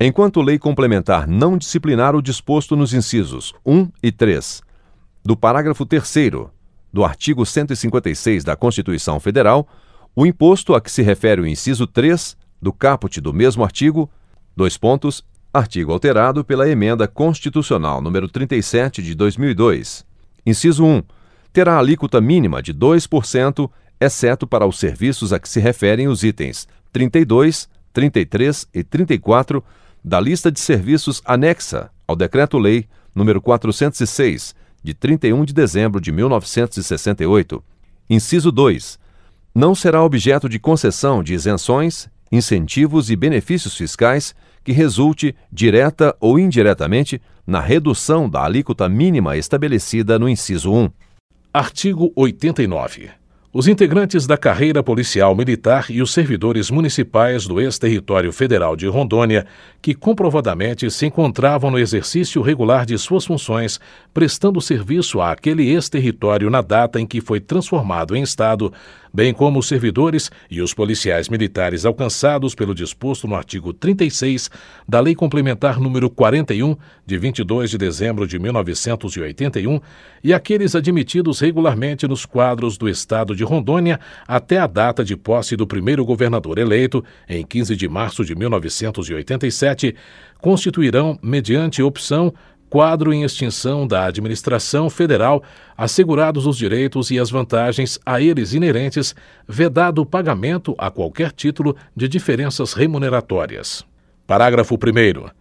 Enquanto 0.00 0.40
lei 0.40 0.58
complementar 0.58 1.26
não 1.26 1.58
disciplinar 1.58 2.14
o 2.14 2.22
disposto 2.22 2.76
nos 2.76 2.94
incisos 2.94 3.52
1 3.66 3.88
e 4.02 4.12
3 4.12 4.62
do 5.24 5.36
parágrafo 5.36 5.84
3 5.86 6.14
do 6.92 7.04
artigo 7.04 7.46
156 7.46 8.42
da 8.42 8.56
Constituição 8.56 9.20
Federal, 9.20 9.68
o 10.14 10.26
imposto 10.26 10.74
a 10.74 10.80
que 10.80 10.90
se 10.90 11.02
refere 11.02 11.40
o 11.40 11.46
inciso 11.46 11.86
3 11.86 12.36
do 12.60 12.72
caput 12.72 13.20
do 13.20 13.32
mesmo 13.32 13.62
artigo, 13.62 14.10
dois 14.56 14.76
pontos, 14.76 15.24
artigo 15.52 15.92
alterado 15.92 16.44
pela 16.44 16.68
Emenda 16.68 17.06
Constitucional 17.08 18.00
número 18.00 18.28
37 18.28 19.02
de 19.02 19.14
2002. 19.14 20.04
Inciso 20.44 20.84
1. 20.84 21.02
Terá 21.52 21.78
alíquota 21.78 22.20
mínima 22.20 22.62
de 22.62 22.72
2%, 22.72 23.70
exceto 24.00 24.46
para 24.46 24.66
os 24.66 24.78
serviços 24.78 25.32
a 25.32 25.38
que 25.38 25.48
se 25.48 25.60
referem 25.60 26.08
os 26.08 26.22
itens 26.22 26.68
32, 26.92 27.68
33 27.92 28.68
e 28.72 28.82
34 28.82 29.62
da 30.02 30.18
lista 30.18 30.50
de 30.50 30.58
serviços 30.58 31.20
anexa 31.24 31.90
ao 32.06 32.16
Decreto-Lei 32.16 32.86
número 33.14 33.40
406, 33.40 34.54
de 34.82 34.94
31 34.94 35.44
de 35.44 35.52
dezembro 35.52 36.00
de 36.00 36.10
1968. 36.12 37.62
Inciso 38.08 38.50
2. 38.50 38.98
Não 39.54 39.74
será 39.74 40.02
objeto 40.02 40.48
de 40.48 40.58
concessão 40.58 41.22
de 41.22 41.34
isenções 41.34 42.08
incentivos 42.30 43.10
e 43.10 43.16
benefícios 43.16 43.76
fiscais 43.76 44.34
que 44.62 44.72
resulte, 44.72 45.34
direta 45.50 46.14
ou 46.20 46.38
indiretamente, 46.38 47.20
na 47.46 47.60
redução 47.60 48.28
da 48.28 48.44
alíquota 48.44 48.88
mínima 48.88 49.36
estabelecida 49.36 50.18
no 50.18 50.28
inciso 50.28 50.72
1. 50.72 50.90
Artigo 51.52 52.12
89. 52.14 53.10
Os 53.52 53.66
integrantes 53.66 54.28
da 54.28 54.36
carreira 54.36 54.80
policial 54.80 55.34
militar 55.34 55.86
e 55.90 56.00
os 56.00 56.12
servidores 56.12 56.70
municipais 56.70 57.48
do 57.48 57.60
ex-território 57.60 58.32
federal 58.32 58.76
de 58.76 58.86
Rondônia, 58.86 59.44
que 59.82 59.94
comprovadamente 59.94 60.90
se 60.90 61.06
encontravam 61.06 61.70
no 61.70 61.78
exercício 61.78 62.42
regular 62.42 62.84
de 62.84 62.98
suas 62.98 63.24
funções, 63.24 63.80
prestando 64.12 64.60
serviço 64.60 65.20
àquele 65.20 65.68
ex-território 65.68 66.50
na 66.50 66.60
data 66.60 67.00
em 67.00 67.06
que 67.06 67.20
foi 67.20 67.40
transformado 67.40 68.14
em 68.14 68.22
Estado, 68.22 68.72
bem 69.12 69.32
como 69.32 69.58
os 69.58 69.66
servidores 69.66 70.30
e 70.50 70.60
os 70.60 70.72
policiais 70.72 71.28
militares 71.28 71.84
alcançados 71.84 72.54
pelo 72.54 72.74
disposto 72.74 73.26
no 73.26 73.34
artigo 73.34 73.72
36 73.72 74.50
da 74.88 75.00
Lei 75.00 75.14
Complementar 75.14 75.80
número 75.80 76.08
41, 76.08 76.76
de 77.04 77.18
22 77.18 77.70
de 77.70 77.78
dezembro 77.78 78.26
de 78.26 78.38
1981, 78.38 79.80
e 80.22 80.32
aqueles 80.32 80.74
admitidos 80.74 81.40
regularmente 81.40 82.06
nos 82.06 82.24
quadros 82.24 82.76
do 82.76 82.88
Estado 82.88 83.34
de 83.34 83.42
Rondônia 83.42 83.98
até 84.28 84.58
a 84.58 84.66
data 84.66 85.04
de 85.04 85.16
posse 85.16 85.56
do 85.56 85.66
primeiro 85.66 86.04
governador 86.04 86.58
eleito, 86.58 87.04
em 87.28 87.44
15 87.44 87.74
de 87.74 87.88
março 87.88 88.24
de 88.24 88.34
1987, 89.70 89.96
constituirão, 90.40 91.18
mediante 91.22 91.82
opção, 91.82 92.32
quadro 92.68 93.12
em 93.12 93.24
extinção 93.24 93.86
da 93.86 94.04
administração 94.04 94.88
federal, 94.88 95.42
assegurados 95.76 96.46
os 96.46 96.56
direitos 96.56 97.10
e 97.10 97.18
as 97.18 97.30
vantagens 97.30 97.98
a 98.06 98.20
eles 98.20 98.54
inerentes, 98.54 99.14
vedado 99.46 100.00
o 100.00 100.06
pagamento 100.06 100.74
a 100.78 100.90
qualquer 100.90 101.32
título 101.32 101.76
de 101.96 102.08
diferenças 102.08 102.72
remuneratórias. 102.72 103.84
Parágrafo 104.26 104.76
1. 104.76 105.39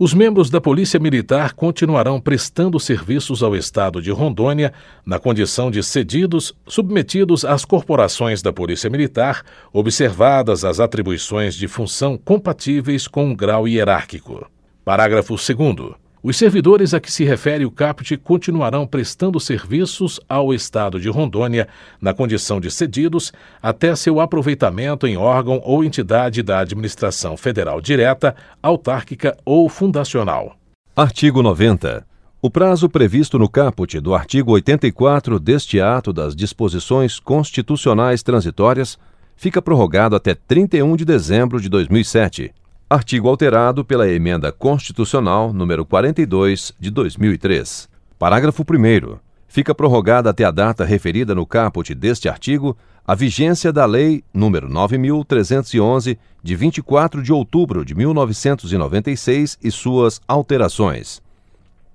Os 0.00 0.14
membros 0.14 0.48
da 0.48 0.60
Polícia 0.60 1.00
Militar 1.00 1.54
continuarão 1.54 2.20
prestando 2.20 2.78
serviços 2.78 3.42
ao 3.42 3.56
Estado 3.56 4.00
de 4.00 4.12
Rondônia 4.12 4.72
na 5.04 5.18
condição 5.18 5.72
de 5.72 5.82
cedidos, 5.82 6.54
submetidos 6.68 7.44
às 7.44 7.64
corporações 7.64 8.40
da 8.40 8.52
Polícia 8.52 8.88
Militar, 8.88 9.42
observadas 9.72 10.64
as 10.64 10.78
atribuições 10.78 11.56
de 11.56 11.66
função 11.66 12.16
compatíveis 12.16 13.08
com 13.08 13.24
um 13.24 13.34
grau 13.34 13.66
hierárquico. 13.66 14.48
Parágrafo 14.84 15.34
2. 15.34 16.07
Os 16.20 16.36
servidores 16.36 16.92
a 16.94 17.00
que 17.00 17.12
se 17.12 17.24
refere 17.24 17.64
o 17.64 17.70
caput 17.70 18.16
continuarão 18.16 18.84
prestando 18.86 19.38
serviços 19.38 20.18
ao 20.28 20.52
Estado 20.52 20.98
de 20.98 21.08
Rondônia, 21.08 21.68
na 22.00 22.12
condição 22.12 22.60
de 22.60 22.70
cedidos, 22.72 23.32
até 23.62 23.94
seu 23.94 24.20
aproveitamento 24.20 25.06
em 25.06 25.16
órgão 25.16 25.60
ou 25.64 25.84
entidade 25.84 26.42
da 26.42 26.58
administração 26.58 27.36
federal 27.36 27.80
direta, 27.80 28.34
autárquica 28.60 29.36
ou 29.44 29.68
fundacional. 29.68 30.56
Artigo 30.96 31.40
90. 31.40 32.04
O 32.42 32.50
prazo 32.50 32.88
previsto 32.88 33.38
no 33.38 33.48
caput 33.48 34.00
do 34.00 34.12
artigo 34.12 34.52
84 34.52 35.38
deste 35.38 35.80
ato 35.80 36.12
das 36.12 36.34
disposições 36.34 37.20
constitucionais 37.20 38.24
transitórias 38.24 38.98
fica 39.36 39.62
prorrogado 39.62 40.16
até 40.16 40.34
31 40.34 40.96
de 40.96 41.04
dezembro 41.04 41.60
de 41.60 41.68
2007 41.68 42.52
Artigo 42.90 43.28
alterado 43.28 43.84
pela 43.84 44.08
Emenda 44.08 44.50
Constitucional 44.50 45.52
número 45.52 45.84
42 45.84 46.72
de 46.80 46.90
2003. 46.90 47.86
Parágrafo 48.18 48.62
1 48.62 49.18
Fica 49.46 49.74
prorrogada 49.74 50.30
até 50.30 50.44
a 50.44 50.50
data 50.50 50.86
referida 50.86 51.34
no 51.34 51.44
caput 51.44 51.94
deste 51.94 52.30
artigo 52.30 52.74
a 53.06 53.14
vigência 53.14 53.70
da 53.70 53.84
Lei 53.84 54.24
número 54.32 54.70
9311 54.70 56.18
de 56.42 56.56
24 56.56 57.22
de 57.22 57.30
outubro 57.30 57.84
de 57.84 57.94
1996 57.94 59.58
e 59.62 59.70
suas 59.70 60.18
alterações. 60.26 61.20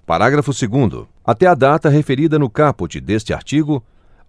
Parágrafo 0.05 0.51
2 0.51 1.07
Até 1.25 1.47
a 1.47 1.55
data 1.55 1.89
referida 1.89 2.37
no 2.37 2.51
caput 2.51 3.01
deste 3.01 3.33
artigo, 3.33 3.83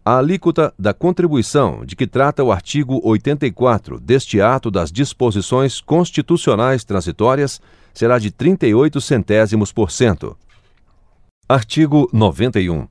a 0.04 0.18
alíquota 0.18 0.74
da 0.78 0.92
contribuição 0.92 1.82
de 1.86 1.96
que 1.96 2.06
trata 2.06 2.44
o 2.44 2.52
artigo 2.52 3.00
84 3.02 3.98
deste 3.98 4.38
ato 4.38 4.70
das 4.70 4.92
disposições 4.92 5.80
constitucionais 5.80 6.84
transitórias 6.84 7.58
será 7.94 8.18
de 8.18 8.30
38 8.30 9.00
centésimos 9.00 9.72
por 9.72 9.90
cento. 9.90 10.36
Artigo 11.48 12.10
91. 12.12 12.86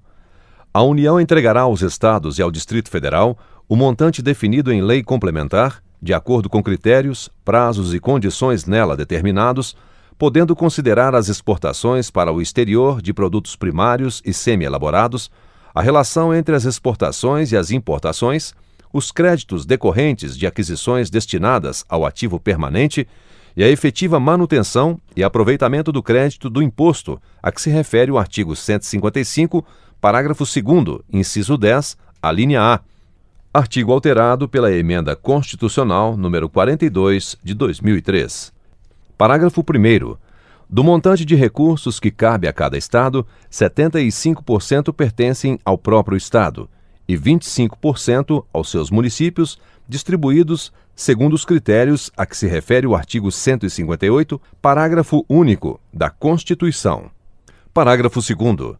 A 0.73 0.81
União 0.81 1.21
entregará 1.21 1.61
aos 1.61 1.83
Estados 1.83 2.39
e 2.39 2.41
ao 2.41 2.49
Distrito 2.49 2.89
Federal 2.89 3.37
o 3.69 3.75
montante 3.75 4.23
definido 4.23 4.73
em 4.73 4.81
lei 4.81 5.03
complementar, 5.03 5.83
de 6.01 6.15
acordo 6.15 6.49
com 6.49 6.63
critérios, 6.63 7.29
prazos 7.45 7.93
e 7.93 7.99
condições 7.99 8.65
nela 8.65 8.97
determinados, 8.97 9.75
podendo 10.17 10.55
considerar 10.55 11.13
as 11.13 11.29
exportações 11.29 12.09
para 12.09 12.31
o 12.31 12.41
exterior 12.41 13.03
de 13.03 13.13
produtos 13.13 13.55
primários 13.55 14.19
e 14.25 14.33
semi-elaborados 14.33 15.29
a 15.73 15.81
relação 15.81 16.33
entre 16.33 16.55
as 16.55 16.65
exportações 16.65 17.51
e 17.51 17.57
as 17.57 17.71
importações, 17.71 18.53
os 18.91 19.11
créditos 19.11 19.65
decorrentes 19.65 20.37
de 20.37 20.45
aquisições 20.45 21.09
destinadas 21.09 21.83
ao 21.89 22.05
ativo 22.05 22.39
permanente 22.39 23.07
e 23.55 23.63
a 23.63 23.69
efetiva 23.69 24.19
manutenção 24.19 24.99
e 25.15 25.23
aproveitamento 25.23 25.91
do 25.91 26.03
crédito 26.03 26.49
do 26.49 26.61
imposto 26.61 27.19
a 27.41 27.51
que 27.51 27.61
se 27.61 27.69
refere 27.69 28.11
o 28.11 28.17
artigo 28.17 28.55
155, 28.55 29.65
parágrafo 29.99 30.43
2, 30.43 30.99
inciso 31.11 31.57
10, 31.57 31.97
a 32.21 32.31
linha 32.31 32.61
A. 32.61 32.79
Artigo 33.53 33.91
alterado 33.91 34.49
pela 34.49 34.71
Emenda 34.71 35.15
Constitucional 35.15 36.17
número 36.17 36.49
42 36.49 37.37
de 37.43 37.53
2003. 37.53 38.51
Parágrafo 39.15 39.61
1 39.61 40.17
do 40.69 40.83
montante 40.83 41.25
de 41.25 41.35
recursos 41.35 41.99
que 41.99 42.11
cabe 42.11 42.47
a 42.47 42.53
cada 42.53 42.77
Estado, 42.77 43.25
75% 43.51 44.93
pertencem 44.93 45.59
ao 45.63 45.77
próprio 45.77 46.17
Estado 46.17 46.69
e 47.07 47.15
25% 47.17 48.45
aos 48.51 48.69
seus 48.69 48.89
municípios, 48.89 49.59
distribuídos 49.87 50.71
segundo 50.95 51.33
os 51.33 51.45
critérios 51.45 52.11
a 52.15 52.25
que 52.25 52.37
se 52.37 52.47
refere 52.47 52.85
o 52.85 52.95
artigo 52.95 53.31
158, 53.31 54.39
parágrafo 54.61 55.25
único 55.27 55.79
da 55.91 56.09
Constituição. 56.09 57.09
Parágrafo 57.73 58.19
2. 58.21 58.75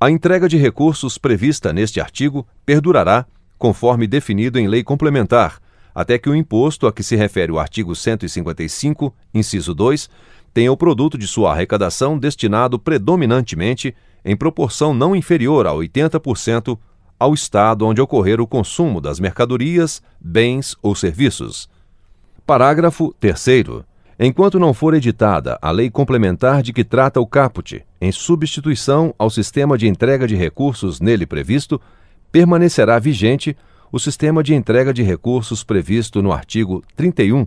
A 0.00 0.10
entrega 0.10 0.48
de 0.48 0.56
recursos 0.56 1.16
prevista 1.16 1.72
neste 1.72 2.00
artigo 2.00 2.46
perdurará, 2.66 3.26
conforme 3.56 4.06
definido 4.06 4.58
em 4.58 4.68
lei 4.68 4.82
complementar, 4.82 5.58
até 5.94 6.18
que 6.18 6.28
o 6.28 6.34
imposto 6.34 6.86
a 6.86 6.92
que 6.92 7.02
se 7.02 7.16
refere 7.16 7.52
o 7.52 7.58
artigo 7.58 7.94
155, 7.94 9.14
inciso 9.32 9.72
2, 9.72 10.10
tenha 10.54 10.72
o 10.72 10.76
produto 10.76 11.18
de 11.18 11.26
sua 11.26 11.50
arrecadação 11.50 12.16
destinado 12.16 12.78
predominantemente, 12.78 13.92
em 14.24 14.36
proporção 14.36 14.94
não 14.94 15.14
inferior 15.14 15.66
a 15.66 15.72
80%, 15.72 16.78
ao 17.18 17.34
Estado 17.34 17.84
onde 17.84 18.00
ocorrer 18.00 18.40
o 18.40 18.46
consumo 18.46 19.00
das 19.00 19.18
mercadorias, 19.18 20.00
bens 20.20 20.76
ou 20.80 20.94
serviços. 20.94 21.68
Parágrafo 22.46 23.12
3. 23.18 23.46
Enquanto 24.18 24.60
não 24.60 24.72
for 24.72 24.94
editada 24.94 25.58
a 25.60 25.72
lei 25.72 25.90
complementar 25.90 26.62
de 26.62 26.72
que 26.72 26.84
trata 26.84 27.20
o 27.20 27.26
caput, 27.26 27.84
em 28.00 28.12
substituição 28.12 29.12
ao 29.18 29.28
sistema 29.28 29.76
de 29.76 29.88
entrega 29.88 30.26
de 30.26 30.36
recursos 30.36 31.00
nele 31.00 31.26
previsto, 31.26 31.80
permanecerá 32.30 32.98
vigente 33.00 33.56
o 33.90 33.98
sistema 33.98 34.42
de 34.42 34.54
entrega 34.54 34.94
de 34.94 35.02
recursos 35.02 35.64
previsto 35.64 36.22
no 36.22 36.32
artigo 36.32 36.82
31 36.94 37.44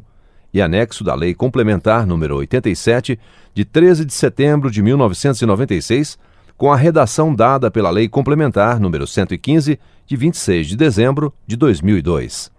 e 0.54 0.62
anexo 0.62 1.04
da 1.04 1.14
Lei 1.14 1.34
Complementar 1.34 2.06
número 2.06 2.38
87, 2.38 3.20
de 3.54 3.66
13 3.66 4.06
de 4.06 4.14
setembro 4.14 4.72
de 4.72 4.82
1996, 4.82 6.18
com 6.58 6.72
a 6.72 6.76
redação 6.76 7.34
dada 7.34 7.70
pela 7.70 7.90
Lei 7.90 8.08
Complementar 8.08 8.80
número 8.80 9.06
115, 9.06 9.80
de 10.06 10.16
26 10.16 10.68
de 10.68 10.76
dezembro 10.76 11.34
de 11.46 11.56
2002. 11.56 12.52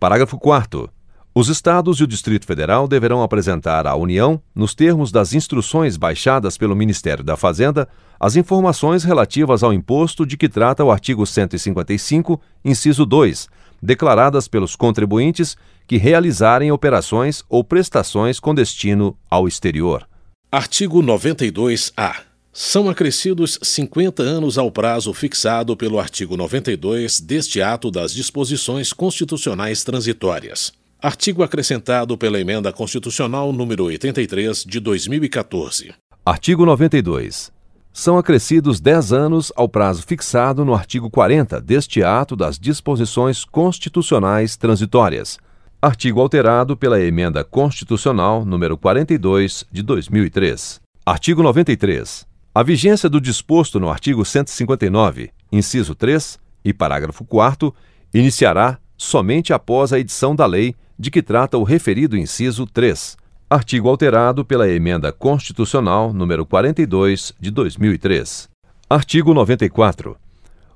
Parágrafo 0.00 0.38
4 0.38 0.90
os 1.36 1.48
Estados 1.48 1.98
e 1.98 2.04
o 2.04 2.06
Distrito 2.06 2.46
Federal 2.46 2.86
deverão 2.86 3.20
apresentar 3.20 3.88
à 3.88 3.96
União, 3.96 4.40
nos 4.54 4.72
termos 4.72 5.10
das 5.10 5.34
instruções 5.34 5.96
baixadas 5.96 6.56
pelo 6.56 6.76
Ministério 6.76 7.24
da 7.24 7.36
Fazenda, 7.36 7.88
as 8.20 8.36
informações 8.36 9.02
relativas 9.02 9.64
ao 9.64 9.72
imposto 9.72 10.24
de 10.24 10.36
que 10.36 10.48
trata 10.48 10.84
o 10.84 10.92
artigo 10.92 11.26
155, 11.26 12.40
inciso 12.64 13.04
2, 13.04 13.48
declaradas 13.84 14.48
pelos 14.48 14.74
contribuintes 14.74 15.56
que 15.86 15.98
realizarem 15.98 16.72
operações 16.72 17.44
ou 17.48 17.62
prestações 17.62 18.40
com 18.40 18.54
destino 18.54 19.16
ao 19.30 19.46
exterior. 19.46 20.08
Artigo 20.50 21.02
92-A. 21.02 22.16
São 22.52 22.88
acrescidos 22.88 23.58
50 23.60 24.22
anos 24.22 24.56
ao 24.56 24.70
prazo 24.70 25.12
fixado 25.12 25.76
pelo 25.76 25.98
artigo 25.98 26.36
92 26.36 27.20
deste 27.20 27.60
ato 27.60 27.90
das 27.90 28.14
disposições 28.14 28.92
constitucionais 28.92 29.82
transitórias. 29.82 30.72
Artigo 31.02 31.42
acrescentado 31.42 32.16
pela 32.16 32.40
Emenda 32.40 32.72
Constitucional 32.72 33.52
número 33.52 33.84
83 33.84 34.64
de 34.64 34.80
2014. 34.80 35.92
Artigo 36.24 36.64
92 36.64 37.52
são 37.96 38.18
acrescidos 38.18 38.80
10 38.80 39.12
anos 39.12 39.52
ao 39.54 39.68
prazo 39.68 40.02
fixado 40.02 40.64
no 40.64 40.74
artigo 40.74 41.08
40 41.08 41.60
deste 41.60 42.02
ato 42.02 42.34
das 42.34 42.58
disposições 42.58 43.44
constitucionais 43.44 44.56
transitórias. 44.56 45.38
Artigo 45.80 46.20
alterado 46.20 46.76
pela 46.76 47.00
Emenda 47.00 47.44
Constitucional 47.44 48.44
número 48.44 48.76
42 48.76 49.64
de 49.70 49.80
2003. 49.80 50.80
Artigo 51.06 51.40
93. 51.40 52.26
A 52.52 52.64
vigência 52.64 53.08
do 53.08 53.20
disposto 53.20 53.78
no 53.78 53.88
artigo 53.88 54.24
159, 54.24 55.30
inciso 55.52 55.94
3 55.94 56.36
e 56.64 56.74
parágrafo 56.74 57.24
4 57.24 57.72
iniciará 58.12 58.76
somente 58.98 59.52
após 59.52 59.92
a 59.92 60.00
edição 60.00 60.34
da 60.34 60.46
lei 60.46 60.74
de 60.98 61.12
que 61.12 61.22
trata 61.22 61.56
o 61.56 61.62
referido 61.62 62.16
inciso 62.16 62.66
3. 62.66 63.16
Artigo 63.48 63.90
alterado 63.90 64.42
pela 64.42 64.66
Emenda 64.66 65.12
Constitucional 65.12 66.14
número 66.14 66.46
42 66.46 67.34
de 67.38 67.50
2003. 67.50 68.48
Artigo 68.88 69.34
94. 69.34 70.16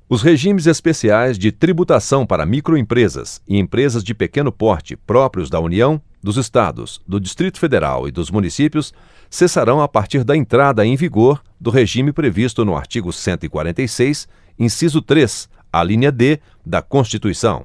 Os 0.07 0.21
regimes 0.21 0.67
especiais 0.67 1.39
de 1.39 1.51
tributação 1.51 2.27
para 2.27 2.45
microempresas 2.45 3.41
e 3.49 3.59
empresas 3.59 4.05
de 4.05 4.15
pequeno 4.15 4.53
porte 4.53 4.97
próprios 4.97 5.49
da 5.49 5.59
União, 5.59 6.01
dos 6.23 6.37
Estados, 6.37 7.01
do 7.09 7.19
Distrito 7.19 7.59
Federal 7.59 8.07
e 8.07 8.11
dos 8.11 8.31
municípios 8.31 8.93
cessarão 9.31 9.81
a 9.81 9.89
partir 9.89 10.23
da 10.23 10.37
entrada 10.37 10.85
em 10.85 10.95
vigor 10.95 11.43
do 11.59 11.71
regime 11.71 12.13
previsto 12.13 12.67
no 12.67 12.77
artigo 12.77 13.15
146, 13.15 14.29
inciso 14.59 15.01
3, 15.01 15.49
a 15.73 15.83
linha 15.83 16.13
D 16.13 16.39
da 16.65 16.83
Constituição. 16.83 17.65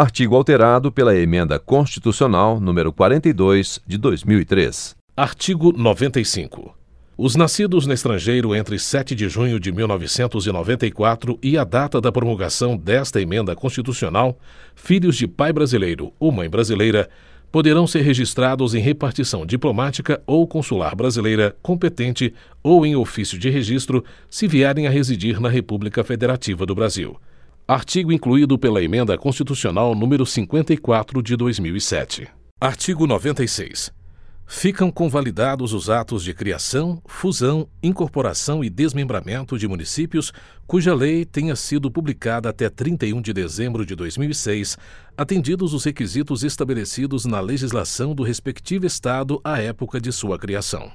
Artigo 0.00 0.36
alterado 0.36 0.92
pela 0.92 1.16
Emenda 1.16 1.58
Constitucional 1.58 2.60
número 2.60 2.92
42 2.92 3.80
de 3.84 3.98
2003. 3.98 4.94
Artigo 5.16 5.72
95. 5.76 6.72
Os 7.16 7.34
nascidos 7.34 7.84
no 7.84 7.92
estrangeiro 7.92 8.54
entre 8.54 8.78
7 8.78 9.12
de 9.16 9.28
junho 9.28 9.58
de 9.58 9.72
1994 9.72 11.36
e 11.42 11.58
a 11.58 11.64
data 11.64 12.00
da 12.00 12.12
promulgação 12.12 12.76
desta 12.76 13.20
emenda 13.20 13.56
constitucional, 13.56 14.38
filhos 14.76 15.16
de 15.16 15.26
pai 15.26 15.52
brasileiro 15.52 16.12
ou 16.20 16.30
mãe 16.30 16.48
brasileira, 16.48 17.10
poderão 17.50 17.84
ser 17.84 18.02
registrados 18.02 18.76
em 18.76 18.80
repartição 18.80 19.44
diplomática 19.44 20.22
ou 20.24 20.46
consular 20.46 20.94
brasileira 20.94 21.56
competente 21.60 22.32
ou 22.62 22.86
em 22.86 22.94
ofício 22.94 23.36
de 23.36 23.50
registro 23.50 24.04
se 24.30 24.46
vierem 24.46 24.86
a 24.86 24.90
residir 24.90 25.40
na 25.40 25.48
República 25.48 26.04
Federativa 26.04 26.64
do 26.64 26.72
Brasil. 26.72 27.18
Artigo 27.70 28.10
incluído 28.10 28.58
pela 28.58 28.82
Emenda 28.82 29.18
Constitucional 29.18 29.94
número 29.94 30.24
54 30.24 31.22
de 31.22 31.36
2007. 31.36 32.26
Artigo 32.58 33.06
96 33.06 33.92
ficam 34.46 34.90
convalidados 34.90 35.74
os 35.74 35.90
atos 35.90 36.24
de 36.24 36.32
criação, 36.32 37.02
fusão, 37.04 37.68
incorporação 37.82 38.64
e 38.64 38.70
desmembramento 38.70 39.58
de 39.58 39.68
municípios 39.68 40.32
cuja 40.66 40.94
lei 40.94 41.26
tenha 41.26 41.54
sido 41.54 41.90
publicada 41.90 42.48
até 42.48 42.70
31 42.70 43.20
de 43.20 43.34
dezembro 43.34 43.84
de 43.84 43.94
2006, 43.94 44.78
atendidos 45.14 45.74
os 45.74 45.84
requisitos 45.84 46.42
estabelecidos 46.42 47.26
na 47.26 47.38
legislação 47.38 48.14
do 48.14 48.22
respectivo 48.22 48.86
Estado 48.86 49.38
à 49.44 49.60
época 49.60 50.00
de 50.00 50.10
sua 50.10 50.38
criação. 50.38 50.90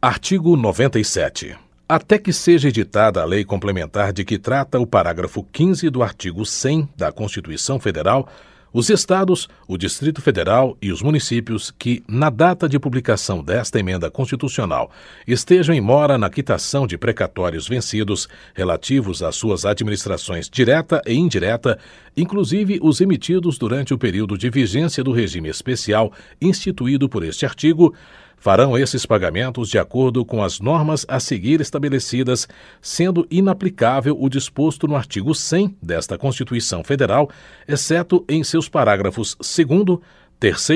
Artigo 0.00 0.56
97. 0.56 1.56
Até 1.88 2.18
que 2.18 2.34
seja 2.34 2.68
editada 2.68 3.22
a 3.22 3.24
lei 3.24 3.46
complementar 3.46 4.12
de 4.12 4.22
que 4.22 4.38
trata 4.38 4.78
o 4.78 4.86
parágrafo 4.86 5.42
15 5.42 5.88
do 5.88 6.02
artigo 6.02 6.44
100 6.44 6.86
da 6.94 7.10
Constituição 7.10 7.80
Federal, 7.80 8.28
os 8.70 8.90
estados, 8.90 9.48
o 9.66 9.78
Distrito 9.78 10.20
Federal 10.20 10.76
e 10.82 10.92
os 10.92 11.00
municípios 11.00 11.70
que, 11.70 12.04
na 12.06 12.28
data 12.28 12.68
de 12.68 12.78
publicação 12.78 13.42
desta 13.42 13.80
emenda 13.80 14.10
constitucional, 14.10 14.90
estejam 15.26 15.74
em 15.74 15.80
mora 15.80 16.18
na 16.18 16.28
quitação 16.28 16.86
de 16.86 16.98
precatórios 16.98 17.66
vencidos 17.66 18.28
relativos 18.54 19.22
às 19.22 19.36
suas 19.36 19.64
administrações 19.64 20.50
direta 20.50 21.00
e 21.06 21.14
indireta, 21.14 21.78
inclusive 22.14 22.78
os 22.82 23.00
emitidos 23.00 23.56
durante 23.56 23.94
o 23.94 23.98
período 23.98 24.36
de 24.36 24.50
vigência 24.50 25.02
do 25.02 25.12
regime 25.12 25.48
especial 25.48 26.12
instituído 26.38 27.08
por 27.08 27.24
este 27.24 27.46
artigo, 27.46 27.94
farão 28.38 28.78
esses 28.78 29.04
pagamentos 29.04 29.68
de 29.68 29.78
acordo 29.78 30.24
com 30.24 30.42
as 30.42 30.60
normas 30.60 31.04
a 31.08 31.18
seguir 31.20 31.60
estabelecidas, 31.60 32.48
sendo 32.80 33.26
inaplicável 33.30 34.16
o 34.18 34.28
disposto 34.28 34.86
no 34.86 34.96
artigo 34.96 35.34
100 35.34 35.76
desta 35.82 36.16
Constituição 36.16 36.84
Federal, 36.84 37.28
exceto 37.66 38.24
em 38.28 38.44
seus 38.44 38.68
parágrafos 38.68 39.36
2, 39.36 39.98
3, 40.38 40.68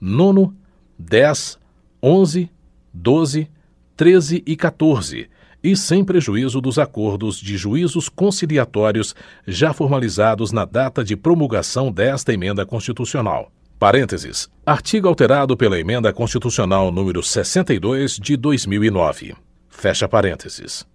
9, 0.00 0.52
10, 0.98 1.58
11, 2.02 2.50
12, 2.92 3.50
13 3.96 4.42
e 4.46 4.56
14, 4.56 5.28
e 5.62 5.76
sem 5.76 6.04
prejuízo 6.04 6.60
dos 6.60 6.78
acordos 6.78 7.38
de 7.38 7.56
juízos 7.56 8.08
conciliatórios 8.08 9.14
já 9.46 9.72
formalizados 9.72 10.52
na 10.52 10.64
data 10.64 11.04
de 11.04 11.16
promulgação 11.16 11.92
desta 11.92 12.32
emenda 12.32 12.64
constitucional. 12.64 13.52
Parênteses. 13.80 14.50
Artigo 14.66 15.08
alterado 15.08 15.56
pela 15.56 15.80
Emenda 15.80 16.12
Constitucional 16.12 16.92
número 16.92 17.22
62 17.22 18.18
de 18.18 18.36
2009. 18.36 19.34
Fecha 19.70 20.06
parênteses. 20.06 20.86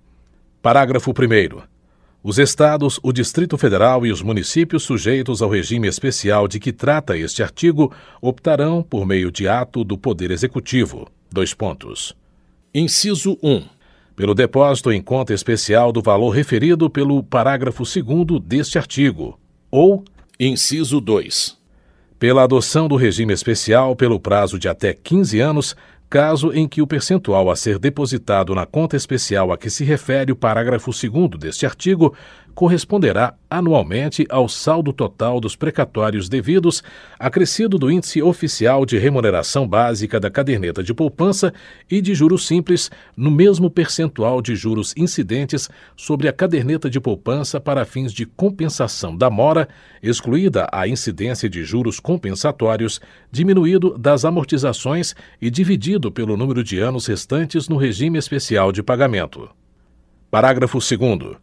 Parágrafo 0.61 1.09
1 1.09 1.63
Os 2.21 2.37
estados, 2.37 2.99
o 3.01 3.11
Distrito 3.11 3.57
Federal 3.57 4.05
e 4.05 4.11
os 4.11 4.21
municípios 4.21 4.83
sujeitos 4.83 5.41
ao 5.41 5.49
regime 5.49 5.87
especial 5.87 6.47
de 6.47 6.59
que 6.59 6.71
trata 6.71 7.17
este 7.17 7.41
artigo 7.41 7.91
optarão 8.21 8.83
por 8.83 9.03
meio 9.03 9.31
de 9.31 9.47
ato 9.47 9.83
do 9.83 9.97
Poder 9.97 10.29
Executivo. 10.29 11.07
Dois 11.31 11.55
pontos. 11.55 12.15
Inciso 12.71 13.35
1. 13.41 13.63
Pelo 14.15 14.35
depósito 14.35 14.91
em 14.91 15.01
conta 15.01 15.33
especial 15.33 15.91
do 15.91 16.03
valor 16.03 16.29
referido 16.29 16.87
pelo 16.87 17.23
parágrafo 17.23 17.81
2 17.81 18.39
deste 18.43 18.77
artigo. 18.77 19.39
Ou, 19.71 20.03
inciso 20.39 21.01
2 21.01 21.64
pela 22.17 22.43
adoção 22.43 22.87
do 22.87 22.95
regime 22.95 23.33
especial 23.33 23.95
pelo 23.95 24.19
prazo 24.19 24.57
de 24.57 24.67
até 24.67 24.93
15 24.93 25.39
anos, 25.39 25.75
caso 26.09 26.53
em 26.53 26.67
que 26.67 26.81
o 26.81 26.87
percentual 26.87 27.49
a 27.49 27.55
ser 27.55 27.77
depositado 27.77 28.55
na 28.55 28.65
conta 28.65 28.95
especial 28.95 29.51
a 29.51 29.57
que 29.57 29.69
se 29.69 29.83
refere 29.83 30.31
o 30.31 30.35
parágrafo 30.35 30.91
2 30.91 31.39
deste 31.39 31.65
artigo 31.65 32.15
corresponderá 32.55 33.35
anualmente 33.49 34.25
ao 34.29 34.47
saldo 34.47 34.93
total 34.93 35.41
dos 35.41 35.55
precatórios 35.55 36.29
devidos, 36.29 36.81
acrescido 37.19 37.77
do 37.77 37.91
índice 37.91 38.21
oficial 38.21 38.85
de 38.85 38.97
remuneração 38.97 39.67
básica 39.67 40.19
da 40.19 40.31
caderneta 40.31 40.81
de 40.81 40.93
poupança 40.93 41.53
e 41.91 42.01
de 42.01 42.15
juros 42.15 42.47
simples, 42.47 42.89
no 43.15 43.29
mesmo 43.29 43.69
percentual 43.69 44.41
de 44.41 44.55
juros 44.55 44.93
incidentes 44.95 45.69
sobre 45.97 46.29
a 46.29 46.33
caderneta 46.33 46.89
de 46.89 46.99
poupança 46.99 47.59
para 47.59 47.85
fins 47.85 48.13
de 48.13 48.25
compensação 48.25 49.15
da 49.15 49.29
mora, 49.29 49.67
excluída 50.01 50.67
a 50.71 50.87
incidência 50.87 51.49
de 51.49 51.63
juros 51.63 51.99
compensatórios, 51.99 53.01
diminuído 53.29 53.97
das 53.97 54.23
amortizações 54.23 55.13
e 55.41 55.51
dividido 55.51 56.09
pelo 56.09 56.37
número 56.37 56.63
de 56.63 56.79
anos 56.79 57.05
restantes 57.05 57.67
no 57.67 57.75
regime 57.75 58.17
especial 58.17 58.71
de 58.71 58.81
pagamento. 58.81 59.49
Parágrafo 60.31 60.79
2 60.79 61.37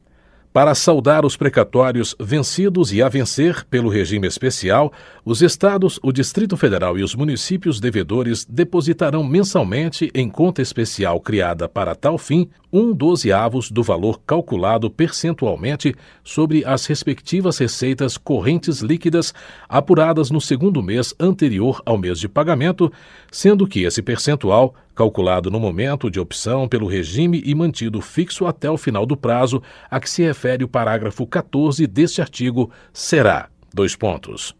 para 0.52 0.74
saldar 0.74 1.24
os 1.24 1.36
precatórios 1.36 2.14
vencidos 2.20 2.92
e 2.92 3.02
a 3.02 3.08
vencer 3.08 3.64
pelo 3.64 3.88
regime 3.88 4.26
especial, 4.26 4.92
os 5.24 5.40
estados, 5.40 5.98
o 6.02 6.12
Distrito 6.12 6.56
Federal 6.56 6.98
e 6.98 7.02
os 7.02 7.14
municípios 7.14 7.80
devedores 7.80 8.44
depositarão 8.44 9.24
mensalmente 9.24 10.10
em 10.14 10.28
conta 10.28 10.60
especial 10.60 11.20
criada 11.20 11.68
para 11.68 11.94
tal 11.94 12.18
fim 12.18 12.48
um 12.72 12.94
dozeavos 12.94 13.70
do 13.70 13.82
valor 13.82 14.20
calculado 14.26 14.90
percentualmente 14.90 15.94
sobre 16.24 16.64
as 16.64 16.86
respectivas 16.86 17.58
receitas 17.58 18.16
correntes 18.16 18.80
líquidas 18.80 19.34
apuradas 19.68 20.30
no 20.30 20.40
segundo 20.40 20.82
mês 20.82 21.14
anterior 21.20 21.82
ao 21.84 21.98
mês 21.98 22.18
de 22.18 22.28
pagamento, 22.28 22.90
sendo 23.30 23.66
que 23.66 23.82
esse 23.82 24.00
percentual, 24.00 24.74
calculado 24.94 25.50
no 25.50 25.60
momento 25.60 26.10
de 26.10 26.18
opção 26.18 26.66
pelo 26.66 26.86
regime 26.86 27.42
e 27.44 27.54
mantido 27.54 28.00
fixo 28.00 28.46
até 28.46 28.70
o 28.70 28.78
final 28.78 29.04
do 29.04 29.16
prazo 29.16 29.62
a 29.90 30.00
que 30.00 30.08
se 30.08 30.22
refere 30.22 30.64
o 30.64 30.68
parágrafo 30.68 31.26
14 31.26 31.86
deste 31.86 32.22
artigo, 32.22 32.70
será: 32.92 33.50
dois 33.74 33.94
pontos. 33.94 34.56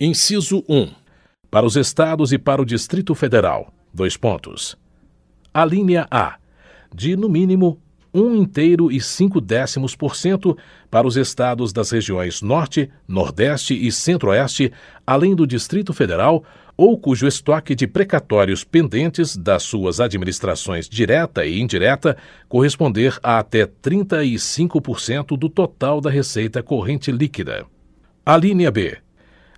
Inciso 0.00 0.64
1. 0.68 0.90
Para 1.50 1.64
os 1.64 1.76
estados 1.76 2.32
e 2.32 2.38
para 2.38 2.60
o 2.60 2.66
Distrito 2.66 3.14
Federal. 3.14 3.72
Dois 3.94 4.16
pontos. 4.16 4.76
A 5.54 5.64
linha 5.64 6.06
A 6.10 6.36
de, 6.94 7.16
no 7.16 7.28
mínimo, 7.28 7.80
um 8.12 8.34
inteiro 8.34 8.90
e 8.90 8.98
décimos 9.42 9.94
por 9.94 10.16
cento 10.16 10.56
para 10.90 11.06
os 11.06 11.16
estados 11.16 11.72
das 11.72 11.90
regiões 11.90 12.40
Norte, 12.40 12.90
Nordeste 13.06 13.74
e 13.74 13.92
Centro-Oeste, 13.92 14.72
além 15.06 15.34
do 15.34 15.46
Distrito 15.46 15.92
Federal, 15.92 16.42
ou 16.76 16.98
cujo 16.98 17.26
estoque 17.26 17.74
de 17.74 17.86
precatórios 17.86 18.62
pendentes 18.62 19.36
das 19.36 19.62
suas 19.62 19.98
administrações 19.98 20.88
direta 20.88 21.44
e 21.44 21.60
indireta 21.60 22.16
corresponder 22.48 23.18
a 23.22 23.38
até 23.38 23.66
35% 23.66 25.38
do 25.38 25.48
total 25.48 26.00
da 26.00 26.10
receita 26.10 26.62
corrente 26.62 27.10
líquida. 27.10 27.64
A 28.24 28.36
linha 28.36 28.70
B. 28.70 28.98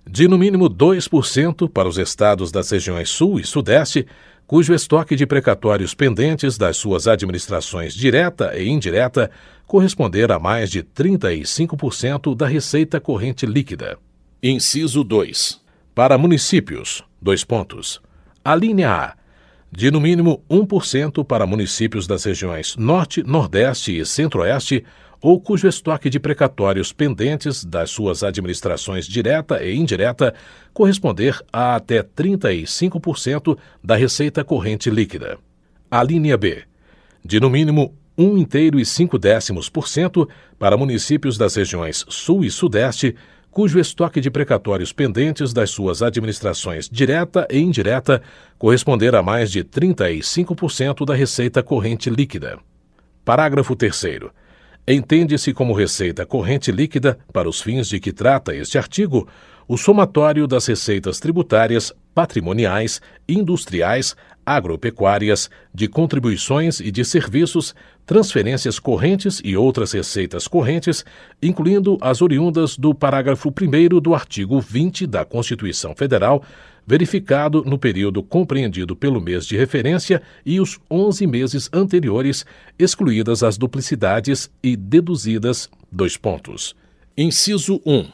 De 0.09 0.27
no 0.27 0.37
mínimo 0.37 0.69
2% 0.69 1.69
para 1.69 1.87
os 1.87 1.97
estados 1.97 2.51
das 2.51 2.71
regiões 2.71 3.09
Sul 3.09 3.39
e 3.39 3.43
Sudeste, 3.43 4.07
cujo 4.49 4.73
estoque 4.73 5.15
de 5.15 5.27
precatórios 5.27 5.93
pendentes 5.93 6.57
das 6.57 6.75
suas 6.75 7.07
administrações 7.07 7.93
direta 7.93 8.57
e 8.57 8.67
indireta 8.67 9.29
corresponder 9.67 10.31
a 10.31 10.39
mais 10.39 10.71
de 10.71 10.81
35% 10.81 12.35
da 12.35 12.47
receita 12.47 12.99
corrente 12.99 13.45
líquida. 13.45 13.99
Inciso 14.41 15.03
2. 15.03 15.61
Para 15.93 16.17
municípios, 16.17 17.03
dois 17.21 17.43
pontos. 17.43 18.01
A 18.43 18.55
linha 18.55 18.91
A. 18.91 19.13
De 19.71 19.91
no 19.91 20.01
mínimo 20.01 20.43
1% 20.49 21.23
para 21.23 21.45
municípios 21.45 22.07
das 22.07 22.23
regiões 22.23 22.75
Norte, 22.75 23.21
Nordeste 23.21 23.95
e 23.95 24.03
Centro-Oeste, 24.03 24.83
ou 25.21 25.39
cujo 25.39 25.67
estoque 25.67 26.09
de 26.09 26.19
precatórios 26.19 26.93
pendentes 26.93 27.65
das 27.65 27.89
suas 27.89 28.23
administrações 28.23 29.05
direta 29.05 29.63
e 29.63 29.75
indireta 29.75 30.33
corresponder 30.73 31.39
a 31.51 31.75
até 31.75 32.01
35% 32.01 33.57
da 33.83 33.95
receita 33.95 34.43
corrente 34.43 34.89
líquida. 34.89 35.37
A 35.91 36.03
linha 36.03 36.37
B. 36.37 36.63
De 37.23 37.39
no 37.39 37.49
mínimo 37.49 37.93
um 38.17 38.37
inteiro 38.37 38.79
e 38.79 38.85
cinco 38.85 39.17
décimos 39.17 39.69
por 39.69 39.87
cento 39.87 40.27
para 40.57 40.75
municípios 40.75 41.37
das 41.37 41.55
regiões 41.55 42.05
Sul 42.09 42.43
e 42.43 42.51
Sudeste, 42.51 43.15
cujo 43.49 43.79
estoque 43.79 44.19
de 44.19 44.29
precatórios 44.29 44.91
pendentes 44.91 45.53
das 45.53 45.69
suas 45.69 46.01
administrações 46.01 46.89
direta 46.89 47.47
e 47.49 47.59
indireta 47.59 48.21
corresponder 48.57 49.15
a 49.15 49.23
mais 49.23 49.49
de 49.49 49.63
35% 49.63 51.05
da 51.05 51.15
receita 51.15 51.63
corrente 51.63 52.09
líquida. 52.09 52.59
Parágrafo 53.23 53.75
terceiro. 53.75 54.31
Entende-se 54.87 55.53
como 55.53 55.73
receita 55.73 56.25
corrente 56.25 56.71
líquida, 56.71 57.19
para 57.31 57.47
os 57.47 57.61
fins 57.61 57.87
de 57.87 57.99
que 57.99 58.11
trata 58.11 58.55
este 58.55 58.77
artigo, 58.77 59.27
o 59.67 59.77
somatório 59.77 60.47
das 60.47 60.65
receitas 60.65 61.19
tributárias, 61.19 61.93
patrimoniais, 62.15 62.99
industriais, 63.27 64.15
agropecuárias, 64.43 65.47
de 65.71 65.87
contribuições 65.87 66.79
e 66.79 66.89
de 66.89 67.05
serviços, 67.05 67.75
transferências 68.03 68.79
correntes 68.79 69.39
e 69.45 69.55
outras 69.55 69.91
receitas 69.91 70.47
correntes, 70.47 71.05
incluindo 71.39 71.99
as 72.01 72.19
oriundas 72.19 72.75
do 72.75 72.95
parágrafo 72.95 73.49
1 73.49 73.99
do 74.01 74.15
artigo 74.15 74.59
20 74.59 75.05
da 75.05 75.23
Constituição 75.23 75.93
Federal, 75.95 76.43
verificado 76.89 77.63
no 77.63 77.77
período 77.77 78.23
compreendido 78.23 78.95
pelo 78.95 79.21
mês 79.21 79.45
de 79.45 79.55
referência 79.55 80.23
e 80.43 80.59
os 80.59 80.79
11 80.89 81.27
meses 81.27 81.69
anteriores, 81.71 82.47
excluídas 82.79 83.43
as 83.43 83.59
duplicidades 83.59 84.49
e 84.63 84.75
deduzidas 84.75 85.69
dois 85.91 86.17
pontos. 86.17 86.75
Inciso 87.15 87.79
1. 87.85 88.07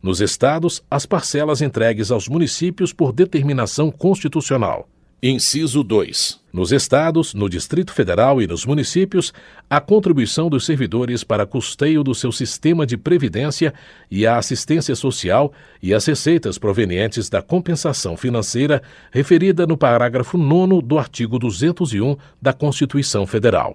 Nos 0.00 0.20
estados, 0.20 0.80
as 0.88 1.04
parcelas 1.04 1.60
entregues 1.60 2.12
aos 2.12 2.28
municípios 2.28 2.92
por 2.92 3.12
determinação 3.12 3.90
constitucional. 3.90 4.88
Inciso 5.20 5.82
2. 5.82 6.43
Nos 6.54 6.70
estados, 6.70 7.34
no 7.34 7.48
Distrito 7.48 7.92
Federal 7.92 8.40
e 8.40 8.46
nos 8.46 8.64
municípios, 8.64 9.32
a 9.68 9.80
contribuição 9.80 10.48
dos 10.48 10.64
servidores 10.64 11.24
para 11.24 11.44
custeio 11.44 12.04
do 12.04 12.14
seu 12.14 12.30
sistema 12.30 12.86
de 12.86 12.96
previdência 12.96 13.74
e 14.08 14.24
a 14.24 14.38
assistência 14.38 14.94
social 14.94 15.52
e 15.82 15.92
as 15.92 16.06
receitas 16.06 16.56
provenientes 16.56 17.28
da 17.28 17.42
compensação 17.42 18.16
financeira 18.16 18.80
referida 19.10 19.66
no 19.66 19.76
parágrafo 19.76 20.38
9 20.38 20.80
do 20.80 20.96
artigo 20.96 21.40
201 21.40 22.16
da 22.40 22.52
Constituição 22.52 23.26
Federal. 23.26 23.74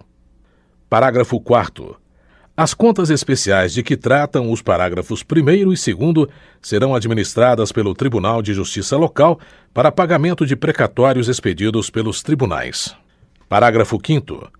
Parágrafo 0.89 1.38
4 1.38 1.97
as 2.62 2.74
contas 2.74 3.10
especiais 3.10 3.72
de 3.72 3.82
que 3.82 3.95
tratam 3.95 4.51
os 4.51 4.62
parágrafos 4.62 5.24
1 5.24 5.49
e 5.49 5.64
2 5.64 5.86
serão 6.62 6.93
administradas 6.93 7.72
pelo 7.72 7.95
Tribunal 7.95 8.41
de 8.41 8.53
Justiça 8.53 8.97
Local 8.97 9.39
para 9.74 9.93
pagamento 9.93 10.45
de 10.45 10.57
precatórios 10.57 11.30
expedidos 11.30 11.89
pelos 11.89 12.22
tribunais. 12.22 12.93
Parágrafo 13.47 13.97
5. 14.05 14.51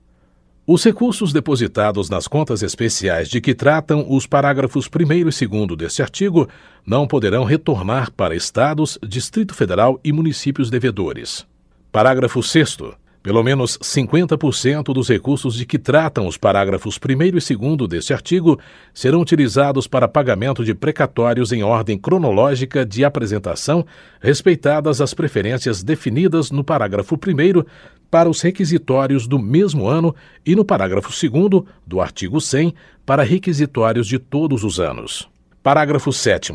Os 0.66 0.82
recursos 0.82 1.34
depositados 1.34 2.10
nas 2.10 2.26
contas 2.26 2.64
especiais 2.64 3.28
de 3.28 3.42
que 3.42 3.54
tratam 3.54 4.06
os 4.10 4.26
parágrafos 4.26 4.88
1 4.88 5.14
e 5.14 5.24
2 5.26 5.78
deste 5.78 6.02
artigo 6.02 6.48
não 6.86 7.06
poderão 7.06 7.44
retornar 7.44 8.14
para 8.14 8.34
Estados, 8.34 8.98
Distrito 9.06 9.54
Federal 9.54 10.00
e 10.06 10.14
municípios 10.14 10.70
devedores. 10.70 11.46
Parágrafo 11.92 12.42
6. 12.42 12.78
Pelo 13.22 13.44
menos 13.44 13.78
50% 13.80 14.94
dos 14.94 15.10
recursos 15.10 15.56
de 15.56 15.66
que 15.66 15.78
tratam 15.78 16.26
os 16.26 16.38
parágrafos 16.38 16.98
1 16.98 17.24
e 17.24 17.32
2 17.32 17.90
deste 17.90 18.14
artigo 18.14 18.58
serão 18.94 19.20
utilizados 19.20 19.88
para 19.88 20.08
pagamento 20.08 20.64
de 20.64 20.74
precatórios 20.74 21.52
em 21.52 21.62
ordem 21.62 21.98
cronológica 21.98 22.86
de 22.86 23.04
apresentação, 23.04 23.86
respeitadas 24.22 25.02
as 25.02 25.14
preferências 25.14 25.84
definidas 25.84 26.50
no 26.50 26.64
parágrafo 26.64 27.16
1 27.16 27.64
para 28.10 28.30
os 28.30 28.42
requisitórios 28.42 29.28
do 29.28 29.38
mesmo 29.38 29.88
ano 29.88 30.16
e 30.46 30.56
no 30.56 30.64
parágrafo 30.64 31.10
2 31.10 31.64
do 31.86 32.00
artigo 32.00 32.40
100 32.40 32.74
para 33.06 33.24
requisitórios 33.24 34.08
de 34.08 34.18
todos 34.18 34.64
os 34.64 34.80
anos. 34.80 35.30
Parágrafo 35.62 36.14
7. 36.14 36.54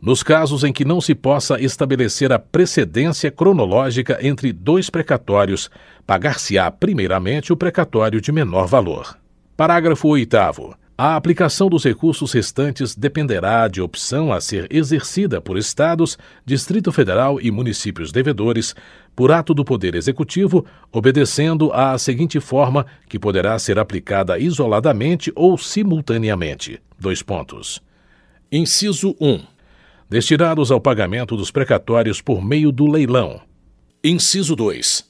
Nos 0.00 0.22
casos 0.22 0.62
em 0.62 0.72
que 0.72 0.84
não 0.84 1.00
se 1.00 1.14
possa 1.14 1.60
estabelecer 1.60 2.32
a 2.32 2.38
precedência 2.38 3.30
cronológica 3.30 4.18
entre 4.20 4.52
dois 4.52 4.90
precatórios, 4.90 5.70
pagar-se-á 6.06 6.70
primeiramente 6.70 7.52
o 7.52 7.56
precatório 7.56 8.20
de 8.20 8.30
menor 8.30 8.66
valor. 8.66 9.18
Parágrafo 9.56 10.08
8. 10.08 10.36
A 10.98 11.14
aplicação 11.14 11.68
dos 11.68 11.84
recursos 11.84 12.32
restantes 12.32 12.94
dependerá 12.94 13.68
de 13.68 13.82
opção 13.82 14.32
a 14.32 14.40
ser 14.40 14.66
exercida 14.70 15.42
por 15.42 15.58
Estados, 15.58 16.16
Distrito 16.44 16.90
Federal 16.90 17.38
e 17.40 17.50
municípios 17.50 18.10
devedores, 18.12 18.74
por 19.14 19.30
ato 19.30 19.52
do 19.52 19.64
Poder 19.64 19.94
Executivo, 19.94 20.64
obedecendo 20.90 21.70
à 21.72 21.98
seguinte 21.98 22.40
forma, 22.40 22.86
que 23.08 23.18
poderá 23.18 23.58
ser 23.58 23.78
aplicada 23.78 24.38
isoladamente 24.38 25.30
ou 25.34 25.58
simultaneamente. 25.58 26.80
Dois 26.98 27.22
pontos. 27.22 27.82
Inciso 28.50 29.14
1 29.20 29.55
destinados 30.08 30.70
ao 30.70 30.80
pagamento 30.80 31.36
dos 31.36 31.50
precatórios 31.50 32.20
por 32.20 32.44
meio 32.44 32.70
do 32.70 32.86
leilão. 32.86 33.40
Inciso 34.02 34.54
2. 34.54 35.04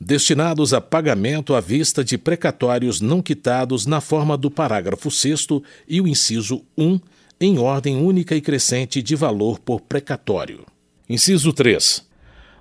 Destinados 0.00 0.72
a 0.72 0.80
pagamento 0.80 1.54
à 1.54 1.60
vista 1.60 2.04
de 2.04 2.18
precatórios 2.18 3.00
não 3.00 3.22
quitados 3.22 3.86
na 3.86 4.00
forma 4.00 4.36
do 4.36 4.50
parágrafo 4.50 5.10
6 5.10 5.46
e 5.88 6.00
o 6.00 6.06
inciso 6.06 6.62
1, 6.76 7.00
em 7.40 7.58
ordem 7.58 7.96
única 7.96 8.34
e 8.34 8.40
crescente 8.40 9.02
de 9.02 9.16
valor 9.16 9.58
por 9.58 9.80
precatório. 9.80 10.64
Inciso 11.08 11.52
3 11.52 12.06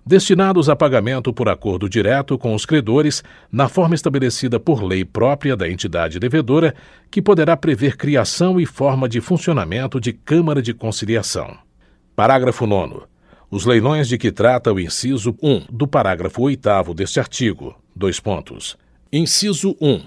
destinados 0.05 0.69
a 0.69 0.75
pagamento 0.75 1.33
por 1.33 1.49
acordo 1.49 1.89
direto 1.89 2.37
com 2.37 2.53
os 2.53 2.63
credores, 2.63 3.23
na 3.51 3.67
forma 3.67 3.95
estabelecida 3.95 4.59
por 4.59 4.83
lei 4.83 5.03
própria 5.03 5.57
da 5.57 5.67
entidade 5.67 6.19
devedora, 6.19 6.75
que 7.09 7.21
poderá 7.21 7.57
prever 7.57 7.97
criação 7.97 8.59
e 8.59 8.67
forma 8.67 9.09
de 9.09 9.19
funcionamento 9.19 9.99
de 9.99 10.13
Câmara 10.13 10.61
de 10.61 10.73
Conciliação. 10.75 11.64
Parágrafo 12.15 12.65
9. 12.65 13.01
Os 13.51 13.65
leilões 13.65 14.07
de 14.07 14.17
que 14.17 14.31
trata 14.31 14.71
o 14.71 14.79
inciso 14.79 15.35
1 15.43 15.65
do 15.69 15.85
parágrafo 15.85 16.43
8 16.43 16.93
deste 16.93 17.19
artigo. 17.19 17.75
Dois 17.93 18.21
pontos. 18.21 18.77
Inciso 19.11 19.75
1. 19.81 20.01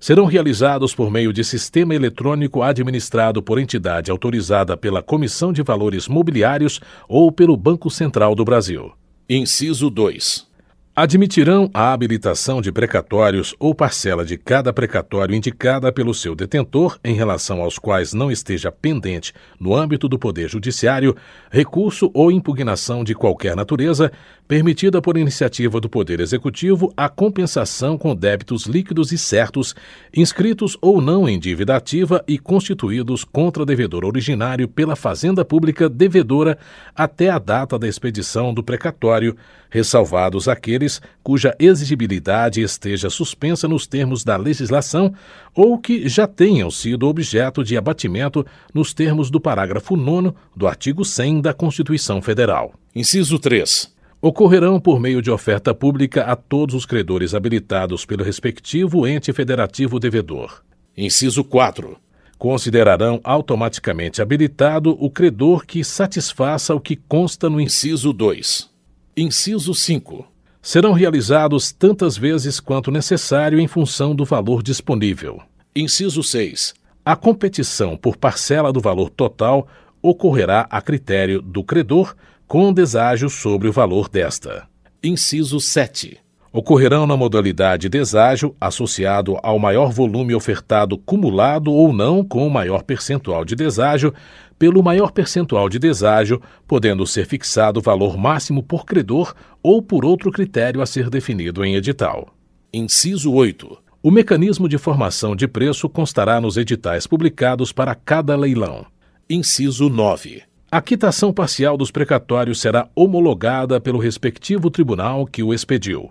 Serão 0.00 0.24
realizados 0.24 0.94
por 0.94 1.10
meio 1.10 1.34
de 1.34 1.44
sistema 1.44 1.94
eletrônico 1.94 2.62
administrado 2.62 3.42
por 3.42 3.58
entidade 3.58 4.10
autorizada 4.10 4.74
pela 4.74 5.02
Comissão 5.02 5.52
de 5.52 5.62
Valores 5.62 6.08
Mobiliários 6.08 6.80
ou 7.06 7.30
pelo 7.30 7.58
Banco 7.58 7.90
Central 7.90 8.34
do 8.34 8.42
Brasil. 8.42 8.92
Inciso 9.28 9.90
2 9.90 10.53
admitirão 10.96 11.68
a 11.74 11.92
habilitação 11.92 12.62
de 12.62 12.70
precatórios 12.70 13.52
ou 13.58 13.74
parcela 13.74 14.24
de 14.24 14.38
cada 14.38 14.72
precatório 14.72 15.34
indicada 15.34 15.90
pelo 15.90 16.14
seu 16.14 16.36
detentor, 16.36 17.00
em 17.04 17.16
relação 17.16 17.60
aos 17.60 17.80
quais 17.80 18.12
não 18.12 18.30
esteja 18.30 18.70
pendente, 18.70 19.32
no 19.58 19.74
âmbito 19.74 20.08
do 20.08 20.20
Poder 20.20 20.48
Judiciário, 20.48 21.16
recurso 21.50 22.12
ou 22.14 22.30
impugnação 22.30 23.02
de 23.02 23.12
qualquer 23.12 23.56
natureza, 23.56 24.12
permitida 24.46 25.02
por 25.02 25.16
iniciativa 25.16 25.80
do 25.80 25.88
Poder 25.88 26.20
Executivo 26.20 26.92
a 26.96 27.08
compensação 27.08 27.98
com 27.98 28.14
débitos 28.14 28.66
líquidos 28.66 29.10
e 29.10 29.18
certos, 29.18 29.74
inscritos 30.14 30.76
ou 30.80 31.00
não 31.00 31.28
em 31.28 31.40
dívida 31.40 31.74
ativa 31.74 32.22
e 32.28 32.38
constituídos 32.38 33.24
contra 33.24 33.66
devedor 33.66 34.04
originário 34.04 34.68
pela 34.68 34.94
Fazenda 34.94 35.44
Pública 35.44 35.88
devedora 35.88 36.56
até 36.94 37.30
a 37.30 37.38
data 37.40 37.76
da 37.76 37.88
expedição 37.88 38.54
do 38.54 38.62
precatório, 38.62 39.34
ressalvados 39.70 40.46
aqueles 40.46 40.83
cuja 41.22 41.54
exigibilidade 41.58 42.60
esteja 42.60 43.10
suspensa 43.10 43.66
nos 43.68 43.86
termos 43.86 44.24
da 44.24 44.36
legislação 44.36 45.12
ou 45.54 45.78
que 45.78 46.08
já 46.08 46.26
tenham 46.26 46.70
sido 46.70 47.06
objeto 47.06 47.62
de 47.62 47.76
abatimento 47.76 48.44
nos 48.72 48.92
termos 48.92 49.30
do 49.30 49.40
parágrafo 49.40 49.96
9 49.96 50.32
do 50.56 50.66
artigo 50.66 51.04
100 51.04 51.40
da 51.40 51.52
Constituição 51.54 52.22
Federal. 52.22 52.72
Inciso 52.94 53.38
3 53.38 53.94
ocorrerão 54.26 54.80
por 54.80 54.98
meio 54.98 55.20
de 55.20 55.30
oferta 55.30 55.74
pública 55.74 56.22
a 56.22 56.34
todos 56.34 56.74
os 56.74 56.86
credores 56.86 57.34
habilitados 57.34 58.06
pelo 58.06 58.24
respectivo 58.24 59.06
ente 59.06 59.30
federativo 59.34 60.00
devedor. 60.00 60.62
Inciso 60.96 61.44
4. 61.44 61.98
Considerarão 62.38 63.20
automaticamente 63.22 64.22
habilitado 64.22 64.96
o 64.98 65.10
credor 65.10 65.66
que 65.66 65.84
satisfaça 65.84 66.74
o 66.74 66.80
que 66.80 66.96
consta 66.96 67.50
no 67.50 67.60
inciso 67.60 68.14
2. 68.14 68.70
Inciso 69.14 69.74
5. 69.74 70.26
Serão 70.64 70.92
realizados 70.92 71.70
tantas 71.70 72.16
vezes 72.16 72.58
quanto 72.58 72.90
necessário 72.90 73.60
em 73.60 73.68
função 73.68 74.14
do 74.14 74.24
valor 74.24 74.62
disponível. 74.62 75.42
Inciso 75.76 76.22
6. 76.22 76.72
A 77.04 77.14
competição 77.14 77.98
por 77.98 78.16
parcela 78.16 78.72
do 78.72 78.80
valor 78.80 79.10
total 79.10 79.68
ocorrerá 80.00 80.66
a 80.70 80.80
critério 80.80 81.42
do 81.42 81.62
credor 81.62 82.16
com 82.48 82.72
deságio 82.72 83.28
sobre 83.28 83.68
o 83.68 83.72
valor 83.72 84.08
desta. 84.08 84.66
Inciso 85.02 85.60
7. 85.60 86.16
Ocorrerão 86.50 87.06
na 87.06 87.14
modalidade 87.14 87.90
deságio 87.90 88.56
associado 88.58 89.36
ao 89.42 89.58
maior 89.58 89.92
volume 89.92 90.34
ofertado 90.34 90.96
cumulado 90.96 91.70
ou 91.72 91.92
não 91.92 92.24
com 92.24 92.46
o 92.46 92.50
maior 92.50 92.84
percentual 92.84 93.44
de 93.44 93.54
deságio, 93.54 94.14
pelo 94.58 94.82
maior 94.82 95.10
percentual 95.10 95.68
de 95.68 95.78
deságio, 95.78 96.40
podendo 96.66 97.06
ser 97.06 97.26
fixado 97.26 97.80
o 97.80 97.82
valor 97.82 98.16
máximo 98.16 98.62
por 98.62 98.84
credor 98.84 99.34
ou 99.62 99.82
por 99.82 100.04
outro 100.04 100.30
critério 100.30 100.80
a 100.80 100.86
ser 100.86 101.10
definido 101.10 101.64
em 101.64 101.74
edital. 101.74 102.28
Inciso 102.72 103.32
8. 103.32 103.78
O 104.02 104.10
mecanismo 104.10 104.68
de 104.68 104.76
formação 104.76 105.34
de 105.34 105.48
preço 105.48 105.88
constará 105.88 106.40
nos 106.40 106.56
editais 106.56 107.06
publicados 107.06 107.72
para 107.72 107.94
cada 107.94 108.36
leilão. 108.36 108.84
Inciso 109.30 109.88
9. 109.88 110.42
A 110.70 110.82
quitação 110.82 111.32
parcial 111.32 111.76
dos 111.76 111.90
precatórios 111.90 112.60
será 112.60 112.88
homologada 112.94 113.80
pelo 113.80 113.98
respectivo 113.98 114.70
tribunal 114.70 115.24
que 115.24 115.42
o 115.42 115.54
expediu. 115.54 116.10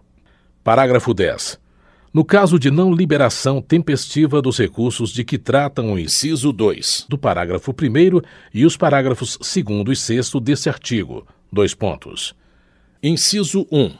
Parágrafo 0.63 1.13
10. 1.13 1.59
No 2.13 2.23
caso 2.23 2.59
de 2.59 2.69
não 2.69 2.93
liberação 2.93 3.59
tempestiva 3.59 4.39
dos 4.39 4.59
recursos 4.59 5.09
de 5.09 5.23
que 5.23 5.39
tratam 5.39 5.93
o 5.93 5.97
inciso 5.97 6.53
2 6.53 7.07
do 7.09 7.17
parágrafo 7.17 7.71
1 7.71 8.21
e 8.53 8.67
os 8.67 8.77
parágrafos 8.77 9.35
2 9.35 9.87
e 9.89 9.99
6 9.99 10.31
deste 10.43 10.69
artigo, 10.69 11.25
dois 11.51 11.73
pontos. 11.73 12.35
Inciso 13.01 13.65
1 13.71 13.93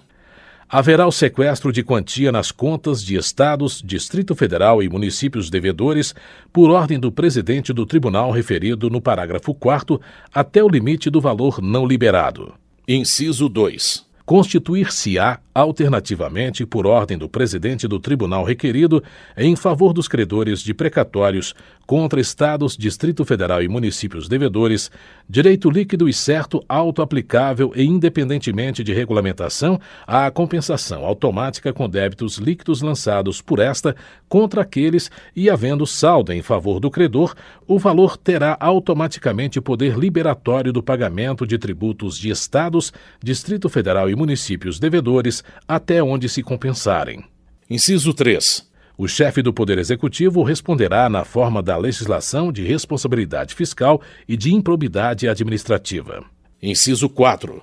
haverá 0.70 1.08
o 1.08 1.12
sequestro 1.12 1.72
de 1.72 1.82
quantia 1.82 2.32
nas 2.32 2.52
contas 2.52 3.04
de 3.04 3.16
estados, 3.16 3.82
Distrito 3.84 4.36
Federal 4.36 4.84
e 4.84 4.90
municípios 4.90 5.50
devedores, 5.50 6.14
por 6.52 6.70
ordem 6.70 7.00
do 7.00 7.12
presidente 7.12 7.74
do 7.74 7.84
tribunal 7.84 8.30
referido 8.30 8.92
no 8.92 9.02
parágrafo 9.02 9.56
4 9.56 10.00
até 10.32 10.64
o 10.64 10.70
limite 10.70 11.10
do 11.10 11.20
valor 11.20 11.60
não 11.64 11.84
liberado. 11.84 12.54
Inciso 12.88 13.50
2 13.50 14.13
constituir-se-á, 14.26 15.40
alternativamente, 15.54 16.66
por 16.66 16.88
ordem 16.88 17.18
do 17.18 17.28
presidente 17.28 17.88
do 17.88 18.00
tribunal 18.00 18.44
requerido, 18.44 19.04
em 19.38 19.56
favor 19.56 19.94
dos 19.94 20.08
credores 20.08 20.62
de 20.62 20.74
precatórios 20.74 21.54
contra 21.86 22.20
estados, 22.20 22.78
Distrito 22.78 23.26
Federal 23.26 23.62
e 23.62 23.68
municípios 23.68 24.28
devedores, 24.28 24.90
direito 25.30 25.70
líquido 25.70 26.08
e 26.08 26.14
certo 26.14 26.64
auto-aplicável 26.68 27.72
e 27.76 27.84
independentemente 27.84 28.84
de 28.84 28.94
regulamentação 28.94 29.80
à 30.08 30.30
compensação 30.32 31.06
automática 31.06 31.74
com 31.74 31.90
débitos 31.90 32.38
líquidos 32.38 32.82
lançados 32.82 33.42
por 33.42 33.60
esta 33.60 33.96
contra 34.28 34.62
aqueles 34.62 35.12
e 35.36 35.50
havendo 35.50 35.86
saldo 35.86 36.32
em 36.32 36.42
favor 36.42 36.80
do 36.80 36.90
credor, 36.90 37.36
o 37.68 37.78
valor 37.78 38.18
terá 38.18 38.58
automaticamente 38.60 39.62
poder 39.62 39.98
liberatório 39.98 40.74
do 40.74 40.82
pagamento 40.82 41.46
de 41.46 41.58
tributos 41.58 42.18
de 42.18 42.30
estados, 42.30 42.92
Distrito 43.22 43.70
Federal 43.70 44.10
e 44.10 44.16
municípios 44.16 44.80
devedores 44.80 45.44
até 45.68 46.02
onde 46.02 46.28
se 46.28 46.42
compensarem. 46.42 47.24
Inciso 47.70 48.14
3. 48.14 48.73
O 48.96 49.08
chefe 49.08 49.42
do 49.42 49.52
Poder 49.52 49.80
Executivo 49.80 50.44
responderá 50.44 51.10
na 51.10 51.24
forma 51.26 51.64
da 51.64 51.76
legislação 51.76 52.52
de 52.52 52.64
responsabilidade 52.64 53.56
fiscal 53.56 54.02
e 54.28 54.38
de 54.38 54.54
improbidade 54.54 55.28
administrativa. 55.28 56.24
Inciso 56.62 57.10
4. 57.10 57.62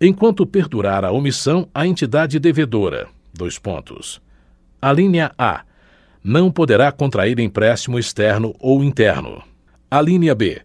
Enquanto 0.00 0.46
perdurar 0.46 1.04
a 1.04 1.12
omissão, 1.12 1.68
a 1.74 1.86
entidade 1.86 2.38
devedora. 2.38 3.08
Dois 3.34 3.58
pontos. 3.58 4.22
A 4.80 4.90
linha 4.90 5.30
A. 5.36 5.62
Não 6.24 6.50
poderá 6.50 6.90
contrair 6.90 7.38
empréstimo 7.38 7.98
externo 7.98 8.54
ou 8.58 8.82
interno. 8.82 9.42
A 9.90 10.00
linha 10.00 10.34
B. 10.34 10.62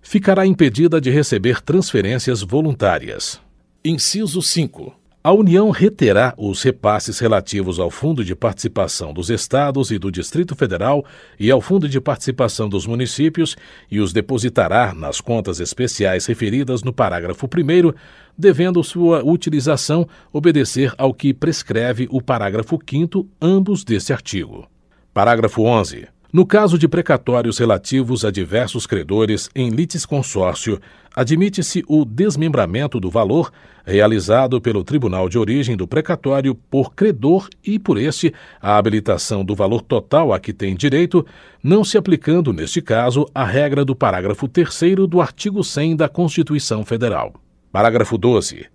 Ficará 0.00 0.46
impedida 0.46 0.98
de 0.98 1.10
receber 1.10 1.60
transferências 1.60 2.40
voluntárias. 2.40 3.38
Inciso 3.84 4.40
5. 4.40 4.94
A 5.22 5.32
União 5.32 5.70
reterá 5.70 6.32
os 6.38 6.62
repasses 6.62 7.18
relativos 7.18 7.80
ao 7.80 7.90
Fundo 7.90 8.24
de 8.24 8.36
Participação 8.36 9.12
dos 9.12 9.30
Estados 9.30 9.90
e 9.90 9.98
do 9.98 10.12
Distrito 10.12 10.54
Federal 10.54 11.04
e 11.40 11.50
ao 11.50 11.60
Fundo 11.60 11.88
de 11.88 12.00
Participação 12.00 12.68
dos 12.68 12.86
Municípios 12.86 13.56
e 13.90 13.98
os 13.98 14.12
depositará 14.12 14.94
nas 14.94 15.20
contas 15.20 15.58
especiais 15.58 16.24
referidas 16.26 16.84
no 16.84 16.92
parágrafo 16.92 17.46
1, 17.46 17.92
devendo 18.38 18.82
sua 18.84 19.24
utilização 19.24 20.08
obedecer 20.32 20.94
ao 20.96 21.12
que 21.12 21.34
prescreve 21.34 22.06
o 22.12 22.22
parágrafo 22.22 22.78
5, 22.88 23.26
ambos 23.42 23.82
deste 23.82 24.12
artigo. 24.12 24.68
Parágrafo 25.12 25.62
11. 25.62 26.06
No 26.30 26.44
caso 26.44 26.78
de 26.78 26.86
precatórios 26.86 27.56
relativos 27.56 28.22
a 28.22 28.30
diversos 28.30 28.86
credores 28.86 29.48
em 29.54 29.70
litisconsórcio, 29.70 30.78
admite-se 31.16 31.82
o 31.88 32.04
desmembramento 32.04 33.00
do 33.00 33.08
valor 33.08 33.50
realizado 33.82 34.60
pelo 34.60 34.84
tribunal 34.84 35.26
de 35.26 35.38
origem 35.38 35.74
do 35.74 35.88
precatório 35.88 36.54
por 36.54 36.92
credor 36.92 37.48
e, 37.64 37.78
por 37.78 37.96
este, 37.96 38.34
a 38.60 38.76
habilitação 38.76 39.42
do 39.42 39.54
valor 39.54 39.80
total 39.80 40.30
a 40.30 40.38
que 40.38 40.52
tem 40.52 40.76
direito, 40.76 41.24
não 41.62 41.82
se 41.82 41.96
aplicando, 41.96 42.52
neste 42.52 42.82
caso, 42.82 43.26
a 43.34 43.42
regra 43.46 43.82
do 43.82 43.96
parágrafo 43.96 44.46
3 44.46 44.68
do 45.08 45.22
artigo 45.22 45.64
100 45.64 45.96
da 45.96 46.10
Constituição 46.10 46.84
Federal. 46.84 47.32
Parágrafo 47.72 48.18
12. 48.18 48.66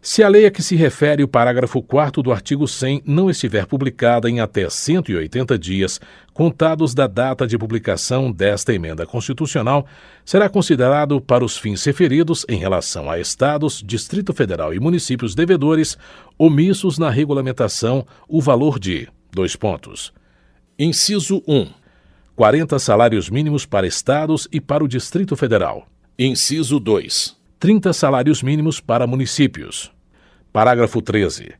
Se 0.00 0.22
a 0.22 0.28
lei 0.28 0.46
a 0.46 0.50
que 0.50 0.62
se 0.62 0.76
refere 0.76 1.24
o 1.24 1.28
parágrafo 1.28 1.82
4 1.82 2.22
do 2.22 2.30
artigo 2.30 2.68
100 2.68 3.02
não 3.04 3.28
estiver 3.28 3.66
publicada 3.66 4.30
em 4.30 4.38
até 4.38 4.70
180 4.70 5.58
dias, 5.58 6.00
contados 6.32 6.94
da 6.94 7.08
data 7.08 7.46
de 7.48 7.58
publicação 7.58 8.30
desta 8.30 8.72
emenda 8.72 9.04
constitucional, 9.04 9.86
será 10.24 10.48
considerado 10.48 11.20
para 11.20 11.44
os 11.44 11.58
fins 11.58 11.84
referidos 11.84 12.46
em 12.48 12.58
relação 12.58 13.10
a 13.10 13.18
estados, 13.18 13.82
Distrito 13.84 14.32
Federal 14.32 14.72
e 14.72 14.78
municípios 14.78 15.34
devedores 15.34 15.98
omissos 16.38 16.96
na 16.96 17.10
regulamentação 17.10 18.06
o 18.28 18.40
valor 18.40 18.78
de: 18.78 19.08
dois 19.32 19.56
pontos. 19.56 20.12
Inciso 20.78 21.42
1. 21.46 21.66
40 22.36 22.78
salários 22.78 23.28
mínimos 23.28 23.66
para 23.66 23.84
estados 23.84 24.46
e 24.52 24.60
para 24.60 24.84
o 24.84 24.88
Distrito 24.88 25.34
Federal. 25.34 25.88
Inciso 26.16 26.78
2 26.78 27.37
30 27.58 27.92
salários 27.92 28.40
mínimos 28.40 28.80
para 28.80 29.04
municípios. 29.04 29.90
Parágrafo 30.52 31.02
13. 31.02 31.54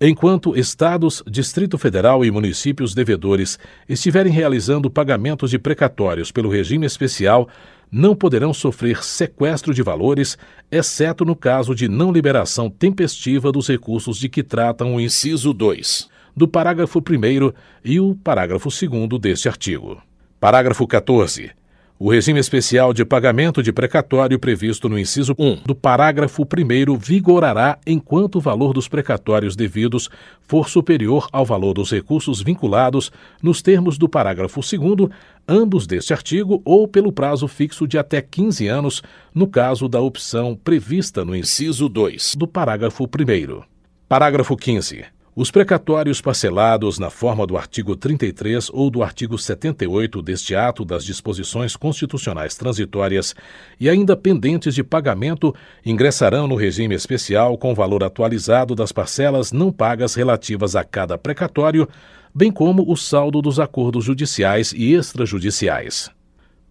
Enquanto 0.00 0.56
Estados, 0.56 1.22
Distrito 1.26 1.76
Federal 1.76 2.24
e 2.24 2.30
municípios 2.30 2.94
devedores 2.94 3.58
estiverem 3.86 4.32
realizando 4.32 4.90
pagamentos 4.90 5.50
de 5.50 5.58
precatórios 5.58 6.32
pelo 6.32 6.48
regime 6.48 6.86
especial, 6.86 7.48
não 7.92 8.16
poderão 8.16 8.54
sofrer 8.54 9.04
sequestro 9.04 9.74
de 9.74 9.82
valores, 9.82 10.38
exceto 10.70 11.22
no 11.22 11.36
caso 11.36 11.74
de 11.74 11.86
não 11.86 12.10
liberação 12.10 12.70
tempestiva 12.70 13.52
dos 13.52 13.68
recursos 13.68 14.18
de 14.18 14.30
que 14.30 14.42
tratam 14.42 14.94
o 14.94 15.00
inciso 15.00 15.52
2 15.52 16.08
do 16.34 16.48
parágrafo 16.48 16.98
1 16.98 17.52
e 17.84 18.00
o 18.00 18.14
parágrafo 18.14 18.70
2 18.70 19.20
deste 19.20 19.48
artigo. 19.48 20.02
Parágrafo 20.40 20.86
14. 20.86 21.50
O 21.98 22.10
regime 22.10 22.38
especial 22.38 22.92
de 22.92 23.06
pagamento 23.06 23.62
de 23.62 23.72
precatório 23.72 24.38
previsto 24.38 24.86
no 24.86 24.98
inciso 24.98 25.34
1 25.38 25.62
do 25.64 25.74
parágrafo 25.74 26.42
1 26.42 26.98
vigorará 26.98 27.78
enquanto 27.86 28.36
o 28.36 28.40
valor 28.40 28.74
dos 28.74 28.86
precatórios 28.86 29.56
devidos 29.56 30.10
for 30.42 30.68
superior 30.68 31.26
ao 31.32 31.42
valor 31.42 31.72
dos 31.72 31.90
recursos 31.90 32.42
vinculados 32.42 33.10
nos 33.42 33.62
termos 33.62 33.96
do 33.96 34.10
parágrafo 34.10 34.60
2 34.60 35.10
ambos 35.48 35.86
deste 35.86 36.12
artigo 36.12 36.60
ou 36.66 36.86
pelo 36.86 37.10
prazo 37.10 37.48
fixo 37.48 37.88
de 37.88 37.96
até 37.96 38.20
15 38.20 38.68
anos, 38.68 39.02
no 39.34 39.46
caso 39.46 39.88
da 39.88 39.98
opção 39.98 40.54
prevista 40.54 41.24
no 41.24 41.34
inciso 41.34 41.88
2 41.88 42.34
do 42.36 42.46
parágrafo 42.46 43.04
1 43.04 43.62
Parágrafo 44.06 44.54
15. 44.54 45.15
Os 45.38 45.50
precatórios 45.50 46.18
parcelados 46.22 46.98
na 46.98 47.10
forma 47.10 47.46
do 47.46 47.58
artigo 47.58 47.94
33 47.94 48.70
ou 48.72 48.88
do 48.88 49.02
artigo 49.02 49.36
78 49.36 50.22
deste 50.22 50.56
ato 50.56 50.82
das 50.82 51.04
disposições 51.04 51.76
constitucionais 51.76 52.56
transitórias 52.56 53.34
e 53.78 53.86
ainda 53.90 54.16
pendentes 54.16 54.74
de 54.74 54.82
pagamento 54.82 55.54
ingressarão 55.84 56.48
no 56.48 56.54
regime 56.56 56.94
especial 56.94 57.58
com 57.58 57.74
valor 57.74 58.02
atualizado 58.02 58.74
das 58.74 58.92
parcelas 58.92 59.52
não 59.52 59.70
pagas 59.70 60.14
relativas 60.14 60.74
a 60.74 60.82
cada 60.82 61.18
precatório, 61.18 61.86
bem 62.34 62.50
como 62.50 62.90
o 62.90 62.96
saldo 62.96 63.42
dos 63.42 63.60
acordos 63.60 64.06
judiciais 64.06 64.72
e 64.72 64.94
extrajudiciais. 64.94 66.10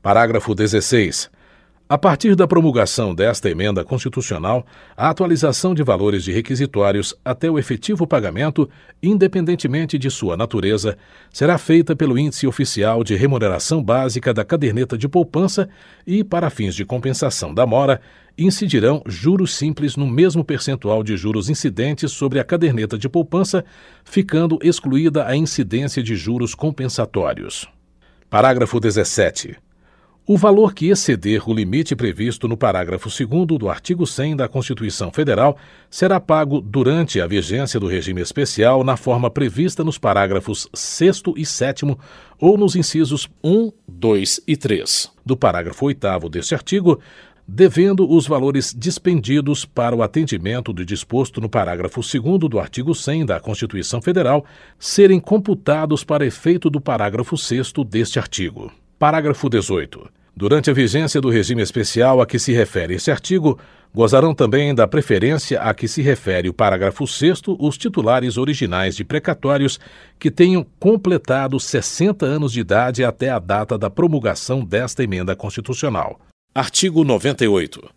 Parágrafo 0.02 0.56
16. 0.56 1.30
A 1.88 2.00
partir 2.00 2.36
da 2.36 2.48
promulgação 2.48 3.14
desta 3.14 3.48
emenda 3.48 3.84
constitucional, 3.84 4.66
a 4.98 5.08
atualização 5.08 5.76
de 5.76 5.84
valores 5.84 6.24
de 6.24 6.32
requisitórios 6.32 7.14
até 7.24 7.48
o 7.48 7.60
efetivo 7.60 8.08
pagamento, 8.08 8.68
independentemente 9.04 9.96
de 9.96 10.10
sua 10.10 10.36
natureza, 10.36 10.98
será 11.32 11.60
feita 11.60 11.96
pelo 11.96 12.18
Índice 12.18 12.48
Oficial 12.48 13.04
de 13.04 13.16
Remuneração 13.16 13.84
Básica 13.84 14.34
da 14.34 14.44
Caderneta 14.44 14.98
de 14.98 15.08
Poupança 15.08 15.70
e, 16.08 16.24
para 16.24 16.50
fins 16.50 16.74
de 16.74 16.84
compensação 16.84 17.54
da 17.54 17.68
mora, 17.68 18.02
incidirão 18.36 19.04
juros 19.06 19.54
simples 19.54 19.96
no 19.96 20.08
mesmo 20.08 20.44
percentual 20.44 21.04
de 21.04 21.16
juros 21.16 21.52
incidentes 21.52 22.12
sobre 22.12 22.40
a 22.40 22.44
caderneta 22.44 22.98
de 22.98 23.08
poupança, 23.08 23.64
ficando 24.04 24.58
excluída 24.64 25.28
a 25.28 25.36
incidência 25.36 26.02
de 26.02 26.16
juros 26.16 26.56
compensatórios. 26.56 27.70
Parágrafo 28.28 28.80
17. 28.80 29.65
O 30.28 30.38
valor 30.38 30.74
que 30.74 30.90
exceder 30.90 31.48
o 31.48 31.54
limite 31.54 31.96
previsto 31.96 32.48
no 32.48 32.58
parágrafo 32.58 33.10
2 33.10 33.60
do 33.60 33.70
artigo 33.70 34.08
100 34.08 34.38
da 34.38 34.48
Constituição 34.48 35.12
Federal 35.12 35.56
será 35.88 36.20
pago 36.20 36.60
durante 36.60 37.22
a 37.22 37.28
vigência 37.28 37.80
do 37.80 37.86
regime 37.86 38.22
especial 38.22 38.84
na 38.84 38.98
forma 38.98 39.30
prevista 39.30 39.84
nos 39.84 40.00
parágrafos 40.00 40.68
6 40.74 41.22
e 41.38 41.46
7 41.46 41.96
ou 42.40 42.58
nos 42.58 42.76
incisos 42.76 43.30
1, 43.44 43.72
2 43.88 44.42
e 44.48 44.58
3 44.58 45.12
do 45.24 45.38
parágrafo 45.38 45.86
8 45.86 46.28
deste 46.28 46.56
artigo, 46.56 47.00
devendo 47.48 48.12
os 48.12 48.26
valores 48.26 48.74
dispendidos 48.76 49.64
para 49.64 49.96
o 49.96 50.02
atendimento 50.02 50.74
do 50.74 50.84
disposto 50.84 51.40
no 51.40 51.48
parágrafo 51.48 52.02
2 52.02 52.50
do 52.50 52.60
artigo 52.60 52.96
100 52.96 53.28
da 53.28 53.40
Constituição 53.40 54.02
Federal 54.02 54.44
serem 54.80 55.20
computados 55.20 56.04
para 56.04 56.26
efeito 56.26 56.68
do 56.68 56.82
parágrafo 56.82 57.38
6 57.38 57.74
deste 57.88 58.18
artigo. 58.18 58.72
Parágrafo 58.98 59.50
18. 59.50 60.08
Durante 60.34 60.70
a 60.70 60.74
vigência 60.74 61.20
do 61.20 61.30
regime 61.30 61.62
especial 61.62 62.22
a 62.22 62.26
que 62.26 62.40
se 62.40 62.54
refere 62.54 62.96
este 62.96 63.12
artigo, 63.12 63.60
gozarão 63.94 64.34
também 64.34 64.74
da 64.74 64.88
preferência 64.88 65.60
a 65.60 65.74
que 65.74 65.86
se 65.86 66.02
refere 66.02 66.48
o 66.48 66.54
parágrafo 66.54 67.06
6 67.06 67.42
os 67.60 67.78
titulares 67.78 68.38
originais 68.38 68.96
de 68.96 69.04
precatórios 69.04 69.82
que 70.18 70.32
tenham 70.32 70.66
completado 70.80 71.60
60 71.60 72.26
anos 72.26 72.54
de 72.54 72.62
idade 72.62 73.04
até 73.04 73.30
a 73.30 73.38
data 73.38 73.78
da 73.78 73.90
promulgação 73.90 74.64
desta 74.64 75.04
emenda 75.04 75.36
constitucional. 75.36 76.18
Artigo 76.54 77.04
98. 77.04 77.90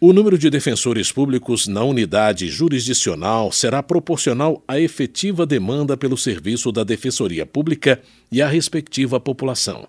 O 0.00 0.12
número 0.12 0.38
de 0.38 0.48
defensores 0.48 1.10
públicos 1.10 1.66
na 1.66 1.82
unidade 1.82 2.46
jurisdicional 2.46 3.50
será 3.50 3.82
proporcional 3.82 4.62
à 4.68 4.78
efetiva 4.78 5.44
demanda 5.44 5.96
pelo 5.96 6.16
serviço 6.16 6.70
da 6.70 6.84
Defensoria 6.84 7.44
Pública 7.44 8.00
e 8.30 8.40
à 8.40 8.46
respectiva 8.46 9.18
população. 9.18 9.88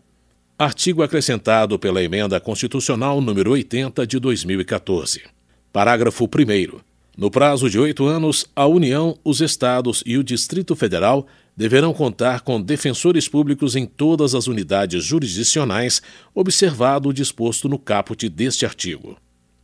Artigo 0.61 1.02
acrescentado 1.02 1.80
pela 1.80 2.03
Emenda 2.03 2.38
Constitucional 2.38 3.22
número 3.22 3.52
80 3.52 4.06
de 4.06 4.19
2014. 4.19 5.22
Parágrafo 5.72 6.26
1. 6.26 6.81
No 7.18 7.31
prazo 7.31 7.69
de 7.69 7.80
oito 7.80 8.06
anos, 8.06 8.45
a 8.53 8.65
União, 8.65 9.18
os 9.23 9.40
Estados 9.40 10.03
e 10.06 10.18
o 10.18 10.23
Distrito 10.23 10.76
Federal 10.76 11.26
deverão 11.56 11.94
contar 11.94 12.41
com 12.41 12.61
defensores 12.61 13.26
públicos 13.26 13.77
em 13.77 13.86
todas 13.86 14.36
as 14.36 14.48
unidades 14.48 15.02
jurisdicionais, 15.02 16.02
observado 16.36 17.07
o 17.07 17.14
disposto 17.14 17.69
no 17.69 17.80
caput 17.80 18.27
deste 18.27 18.65
artigo. 18.65 19.15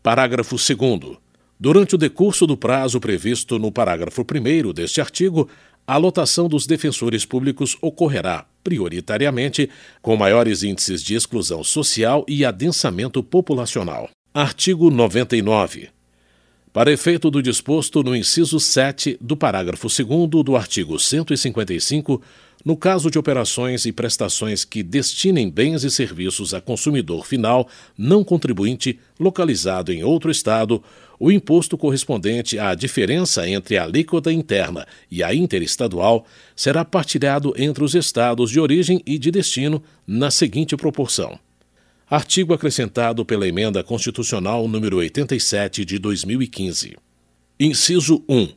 Parágrafo 0.02 0.56
2. 0.56 1.18
Durante 1.60 1.96
o 1.96 1.98
decurso 1.98 2.48
do 2.48 2.56
prazo 2.56 3.02
previsto 3.02 3.60
no 3.60 3.70
parágrafo 3.70 4.22
1 4.22 4.72
deste 4.72 5.02
artigo, 5.02 5.50
a 5.88 5.98
lotação 5.98 6.48
dos 6.48 6.66
defensores 6.66 7.26
públicos 7.26 7.78
ocorrerá, 7.82 8.46
prioritariamente, 8.64 9.70
com 10.02 10.18
maiores 10.18 10.64
índices 10.64 11.04
de 11.04 11.16
exclusão 11.16 11.64
social 11.64 12.26
e 12.28 12.44
adensamento 12.44 13.22
populacional. 13.22 14.10
Artigo 14.34 14.90
99. 14.90 15.90
Para 16.74 16.92
efeito 16.92 17.32
do 17.32 17.42
disposto 17.42 18.04
no 18.04 18.16
inciso 18.16 18.60
7 18.60 19.18
do 19.22 19.38
parágrafo 19.38 19.88
2 19.88 20.44
do 20.44 20.58
artigo 20.58 21.00
155, 21.00 22.22
no 22.66 22.76
caso 22.76 23.12
de 23.12 23.20
operações 23.20 23.86
e 23.86 23.92
prestações 23.92 24.66
que 24.66 24.82
destinem 24.82 25.50
bens 25.50 25.84
e 25.84 25.92
serviços 25.92 26.54
a 26.54 26.60
consumidor 26.60 27.26
final 27.26 27.70
não 27.96 28.24
contribuinte 28.24 29.00
localizado 29.20 29.94
em 29.94 30.04
outro 30.04 30.32
Estado, 30.32 30.84
o 31.20 31.32
imposto 31.32 31.78
correspondente 31.78 32.60
à 32.60 32.76
diferença 32.76 33.48
entre 33.48 33.78
a 33.78 33.84
alíquota 33.84 34.32
interna 34.32 34.86
e 35.10 35.24
a 35.24 35.34
interestadual 35.34 36.26
será 36.56 36.84
partilhado 36.84 37.54
entre 37.58 37.84
os 37.84 37.96
estados 37.96 38.52
de 38.52 38.60
origem 38.60 39.02
e 39.06 39.18
de 39.18 39.32
destino 39.32 39.82
na 40.06 40.30
seguinte 40.30 40.76
proporção. 40.76 41.40
Artigo 42.10 42.54
acrescentado 42.54 43.26
pela 43.26 43.48
Emenda 43.48 43.84
Constitucional 43.84 44.68
número 44.68 44.98
87 44.98 45.84
de 45.84 45.98
2015. 45.98 46.96
Inciso 47.60 48.24
1. 48.30 48.50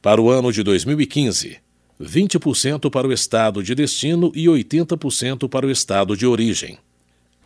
Para 0.00 0.20
o 0.20 0.30
ano 0.30 0.50
de 0.50 0.62
2015, 0.62 1.58
20% 2.00 2.90
para 2.90 3.06
o 3.06 3.12
estado 3.12 3.62
de 3.62 3.74
destino 3.74 4.32
e 4.34 4.46
80% 4.46 5.46
para 5.46 5.66
o 5.66 5.70
estado 5.70 6.16
de 6.16 6.26
origem. 6.26 6.78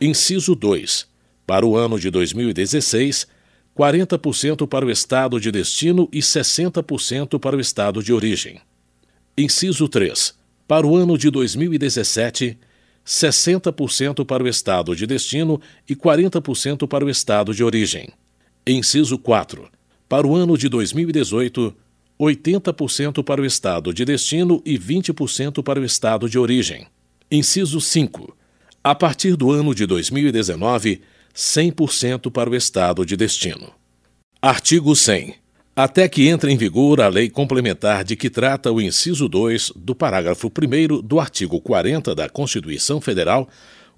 Inciso 0.01 0.55
2. 0.55 1.09
Para 1.45 1.67
o 1.67 1.77
ano 1.77 1.99
de 1.99 2.11
2016, 2.11 3.27
40% 3.77 4.69
para 4.69 4.87
o 4.87 4.91
estado 4.91 5.41
de 5.41 5.51
destino 5.51 6.09
e 6.13 6.21
60% 6.21 7.39
para 7.39 7.57
o 7.57 7.61
estado 7.61 8.03
de 8.03 8.13
origem. 8.13 8.61
Inciso 9.37 9.89
3. 9.89 10.35
Para 10.67 10.87
o 10.87 10.97
ano 10.97 11.19
de 11.19 11.29
2017, 11.29 12.57
60% 13.05 14.25
para 14.25 14.45
o 14.45 14.49
estado 14.49 14.95
de 14.95 15.07
destino 15.07 15.61
e 15.89 15.97
40% 15.97 16.87
para 16.87 17.05
o 17.05 17.11
estado 17.11 17.53
de 17.53 17.65
origem. 17.65 18.09
Inciso 18.67 19.19
4. 19.19 19.69
Para 20.09 20.27
o 20.27 20.37
ano 20.37 20.57
de 20.57 20.69
2018, 20.69 21.75
80% 22.19 23.25
para 23.25 23.43
o 23.43 23.45
estado 23.45 23.93
de 23.93 24.05
destino 24.05 24.63
e 24.65 24.79
20% 24.79 25.63
para 25.63 25.81
o 25.81 25.85
estado 25.85 26.29
de 26.29 26.39
origem. 26.39 26.87
Inciso 27.31 27.81
5. 27.81 28.37
A 28.83 28.95
partir 28.95 29.35
do 29.35 29.51
ano 29.51 29.75
de 29.75 29.85
2019, 29.85 31.03
100% 31.35 32.31
para 32.31 32.49
o 32.49 32.55
estado 32.55 33.05
de 33.05 33.17
destino. 33.17 33.73
Artigo 34.41 34.95
100. 34.95 35.35
Até 35.77 36.09
que 36.09 36.29
entre 36.29 36.53
em 36.53 36.57
vigor 36.57 37.01
a 37.01 37.09
lei 37.09 37.29
complementar 37.29 38.05
de 38.05 38.15
que 38.15 38.31
trata 38.31 38.71
o 38.71 38.81
inciso 38.81 39.29
2 39.29 39.73
do 39.75 39.95
parágrafo 39.95 40.49
1 40.49 41.03
do 41.03 41.19
artigo 41.19 41.61
40 41.61 42.15
da 42.15 42.29
Constituição 42.29 43.01
Federal, 43.01 43.49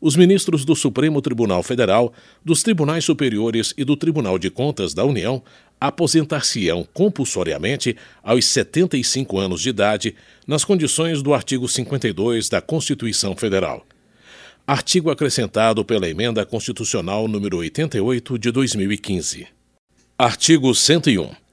os 0.00 0.16
ministros 0.16 0.64
do 0.64 0.74
Supremo 0.74 1.20
Tribunal 1.20 1.62
Federal, 1.62 2.12
dos 2.44 2.62
Tribunais 2.62 3.04
Superiores 3.04 3.74
e 3.76 3.84
do 3.84 3.96
Tribunal 3.96 4.38
de 4.38 4.48
Contas 4.48 4.94
da 4.94 5.04
União 5.04 5.42
aposentar-se-ão 5.78 6.86
compulsoriamente 6.94 7.96
aos 8.22 8.46
75 8.46 9.38
anos 9.38 9.60
de 9.60 9.68
idade, 9.68 10.14
nas 10.46 10.64
condições 10.64 11.22
do 11.22 11.34
artigo 11.34 11.68
52 11.68 12.48
da 12.48 12.62
Constituição 12.62 13.36
Federal. 13.36 13.84
Artigo 14.68 15.12
acrescentado 15.12 15.84
pela 15.84 16.08
Emenda 16.08 16.44
Constitucional 16.44 17.28
número 17.28 17.58
88 17.58 18.36
de 18.36 18.50
2015. 18.50 19.46
Artigo 20.18 20.74
101. 20.74 21.45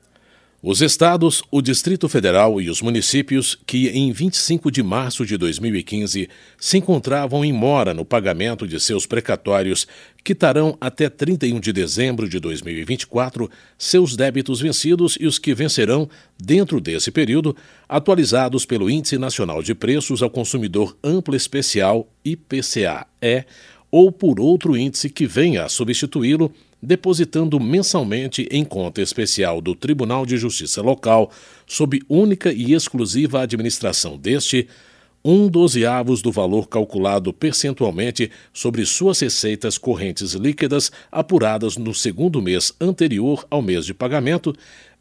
Os 0.66 0.82
estados, 0.82 1.44
o 1.52 1.62
Distrito 1.62 2.08
Federal 2.08 2.62
e 2.62 2.70
os 2.70 2.82
municípios 2.82 3.60
que, 3.68 3.90
em 3.90 4.14
25 4.14 4.72
de 4.72 4.82
março 4.82 5.26
de 5.26 5.36
2015, 5.36 6.30
se 6.58 6.78
encontravam 6.78 7.44
em 7.44 7.52
mora 7.52 7.94
no 7.94 8.06
pagamento 8.06 8.66
de 8.66 8.80
seus 8.80 9.06
precatórios, 9.06 9.86
quitarão 10.24 10.78
até 10.80 11.10
31 11.10 11.60
de 11.60 11.74
dezembro 11.74 12.30
de 12.30 12.40
2024 12.40 13.52
seus 13.78 14.16
débitos 14.16 14.62
vencidos 14.62 15.18
e 15.20 15.28
os 15.28 15.38
que 15.38 15.54
vencerão, 15.54 16.10
dentro 16.42 16.80
desse 16.80 17.12
período, 17.12 17.54
atualizados 17.90 18.66
pelo 18.66 18.90
Índice 18.90 19.18
Nacional 19.18 19.62
de 19.62 19.76
Preços 19.76 20.24
ao 20.24 20.30
Consumidor 20.30 20.96
Amplo 21.04 21.36
Especial, 21.36 22.08
IPCA-E, 22.24 23.44
ou 23.92 24.14
por 24.14 24.40
outro 24.40 24.78
índice 24.78 25.10
que 25.10 25.28
venha 25.28 25.66
a 25.66 25.70
substituí-lo 25.70 26.54
depositando 26.84 27.58
mensalmente 27.62 28.46
em 28.52 28.66
conta 28.66 29.02
especial 29.02 29.62
do 29.62 29.74
Tribunal 29.74 30.26
de 30.26 30.36
Justiça 30.36 30.82
Local, 30.82 31.32
sob 31.66 32.02
única 32.10 32.52
e 32.52 32.74
exclusiva 32.74 33.42
administração 33.42 34.18
deste, 34.18 34.68
um 35.24 35.48
dozeavos 35.48 36.22
do 36.22 36.30
valor 36.30 36.68
calculado 36.68 37.32
percentualmente 37.32 38.30
sobre 38.52 38.86
suas 38.86 39.22
receitas 39.22 39.78
correntes 39.78 40.34
líquidas 40.34 40.92
apuradas 41.10 41.78
no 41.78 41.94
segundo 41.94 42.42
mês 42.42 42.74
anterior 42.82 43.48
ao 43.50 43.62
mês 43.62 43.86
de 43.86 43.94
pagamento, 43.94 44.54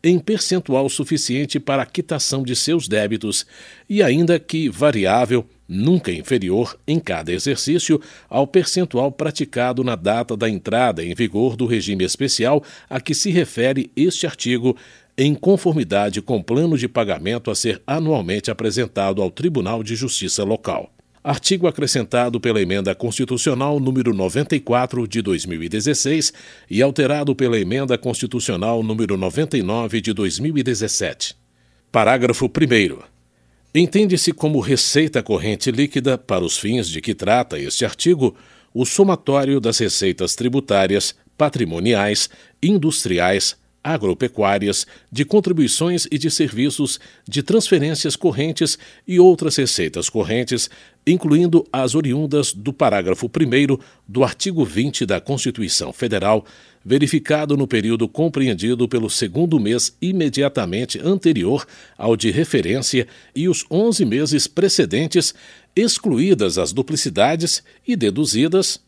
em 0.04 0.20
percentual 0.20 0.88
suficiente 0.88 1.58
para 1.58 1.82
a 1.82 1.86
quitação 1.86 2.44
de 2.44 2.54
seus 2.54 2.86
débitos 2.86 3.44
e 3.88 4.02
ainda 4.02 4.38
que 4.38 4.68
variável 4.68 5.44
nunca 5.68 6.12
inferior 6.12 6.78
em 6.86 6.98
cada 6.98 7.32
exercício 7.32 8.00
ao 8.28 8.46
percentual 8.46 9.10
praticado 9.10 9.82
na 9.82 9.96
data 9.96 10.36
da 10.36 10.48
entrada 10.48 11.04
em 11.04 11.14
vigor 11.14 11.56
do 11.56 11.66
regime 11.66 12.04
especial 12.04 12.62
a 12.88 13.00
que 13.00 13.14
se 13.14 13.30
refere 13.30 13.90
este 13.96 14.26
artigo, 14.26 14.76
em 15.16 15.34
conformidade 15.34 16.22
com 16.22 16.42
plano 16.42 16.76
de 16.76 16.88
pagamento 16.88 17.50
a 17.50 17.54
ser 17.54 17.82
anualmente 17.86 18.50
apresentado 18.50 19.20
ao 19.20 19.30
Tribunal 19.30 19.82
de 19.82 19.94
Justiça 19.94 20.42
local. 20.42 20.90
Artigo 21.24 21.68
acrescentado 21.68 22.40
pela 22.40 22.60
Emenda 22.60 22.94
Constitucional 22.96 23.78
número 23.78 24.12
94 24.12 25.06
de 25.06 25.22
2016 25.22 26.32
e 26.68 26.82
alterado 26.82 27.32
pela 27.36 27.60
Emenda 27.60 27.96
Constitucional 27.96 28.82
número 28.82 29.16
99 29.16 30.00
de 30.00 30.12
2017. 30.12 31.36
Parágrafo 31.92 32.46
1 32.46 33.11
Entende-se 33.74 34.32
como 34.32 34.60
receita 34.60 35.22
corrente 35.22 35.70
líquida, 35.70 36.18
para 36.18 36.44
os 36.44 36.58
fins 36.58 36.86
de 36.86 37.00
que 37.00 37.14
trata 37.14 37.58
este 37.58 37.86
artigo, 37.86 38.36
o 38.74 38.84
somatório 38.84 39.58
das 39.60 39.78
receitas 39.78 40.34
tributárias, 40.34 41.14
patrimoniais, 41.38 42.28
industriais, 42.62 43.56
agropecuárias, 43.82 44.86
de 45.10 45.24
contribuições 45.24 46.06
e 46.10 46.18
de 46.18 46.30
serviços, 46.30 47.00
de 47.26 47.42
transferências 47.42 48.14
correntes 48.14 48.78
e 49.08 49.18
outras 49.18 49.56
receitas 49.56 50.10
correntes, 50.10 50.68
incluindo 51.06 51.66
as 51.72 51.94
oriundas 51.94 52.52
do 52.52 52.74
parágrafo 52.74 53.26
1 53.26 53.78
do 54.06 54.22
artigo 54.22 54.66
20 54.66 55.06
da 55.06 55.18
Constituição 55.18 55.94
Federal, 55.94 56.44
verificado 56.84 57.56
no 57.56 57.66
período 57.66 58.08
compreendido 58.08 58.88
pelo 58.88 59.08
segundo 59.08 59.58
mês 59.60 59.96
imediatamente 60.00 61.00
anterior 61.00 61.66
ao 61.96 62.16
de 62.16 62.30
referência 62.30 63.06
e 63.34 63.48
os 63.48 63.64
11 63.70 64.04
meses 64.04 64.46
precedentes, 64.46 65.34
excluídas 65.74 66.58
as 66.58 66.72
duplicidades 66.72 67.62
e 67.86 67.96
deduzidas. 67.96 68.80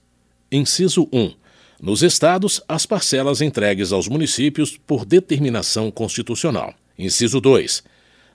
Inciso 0.51 1.09
1 1.13 1.45
nos 1.85 2.03
estados, 2.03 2.63
as 2.67 2.87
parcelas 2.87 3.43
entregues 3.43 3.93
aos 3.93 4.09
municípios 4.09 4.75
por 4.75 5.05
determinação 5.05 5.91
constitucional. 5.91 6.73
Inciso 6.99 7.43
2. 7.43 7.83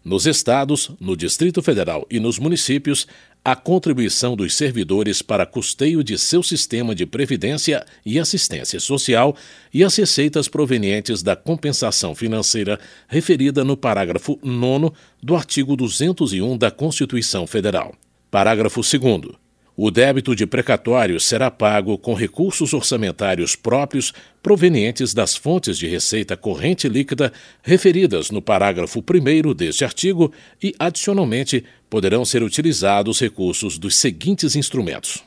Nos 0.03 0.27
estados, 0.27 0.91
no 0.99 1.17
Distrito 1.17 1.61
Federal 1.61 2.05
e 2.11 2.19
nos 2.19 2.37
municípios, 2.37 3.07
a 3.43 3.55
contribuição 3.55 4.35
dos 4.35 4.55
servidores 4.55 5.21
para 5.21 5.45
custeio 5.45 6.03
de 6.03 6.17
seu 6.17 6.43
sistema 6.43 6.93
de 6.93 7.05
previdência 7.05 7.85
e 8.05 8.19
assistência 8.19 8.79
social 8.79 9.35
e 9.73 9.83
as 9.83 9.95
receitas 9.95 10.47
provenientes 10.47 11.23
da 11.23 11.35
compensação 11.35 12.13
financeira 12.13 12.79
referida 13.07 13.63
no 13.63 13.77
parágrafo 13.77 14.37
9 14.43 14.91
do 15.23 15.35
artigo 15.35 15.75
201 15.75 16.57
da 16.57 16.69
Constituição 16.69 17.47
Federal. 17.47 17.95
Parágrafo 18.29 18.81
2. 18.81 19.48
O 19.81 19.89
débito 19.89 20.35
de 20.35 20.45
precatório 20.45 21.21
será 21.21 21.49
pago 21.49 21.97
com 21.97 22.13
recursos 22.13 22.73
orçamentários 22.73 23.55
próprios 23.55 24.13
provenientes 24.43 25.13
das 25.13 25.37
fontes 25.37 25.77
de 25.77 25.87
receita 25.87 26.35
corrente 26.35 26.89
líquida 26.89 27.31
referidas 27.63 28.29
no 28.29 28.41
parágrafo 28.41 28.99
1 28.99 29.53
deste 29.53 29.85
artigo 29.85 30.33
e, 30.61 30.75
adicionalmente, 30.77 31.63
poderão 31.89 32.25
ser 32.25 32.43
utilizados 32.43 33.21
recursos 33.21 33.77
dos 33.77 33.95
seguintes 33.95 34.53
instrumentos: 34.53 35.23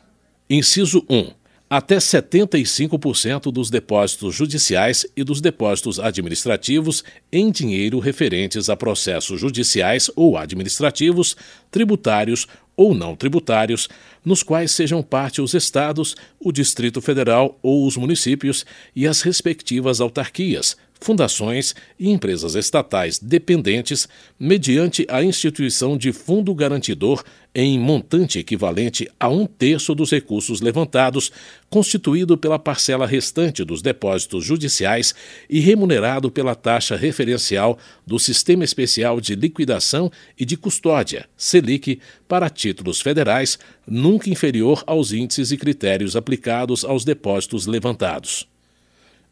Inciso 0.51 1.03
1 1.09 1.42
até 1.75 1.97
75% 1.97 3.51
dos 3.51 3.71
depósitos 3.71 4.35
judiciais 4.35 5.07
e 5.17 5.25
dos 5.25 5.41
depósitos 5.41 5.99
administrativos 5.99 7.03
em 7.33 7.51
dinheiro 7.51 7.99
referentes 7.99 8.69
a 8.69 8.77
processos 8.77 9.41
judiciais 9.41 10.11
ou 10.15 10.37
administrativos, 10.37 11.35
tributários 11.71 12.47
ou 12.77 12.95
não 12.95 13.17
tributários, 13.17 13.89
nos 14.23 14.43
quais 14.43 14.71
sejam 14.71 15.03
parte 15.03 15.41
os 15.41 15.55
estados, 15.55 16.15
o 16.39 16.53
Distrito 16.53 17.01
Federal 17.01 17.59
ou 17.63 17.87
os 17.87 17.97
municípios 17.97 18.67
e 18.95 19.07
as 19.07 19.23
respectivas 19.23 19.99
autarquias, 19.99 20.77
fundações 21.03 21.75
e 21.99 22.11
empresas 22.11 22.55
estatais 22.55 23.19
dependentes, 23.19 24.09
mediante 24.39 25.07
a 25.09 25.23
instituição 25.23 25.97
de 25.99 26.13
fundo 26.13 26.55
garantidor 26.55 27.23
em 27.55 27.79
montante 27.79 28.39
equivalente 28.39 29.11
a 29.21 29.29
um 29.29 29.45
terço 29.45 29.95
dos 29.95 30.11
recursos 30.11 30.61
levantados, 30.61 31.31
constituído 31.69 32.39
pela 32.39 32.59
parcela 32.59 33.07
restante 33.07 33.63
dos 33.65 33.83
depósitos 33.83 34.45
judiciais 34.45 35.15
e 35.51 35.61
remunerado 35.61 36.31
pela 36.31 36.55
taxa 36.55 36.97
referencial 36.97 37.79
do 38.07 38.19
Sistema 38.19 38.65
Especial 38.65 39.21
de 39.21 39.35
Liquidação 39.35 40.11
e 40.39 40.45
de 40.45 40.57
Custódia, 40.57 41.29
SELIC, 41.37 42.01
para 42.27 42.49
títulos 42.49 43.01
federais, 43.01 43.59
nunca 43.87 44.31
inferior 44.31 44.83
aos 44.87 45.13
índices 45.13 45.53
e 45.53 45.57
critérios 45.59 46.17
aplicados 46.17 46.85
aos 46.85 47.05
depósitos 47.05 47.67
levantados. 47.67 48.49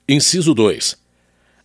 Inciso 0.07 0.53
2 0.53 1.10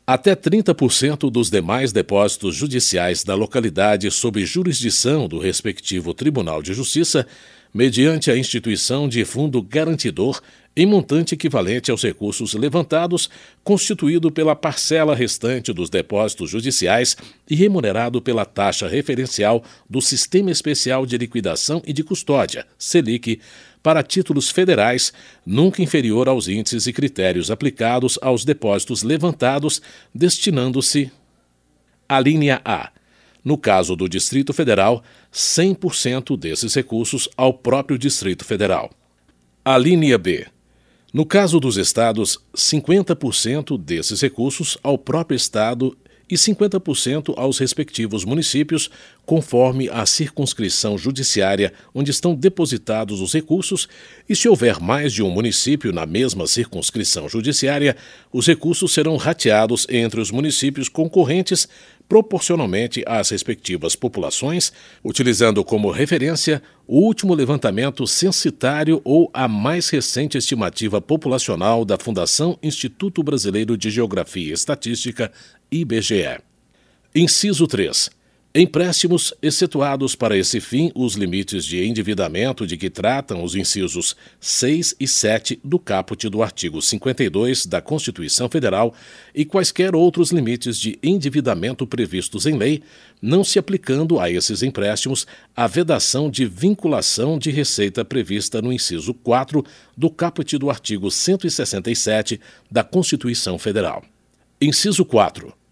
até 0.07 0.36
30% 0.36 1.32
dos 1.32 1.49
demais 1.49 1.91
depósitos 1.91 2.56
judiciais 2.56 3.23
da 3.23 3.34
localidade 3.34 4.10
sob 4.11 4.45
jurisdição 4.45 5.27
do 5.27 5.40
respectivo 5.40 6.14
Tribunal 6.14 6.61
de 6.61 6.73
Justiça, 6.73 7.26
mediante 7.73 8.30
a 8.30 8.38
instituição 8.38 9.10
de 9.10 9.26
fundo 9.26 9.61
garantidor 9.61 10.41
em 10.77 10.86
montante 10.86 11.34
equivalente 11.34 11.90
aos 11.90 12.03
recursos 12.03 12.53
levantados, 12.53 13.30
constituído 13.64 14.32
pela 14.32 14.56
parcela 14.56 15.15
restante 15.15 15.73
dos 15.73 15.90
depósitos 15.90 16.49
judiciais 16.49 17.18
e 17.49 17.56
remunerado 17.56 18.22
pela 18.22 18.45
taxa 18.45 18.88
referencial 18.88 19.64
do 19.90 20.02
Sistema 20.02 20.52
Especial 20.52 21.06
de 21.06 21.18
Liquidação 21.18 21.82
e 21.86 21.94
de 21.94 22.03
Custódia, 22.03 22.68
SELIC, 22.77 23.40
para 23.86 24.02
títulos 24.02 24.49
federais, 24.49 25.14
nunca 25.45 25.80
inferior 25.80 26.28
aos 26.28 26.48
índices 26.48 26.88
e 26.88 26.91
critérios 26.91 27.52
aplicados 27.52 28.18
aos 28.20 28.44
depósitos 28.44 29.03
levantados, 29.03 29.80
destinando-se 30.12 31.12
à 32.10 32.20
linha 32.20 32.60
A. 32.66 32.90
No 33.44 33.60
caso 33.60 33.95
do 33.95 34.10
Distrito 34.10 34.53
Federal, 34.53 35.03
100% 35.32 36.36
desses 36.36 36.74
recursos 36.74 37.30
ao 37.38 37.53
próprio 37.53 37.95
Distrito 37.95 38.44
Federal. 38.44 38.90
A 39.64 39.78
linha 39.78 40.18
B. 40.18 40.48
No 41.14 41.24
caso 41.24 41.60
dos 41.60 41.78
estados, 41.78 42.40
50% 42.56 43.78
desses 43.78 44.20
recursos 44.20 44.80
ao 44.82 44.98
próprio 44.98 45.36
estado 45.36 45.95
e 46.30 46.35
50% 46.35 47.34
aos 47.38 47.60
respectivos 47.60 48.26
municípios, 48.26 48.89
conforme 49.26 49.89
a 49.89 50.06
circunscrição 50.06 50.97
judiciária 50.97 51.73
onde 51.93 52.11
estão 52.11 52.34
depositados 52.34 53.22
os 53.22 53.34
recursos, 53.34 53.88
e 54.27 54.35
se 54.35 54.47
houver 54.49 54.80
mais 54.80 55.14
de 55.14 55.22
um 55.22 55.30
município 55.30 55.91
na 55.91 56.06
mesma 56.06 56.47
circunscrição 56.47 57.30
judiciária, 57.30 57.95
os 58.31 58.47
recursos 58.47 58.93
serão 58.93 59.18
rateados 59.18 59.85
entre 59.89 60.19
os 60.19 60.31
municípios 60.31 60.89
concorrentes 60.89 61.68
proporcionalmente 62.07 63.03
às 63.07 63.30
respectivas 63.30 63.95
populações, 63.95 64.72
utilizando 65.03 65.64
como 65.64 65.91
referência 65.91 66.61
o 66.88 66.99
último 66.99 67.34
levantamento 67.34 68.06
censitário 68.06 69.02
ou 69.03 69.30
a 69.34 69.48
mais 69.48 69.90
recente 69.90 70.38
estimativa 70.38 71.02
populacional 71.02 71.84
da 71.84 71.98
Fundação 71.98 72.57
Instituto 72.61 73.23
Brasileiro 73.23 73.77
de 73.77 73.90
Geografia 73.90 74.49
e 74.49 74.53
Estatística, 74.53 75.32
IBGE. 75.72 76.40
Inciso 77.14 77.68
3. 77.68 78.15
Empréstimos, 78.57 79.34
excetuados 79.41 80.15
para 80.15 80.38
esse 80.38 80.61
fim 80.61 80.90
os 80.95 81.15
limites 81.15 81.65
de 81.65 81.84
endividamento 81.84 82.65
de 82.65 82.77
que 82.77 82.90
tratam 82.90 83.44
os 83.44 83.53
incisos 83.53 84.15
6 84.40 84.95
e 84.98 85.06
7 85.06 85.60
do 85.61 85.77
caput 85.77 86.30
do 86.30 86.41
artigo 86.41 86.82
52 86.82 87.65
da 87.65 87.82
Constituição 87.82 88.48
Federal 88.48 88.95
e 89.36 89.44
quaisquer 89.44 89.94
outros 89.94 90.32
limites 90.32 90.80
de 90.80 90.98
endividamento 91.03 91.86
previstos 91.86 92.45
em 92.45 92.57
lei, 92.57 92.82
não 93.22 93.44
se 93.44 93.60
aplicando 93.60 94.22
a 94.22 94.32
esses 94.32 94.64
empréstimos 94.64 95.27
a 95.53 95.68
vedação 95.68 96.30
de 96.30 96.45
vinculação 96.45 97.38
de 97.38 97.52
receita 97.52 98.06
prevista 98.06 98.61
no 98.61 98.72
inciso 98.72 99.14
4 99.15 99.65
do 99.98 100.10
caput 100.10 100.57
do 100.57 100.69
artigo 100.69 101.11
167 101.11 102.40
da 102.72 102.86
Constituição 102.86 103.60
Federal. 103.60 104.02
Inciso 104.61 105.03
4 105.03 105.65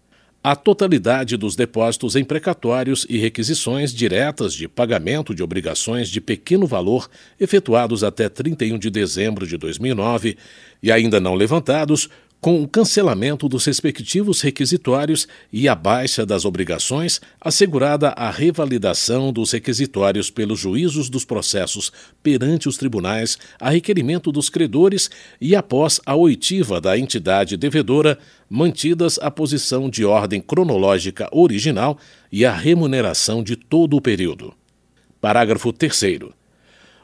a 0.46 0.54
totalidade 0.54 1.38
dos 1.38 1.56
depósitos 1.56 2.16
em 2.16 2.22
precatórios 2.22 3.06
e 3.08 3.16
requisições 3.16 3.94
diretas 3.94 4.52
de 4.52 4.68
pagamento 4.68 5.34
de 5.34 5.42
obrigações 5.42 6.10
de 6.10 6.20
pequeno 6.20 6.66
valor 6.66 7.08
efetuados 7.40 8.04
até 8.04 8.28
31 8.28 8.78
de 8.78 8.90
dezembro 8.90 9.46
de 9.46 9.56
2009 9.56 10.36
e 10.82 10.92
ainda 10.92 11.18
não 11.18 11.34
levantados 11.34 12.10
com 12.44 12.62
o 12.62 12.68
cancelamento 12.68 13.48
dos 13.48 13.64
respectivos 13.64 14.42
requisitórios 14.42 15.26
e 15.50 15.66
a 15.66 15.74
baixa 15.74 16.26
das 16.26 16.44
obrigações, 16.44 17.18
assegurada 17.40 18.10
a 18.10 18.30
revalidação 18.30 19.32
dos 19.32 19.52
requisitórios 19.52 20.28
pelos 20.30 20.60
juízos 20.60 21.08
dos 21.08 21.24
processos 21.24 21.90
perante 22.22 22.68
os 22.68 22.76
tribunais 22.76 23.38
a 23.58 23.70
requerimento 23.70 24.30
dos 24.30 24.50
credores 24.50 25.10
e 25.40 25.56
após 25.56 26.02
a 26.04 26.14
oitiva 26.14 26.82
da 26.82 26.98
entidade 26.98 27.56
devedora, 27.56 28.18
mantidas 28.46 29.18
a 29.22 29.30
posição 29.30 29.88
de 29.88 30.04
ordem 30.04 30.42
cronológica 30.42 31.30
original 31.32 31.96
e 32.30 32.44
a 32.44 32.52
remuneração 32.52 33.42
de 33.42 33.56
todo 33.56 33.96
o 33.96 34.02
período. 34.02 34.52
Parágrafo 35.18 35.72
3 35.72 36.43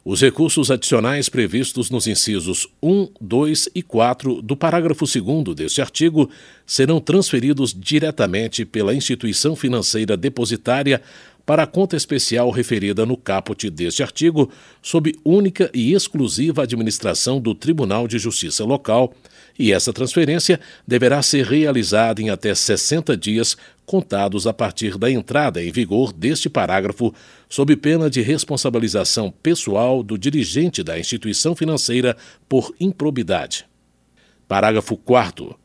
os 0.05 0.21
recursos 0.21 0.71
adicionais 0.71 1.29
previstos 1.29 1.91
nos 1.91 2.07
incisos 2.07 2.67
1, 2.83 3.09
2 3.21 3.69
e 3.75 3.83
4 3.83 4.41
do 4.41 4.57
parágrafo 4.57 5.05
2 5.05 5.55
deste 5.55 5.81
artigo 5.83 6.31
serão 6.67 7.01
transferidos 7.01 7.75
diretamente 7.79 8.65
pela 8.65 8.95
instituição 8.95 9.55
financeira 9.55 10.17
depositária 10.17 11.03
para 11.45 11.65
a 11.65 11.67
conta 11.67 11.97
especial 11.97 12.51
referida 12.51 13.05
no 13.05 13.17
caput 13.17 13.69
deste 13.71 14.03
artigo, 14.03 14.51
sob 14.81 15.15
única 15.25 15.71
e 15.75 15.93
exclusiva 15.93 16.63
administração 16.63 17.41
do 17.41 17.55
Tribunal 17.55 18.07
de 18.07 18.19
Justiça 18.19 18.65
Local, 18.65 19.13
e 19.59 19.73
essa 19.73 19.93
transferência 19.93 20.61
deverá 20.87 21.21
ser 21.23 21.45
realizada 21.45 22.23
em 22.23 22.31
até 22.31 22.55
60 22.55 23.17
dias 23.17 23.57
contados 23.91 24.47
a 24.47 24.53
partir 24.53 24.97
da 24.97 25.11
entrada 25.11 25.61
em 25.61 25.73
vigor 25.73 26.13
deste 26.13 26.49
parágrafo, 26.49 27.13
sob 27.49 27.75
pena 27.75 28.09
de 28.09 28.23
responsabilização 28.23 29.33
pessoal 29.43 30.01
do 30.05 30.17
dirigente 30.17 30.81
da 30.81 30.97
instituição 30.97 31.57
financeira 31.57 32.17
por 32.49 32.73
improbidade. 32.79 33.67
Parágrafo 34.47 34.97
4 34.97 35.59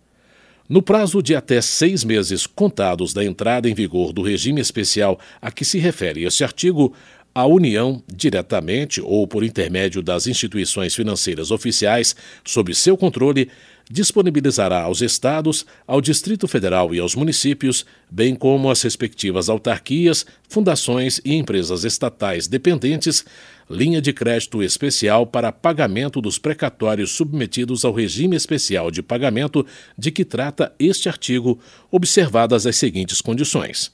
No 0.67 0.81
prazo 0.81 1.21
de 1.21 1.35
até 1.35 1.61
seis 1.61 2.03
meses 2.03 2.47
contados 2.47 3.13
da 3.13 3.23
entrada 3.23 3.69
em 3.69 3.75
vigor 3.75 4.11
do 4.11 4.23
regime 4.23 4.59
especial 4.59 5.19
a 5.39 5.51
que 5.51 5.63
se 5.63 5.77
refere 5.77 6.23
este 6.23 6.43
artigo, 6.43 6.95
a 7.35 7.45
União, 7.45 8.01
diretamente 8.11 9.01
ou 9.01 9.27
por 9.27 9.43
intermédio 9.43 10.01
das 10.01 10.25
instituições 10.25 10.95
financeiras 10.95 11.51
oficiais 11.51 12.15
sob 12.43 12.73
seu 12.73 12.97
controle, 12.97 13.51
disponibilizará 13.89 14.81
aos 14.83 15.01
Estados, 15.01 15.65
ao 15.85 16.01
Distrito 16.01 16.47
Federal 16.47 16.93
e 16.93 16.99
aos 16.99 17.15
municípios, 17.15 17.85
bem 18.09 18.35
como 18.35 18.69
às 18.69 18.81
respectivas 18.81 19.49
autarquias, 19.49 20.25
fundações 20.49 21.21
e 21.23 21.35
empresas 21.35 21.83
estatais 21.83 22.47
dependentes, 22.47 23.25
linha 23.69 24.01
de 24.01 24.13
crédito 24.13 24.61
especial 24.61 25.25
para 25.25 25.51
pagamento 25.51 26.21
dos 26.21 26.37
precatórios 26.37 27.11
submetidos 27.11 27.83
ao 27.85 27.93
regime 27.93 28.35
especial 28.35 28.91
de 28.91 29.01
pagamento 29.01 29.65
de 29.97 30.11
que 30.11 30.25
trata 30.25 30.73
este 30.79 31.09
artigo, 31.09 31.59
observadas 31.91 32.65
as 32.65 32.75
seguintes 32.75 33.21
condições. 33.21 33.91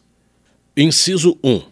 Inciso 0.75 1.37
1. 1.43 1.63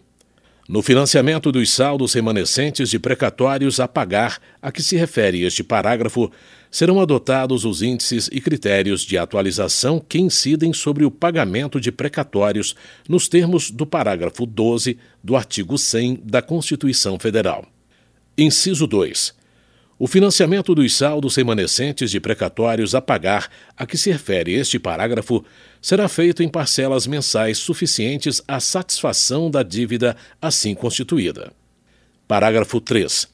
No 0.68 0.82
financiamento 0.82 1.50
dos 1.50 1.68
saldos 1.72 2.14
remanescentes 2.14 2.90
de 2.90 2.98
precatórios 2.98 3.80
a 3.80 3.88
pagar 3.88 4.38
a 4.62 4.70
que 4.70 4.82
se 4.82 4.96
refere 4.96 5.42
este 5.42 5.64
parágrafo, 5.64 6.30
serão 6.70 7.00
adotados 7.00 7.64
os 7.64 7.82
índices 7.82 8.28
e 8.30 8.40
critérios 8.40 9.02
de 9.02 9.18
atualização 9.18 9.98
que 9.98 10.18
incidem 10.18 10.72
sobre 10.72 11.04
o 11.04 11.10
pagamento 11.10 11.80
de 11.80 11.90
precatórios 11.90 12.76
nos 13.08 13.28
termos 13.28 13.70
do 13.70 13.84
parágrafo 13.84 14.46
12 14.46 14.96
do 15.22 15.34
artigo 15.34 15.76
100 15.76 16.20
da 16.24 16.40
Constituição 16.40 17.18
Federal. 17.18 17.66
Inciso 18.38 18.86
2. 18.86 19.34
O 19.98 20.06
financiamento 20.06 20.74
dos 20.74 20.96
saldos 20.96 21.36
remanescentes 21.36 22.10
de 22.10 22.18
precatórios 22.18 22.94
a 22.94 23.02
pagar 23.02 23.50
a 23.76 23.84
que 23.84 23.98
se 23.98 24.10
refere 24.10 24.54
este 24.54 24.78
parágrafo 24.78 25.44
será 25.82 26.08
feito 26.08 26.42
em 26.42 26.48
parcelas 26.48 27.06
mensais 27.06 27.58
suficientes 27.58 28.40
à 28.48 28.60
satisfação 28.60 29.50
da 29.50 29.62
dívida 29.62 30.16
assim 30.40 30.74
constituída. 30.74 31.52
Parágrafo 32.26 32.80
3. 32.80 33.28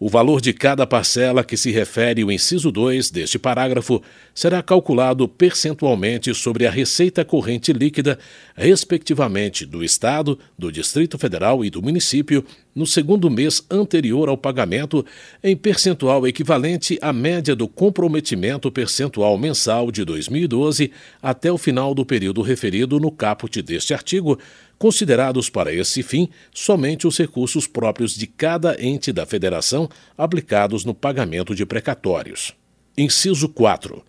O 0.00 0.08
valor 0.08 0.40
de 0.40 0.52
cada 0.52 0.86
parcela 0.86 1.42
que 1.42 1.56
se 1.56 1.72
refere 1.72 2.22
o 2.22 2.30
inciso 2.30 2.70
2 2.70 3.10
deste 3.10 3.36
parágrafo 3.36 4.00
será 4.32 4.62
calculado 4.62 5.26
percentualmente 5.26 6.32
sobre 6.34 6.68
a 6.68 6.70
receita 6.70 7.24
corrente 7.24 7.72
líquida, 7.72 8.16
respectivamente 8.54 9.66
do 9.66 9.82
Estado, 9.82 10.38
do 10.56 10.70
Distrito 10.70 11.18
Federal 11.18 11.64
e 11.64 11.70
do 11.70 11.82
município, 11.82 12.44
no 12.72 12.86
segundo 12.86 13.28
mês 13.28 13.60
anterior 13.68 14.28
ao 14.28 14.38
pagamento, 14.38 15.04
em 15.42 15.56
percentual 15.56 16.28
equivalente 16.28 16.96
à 17.02 17.12
média 17.12 17.56
do 17.56 17.66
comprometimento 17.66 18.70
percentual 18.70 19.36
mensal 19.36 19.90
de 19.90 20.04
2012 20.04 20.92
até 21.20 21.50
o 21.50 21.58
final 21.58 21.92
do 21.92 22.06
período 22.06 22.40
referido 22.40 23.00
no 23.00 23.10
caput 23.10 23.60
deste 23.62 23.92
artigo, 23.92 24.38
considerados 24.78 25.50
para 25.50 25.72
esse 25.72 26.02
fim 26.02 26.28
somente 26.54 27.06
os 27.06 27.18
recursos 27.18 27.66
próprios 27.66 28.14
de 28.14 28.26
cada 28.26 28.80
ente 28.82 29.12
da 29.12 29.26
Federação 29.26 29.88
aplicados 30.16 30.84
no 30.84 30.94
pagamento 30.94 31.54
de 31.54 31.66
precatórios. 31.66 32.54
Inciso 32.96 33.48
4. 33.48 34.02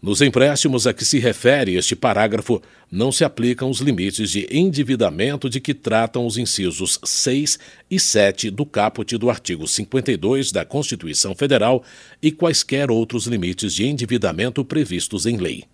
Nos 0.00 0.20
empréstimos 0.20 0.86
a 0.86 0.92
que 0.92 1.04
se 1.04 1.18
refere 1.18 1.74
este 1.74 1.96
parágrafo, 1.96 2.62
não 2.90 3.10
se 3.10 3.24
aplicam 3.24 3.70
os 3.70 3.80
limites 3.80 4.30
de 4.30 4.46
endividamento 4.50 5.48
de 5.48 5.58
que 5.58 5.74
tratam 5.74 6.26
os 6.26 6.36
incisos 6.36 7.00
6 7.02 7.58
e 7.90 7.98
7 7.98 8.50
do 8.50 8.66
caput 8.66 9.16
do 9.16 9.30
artigo 9.30 9.66
52 9.66 10.52
da 10.52 10.64
Constituição 10.64 11.34
Federal 11.34 11.82
e 12.22 12.30
quaisquer 12.30 12.90
outros 12.90 13.26
limites 13.26 13.74
de 13.74 13.86
endividamento 13.86 14.64
previstos 14.64 15.24
em 15.26 15.38
lei. 15.38 15.64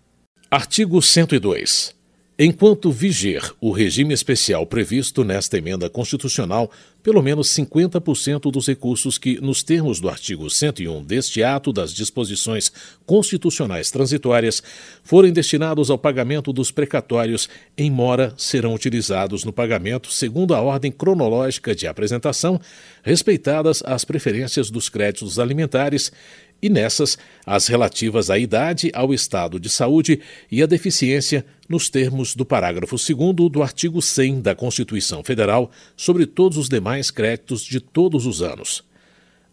Artigo 0.50 1.02
102. 1.02 2.01
Enquanto 2.38 2.90
viger 2.90 3.52
o 3.60 3.70
regime 3.70 4.14
especial 4.14 4.64
previsto 4.64 5.22
nesta 5.22 5.58
emenda 5.58 5.90
constitucional, 5.90 6.70
pelo 7.02 7.22
menos 7.22 7.48
50% 7.48 8.50
dos 8.50 8.66
recursos 8.66 9.18
que, 9.18 9.38
nos 9.38 9.62
termos 9.62 10.00
do 10.00 10.08
artigo 10.08 10.48
101 10.48 11.04
deste 11.04 11.42
ato 11.42 11.74
das 11.74 11.92
disposições 11.92 12.72
constitucionais 13.04 13.90
transitórias, 13.90 14.62
forem 15.04 15.30
destinados 15.30 15.90
ao 15.90 15.98
pagamento 15.98 16.54
dos 16.54 16.70
precatórios 16.70 17.50
em 17.76 17.90
mora 17.90 18.32
serão 18.38 18.72
utilizados 18.72 19.44
no 19.44 19.52
pagamento 19.52 20.10
segundo 20.10 20.54
a 20.54 20.60
ordem 20.62 20.90
cronológica 20.90 21.74
de 21.74 21.86
apresentação, 21.86 22.58
respeitadas 23.02 23.82
as 23.84 24.06
preferências 24.06 24.70
dos 24.70 24.88
créditos 24.88 25.38
alimentares 25.38 26.10
e 26.62 26.70
nessas 26.70 27.18
as 27.44 27.66
relativas 27.66 28.30
à 28.30 28.38
idade, 28.38 28.90
ao 28.94 29.12
estado 29.12 29.58
de 29.58 29.68
saúde 29.68 30.20
e 30.50 30.62
à 30.62 30.66
deficiência, 30.66 31.44
nos 31.72 31.88
termos 31.88 32.36
do 32.36 32.44
parágrafo 32.44 32.96
2 32.96 33.50
do 33.50 33.62
artigo 33.62 34.02
100 34.02 34.42
da 34.42 34.54
Constituição 34.54 35.24
Federal, 35.24 35.70
sobre 35.96 36.26
todos 36.26 36.58
os 36.58 36.68
demais 36.68 37.10
créditos 37.10 37.62
de 37.64 37.80
todos 37.80 38.26
os 38.26 38.42
anos. 38.42 38.84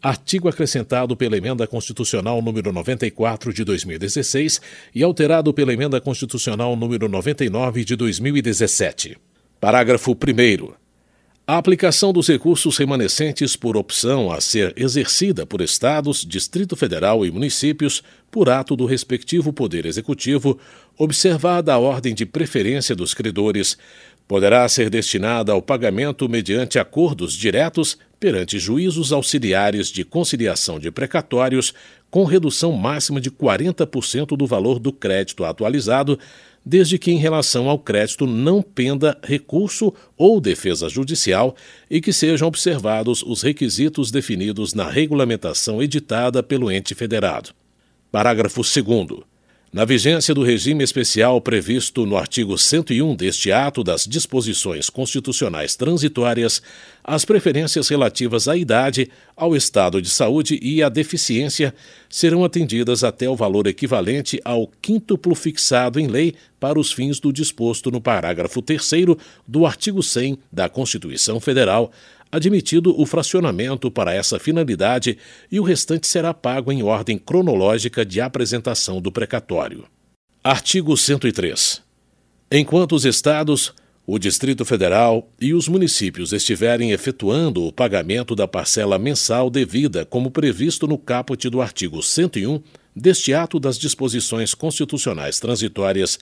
Artigo 0.04 0.50
acrescentado 0.50 1.16
pela 1.16 1.38
Emenda 1.38 1.66
Constitucional 1.66 2.42
número 2.42 2.74
94 2.74 3.54
de 3.54 3.64
2016 3.64 4.62
e 4.94 5.02
alterado 5.02 5.54
pela 5.54 5.74
Emenda 5.74 6.02
Constitucional 6.02 6.76
número 6.76 7.08
99 7.08 7.86
de 7.86 7.96
2017. 7.96 9.18
Parágrafo 9.62 10.12
1 10.12 10.79
a 11.50 11.58
aplicação 11.58 12.14
dos 12.14 12.28
recursos 12.28 12.78
remanescentes 12.78 13.56
por 13.56 13.76
opção 13.76 14.32
a 14.32 14.40
ser 14.40 14.72
exercida 14.78 15.48
por 15.48 15.62
Estados, 15.62 16.24
Distrito 16.24 16.76
Federal 16.76 17.26
e 17.26 17.32
municípios 17.32 18.04
por 18.30 18.52
ato 18.52 18.76
do 18.76 18.86
respectivo 18.86 19.52
Poder 19.52 19.88
Executivo, 19.88 20.60
observada 20.96 21.74
a 21.74 21.80
ordem 21.80 22.14
de 22.14 22.24
preferência 22.24 22.96
dos 22.96 23.16
credores, 23.16 23.80
poderá 24.28 24.70
ser 24.70 24.92
destinada 24.92 25.52
ao 25.52 25.60
pagamento 25.60 26.30
mediante 26.30 26.78
acordos 26.78 27.34
diretos 27.34 27.98
perante 28.20 28.60
juízos 28.60 29.12
auxiliares 29.12 29.88
de 29.88 30.04
conciliação 30.04 30.78
de 30.78 30.92
precatórios, 30.92 31.74
com 32.12 32.26
redução 32.26 32.74
máxima 32.74 33.20
de 33.20 33.32
40% 33.32 34.38
do 34.38 34.46
valor 34.46 34.78
do 34.78 34.94
crédito 34.94 35.44
atualizado 35.44 36.20
desde 36.66 36.98
que 36.98 37.12
em 37.12 37.18
relação 37.18 37.70
ao 37.70 37.80
crédito 37.80 38.26
não 38.28 38.62
penda 38.62 39.18
recurso 39.24 39.94
ou 40.18 40.42
defesa 40.42 40.90
judicial 40.90 41.56
e 41.90 42.02
que 42.02 42.14
sejam 42.14 42.48
observados 42.48 43.24
os 43.24 43.42
requisitos 43.42 44.12
definidos 44.12 44.74
na 44.74 44.90
regulamentação 44.90 45.82
editada 45.82 46.44
pelo 46.44 46.72
ente 46.72 46.94
federado. 46.94 47.52
Parágrafo 48.12 48.62
2 48.62 49.29
na 49.72 49.86
vigência 49.86 50.34
do 50.34 50.42
regime 50.42 50.84
especial 50.84 51.40
previsto 51.40 52.04
no 52.04 52.18
artigo 52.18 52.58
101 52.58 53.16
deste 53.16 53.52
ato 53.52 53.84
das 53.84 54.06
disposições 54.06 54.90
constitucionais 54.90 55.76
transitórias, 55.76 56.60
as 57.04 57.24
preferências 57.24 57.88
relativas 57.88 58.48
à 58.48 58.58
idade, 58.58 59.12
ao 59.36 59.56
estado 59.56 60.02
de 60.02 60.10
saúde 60.10 60.60
e 60.60 60.82
à 60.82 60.90
deficiência 60.90 61.74
serão 62.10 62.44
atendidas 62.44 63.04
até 63.04 63.30
o 63.30 63.36
valor 63.36 63.68
equivalente 63.68 64.42
ao 64.44 64.68
quíntuplo 64.82 65.36
fixado 65.36 66.00
em 66.00 66.08
lei 66.08 66.34
para 66.60 66.80
os 66.80 66.92
fins 66.92 67.20
do 67.20 67.32
disposto 67.32 67.92
no 67.92 68.02
parágrafo 68.02 68.64
3 68.64 68.92
do 69.48 69.68
artigo 69.68 70.02
100 70.02 70.40
da 70.52 70.68
Constituição 70.68 71.40
Federal, 71.40 71.92
admitido 72.32 73.00
o 73.00 73.06
fracionamento 73.06 73.90
para 73.90 74.14
essa 74.14 74.40
finalidade 74.40 75.18
e 75.52 75.60
o 75.60 75.64
restante 75.64 76.08
será 76.08 76.34
pago 76.34 76.72
em 76.72 76.84
ordem 76.84 77.18
cronológica 77.18 78.06
de 78.06 78.22
apresentação 78.22 79.02
do 79.02 79.12
precatório. 79.12 79.86
Artigo 80.44 80.96
103. 80.96 81.82
Enquanto 82.52 82.96
os 82.96 83.06
Estados, 83.06 83.74
o 84.12 84.18
Distrito 84.18 84.66
Federal 84.66 85.30
e 85.40 85.54
os 85.54 85.68
municípios 85.68 86.34
estiverem 86.34 86.92
efetuando 86.92 87.64
o 87.64 87.72
pagamento 87.72 88.36
da 88.36 88.48
parcela 88.48 88.98
mensal 88.98 89.52
devida, 89.52 90.04
como 90.04 90.32
previsto 90.32 90.88
no 90.88 90.98
caput 90.98 91.48
do 91.48 91.62
artigo 91.62 92.02
101 92.02 92.60
deste 92.96 93.34
ato 93.36 93.60
das 93.60 93.78
disposições 93.78 94.56
constitucionais 94.56 95.40
transitórias, 95.40 96.18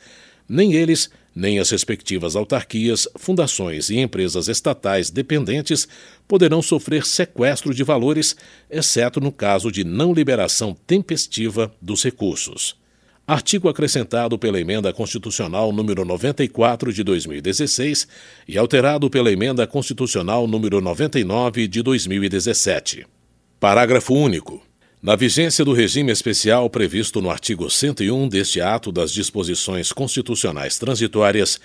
nem 0.50 0.74
eles, 0.74 1.10
nem 1.38 1.60
as 1.60 1.70
respectivas 1.70 2.36
autarquias, 2.36 3.08
fundações 3.16 3.92
e 3.92 4.00
empresas 4.00 4.48
estatais 4.48 5.12
dependentes 5.12 5.88
poderão 6.28 6.64
sofrer 6.64 7.06
sequestro 7.06 7.76
de 7.76 7.84
valores, 7.84 8.36
exceto 8.72 9.22
no 9.22 9.32
caso 9.32 9.72
de 9.72 9.84
não 9.84 10.12
liberação 10.12 10.76
tempestiva 10.88 11.72
dos 11.80 12.04
recursos. 12.04 12.76
Artigo 13.28 13.70
acrescentado 13.70 14.40
pela 14.40 14.60
Emenda 14.60 14.92
Constitucional 14.92 15.72
número 15.72 16.04
94 16.04 16.92
de 16.92 17.04
2016 17.04 18.08
e 18.48 18.58
alterado 18.58 19.08
pela 19.08 19.32
Emenda 19.32 19.68
Constitucional 19.68 20.48
número 20.48 20.82
99 20.82 21.68
de 21.68 21.84
2017. 21.84 23.06
Parágrafo 23.60 24.16
único. 24.16 24.66
Na 25.00 25.16
vigência 25.16 25.64
do 25.64 25.74
regime 25.74 26.12
especial 26.12 26.68
previsto 26.72 27.22
no 27.22 27.30
artigo 27.30 27.70
101 27.70 28.28
deste 28.28 28.60
ato 28.60 28.92
das 28.92 29.12
disposições 29.12 29.92
constitucionais 29.92 30.80
transitórias, 30.80 31.60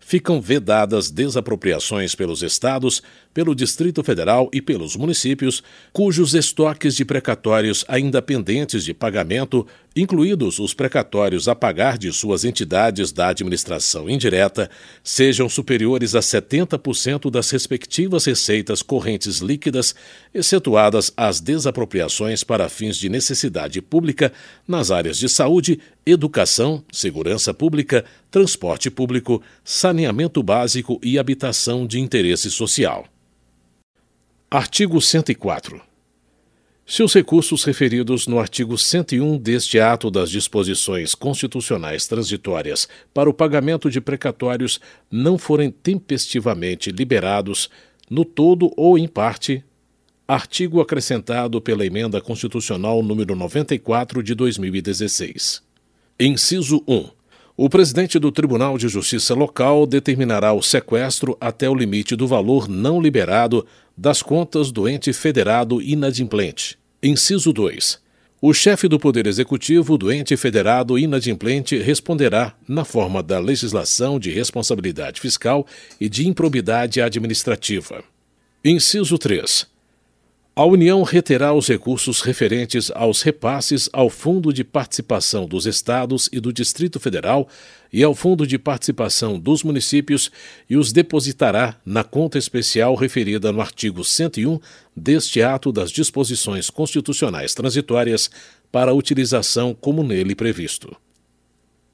ficam 0.00 0.40
vedadas 0.40 1.10
desapropriações 1.10 2.14
pelos 2.14 2.42
estados, 2.42 3.02
pelo 3.34 3.54
Distrito 3.54 4.02
Federal 4.02 4.48
e 4.54 4.62
pelos 4.62 4.96
municípios, 4.96 5.62
cujos 5.92 6.32
estoques 6.32 6.96
de 6.96 7.04
precatórios 7.04 7.84
ainda 7.88 8.22
pendentes 8.22 8.86
de 8.86 8.94
pagamento 8.94 9.66
incluídos 10.00 10.58
os 10.58 10.74
precatórios 10.74 11.48
a 11.48 11.54
pagar 11.54 11.98
de 11.98 12.12
suas 12.12 12.44
entidades 12.44 13.10
da 13.12 13.28
administração 13.28 14.08
indireta, 14.08 14.70
sejam 15.02 15.48
superiores 15.48 16.14
a 16.14 16.20
70% 16.20 17.30
das 17.30 17.50
respectivas 17.50 18.24
receitas 18.24 18.82
correntes 18.82 19.38
líquidas, 19.38 19.94
excetuadas 20.32 21.12
as 21.16 21.40
desapropriações 21.40 22.44
para 22.44 22.68
fins 22.68 22.96
de 22.96 23.08
necessidade 23.08 23.80
pública 23.80 24.32
nas 24.66 24.90
áreas 24.90 25.18
de 25.18 25.28
saúde, 25.28 25.80
educação, 26.04 26.84
segurança 26.92 27.52
pública, 27.52 28.04
transporte 28.30 28.90
público, 28.90 29.42
saneamento 29.64 30.42
básico 30.42 31.00
e 31.02 31.18
habitação 31.18 31.86
de 31.86 31.98
interesse 31.98 32.50
social. 32.50 33.06
Artigo 34.50 35.00
104. 35.00 35.88
Se 36.90 37.02
os 37.02 37.12
recursos 37.12 37.64
referidos 37.64 38.26
no 38.26 38.40
artigo 38.40 38.78
101 38.78 39.36
deste 39.36 39.78
ato 39.78 40.10
das 40.10 40.30
disposições 40.30 41.14
constitucionais 41.14 42.06
transitórias 42.06 42.88
para 43.12 43.28
o 43.28 43.34
pagamento 43.34 43.90
de 43.90 44.00
precatórios 44.00 44.80
não 45.10 45.36
forem 45.36 45.70
tempestivamente 45.70 46.90
liberados, 46.90 47.68
no 48.08 48.24
todo 48.24 48.72
ou 48.74 48.96
em 48.96 49.06
parte, 49.06 49.62
artigo 50.26 50.80
acrescentado 50.80 51.60
pela 51.60 51.84
Emenda 51.84 52.22
Constitucional 52.22 53.02
número 53.02 53.36
94 53.36 54.22
de 54.22 54.34
2016. 54.34 55.62
Inciso 56.18 56.82
1. 56.88 57.10
O 57.54 57.68
presidente 57.68 58.18
do 58.18 58.32
Tribunal 58.32 58.78
de 58.78 58.88
Justiça 58.88 59.34
Local 59.34 59.84
determinará 59.84 60.54
o 60.54 60.62
sequestro 60.62 61.36
até 61.38 61.68
o 61.68 61.74
limite 61.74 62.16
do 62.16 62.26
valor 62.26 62.66
não 62.66 62.98
liberado 62.98 63.66
das 63.98 64.22
contas 64.22 64.70
do 64.70 64.88
ente 64.88 65.12
federado 65.12 65.82
inadimplente. 65.82 66.78
Inciso 67.02 67.52
2. 67.52 68.00
O 68.40 68.54
chefe 68.54 68.86
do 68.86 68.96
Poder 68.96 69.26
Executivo 69.26 69.98
do 69.98 70.12
ente 70.12 70.36
federado 70.36 70.96
inadimplente 70.96 71.76
responderá 71.76 72.54
na 72.68 72.84
forma 72.84 73.24
da 73.24 73.40
legislação 73.40 74.20
de 74.20 74.30
responsabilidade 74.30 75.20
fiscal 75.20 75.66
e 76.00 76.08
de 76.08 76.28
improbidade 76.28 77.00
administrativa. 77.00 78.04
Inciso 78.64 79.18
3. 79.18 79.66
A 80.58 80.64
União 80.64 81.04
reterá 81.04 81.54
os 81.54 81.68
recursos 81.68 82.20
referentes 82.20 82.90
aos 82.92 83.22
repasses 83.22 83.88
ao 83.92 84.10
Fundo 84.10 84.52
de 84.52 84.64
Participação 84.64 85.46
dos 85.46 85.66
Estados 85.66 86.28
e 86.32 86.40
do 86.40 86.52
Distrito 86.52 86.98
Federal 86.98 87.48
e 87.92 88.02
ao 88.02 88.12
Fundo 88.12 88.44
de 88.44 88.58
Participação 88.58 89.38
dos 89.38 89.62
Municípios 89.62 90.32
e 90.68 90.76
os 90.76 90.90
depositará 90.90 91.76
na 91.86 92.02
conta 92.02 92.38
especial 92.38 92.96
referida 92.96 93.52
no 93.52 93.60
artigo 93.60 94.02
101 94.02 94.58
deste 94.96 95.40
ato 95.40 95.70
das 95.70 95.92
disposições 95.92 96.70
constitucionais 96.70 97.54
transitórias 97.54 98.28
para 98.72 98.92
utilização 98.92 99.72
como 99.72 100.02
nele 100.02 100.34
previsto. 100.34 100.96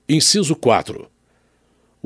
Inciso 0.08 0.56
4. 0.56 1.13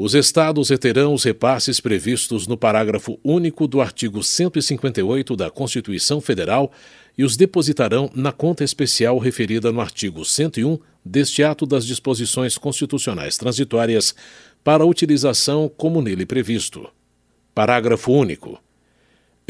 Os 0.01 0.15
Estados 0.15 0.71
reterão 0.71 1.13
os 1.13 1.25
repasses 1.25 1.81
previstos 1.81 2.47
no 2.47 2.57
parágrafo 2.57 3.19
único 3.25 3.67
do 3.67 3.81
artigo 3.81 4.23
158 4.23 5.35
da 5.35 5.51
Constituição 5.51 6.21
Federal 6.21 6.71
e 7.19 7.25
os 7.25 7.37
depositarão 7.37 8.09
na 8.15 8.31
conta 8.31 8.63
especial 8.63 9.19
referida 9.19 9.73
no 9.73 9.81
artigo 9.81 10.25
101 10.25 10.79
deste 11.05 11.43
ato 11.43 11.67
das 11.67 11.85
disposições 11.85 12.57
constitucionais 12.57 13.37
transitórias 13.37 14.15
para 14.63 14.87
utilização 14.87 15.69
como 15.69 16.01
nele 16.01 16.25
previsto. 16.25 16.89
Parágrafo 17.53 18.13
único. 18.13 18.63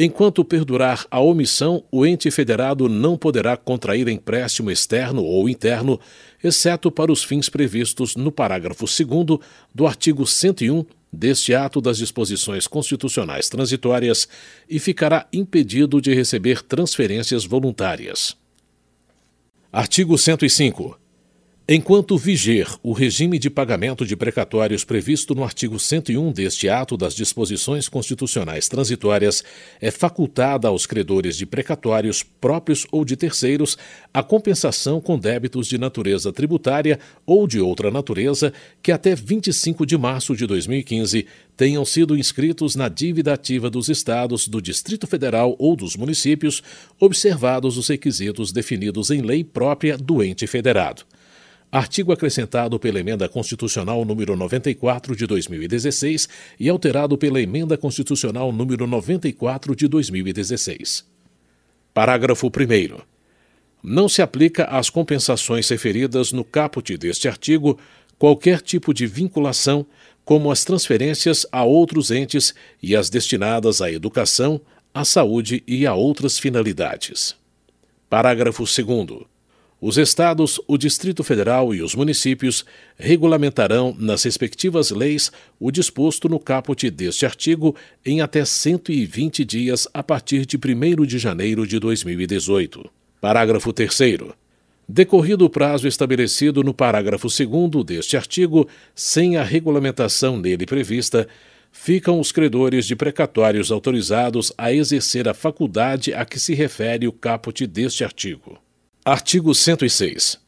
Enquanto 0.01 0.45
perdurar 0.45 1.05
a 1.11 1.19
omissão, 1.19 1.83
o 1.91 2.07
ente 2.07 2.31
federado 2.31 2.89
não 2.89 3.19
poderá 3.19 3.57
contrair 3.57 4.07
empréstimo 4.07 4.71
externo 4.71 5.25
ou 5.25 5.49
interno, 5.49 5.99
exceto 6.43 6.89
para 6.89 7.11
os 7.11 7.25
fins 7.25 7.49
previstos 7.49 8.15
no 8.15 8.31
parágrafo 8.31 8.85
2 8.85 9.41
do 9.75 9.87
artigo 9.89 10.25
101 10.25 10.87
deste 11.13 11.53
ato 11.53 11.81
das 11.81 11.99
disposições 11.99 12.69
constitucionais 12.69 13.49
transitórias 13.49 14.29
e 14.71 14.79
ficará 14.79 15.27
impedido 15.33 16.01
de 16.01 16.15
receber 16.15 16.63
transferências 16.63 17.45
voluntárias. 17.45 18.37
Artigo 19.73 20.17
105. 20.17 21.08
Enquanto 21.71 22.17
viger 22.17 22.67
o 22.83 22.95
regime 22.95 23.39
de 23.39 23.51
pagamento 23.51 24.07
de 24.07 24.17
precatórios 24.17 24.85
previsto 24.85 25.35
no 25.35 25.45
artigo 25.45 25.79
101 25.79 26.33
deste 26.33 26.67
ato 26.67 26.97
das 26.97 27.15
disposições 27.15 27.91
constitucionais 27.91 28.71
transitórias, 28.71 29.45
é 29.79 29.91
facultada 29.91 30.69
aos 30.69 30.87
credores 30.87 31.37
de 31.37 31.45
precatórios 31.45 32.23
próprios 32.23 32.87
ou 32.91 33.05
de 33.05 33.17
terceiros 33.17 33.77
a 34.15 34.23
compensação 34.23 34.99
com 34.99 35.19
débitos 35.19 35.67
de 35.67 35.77
natureza 35.77 36.33
tributária 36.33 36.99
ou 37.27 37.47
de 37.47 37.61
outra 37.61 37.91
natureza 37.91 38.51
que 38.83 38.91
até 38.91 39.15
25 39.15 39.85
de 39.85 39.99
março 39.99 40.35
de 40.35 40.47
2015 40.47 41.27
tenham 41.55 41.85
sido 41.85 42.17
inscritos 42.17 42.77
na 42.77 42.89
dívida 42.89 43.35
ativa 43.35 43.69
dos 43.69 43.91
estados, 43.91 44.49
do 44.49 44.63
Distrito 44.63 45.07
Federal 45.07 45.55
ou 45.59 45.77
dos 45.77 45.97
municípios, 45.97 46.63
observados 46.99 47.77
os 47.77 47.89
requisitos 47.89 48.53
definidos 48.53 49.11
em 49.11 49.21
lei 49.21 49.45
própria 49.45 49.99
do 49.99 50.23
ente 50.23 50.47
federado 50.47 51.05
artigo 51.71 52.13
acrescentado 52.13 52.79
pela 52.79 52.99
Emenda 52.99 53.29
Constitucional 53.29 54.05
número 54.05 54.35
94 54.35 55.15
de 55.15 55.27
2016 55.27 56.29
e 56.59 56.69
alterado 56.69 57.19
pela 57.19 57.41
Emenda 57.41 57.77
Constitucional 57.77 58.51
número 58.51 58.87
94 58.87 59.77
de 59.77 59.87
2016. 59.87 61.05
Parágrafo 61.93 62.47
1 62.47 63.01
Não 63.83 64.09
se 64.09 64.23
aplica 64.23 64.65
às 64.65 64.89
compensações 64.89 65.69
referidas 65.69 66.33
no 66.33 66.43
caput 66.43 66.97
deste 66.97 67.29
artigo 67.29 67.79
qualquer 68.19 68.61
tipo 68.61 68.95
de 68.95 69.07
vinculação, 69.07 69.87
como 70.25 70.51
as 70.51 70.65
transferências 70.65 71.47
a 71.53 71.65
outros 71.65 72.11
entes 72.11 72.55
e 72.83 72.97
as 72.97 73.09
destinadas 73.09 73.81
à 73.81 73.91
educação, 73.91 74.61
à 74.93 75.05
saúde 75.05 75.63
e 75.67 75.87
a 75.87 75.95
outras 75.95 76.39
finalidades. 76.39 77.37
Parágrafo 78.09 78.65
2 78.65 79.38
os 79.81 79.97
estados, 79.97 80.61
o 80.67 80.77
Distrito 80.77 81.23
Federal 81.23 81.73
e 81.73 81.83
os 81.83 81.95
municípios 81.95 82.65
regulamentarão 82.99 83.95
nas 83.97 84.25
respectivas 84.25 84.91
leis 84.91 85.31
o 85.61 85.71
disposto 85.71 86.29
no 86.29 86.41
caput 86.41 86.91
deste 86.91 87.25
artigo 87.25 87.77
em 88.05 88.21
até 88.21 88.45
120 88.45 89.45
dias 89.45 89.87
a 89.95 90.03
partir 90.03 90.45
de 90.45 90.57
1 90.57 91.07
de 91.07 91.19
janeiro 91.19 91.65
de 91.65 91.79
2018. 91.79 92.91
Parágrafo 93.21 93.73
3. 93.73 93.99
Decorrido 94.89 95.45
o 95.45 95.51
prazo 95.51 95.87
estabelecido 95.87 96.65
no 96.65 96.75
parágrafo 96.75 97.29
2 97.29 97.85
deste 97.85 98.17
artigo, 98.17 98.67
sem 98.97 99.37
a 99.37 99.45
regulamentação 99.45 100.37
nele 100.37 100.67
prevista, 100.67 101.29
ficam 101.71 102.19
os 102.19 102.33
credores 102.33 102.85
de 102.85 102.97
precatórios 102.97 103.71
autorizados 103.71 104.53
a 104.59 104.73
exercer 104.73 105.29
a 105.29 105.35
faculdade 105.35 106.13
a 106.13 106.25
que 106.25 106.41
se 106.41 106.53
refere 106.53 107.07
o 107.07 107.13
caput 107.13 107.65
deste 107.65 108.03
artigo. 108.03 108.59
Artigo 109.09 109.55
106. 109.55 110.39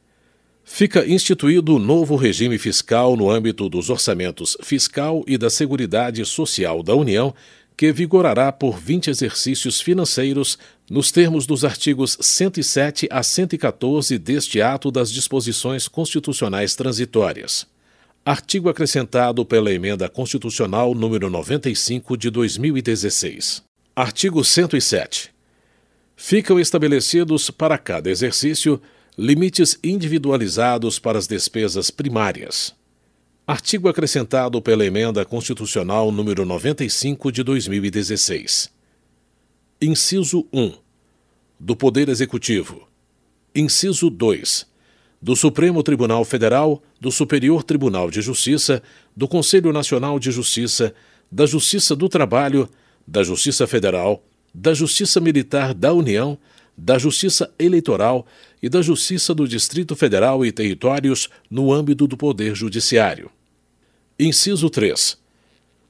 Fica 0.62 1.06
instituído 1.06 1.78
novo 1.78 2.14
regime 2.14 2.58
fiscal 2.58 3.16
no 3.16 3.30
âmbito 3.30 3.70
dos 3.70 3.88
orçamentos 3.88 4.54
fiscal 4.62 5.24
e 5.26 5.38
da 5.38 5.48
Seguridade 5.48 6.22
Social 6.26 6.82
da 6.82 6.94
União, 6.94 7.34
que 7.74 7.90
vigorará 7.90 8.52
por 8.52 8.78
20 8.78 9.08
exercícios 9.08 9.80
financeiros 9.80 10.58
nos 10.90 11.10
termos 11.10 11.46
dos 11.46 11.64
artigos 11.64 12.18
107 12.20 13.08
a 13.10 13.22
114 13.22 14.18
deste 14.18 14.60
ato 14.60 14.90
das 14.90 15.10
disposições 15.10 15.88
constitucionais 15.88 16.74
transitórias. 16.76 17.66
Artigo 18.22 18.68
acrescentado 18.68 19.42
pela 19.42 19.72
Emenda 19.72 20.06
Constitucional 20.06 20.94
número 20.94 21.30
95 21.30 22.14
de 22.14 22.28
2016. 22.28 23.62
Artigo 23.96 24.44
107 24.44 25.39
ficam 26.22 26.60
estabelecidos 26.60 27.50
para 27.50 27.78
cada 27.78 28.10
exercício 28.10 28.78
limites 29.16 29.78
individualizados 29.82 30.98
para 30.98 31.18
as 31.18 31.26
despesas 31.26 31.90
primárias. 31.90 32.74
Artigo 33.46 33.88
acrescentado 33.88 34.60
pela 34.60 34.84
Emenda 34.84 35.24
Constitucional 35.24 36.12
número 36.12 36.44
95 36.44 37.32
de 37.32 37.42
2016. 37.42 38.70
Inciso 39.80 40.46
1. 40.52 40.74
Do 41.58 41.74
Poder 41.74 42.10
Executivo. 42.10 42.86
Inciso 43.54 44.10
2. 44.10 44.66
Do 45.22 45.34
Supremo 45.34 45.82
Tribunal 45.82 46.22
Federal, 46.26 46.82
do 47.00 47.10
Superior 47.10 47.64
Tribunal 47.64 48.10
de 48.10 48.20
Justiça, 48.20 48.82
do 49.16 49.26
Conselho 49.26 49.72
Nacional 49.72 50.18
de 50.18 50.30
Justiça, 50.30 50.94
da 51.32 51.46
Justiça 51.46 51.96
do 51.96 52.10
Trabalho, 52.10 52.68
da 53.06 53.22
Justiça 53.22 53.66
Federal, 53.66 54.22
da 54.54 54.74
Justiça 54.74 55.20
Militar 55.20 55.74
da 55.74 55.92
União, 55.92 56.38
da 56.76 56.98
Justiça 56.98 57.52
Eleitoral 57.58 58.26
e 58.62 58.68
da 58.68 58.82
Justiça 58.82 59.34
do 59.34 59.46
Distrito 59.46 59.94
Federal 59.94 60.44
e 60.44 60.52
Territórios 60.52 61.28
no 61.50 61.72
âmbito 61.72 62.06
do 62.06 62.16
Poder 62.16 62.54
Judiciário. 62.54 63.30
Inciso 64.18 64.68
3. 64.68 65.18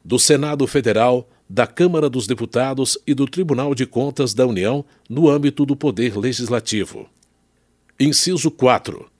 Do 0.04 0.18
Senado 0.18 0.66
Federal, 0.66 1.28
da 1.48 1.66
Câmara 1.66 2.08
dos 2.08 2.26
Deputados 2.26 2.96
e 3.06 3.12
do 3.12 3.26
Tribunal 3.26 3.74
de 3.74 3.86
Contas 3.86 4.32
da 4.34 4.46
União 4.46 4.84
no 5.08 5.28
âmbito 5.28 5.66
do 5.66 5.74
Poder 5.74 6.16
Legislativo. 6.16 7.08
Inciso 7.98 8.50
4. 8.50 9.10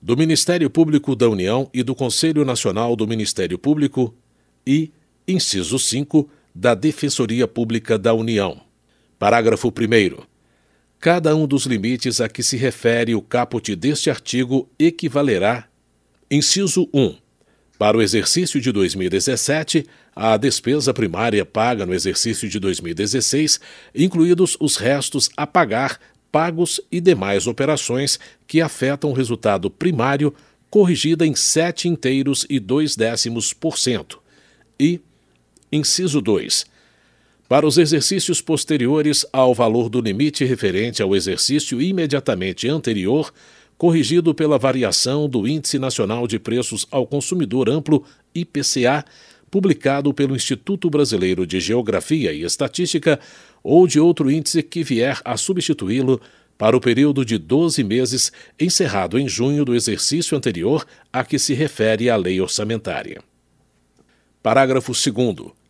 do 0.00 0.16
Ministério 0.16 0.68
Público 0.68 1.14
da 1.14 1.28
União 1.28 1.70
e 1.72 1.82
do 1.82 1.94
Conselho 1.94 2.44
Nacional 2.44 2.96
do 2.96 3.06
Ministério 3.06 3.56
Público 3.56 4.12
e, 4.66 4.90
inciso 5.28 5.78
5, 5.78 6.28
da 6.54 6.74
Defensoria 6.74 7.46
Pública 7.46 7.96
da 7.96 8.12
União. 8.12 8.60
Parágrafo 9.22 9.68
1. 9.68 10.20
Cada 10.98 11.36
um 11.36 11.46
dos 11.46 11.64
limites 11.64 12.20
a 12.20 12.28
que 12.28 12.42
se 12.42 12.56
refere 12.56 13.14
o 13.14 13.22
caput 13.22 13.76
deste 13.76 14.10
artigo 14.10 14.68
equivalerá, 14.76 15.68
inciso 16.28 16.88
1, 16.92 17.14
para 17.78 17.96
o 17.96 18.02
exercício 18.02 18.60
de 18.60 18.72
2017, 18.72 19.86
a 20.16 20.36
despesa 20.36 20.92
primária 20.92 21.46
paga 21.46 21.86
no 21.86 21.94
exercício 21.94 22.48
de 22.48 22.58
2016, 22.58 23.60
incluídos 23.94 24.56
os 24.58 24.76
restos 24.76 25.30
a 25.36 25.46
pagar 25.46 26.00
pagos 26.32 26.80
e 26.90 27.00
demais 27.00 27.46
operações 27.46 28.18
que 28.44 28.60
afetam 28.60 29.10
o 29.10 29.14
resultado 29.14 29.70
primário, 29.70 30.34
corrigida 30.68 31.24
em 31.24 31.36
sete 31.36 31.86
inteiros 31.86 32.44
e 32.50 32.58
dois 32.58 32.96
décimos 32.96 33.52
por 33.52 33.78
cento. 33.78 34.20
E, 34.80 35.00
inciso 35.70 36.20
2, 36.20 36.71
para 37.52 37.66
os 37.66 37.76
exercícios 37.76 38.40
posteriores 38.40 39.26
ao 39.30 39.54
valor 39.54 39.90
do 39.90 40.00
limite 40.00 40.42
referente 40.42 41.02
ao 41.02 41.14
exercício 41.14 41.82
imediatamente 41.82 42.66
anterior, 42.66 43.30
corrigido 43.76 44.34
pela 44.34 44.56
variação 44.56 45.28
do 45.28 45.46
Índice 45.46 45.78
Nacional 45.78 46.26
de 46.26 46.38
Preços 46.38 46.86
ao 46.90 47.06
Consumidor 47.06 47.68
Amplo, 47.68 48.06
IPCA, 48.34 49.04
publicado 49.50 50.14
pelo 50.14 50.34
Instituto 50.34 50.88
Brasileiro 50.88 51.46
de 51.46 51.60
Geografia 51.60 52.32
e 52.32 52.42
Estatística 52.42 53.20
ou 53.62 53.86
de 53.86 54.00
outro 54.00 54.30
índice 54.30 54.62
que 54.62 54.82
vier 54.82 55.20
a 55.22 55.36
substituí-lo 55.36 56.22
para 56.56 56.74
o 56.74 56.80
período 56.80 57.22
de 57.22 57.36
12 57.36 57.84
meses 57.84 58.32
encerrado 58.58 59.18
em 59.18 59.28
junho 59.28 59.62
do 59.62 59.74
exercício 59.74 60.38
anterior 60.38 60.86
a 61.12 61.22
que 61.22 61.38
se 61.38 61.52
refere 61.52 62.08
a 62.08 62.16
lei 62.16 62.40
orçamentária. 62.40 63.20
Parágrafo 64.42 64.92
2 64.92 65.61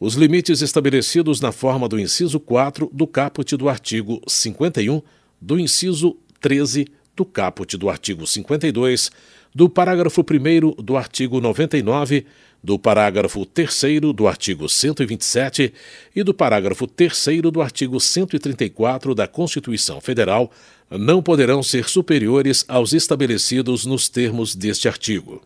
os 0.00 0.14
limites 0.14 0.62
estabelecidos 0.62 1.40
na 1.40 1.50
forma 1.50 1.88
do 1.88 1.98
inciso 1.98 2.38
4 2.38 2.90
do 2.92 3.06
caput 3.06 3.56
do 3.56 3.68
artigo 3.68 4.20
51, 4.26 5.02
do 5.40 5.58
inciso 5.58 6.16
13 6.40 6.86
do 7.16 7.24
caput 7.24 7.76
do 7.76 7.90
artigo 7.90 8.26
52, 8.26 9.10
do 9.54 9.68
parágrafo 9.68 10.22
1 10.22 10.82
do 10.82 10.96
artigo 10.96 11.40
99 11.40 12.24
do 12.62 12.78
parágrafo 12.78 13.44
3 13.46 14.00
do 14.14 14.26
artigo 14.26 14.68
127 14.68 15.72
e 16.14 16.22
do 16.22 16.34
parágrafo 16.34 16.86
3 16.86 17.40
do 17.52 17.60
artigo 17.60 18.00
134 18.00 19.14
da 19.14 19.26
Constituição 19.26 20.00
Federal 20.00 20.50
não 20.90 21.22
poderão 21.22 21.62
ser 21.62 21.88
superiores 21.88 22.64
aos 22.68 22.92
estabelecidos 22.92 23.84
nos 23.84 24.08
termos 24.08 24.54
deste 24.54 24.88
artigo. 24.88 25.42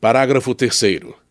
Parágrafo 0.00 0.54
3. 0.54 1.21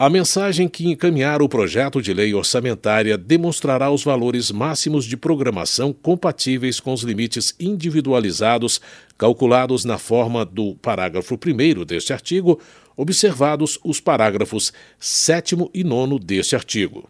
A 0.00 0.08
mensagem 0.08 0.66
que 0.66 0.88
encaminhar 0.88 1.42
o 1.42 1.48
projeto 1.48 2.00
de 2.00 2.14
lei 2.14 2.32
orçamentária 2.32 3.18
demonstrará 3.18 3.90
os 3.90 4.02
valores 4.02 4.50
máximos 4.50 5.04
de 5.04 5.14
programação 5.14 5.92
compatíveis 5.92 6.80
com 6.80 6.94
os 6.94 7.02
limites 7.02 7.54
individualizados 7.60 8.80
calculados 9.18 9.84
na 9.84 9.98
forma 9.98 10.42
do 10.42 10.74
parágrafo 10.76 11.34
1 11.34 11.84
deste 11.84 12.14
artigo 12.14 12.58
observados 12.96 13.78
os 13.84 14.00
parágrafos 14.00 14.72
7 14.98 15.68
e 15.74 15.84
9 15.84 16.18
deste 16.18 16.56
artigo. 16.56 17.06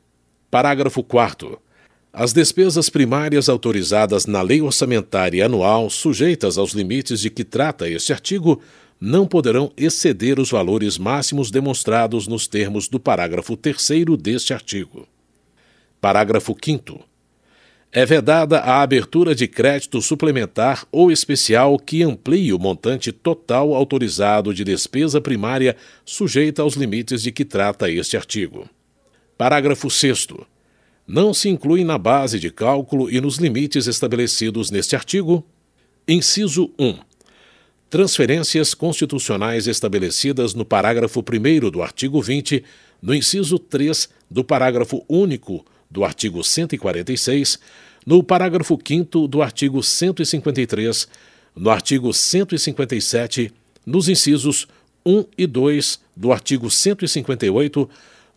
Parágrafo 0.50 1.04
4. 1.04 1.60
As 2.12 2.32
despesas 2.32 2.90
primárias 2.90 3.48
autorizadas 3.48 4.26
na 4.26 4.42
Lei 4.42 4.60
Orçamentária 4.60 5.46
Anual, 5.46 5.88
sujeitas 5.90 6.58
aos 6.58 6.72
limites 6.72 7.20
de 7.20 7.30
que 7.30 7.44
trata 7.44 7.88
este 7.88 8.12
artigo, 8.12 8.60
não 9.00 9.26
poderão 9.26 9.72
exceder 9.76 10.38
os 10.38 10.50
valores 10.50 10.98
máximos 10.98 11.50
demonstrados 11.50 12.26
nos 12.26 12.46
termos 12.46 12.86
do 12.88 13.00
parágrafo 13.00 13.56
3 13.56 13.88
deste 14.18 14.52
artigo. 14.52 15.08
Parágrafo 16.00 16.54
5 16.62 17.10
é 17.92 18.06
vedada 18.06 18.60
a 18.60 18.82
abertura 18.82 19.34
de 19.34 19.48
crédito 19.48 20.00
suplementar 20.00 20.86
ou 20.92 21.10
especial 21.10 21.76
que 21.76 22.04
amplie 22.04 22.52
o 22.52 22.58
montante 22.58 23.10
total 23.10 23.74
autorizado 23.74 24.54
de 24.54 24.62
despesa 24.62 25.20
primária 25.20 25.76
sujeita 26.04 26.62
aos 26.62 26.74
limites 26.74 27.22
de 27.22 27.32
que 27.32 27.44
trata 27.44 27.90
este 27.90 28.16
artigo. 28.16 28.68
Parágrafo 29.36 29.90
6. 29.90 30.28
Não 31.04 31.34
se 31.34 31.48
inclui 31.48 31.82
na 31.82 31.98
base 31.98 32.38
de 32.38 32.50
cálculo 32.50 33.10
e 33.10 33.20
nos 33.20 33.38
limites 33.38 33.88
estabelecidos 33.88 34.70
neste 34.70 34.94
artigo. 34.94 35.44
Inciso 36.06 36.72
1. 36.78 37.09
Transferências 37.90 38.72
constitucionais 38.72 39.66
estabelecidas 39.66 40.54
no 40.54 40.64
parágrafo 40.64 41.18
1 41.18 41.70
do 41.70 41.82
artigo 41.82 42.22
20, 42.22 42.62
no 43.02 43.12
inciso 43.12 43.58
3 43.58 44.08
do 44.30 44.44
parágrafo 44.44 45.04
único 45.08 45.66
do 45.90 46.04
artigo 46.04 46.44
146, 46.44 47.58
no 48.06 48.22
parágrafo 48.22 48.78
5 48.80 49.26
do 49.26 49.42
artigo 49.42 49.82
153, 49.82 51.08
no 51.56 51.68
artigo 51.68 52.14
157, 52.14 53.52
nos 53.84 54.08
incisos 54.08 54.68
1 55.04 55.24
e 55.36 55.44
2 55.44 55.98
do 56.14 56.30
artigo 56.30 56.70
158, 56.70 57.90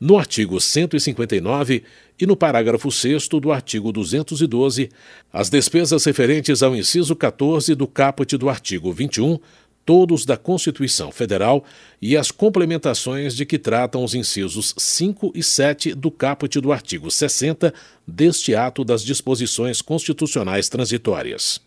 no 0.03 0.17
artigo 0.17 0.59
159 0.59 1.81
e 2.19 2.25
no 2.25 2.35
parágrafo 2.35 2.91
6 2.91 3.29
do 3.29 3.53
artigo 3.53 3.89
212, 3.89 4.89
as 5.31 5.49
despesas 5.49 6.03
referentes 6.03 6.61
ao 6.61 6.75
inciso 6.75 7.15
14 7.15 7.73
do 7.73 7.87
caput 7.87 8.35
do 8.35 8.49
artigo 8.49 8.91
21 8.91 9.39
todos 9.85 10.25
da 10.25 10.35
Constituição 10.35 11.09
Federal 11.09 11.63
e 12.01 12.17
as 12.17 12.31
complementações 12.31 13.33
de 13.33 13.45
que 13.45 13.57
tratam 13.57 14.03
os 14.03 14.13
incisos 14.13 14.75
5 14.77 15.31
e 15.33 15.41
7 15.41 15.93
do 15.95 16.11
caput 16.11 16.59
do 16.59 16.73
artigo 16.73 17.09
60 17.09 17.73
deste 18.05 18.53
ato 18.53 18.83
das 18.83 19.05
disposições 19.05 19.81
constitucionais 19.81 20.67
transitórias. 20.67 21.61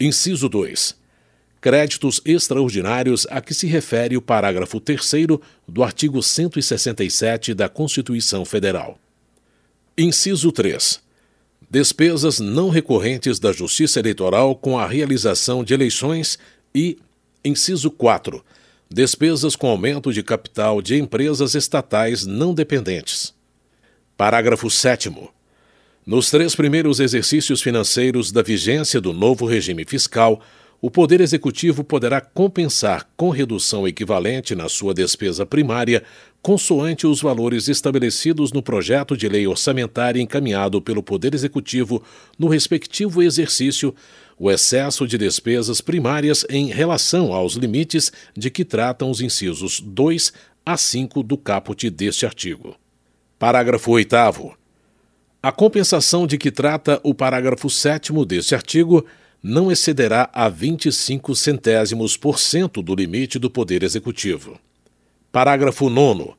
Inciso 0.00 0.48
2. 0.48 0.99
Créditos 1.60 2.20
extraordinários 2.24 3.26
a 3.30 3.40
que 3.40 3.52
se 3.52 3.66
refere 3.66 4.16
o 4.16 4.22
parágrafo 4.22 4.80
3 4.80 5.12
do 5.68 5.82
artigo 5.82 6.22
167 6.22 7.52
da 7.52 7.68
Constituição 7.68 8.44
Federal. 8.44 8.98
Inciso 9.96 10.50
3 10.50 11.10
despesas 11.70 12.40
não 12.40 12.68
recorrentes 12.68 13.38
da 13.38 13.52
Justiça 13.52 14.00
Eleitoral 14.00 14.56
com 14.56 14.76
a 14.76 14.88
realização 14.88 15.62
de 15.62 15.72
eleições 15.72 16.36
e, 16.74 16.98
inciso 17.44 17.92
4, 17.92 18.44
despesas 18.90 19.54
com 19.54 19.68
aumento 19.68 20.12
de 20.12 20.20
capital 20.20 20.82
de 20.82 20.96
empresas 20.96 21.54
estatais 21.54 22.26
não 22.26 22.52
dependentes. 22.52 23.32
Parágrafo 24.16 24.68
7. 24.68 25.12
Nos 26.04 26.28
três 26.28 26.56
primeiros 26.56 26.98
exercícios 26.98 27.62
financeiros 27.62 28.32
da 28.32 28.42
vigência 28.42 29.00
do 29.00 29.12
novo 29.12 29.46
regime 29.46 29.84
fiscal, 29.84 30.42
o 30.82 30.90
Poder 30.90 31.20
Executivo 31.20 31.84
poderá 31.84 32.20
compensar 32.20 33.06
com 33.16 33.28
redução 33.28 33.86
equivalente 33.86 34.54
na 34.54 34.68
sua 34.68 34.94
despesa 34.94 35.44
primária, 35.44 36.02
consoante 36.40 37.06
os 37.06 37.20
valores 37.20 37.68
estabelecidos 37.68 38.50
no 38.50 38.62
projeto 38.62 39.14
de 39.14 39.28
lei 39.28 39.46
orçamentária 39.46 40.22
encaminhado 40.22 40.80
pelo 40.80 41.02
Poder 41.02 41.34
Executivo 41.34 42.02
no 42.38 42.48
respectivo 42.48 43.22
exercício, 43.22 43.94
o 44.38 44.50
excesso 44.50 45.06
de 45.06 45.18
despesas 45.18 45.82
primárias 45.82 46.46
em 46.48 46.68
relação 46.68 47.34
aos 47.34 47.54
limites 47.54 48.10
de 48.34 48.48
que 48.48 48.64
tratam 48.64 49.10
os 49.10 49.20
incisos 49.20 49.80
2 49.80 50.32
a 50.64 50.78
5 50.78 51.22
do 51.22 51.36
caput 51.36 51.90
deste 51.90 52.24
artigo. 52.24 52.74
Parágrafo 53.38 53.90
8. 53.90 54.16
A 55.42 55.52
compensação 55.52 56.26
de 56.26 56.38
que 56.38 56.50
trata 56.50 56.98
o 57.02 57.14
parágrafo 57.14 57.68
7 57.68 58.12
deste 58.24 58.54
artigo 58.54 59.04
não 59.42 59.72
excederá 59.72 60.28
a 60.32 60.48
25 60.48 61.34
centésimos 61.34 62.16
por 62.16 62.38
cento 62.38 62.82
do 62.82 62.94
limite 62.94 63.38
do 63.38 63.50
Poder 63.50 63.82
Executivo. 63.82 64.58
Parágrafo 65.32 65.88
9. 65.88 66.32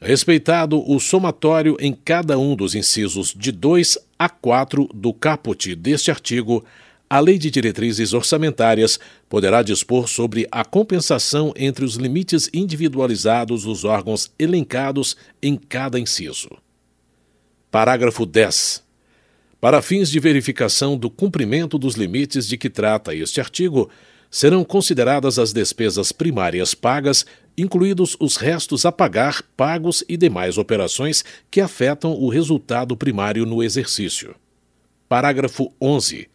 Respeitado 0.00 0.82
o 0.90 1.00
somatório 1.00 1.76
em 1.80 1.94
cada 1.94 2.38
um 2.38 2.54
dos 2.54 2.74
incisos 2.74 3.34
de 3.34 3.50
2 3.50 3.96
a 4.18 4.28
4 4.28 4.88
do 4.92 5.14
caput 5.14 5.74
deste 5.74 6.10
artigo, 6.10 6.62
a 7.08 7.20
Lei 7.20 7.38
de 7.38 7.50
Diretrizes 7.50 8.12
Orçamentárias 8.12 8.98
poderá 9.28 9.62
dispor 9.62 10.08
sobre 10.08 10.46
a 10.50 10.64
compensação 10.64 11.54
entre 11.56 11.84
os 11.84 11.94
limites 11.94 12.50
individualizados 12.52 13.64
dos 13.64 13.84
órgãos 13.84 14.30
elencados 14.38 15.16
em 15.42 15.56
cada 15.56 15.98
inciso. 15.98 16.50
Parágrafo 17.70 18.26
10. 18.26 18.83
Para 19.64 19.80
fins 19.80 20.10
de 20.10 20.20
verificação 20.20 20.94
do 20.94 21.08
cumprimento 21.08 21.78
dos 21.78 21.94
limites 21.94 22.46
de 22.46 22.58
que 22.58 22.68
trata 22.68 23.14
este 23.14 23.40
artigo, 23.40 23.88
serão 24.30 24.62
consideradas 24.62 25.38
as 25.38 25.54
despesas 25.54 26.12
primárias 26.12 26.74
pagas, 26.74 27.24
incluídos 27.56 28.14
os 28.20 28.36
restos 28.36 28.84
a 28.84 28.92
pagar, 28.92 29.42
pagos 29.56 30.04
e 30.06 30.18
demais 30.18 30.58
operações 30.58 31.24
que 31.50 31.62
afetam 31.62 32.12
o 32.12 32.28
resultado 32.28 32.94
primário 32.94 33.46
no 33.46 33.62
exercício. 33.62 34.34
Parágrafo 35.08 35.72
11 35.80 36.28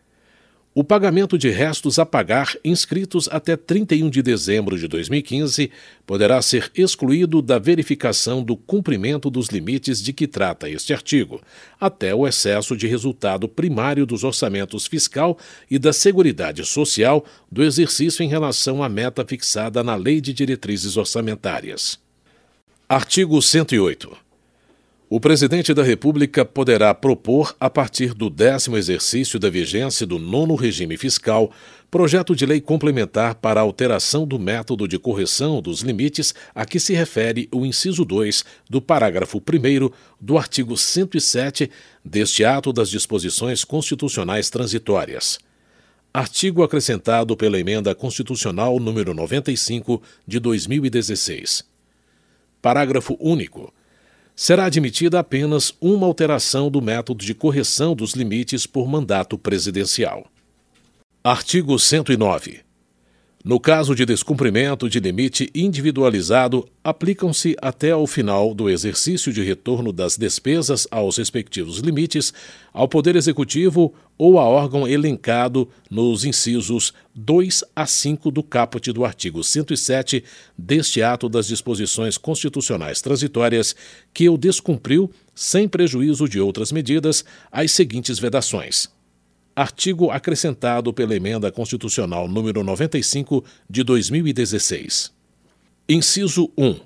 o 0.79 0.83
pagamento 0.85 1.37
de 1.37 1.49
restos 1.49 1.99
a 1.99 2.05
pagar 2.05 2.55
inscritos 2.63 3.27
até 3.29 3.57
31 3.57 4.09
de 4.09 4.21
dezembro 4.21 4.79
de 4.79 4.87
2015 4.87 5.69
poderá 6.07 6.41
ser 6.41 6.71
excluído 6.73 7.41
da 7.41 7.59
verificação 7.59 8.41
do 8.41 8.55
cumprimento 8.55 9.29
dos 9.29 9.49
limites 9.49 10.01
de 10.01 10.13
que 10.13 10.25
trata 10.25 10.69
este 10.69 10.93
artigo, 10.93 11.41
até 11.77 12.15
o 12.15 12.25
excesso 12.25 12.77
de 12.77 12.87
resultado 12.87 13.49
primário 13.49 14.05
dos 14.05 14.23
orçamentos 14.23 14.87
fiscal 14.87 15.37
e 15.69 15.77
da 15.77 15.91
Seguridade 15.91 16.63
Social 16.63 17.25
do 17.51 17.61
exercício 17.61 18.23
em 18.23 18.29
relação 18.29 18.81
à 18.81 18.87
meta 18.87 19.25
fixada 19.25 19.83
na 19.83 19.95
Lei 19.95 20.21
de 20.21 20.31
Diretrizes 20.31 20.95
Orçamentárias. 20.95 21.99
Artigo 22.87 23.41
108. 23.41 24.28
O 25.11 25.19
presidente 25.19 25.73
da 25.73 25.81
República 25.81 26.45
poderá 26.45 26.93
propor, 26.93 27.55
a 27.59 27.67
partir 27.67 28.13
do 28.13 28.29
décimo 28.29 28.77
exercício 28.77 29.39
da 29.39 29.49
vigência 29.49 30.05
do 30.05 30.19
nono 30.19 30.53
regime 30.53 30.97
fiscal, 30.97 31.51
projeto 31.89 32.35
de 32.35 32.45
lei 32.45 32.61
complementar 32.61 33.33
para 33.33 33.59
alteração 33.59 34.27
do 34.27 34.37
método 34.37 34.87
de 34.87 34.99
correção 34.99 35.63
dos 35.63 35.81
limites 35.81 36.35
a 36.53 36.63
que 36.63 36.79
se 36.79 36.93
refere 36.93 37.49
o 37.51 37.65
inciso 37.65 38.05
2 38.05 38.45
do 38.69 38.79
parágrafo 38.79 39.39
1 39.39 39.89
do 40.21 40.37
artigo 40.37 40.77
107 40.77 41.71
deste 42.05 42.45
ato 42.45 42.71
das 42.71 42.87
disposições 42.87 43.63
constitucionais 43.63 44.51
transitórias. 44.51 45.39
Artigo 46.13 46.61
acrescentado 46.61 47.35
pela 47.35 47.59
Emenda 47.59 47.95
Constitucional 47.95 48.79
número 48.79 49.15
95 49.15 50.03
de 50.27 50.39
2016. 50.39 51.63
Parágrafo 52.61 53.17
único 53.19 53.73
será 54.39 54.63
admitida 54.63 55.19
apenas 55.19 55.73
uma 55.81 56.07
alteração 56.07 56.71
do 56.71 56.81
método 56.81 57.25
de 57.25 57.33
correção 57.33 57.93
dos 57.93 58.13
limites 58.13 58.65
por 58.65 58.87
mandato 58.87 59.37
presidencial. 59.37 60.27
Artigo 61.21 61.77
109. 61.77 62.61
No 63.43 63.57
caso 63.57 63.95
de 63.95 64.05
descumprimento 64.05 64.89
de 64.89 64.99
limite 64.99 65.49
individualizado, 65.55 66.67
aplicam-se 66.83 67.55
até 67.61 67.91
ao 67.91 68.05
final 68.05 68.53
do 68.53 68.69
exercício 68.69 69.31
de 69.31 69.41
retorno 69.41 69.93
das 69.93 70.17
despesas 70.17 70.85
aos 70.91 71.15
respectivos 71.15 71.77
limites 71.77 72.33
ao 72.73 72.85
Poder 72.85 73.15
Executivo 73.15 73.93
ou 74.17 74.37
a 74.37 74.43
órgão 74.43 74.85
elencado 74.85 75.69
nos 75.89 76.25
incisos 76.25 76.93
2 77.15 77.63
a 77.73 77.85
5 77.85 78.29
do 78.29 78.43
caput 78.43 78.91
do 78.91 79.05
artigo 79.05 79.41
107 79.41 80.21
deste 80.57 81.01
ato 81.01 81.29
das 81.29 81.47
disposições 81.47 82.17
constitucionais 82.17 82.99
transitórias 82.99 83.73
que 84.13 84.27
o 84.27 84.37
descumpriu, 84.37 85.09
sem 85.33 85.65
prejuízo 85.65 86.27
de 86.27 86.41
outras 86.41 86.73
medidas, 86.73 87.23
as 87.49 87.71
seguintes 87.71 88.19
vedações 88.19 88.89
artigo 89.59 90.09
acrescentado 90.09 90.93
pela 90.93 91.13
Emenda 91.13 91.51
Constitucional 91.51 92.29
número 92.29 92.63
95 92.63 93.43
de 93.69 93.83
2016. 93.83 95.11
Inciso 95.89 96.49
1. 96.57 96.79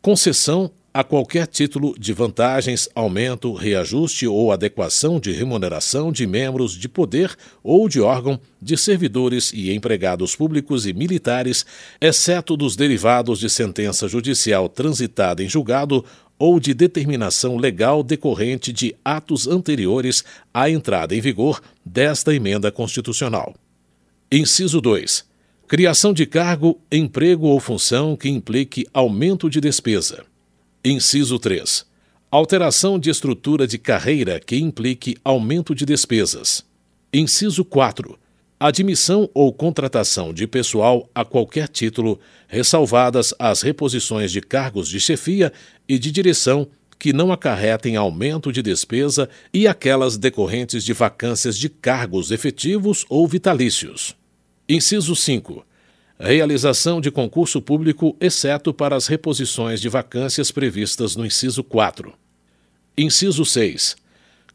Concessão 0.00 0.70
a 0.94 1.04
qualquer 1.04 1.46
título 1.46 1.94
de 1.98 2.14
vantagens, 2.14 2.88
aumento, 2.94 3.52
reajuste 3.52 4.26
ou 4.26 4.50
adequação 4.50 5.20
de 5.20 5.30
remuneração 5.30 6.10
de 6.10 6.26
membros 6.26 6.72
de 6.72 6.88
poder 6.88 7.36
ou 7.62 7.86
de 7.86 8.00
órgão, 8.00 8.40
de 8.62 8.78
servidores 8.78 9.52
e 9.52 9.74
empregados 9.74 10.34
públicos 10.34 10.86
e 10.86 10.94
militares, 10.94 11.66
exceto 12.00 12.56
dos 12.56 12.76
derivados 12.76 13.38
de 13.38 13.50
sentença 13.50 14.08
judicial 14.08 14.70
transitada 14.70 15.44
em 15.44 15.48
julgado 15.50 16.02
ou 16.38 16.60
de 16.60 16.74
determinação 16.74 17.56
legal 17.56 18.02
decorrente 18.02 18.72
de 18.72 18.94
atos 19.04 19.46
anteriores 19.46 20.24
à 20.52 20.70
entrada 20.70 21.14
em 21.14 21.20
vigor 21.20 21.60
desta 21.84 22.34
emenda 22.34 22.70
constitucional. 22.70 23.54
Inciso 24.30 24.80
2. 24.80 25.24
Criação 25.66 26.12
de 26.12 26.26
cargo, 26.26 26.80
emprego 26.92 27.46
ou 27.46 27.58
função 27.58 28.16
que 28.16 28.28
implique 28.28 28.86
aumento 28.92 29.48
de 29.48 29.60
despesa. 29.60 30.24
Inciso 30.84 31.38
3. 31.38 31.86
Alteração 32.30 32.98
de 32.98 33.10
estrutura 33.10 33.66
de 33.66 33.78
carreira 33.78 34.38
que 34.38 34.56
implique 34.56 35.16
aumento 35.24 35.74
de 35.74 35.84
despesas. 35.84 36.64
Inciso 37.12 37.64
4 37.64 38.18
admissão 38.58 39.28
ou 39.34 39.52
contratação 39.52 40.32
de 40.32 40.46
pessoal 40.46 41.08
a 41.14 41.24
qualquer 41.24 41.68
título, 41.68 42.18
ressalvadas 42.48 43.34
as 43.38 43.62
reposições 43.62 44.32
de 44.32 44.40
cargos 44.40 44.88
de 44.88 44.98
chefia 44.98 45.52
e 45.88 45.98
de 45.98 46.10
direção 46.10 46.66
que 46.98 47.12
não 47.12 47.30
acarretem 47.30 47.96
aumento 47.96 48.50
de 48.50 48.62
despesa 48.62 49.28
e 49.52 49.68
aquelas 49.68 50.16
decorrentes 50.16 50.82
de 50.82 50.94
vacâncias 50.94 51.58
de 51.58 51.68
cargos 51.68 52.30
efetivos 52.30 53.04
ou 53.10 53.28
vitalícios. 53.28 54.16
Inciso 54.66 55.14
5. 55.14 55.64
Realização 56.18 56.98
de 56.98 57.10
concurso 57.10 57.60
público, 57.60 58.16
exceto 58.18 58.72
para 58.72 58.96
as 58.96 59.06
reposições 59.06 59.82
de 59.82 59.88
vacâncias 59.90 60.50
previstas 60.50 61.14
no 61.14 61.26
inciso 61.26 61.62
4. 61.62 62.14
Inciso 62.96 63.44
6 63.44 64.05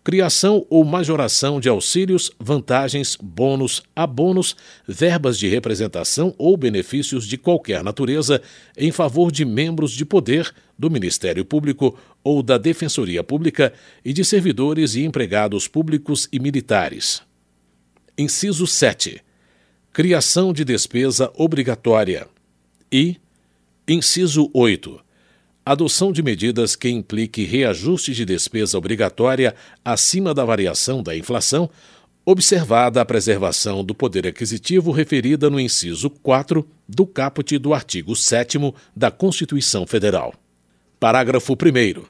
criação 0.04 0.66
ou 0.70 0.84
majoração 0.84 1.60
de 1.60 1.70
auxílios, 1.70 2.32
vantagens, 2.40 3.16
bônus, 3.22 3.84
abonos, 3.96 4.56
verbas 4.88 5.38
de 5.38 5.48
representação 5.48 6.34
ou 6.38 6.58
benefícios 6.58 7.28
de 7.28 7.38
qualquer 7.38 7.84
natureza 7.84 8.42
em 8.76 8.92
favor 8.92 9.32
de 9.32 9.46
membros 9.46 9.92
de 9.92 10.04
poder 10.04 10.54
do 10.78 10.90
Ministério 10.90 11.46
Público 11.46 11.98
ou 12.24 12.42
da 12.42 12.58
Defensoria 12.58 13.24
Pública 13.24 13.74
e 14.04 14.12
de 14.12 14.26
servidores 14.26 14.96
e 14.96 15.04
empregados 15.04 15.68
públicos 15.68 16.28
e 16.32 16.40
militares. 16.40 17.22
Inciso 18.18 18.66
7. 18.66 19.22
Criação 19.94 20.52
de 20.52 20.64
despesa 20.66 21.32
obrigatória. 21.36 22.28
E. 22.92 23.18
Inciso 23.88 24.50
8 24.54 25.11
adoção 25.66 26.12
de 26.12 26.24
medidas 26.24 26.76
que 26.76 26.90
implique 26.90 27.44
reajuste 27.44 28.14
de 28.14 28.26
despesa 28.26 28.78
obrigatória 28.78 29.56
acima 29.86 30.34
da 30.34 30.44
variação 30.44 31.04
da 31.04 31.16
inflação, 31.16 31.70
observada 32.26 33.02
a 33.02 33.06
preservação 33.06 33.84
do 33.84 33.96
poder 33.96 34.28
aquisitivo 34.28 34.92
referida 34.92 35.50
no 35.50 35.60
inciso 35.60 36.10
4 36.10 36.68
do 36.88 37.06
caput 37.06 37.58
do 37.58 37.74
artigo 37.74 38.16
7 38.16 38.58
da 38.96 39.10
Constituição 39.10 39.86
Federal. 39.88 40.34
Parágrafo 41.00 41.54
1. 41.54 42.04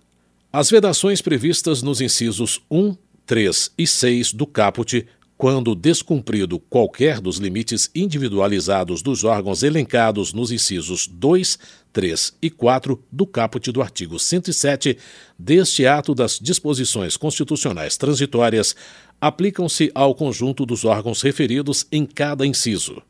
As 0.52 0.70
vedações 0.70 1.22
previstas 1.22 1.82
nos 1.82 2.02
incisos 2.02 2.62
1, 2.70 2.96
3 3.26 3.72
e 3.78 3.88
6 3.88 4.34
do 4.34 4.46
caput 4.46 5.08
quando 5.42 5.74
descumprido 5.74 6.60
qualquer 6.60 7.20
dos 7.20 7.38
limites 7.38 7.90
individualizados 7.96 9.02
dos 9.02 9.24
órgãos 9.24 9.64
elencados 9.64 10.34
nos 10.34 10.52
incisos 10.52 11.08
2, 11.08 11.58
3 11.92 12.38
e 12.42 12.50
4 12.50 13.04
do 13.12 13.26
caput 13.26 13.72
do 13.72 13.82
artigo 13.82 14.20
107 14.20 14.98
deste 15.38 15.86
ato 15.86 16.16
das 16.16 16.40
disposições 16.40 17.18
constitucionais 17.18 17.98
transitórias, 17.98 18.76
aplicam-se 19.20 19.92
ao 19.94 20.16
conjunto 20.16 20.66
dos 20.66 20.86
órgãos 20.86 21.22
referidos 21.22 21.86
em 21.92 22.06
cada 22.06 22.46
inciso. 22.46 23.02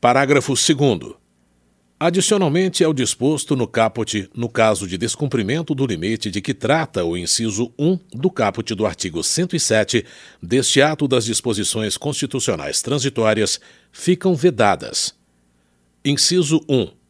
Parágrafo 0.00 0.54
2. 0.54 1.22
Adicionalmente 2.04 2.82
ao 2.82 2.92
disposto 2.92 3.54
no 3.54 3.64
caput, 3.68 4.28
no 4.34 4.48
caso 4.48 4.88
de 4.88 4.98
descumprimento 4.98 5.72
do 5.72 5.86
limite 5.86 6.32
de 6.32 6.40
que 6.40 6.52
trata 6.52 7.04
o 7.04 7.16
inciso 7.16 7.72
1 7.78 7.96
do 8.12 8.28
caput 8.28 8.74
do 8.74 8.84
artigo 8.84 9.22
107 9.22 10.04
deste 10.42 10.82
ato 10.82 11.06
das 11.06 11.24
disposições 11.24 11.96
constitucionais 11.96 12.82
transitórias, 12.82 13.60
ficam 13.92 14.34
vedadas. 14.34 15.14
Inciso 16.04 16.60
1. 16.68 17.01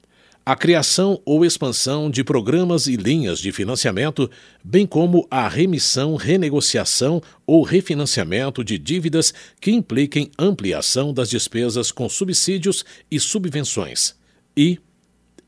A 0.44 0.56
criação 0.56 1.22
ou 1.24 1.44
expansão 1.44 2.10
de 2.10 2.24
programas 2.24 2.88
e 2.88 2.96
linhas 2.96 3.38
de 3.38 3.52
financiamento, 3.52 4.28
bem 4.64 4.84
como 4.84 5.24
a 5.30 5.46
remissão, 5.46 6.16
renegociação 6.16 7.22
ou 7.46 7.62
refinanciamento 7.62 8.64
de 8.64 8.76
dívidas 8.76 9.32
que 9.60 9.70
impliquem 9.70 10.32
ampliação 10.36 11.14
das 11.14 11.30
despesas 11.30 11.92
com 11.92 12.08
subsídios 12.08 12.84
e 13.08 13.20
subvenções 13.20 14.16
e, 14.56 14.80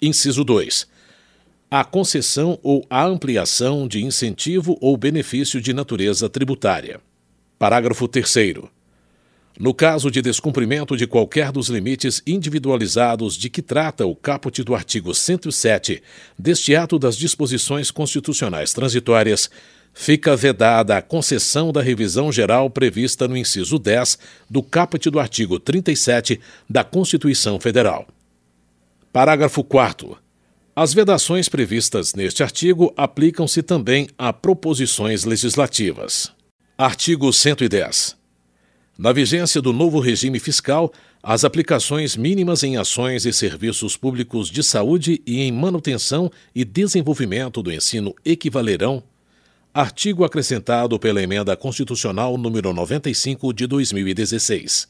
inciso 0.01 0.45
2, 0.45 0.87
a 1.69 1.85
concessão 1.85 2.57
ou 2.63 2.87
a 2.89 3.05
ampliação 3.05 3.89
de 3.89 4.05
incentivo 4.05 4.79
ou 4.81 4.97
benefício 4.97 5.61
de 5.61 5.73
natureza 5.73 6.29
tributária. 6.29 7.01
Parágrafo 7.59 8.07
3. 8.07 8.33
No 9.59 9.73
caso 9.73 10.11
de 10.11 10.21
descumprimento 10.21 10.97
de 10.97 11.07
qualquer 11.07 11.53
dos 11.53 11.69
limites 11.69 12.21
individualizados 12.27 13.37
de 13.37 13.49
que 13.49 13.63
trata 13.63 14.05
o 14.05 14.17
caput 14.17 14.63
do 14.65 14.75
artigo 14.75 15.15
107 15.15 16.03
deste 16.37 16.75
ato 16.75 16.99
das 16.99 17.17
disposições 17.17 17.89
constitucionais 17.93 18.73
transitórias, 18.73 19.49
fica 19.93 20.35
vedada 20.35 20.97
a 20.97 21.03
concessão 21.03 21.73
da 21.73 21.81
revisão 21.81 22.33
geral 22.33 22.69
prevista 22.69 23.29
no 23.29 23.37
inciso 23.37 23.79
10 23.79 24.19
do 24.51 24.61
caput 24.61 25.09
do 25.09 25.21
artigo 25.21 25.61
37 25.61 26.41
da 26.69 26.83
Constituição 26.83 27.61
Federal. 27.61 28.09
Parágrafo 29.13 29.63
4. 29.63 30.19
As 30.75 30.93
vedações 30.93 31.49
previstas 31.49 32.15
neste 32.15 32.43
artigo 32.43 32.93
aplicam-se 32.97 33.63
também 33.63 34.09
a 34.19 34.33
proposições 34.33 35.23
legislativas. 35.23 36.33
Artigo 36.77 37.33
110. 37.33 38.24
Na 38.97 39.13
vigência 39.13 39.61
do 39.61 39.73
novo 39.73 39.99
regime 39.99 40.39
fiscal, 40.39 40.93
as 41.21 41.45
aplicações 41.45 42.17
mínimas 42.17 42.63
em 42.63 42.77
ações 42.77 43.27
e 43.27 43.33
serviços 43.33 43.97
públicos 43.97 44.49
de 44.49 44.63
saúde 44.63 45.21
e 45.27 45.41
em 45.41 45.51
manutenção 45.51 46.31
e 46.55 46.65
desenvolvimento 46.65 47.61
do 47.61 47.73
ensino 47.73 48.15
equivalerão. 48.25 49.03
Artigo 49.73 50.25
acrescentado 50.25 50.97
pela 50.97 51.21
Emenda 51.21 51.57
Constitucional 51.57 52.39
número 52.39 52.73
95 52.73 53.53
de 53.53 53.67
2016. 53.67 54.87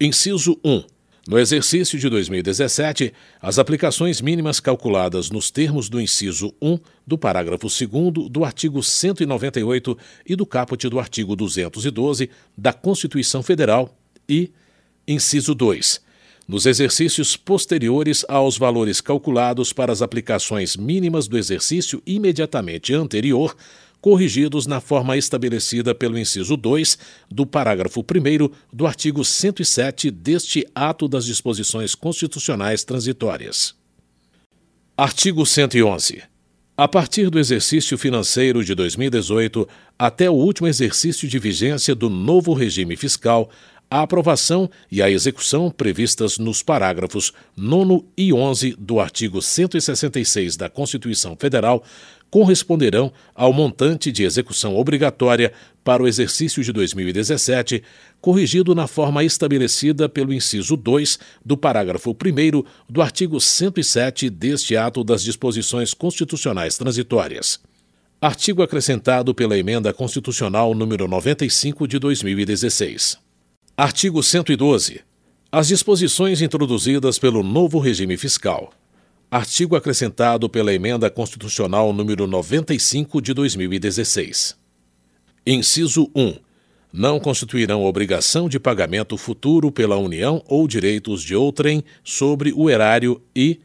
Inciso 0.00 0.58
1. 0.64 0.93
No 1.26 1.38
exercício 1.38 1.98
de 1.98 2.06
2017, 2.10 3.10
as 3.40 3.58
aplicações 3.58 4.20
mínimas 4.20 4.60
calculadas 4.60 5.30
nos 5.30 5.50
termos 5.50 5.88
do 5.88 5.98
inciso 5.98 6.54
1 6.60 6.78
do 7.06 7.16
parágrafo 7.16 7.66
2 7.66 8.28
do 8.28 8.44
artigo 8.44 8.82
198 8.82 9.96
e 10.26 10.36
do 10.36 10.44
caput 10.44 10.86
do 10.86 10.98
artigo 10.98 11.34
212 11.34 12.28
da 12.56 12.74
Constituição 12.74 13.42
Federal 13.42 13.96
e, 14.28 14.50
inciso 15.08 15.54
2, 15.54 16.02
nos 16.46 16.66
exercícios 16.66 17.38
posteriores 17.38 18.22
aos 18.28 18.58
valores 18.58 19.00
calculados 19.00 19.72
para 19.72 19.90
as 19.90 20.02
aplicações 20.02 20.76
mínimas 20.76 21.26
do 21.26 21.38
exercício 21.38 22.02
imediatamente 22.04 22.92
anterior 22.92 23.56
corrigidos 24.04 24.66
na 24.66 24.82
forma 24.82 25.16
estabelecida 25.16 25.94
pelo 25.94 26.18
inciso 26.18 26.58
2 26.58 26.98
do 27.30 27.46
parágrafo 27.46 28.00
1 28.00 28.50
do 28.70 28.86
artigo 28.86 29.24
107 29.24 30.10
deste 30.10 30.66
ato 30.74 31.08
das 31.08 31.24
disposições 31.24 31.94
constitucionais 31.94 32.84
transitórias. 32.84 33.74
Artigo 34.94 35.46
111. 35.46 36.22
A 36.76 36.86
partir 36.86 37.30
do 37.30 37.38
exercício 37.38 37.96
financeiro 37.96 38.62
de 38.62 38.74
2018 38.74 39.66
até 39.98 40.28
o 40.28 40.34
último 40.34 40.68
exercício 40.68 41.26
de 41.26 41.38
vigência 41.38 41.94
do 41.94 42.10
novo 42.10 42.52
regime 42.52 42.96
fiscal, 42.96 43.48
a 43.90 44.02
aprovação 44.02 44.68
e 44.90 45.00
a 45.00 45.08
execução 45.08 45.70
previstas 45.70 46.36
nos 46.36 46.62
parágrafos 46.62 47.32
9 47.56 48.04
e 48.16 48.32
11 48.32 48.76
do 48.78 48.98
artigo 48.98 49.40
166 49.40 50.56
da 50.56 50.68
Constituição 50.68 51.36
Federal 51.36 51.82
corresponderão 52.34 53.12
ao 53.32 53.52
montante 53.52 54.10
de 54.10 54.24
execução 54.24 54.74
obrigatória 54.74 55.52
para 55.84 56.02
o 56.02 56.08
exercício 56.08 56.64
de 56.64 56.72
2017, 56.72 57.80
corrigido 58.20 58.74
na 58.74 58.88
forma 58.88 59.22
estabelecida 59.22 60.08
pelo 60.08 60.34
inciso 60.34 60.76
2 60.76 61.16
do 61.44 61.56
parágrafo 61.56 62.10
1 62.10 62.64
do 62.90 63.00
artigo 63.00 63.40
107 63.40 64.28
deste 64.30 64.76
ato 64.76 65.04
das 65.04 65.22
disposições 65.22 65.94
constitucionais 65.94 66.76
transitórias. 66.76 67.60
Artigo 68.20 68.64
acrescentado 68.64 69.32
pela 69.32 69.56
Emenda 69.56 69.94
Constitucional 69.94 70.74
número 70.74 71.06
95 71.06 71.86
de 71.86 72.00
2016. 72.00 73.16
Artigo 73.76 74.20
112. 74.24 75.02
As 75.52 75.68
disposições 75.68 76.42
introduzidas 76.42 77.16
pelo 77.16 77.44
novo 77.44 77.78
regime 77.78 78.16
fiscal 78.16 78.72
Artigo 79.34 79.74
acrescentado 79.74 80.48
pela 80.48 80.72
Emenda 80.72 81.10
Constitucional 81.10 81.92
número 81.92 82.24
95 82.24 83.20
de 83.20 83.34
2016. 83.34 84.56
Inciso 85.44 86.08
1. 86.14 86.36
Não 86.92 87.18
constituirão 87.18 87.84
obrigação 87.84 88.48
de 88.48 88.60
pagamento 88.60 89.16
futuro 89.16 89.72
pela 89.72 89.96
União 89.96 90.40
ou 90.46 90.68
direitos 90.68 91.20
de 91.20 91.34
outrem 91.34 91.82
sobre 92.04 92.52
o 92.54 92.70
erário 92.70 93.20
e 93.34 93.58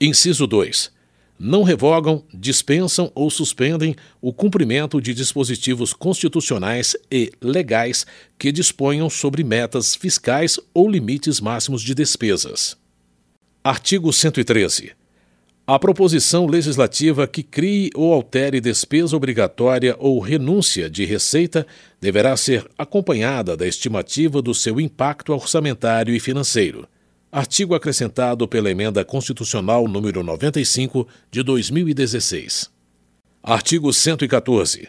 Inciso 0.00 0.46
2. 0.46 0.92
Não 1.36 1.64
revogam, 1.64 2.22
dispensam 2.32 3.10
ou 3.12 3.28
suspendem 3.28 3.96
o 4.22 4.32
cumprimento 4.32 5.00
de 5.00 5.12
dispositivos 5.12 5.92
constitucionais 5.92 6.96
e 7.10 7.32
legais 7.42 8.06
que 8.38 8.52
disponham 8.52 9.10
sobre 9.10 9.42
metas 9.42 9.96
fiscais 9.96 10.60
ou 10.72 10.88
limites 10.88 11.40
máximos 11.40 11.82
de 11.82 11.92
despesas. 11.92 12.76
Artigo 13.64 14.12
113. 14.12 14.97
A 15.70 15.78
proposição 15.78 16.46
legislativa 16.46 17.26
que 17.26 17.42
crie 17.42 17.90
ou 17.94 18.14
altere 18.14 18.58
despesa 18.58 19.14
obrigatória 19.14 19.94
ou 19.98 20.18
renúncia 20.18 20.88
de 20.88 21.04
receita 21.04 21.66
deverá 22.00 22.34
ser 22.38 22.66
acompanhada 22.78 23.54
da 23.54 23.66
estimativa 23.66 24.40
do 24.40 24.54
seu 24.54 24.80
impacto 24.80 25.30
orçamentário 25.30 26.14
e 26.14 26.18
financeiro. 26.18 26.88
Artigo 27.30 27.74
acrescentado 27.74 28.48
pela 28.48 28.70
Emenda 28.70 29.04
Constitucional 29.04 29.86
número 29.86 30.22
95 30.24 31.06
de 31.30 31.42
2016. 31.42 32.70
Artigo 33.42 33.92
114. 33.92 34.88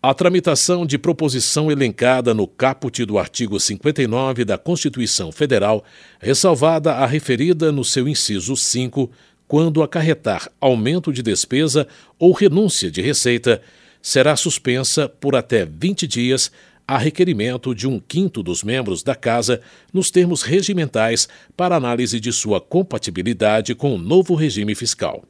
A 0.00 0.14
tramitação 0.14 0.86
de 0.86 0.98
proposição 0.98 1.68
elencada 1.68 2.32
no 2.32 2.46
caput 2.46 3.04
do 3.04 3.18
artigo 3.18 3.58
59 3.58 4.44
da 4.44 4.56
Constituição 4.56 5.32
Federal, 5.32 5.82
ressalvada 6.20 6.92
a 6.92 7.06
referida 7.06 7.72
no 7.72 7.84
seu 7.84 8.06
inciso 8.06 8.56
5, 8.56 9.10
quando 9.48 9.82
acarretar 9.82 10.50
aumento 10.60 11.12
de 11.12 11.22
despesa 11.22 11.86
ou 12.18 12.32
renúncia 12.32 12.90
de 12.90 13.00
receita, 13.00 13.60
será 14.02 14.36
suspensa 14.36 15.08
por 15.08 15.34
até 15.34 15.64
20 15.64 16.06
dias 16.06 16.50
a 16.86 16.96
requerimento 16.96 17.74
de 17.74 17.88
um 17.88 17.98
quinto 17.98 18.42
dos 18.42 18.62
membros 18.62 19.02
da 19.02 19.14
Casa 19.14 19.60
nos 19.92 20.10
termos 20.10 20.42
regimentais 20.42 21.28
para 21.56 21.74
análise 21.74 22.20
de 22.20 22.32
sua 22.32 22.60
compatibilidade 22.60 23.74
com 23.74 23.94
o 23.94 23.98
novo 23.98 24.34
regime 24.34 24.74
fiscal. 24.74 25.24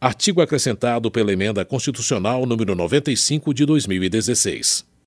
Artigo 0.00 0.40
acrescentado 0.40 1.10
pela 1.10 1.32
Emenda 1.32 1.64
Constitucional 1.64 2.46
número 2.46 2.74
95 2.74 3.54
de 3.54 3.64
2016. 3.66 4.89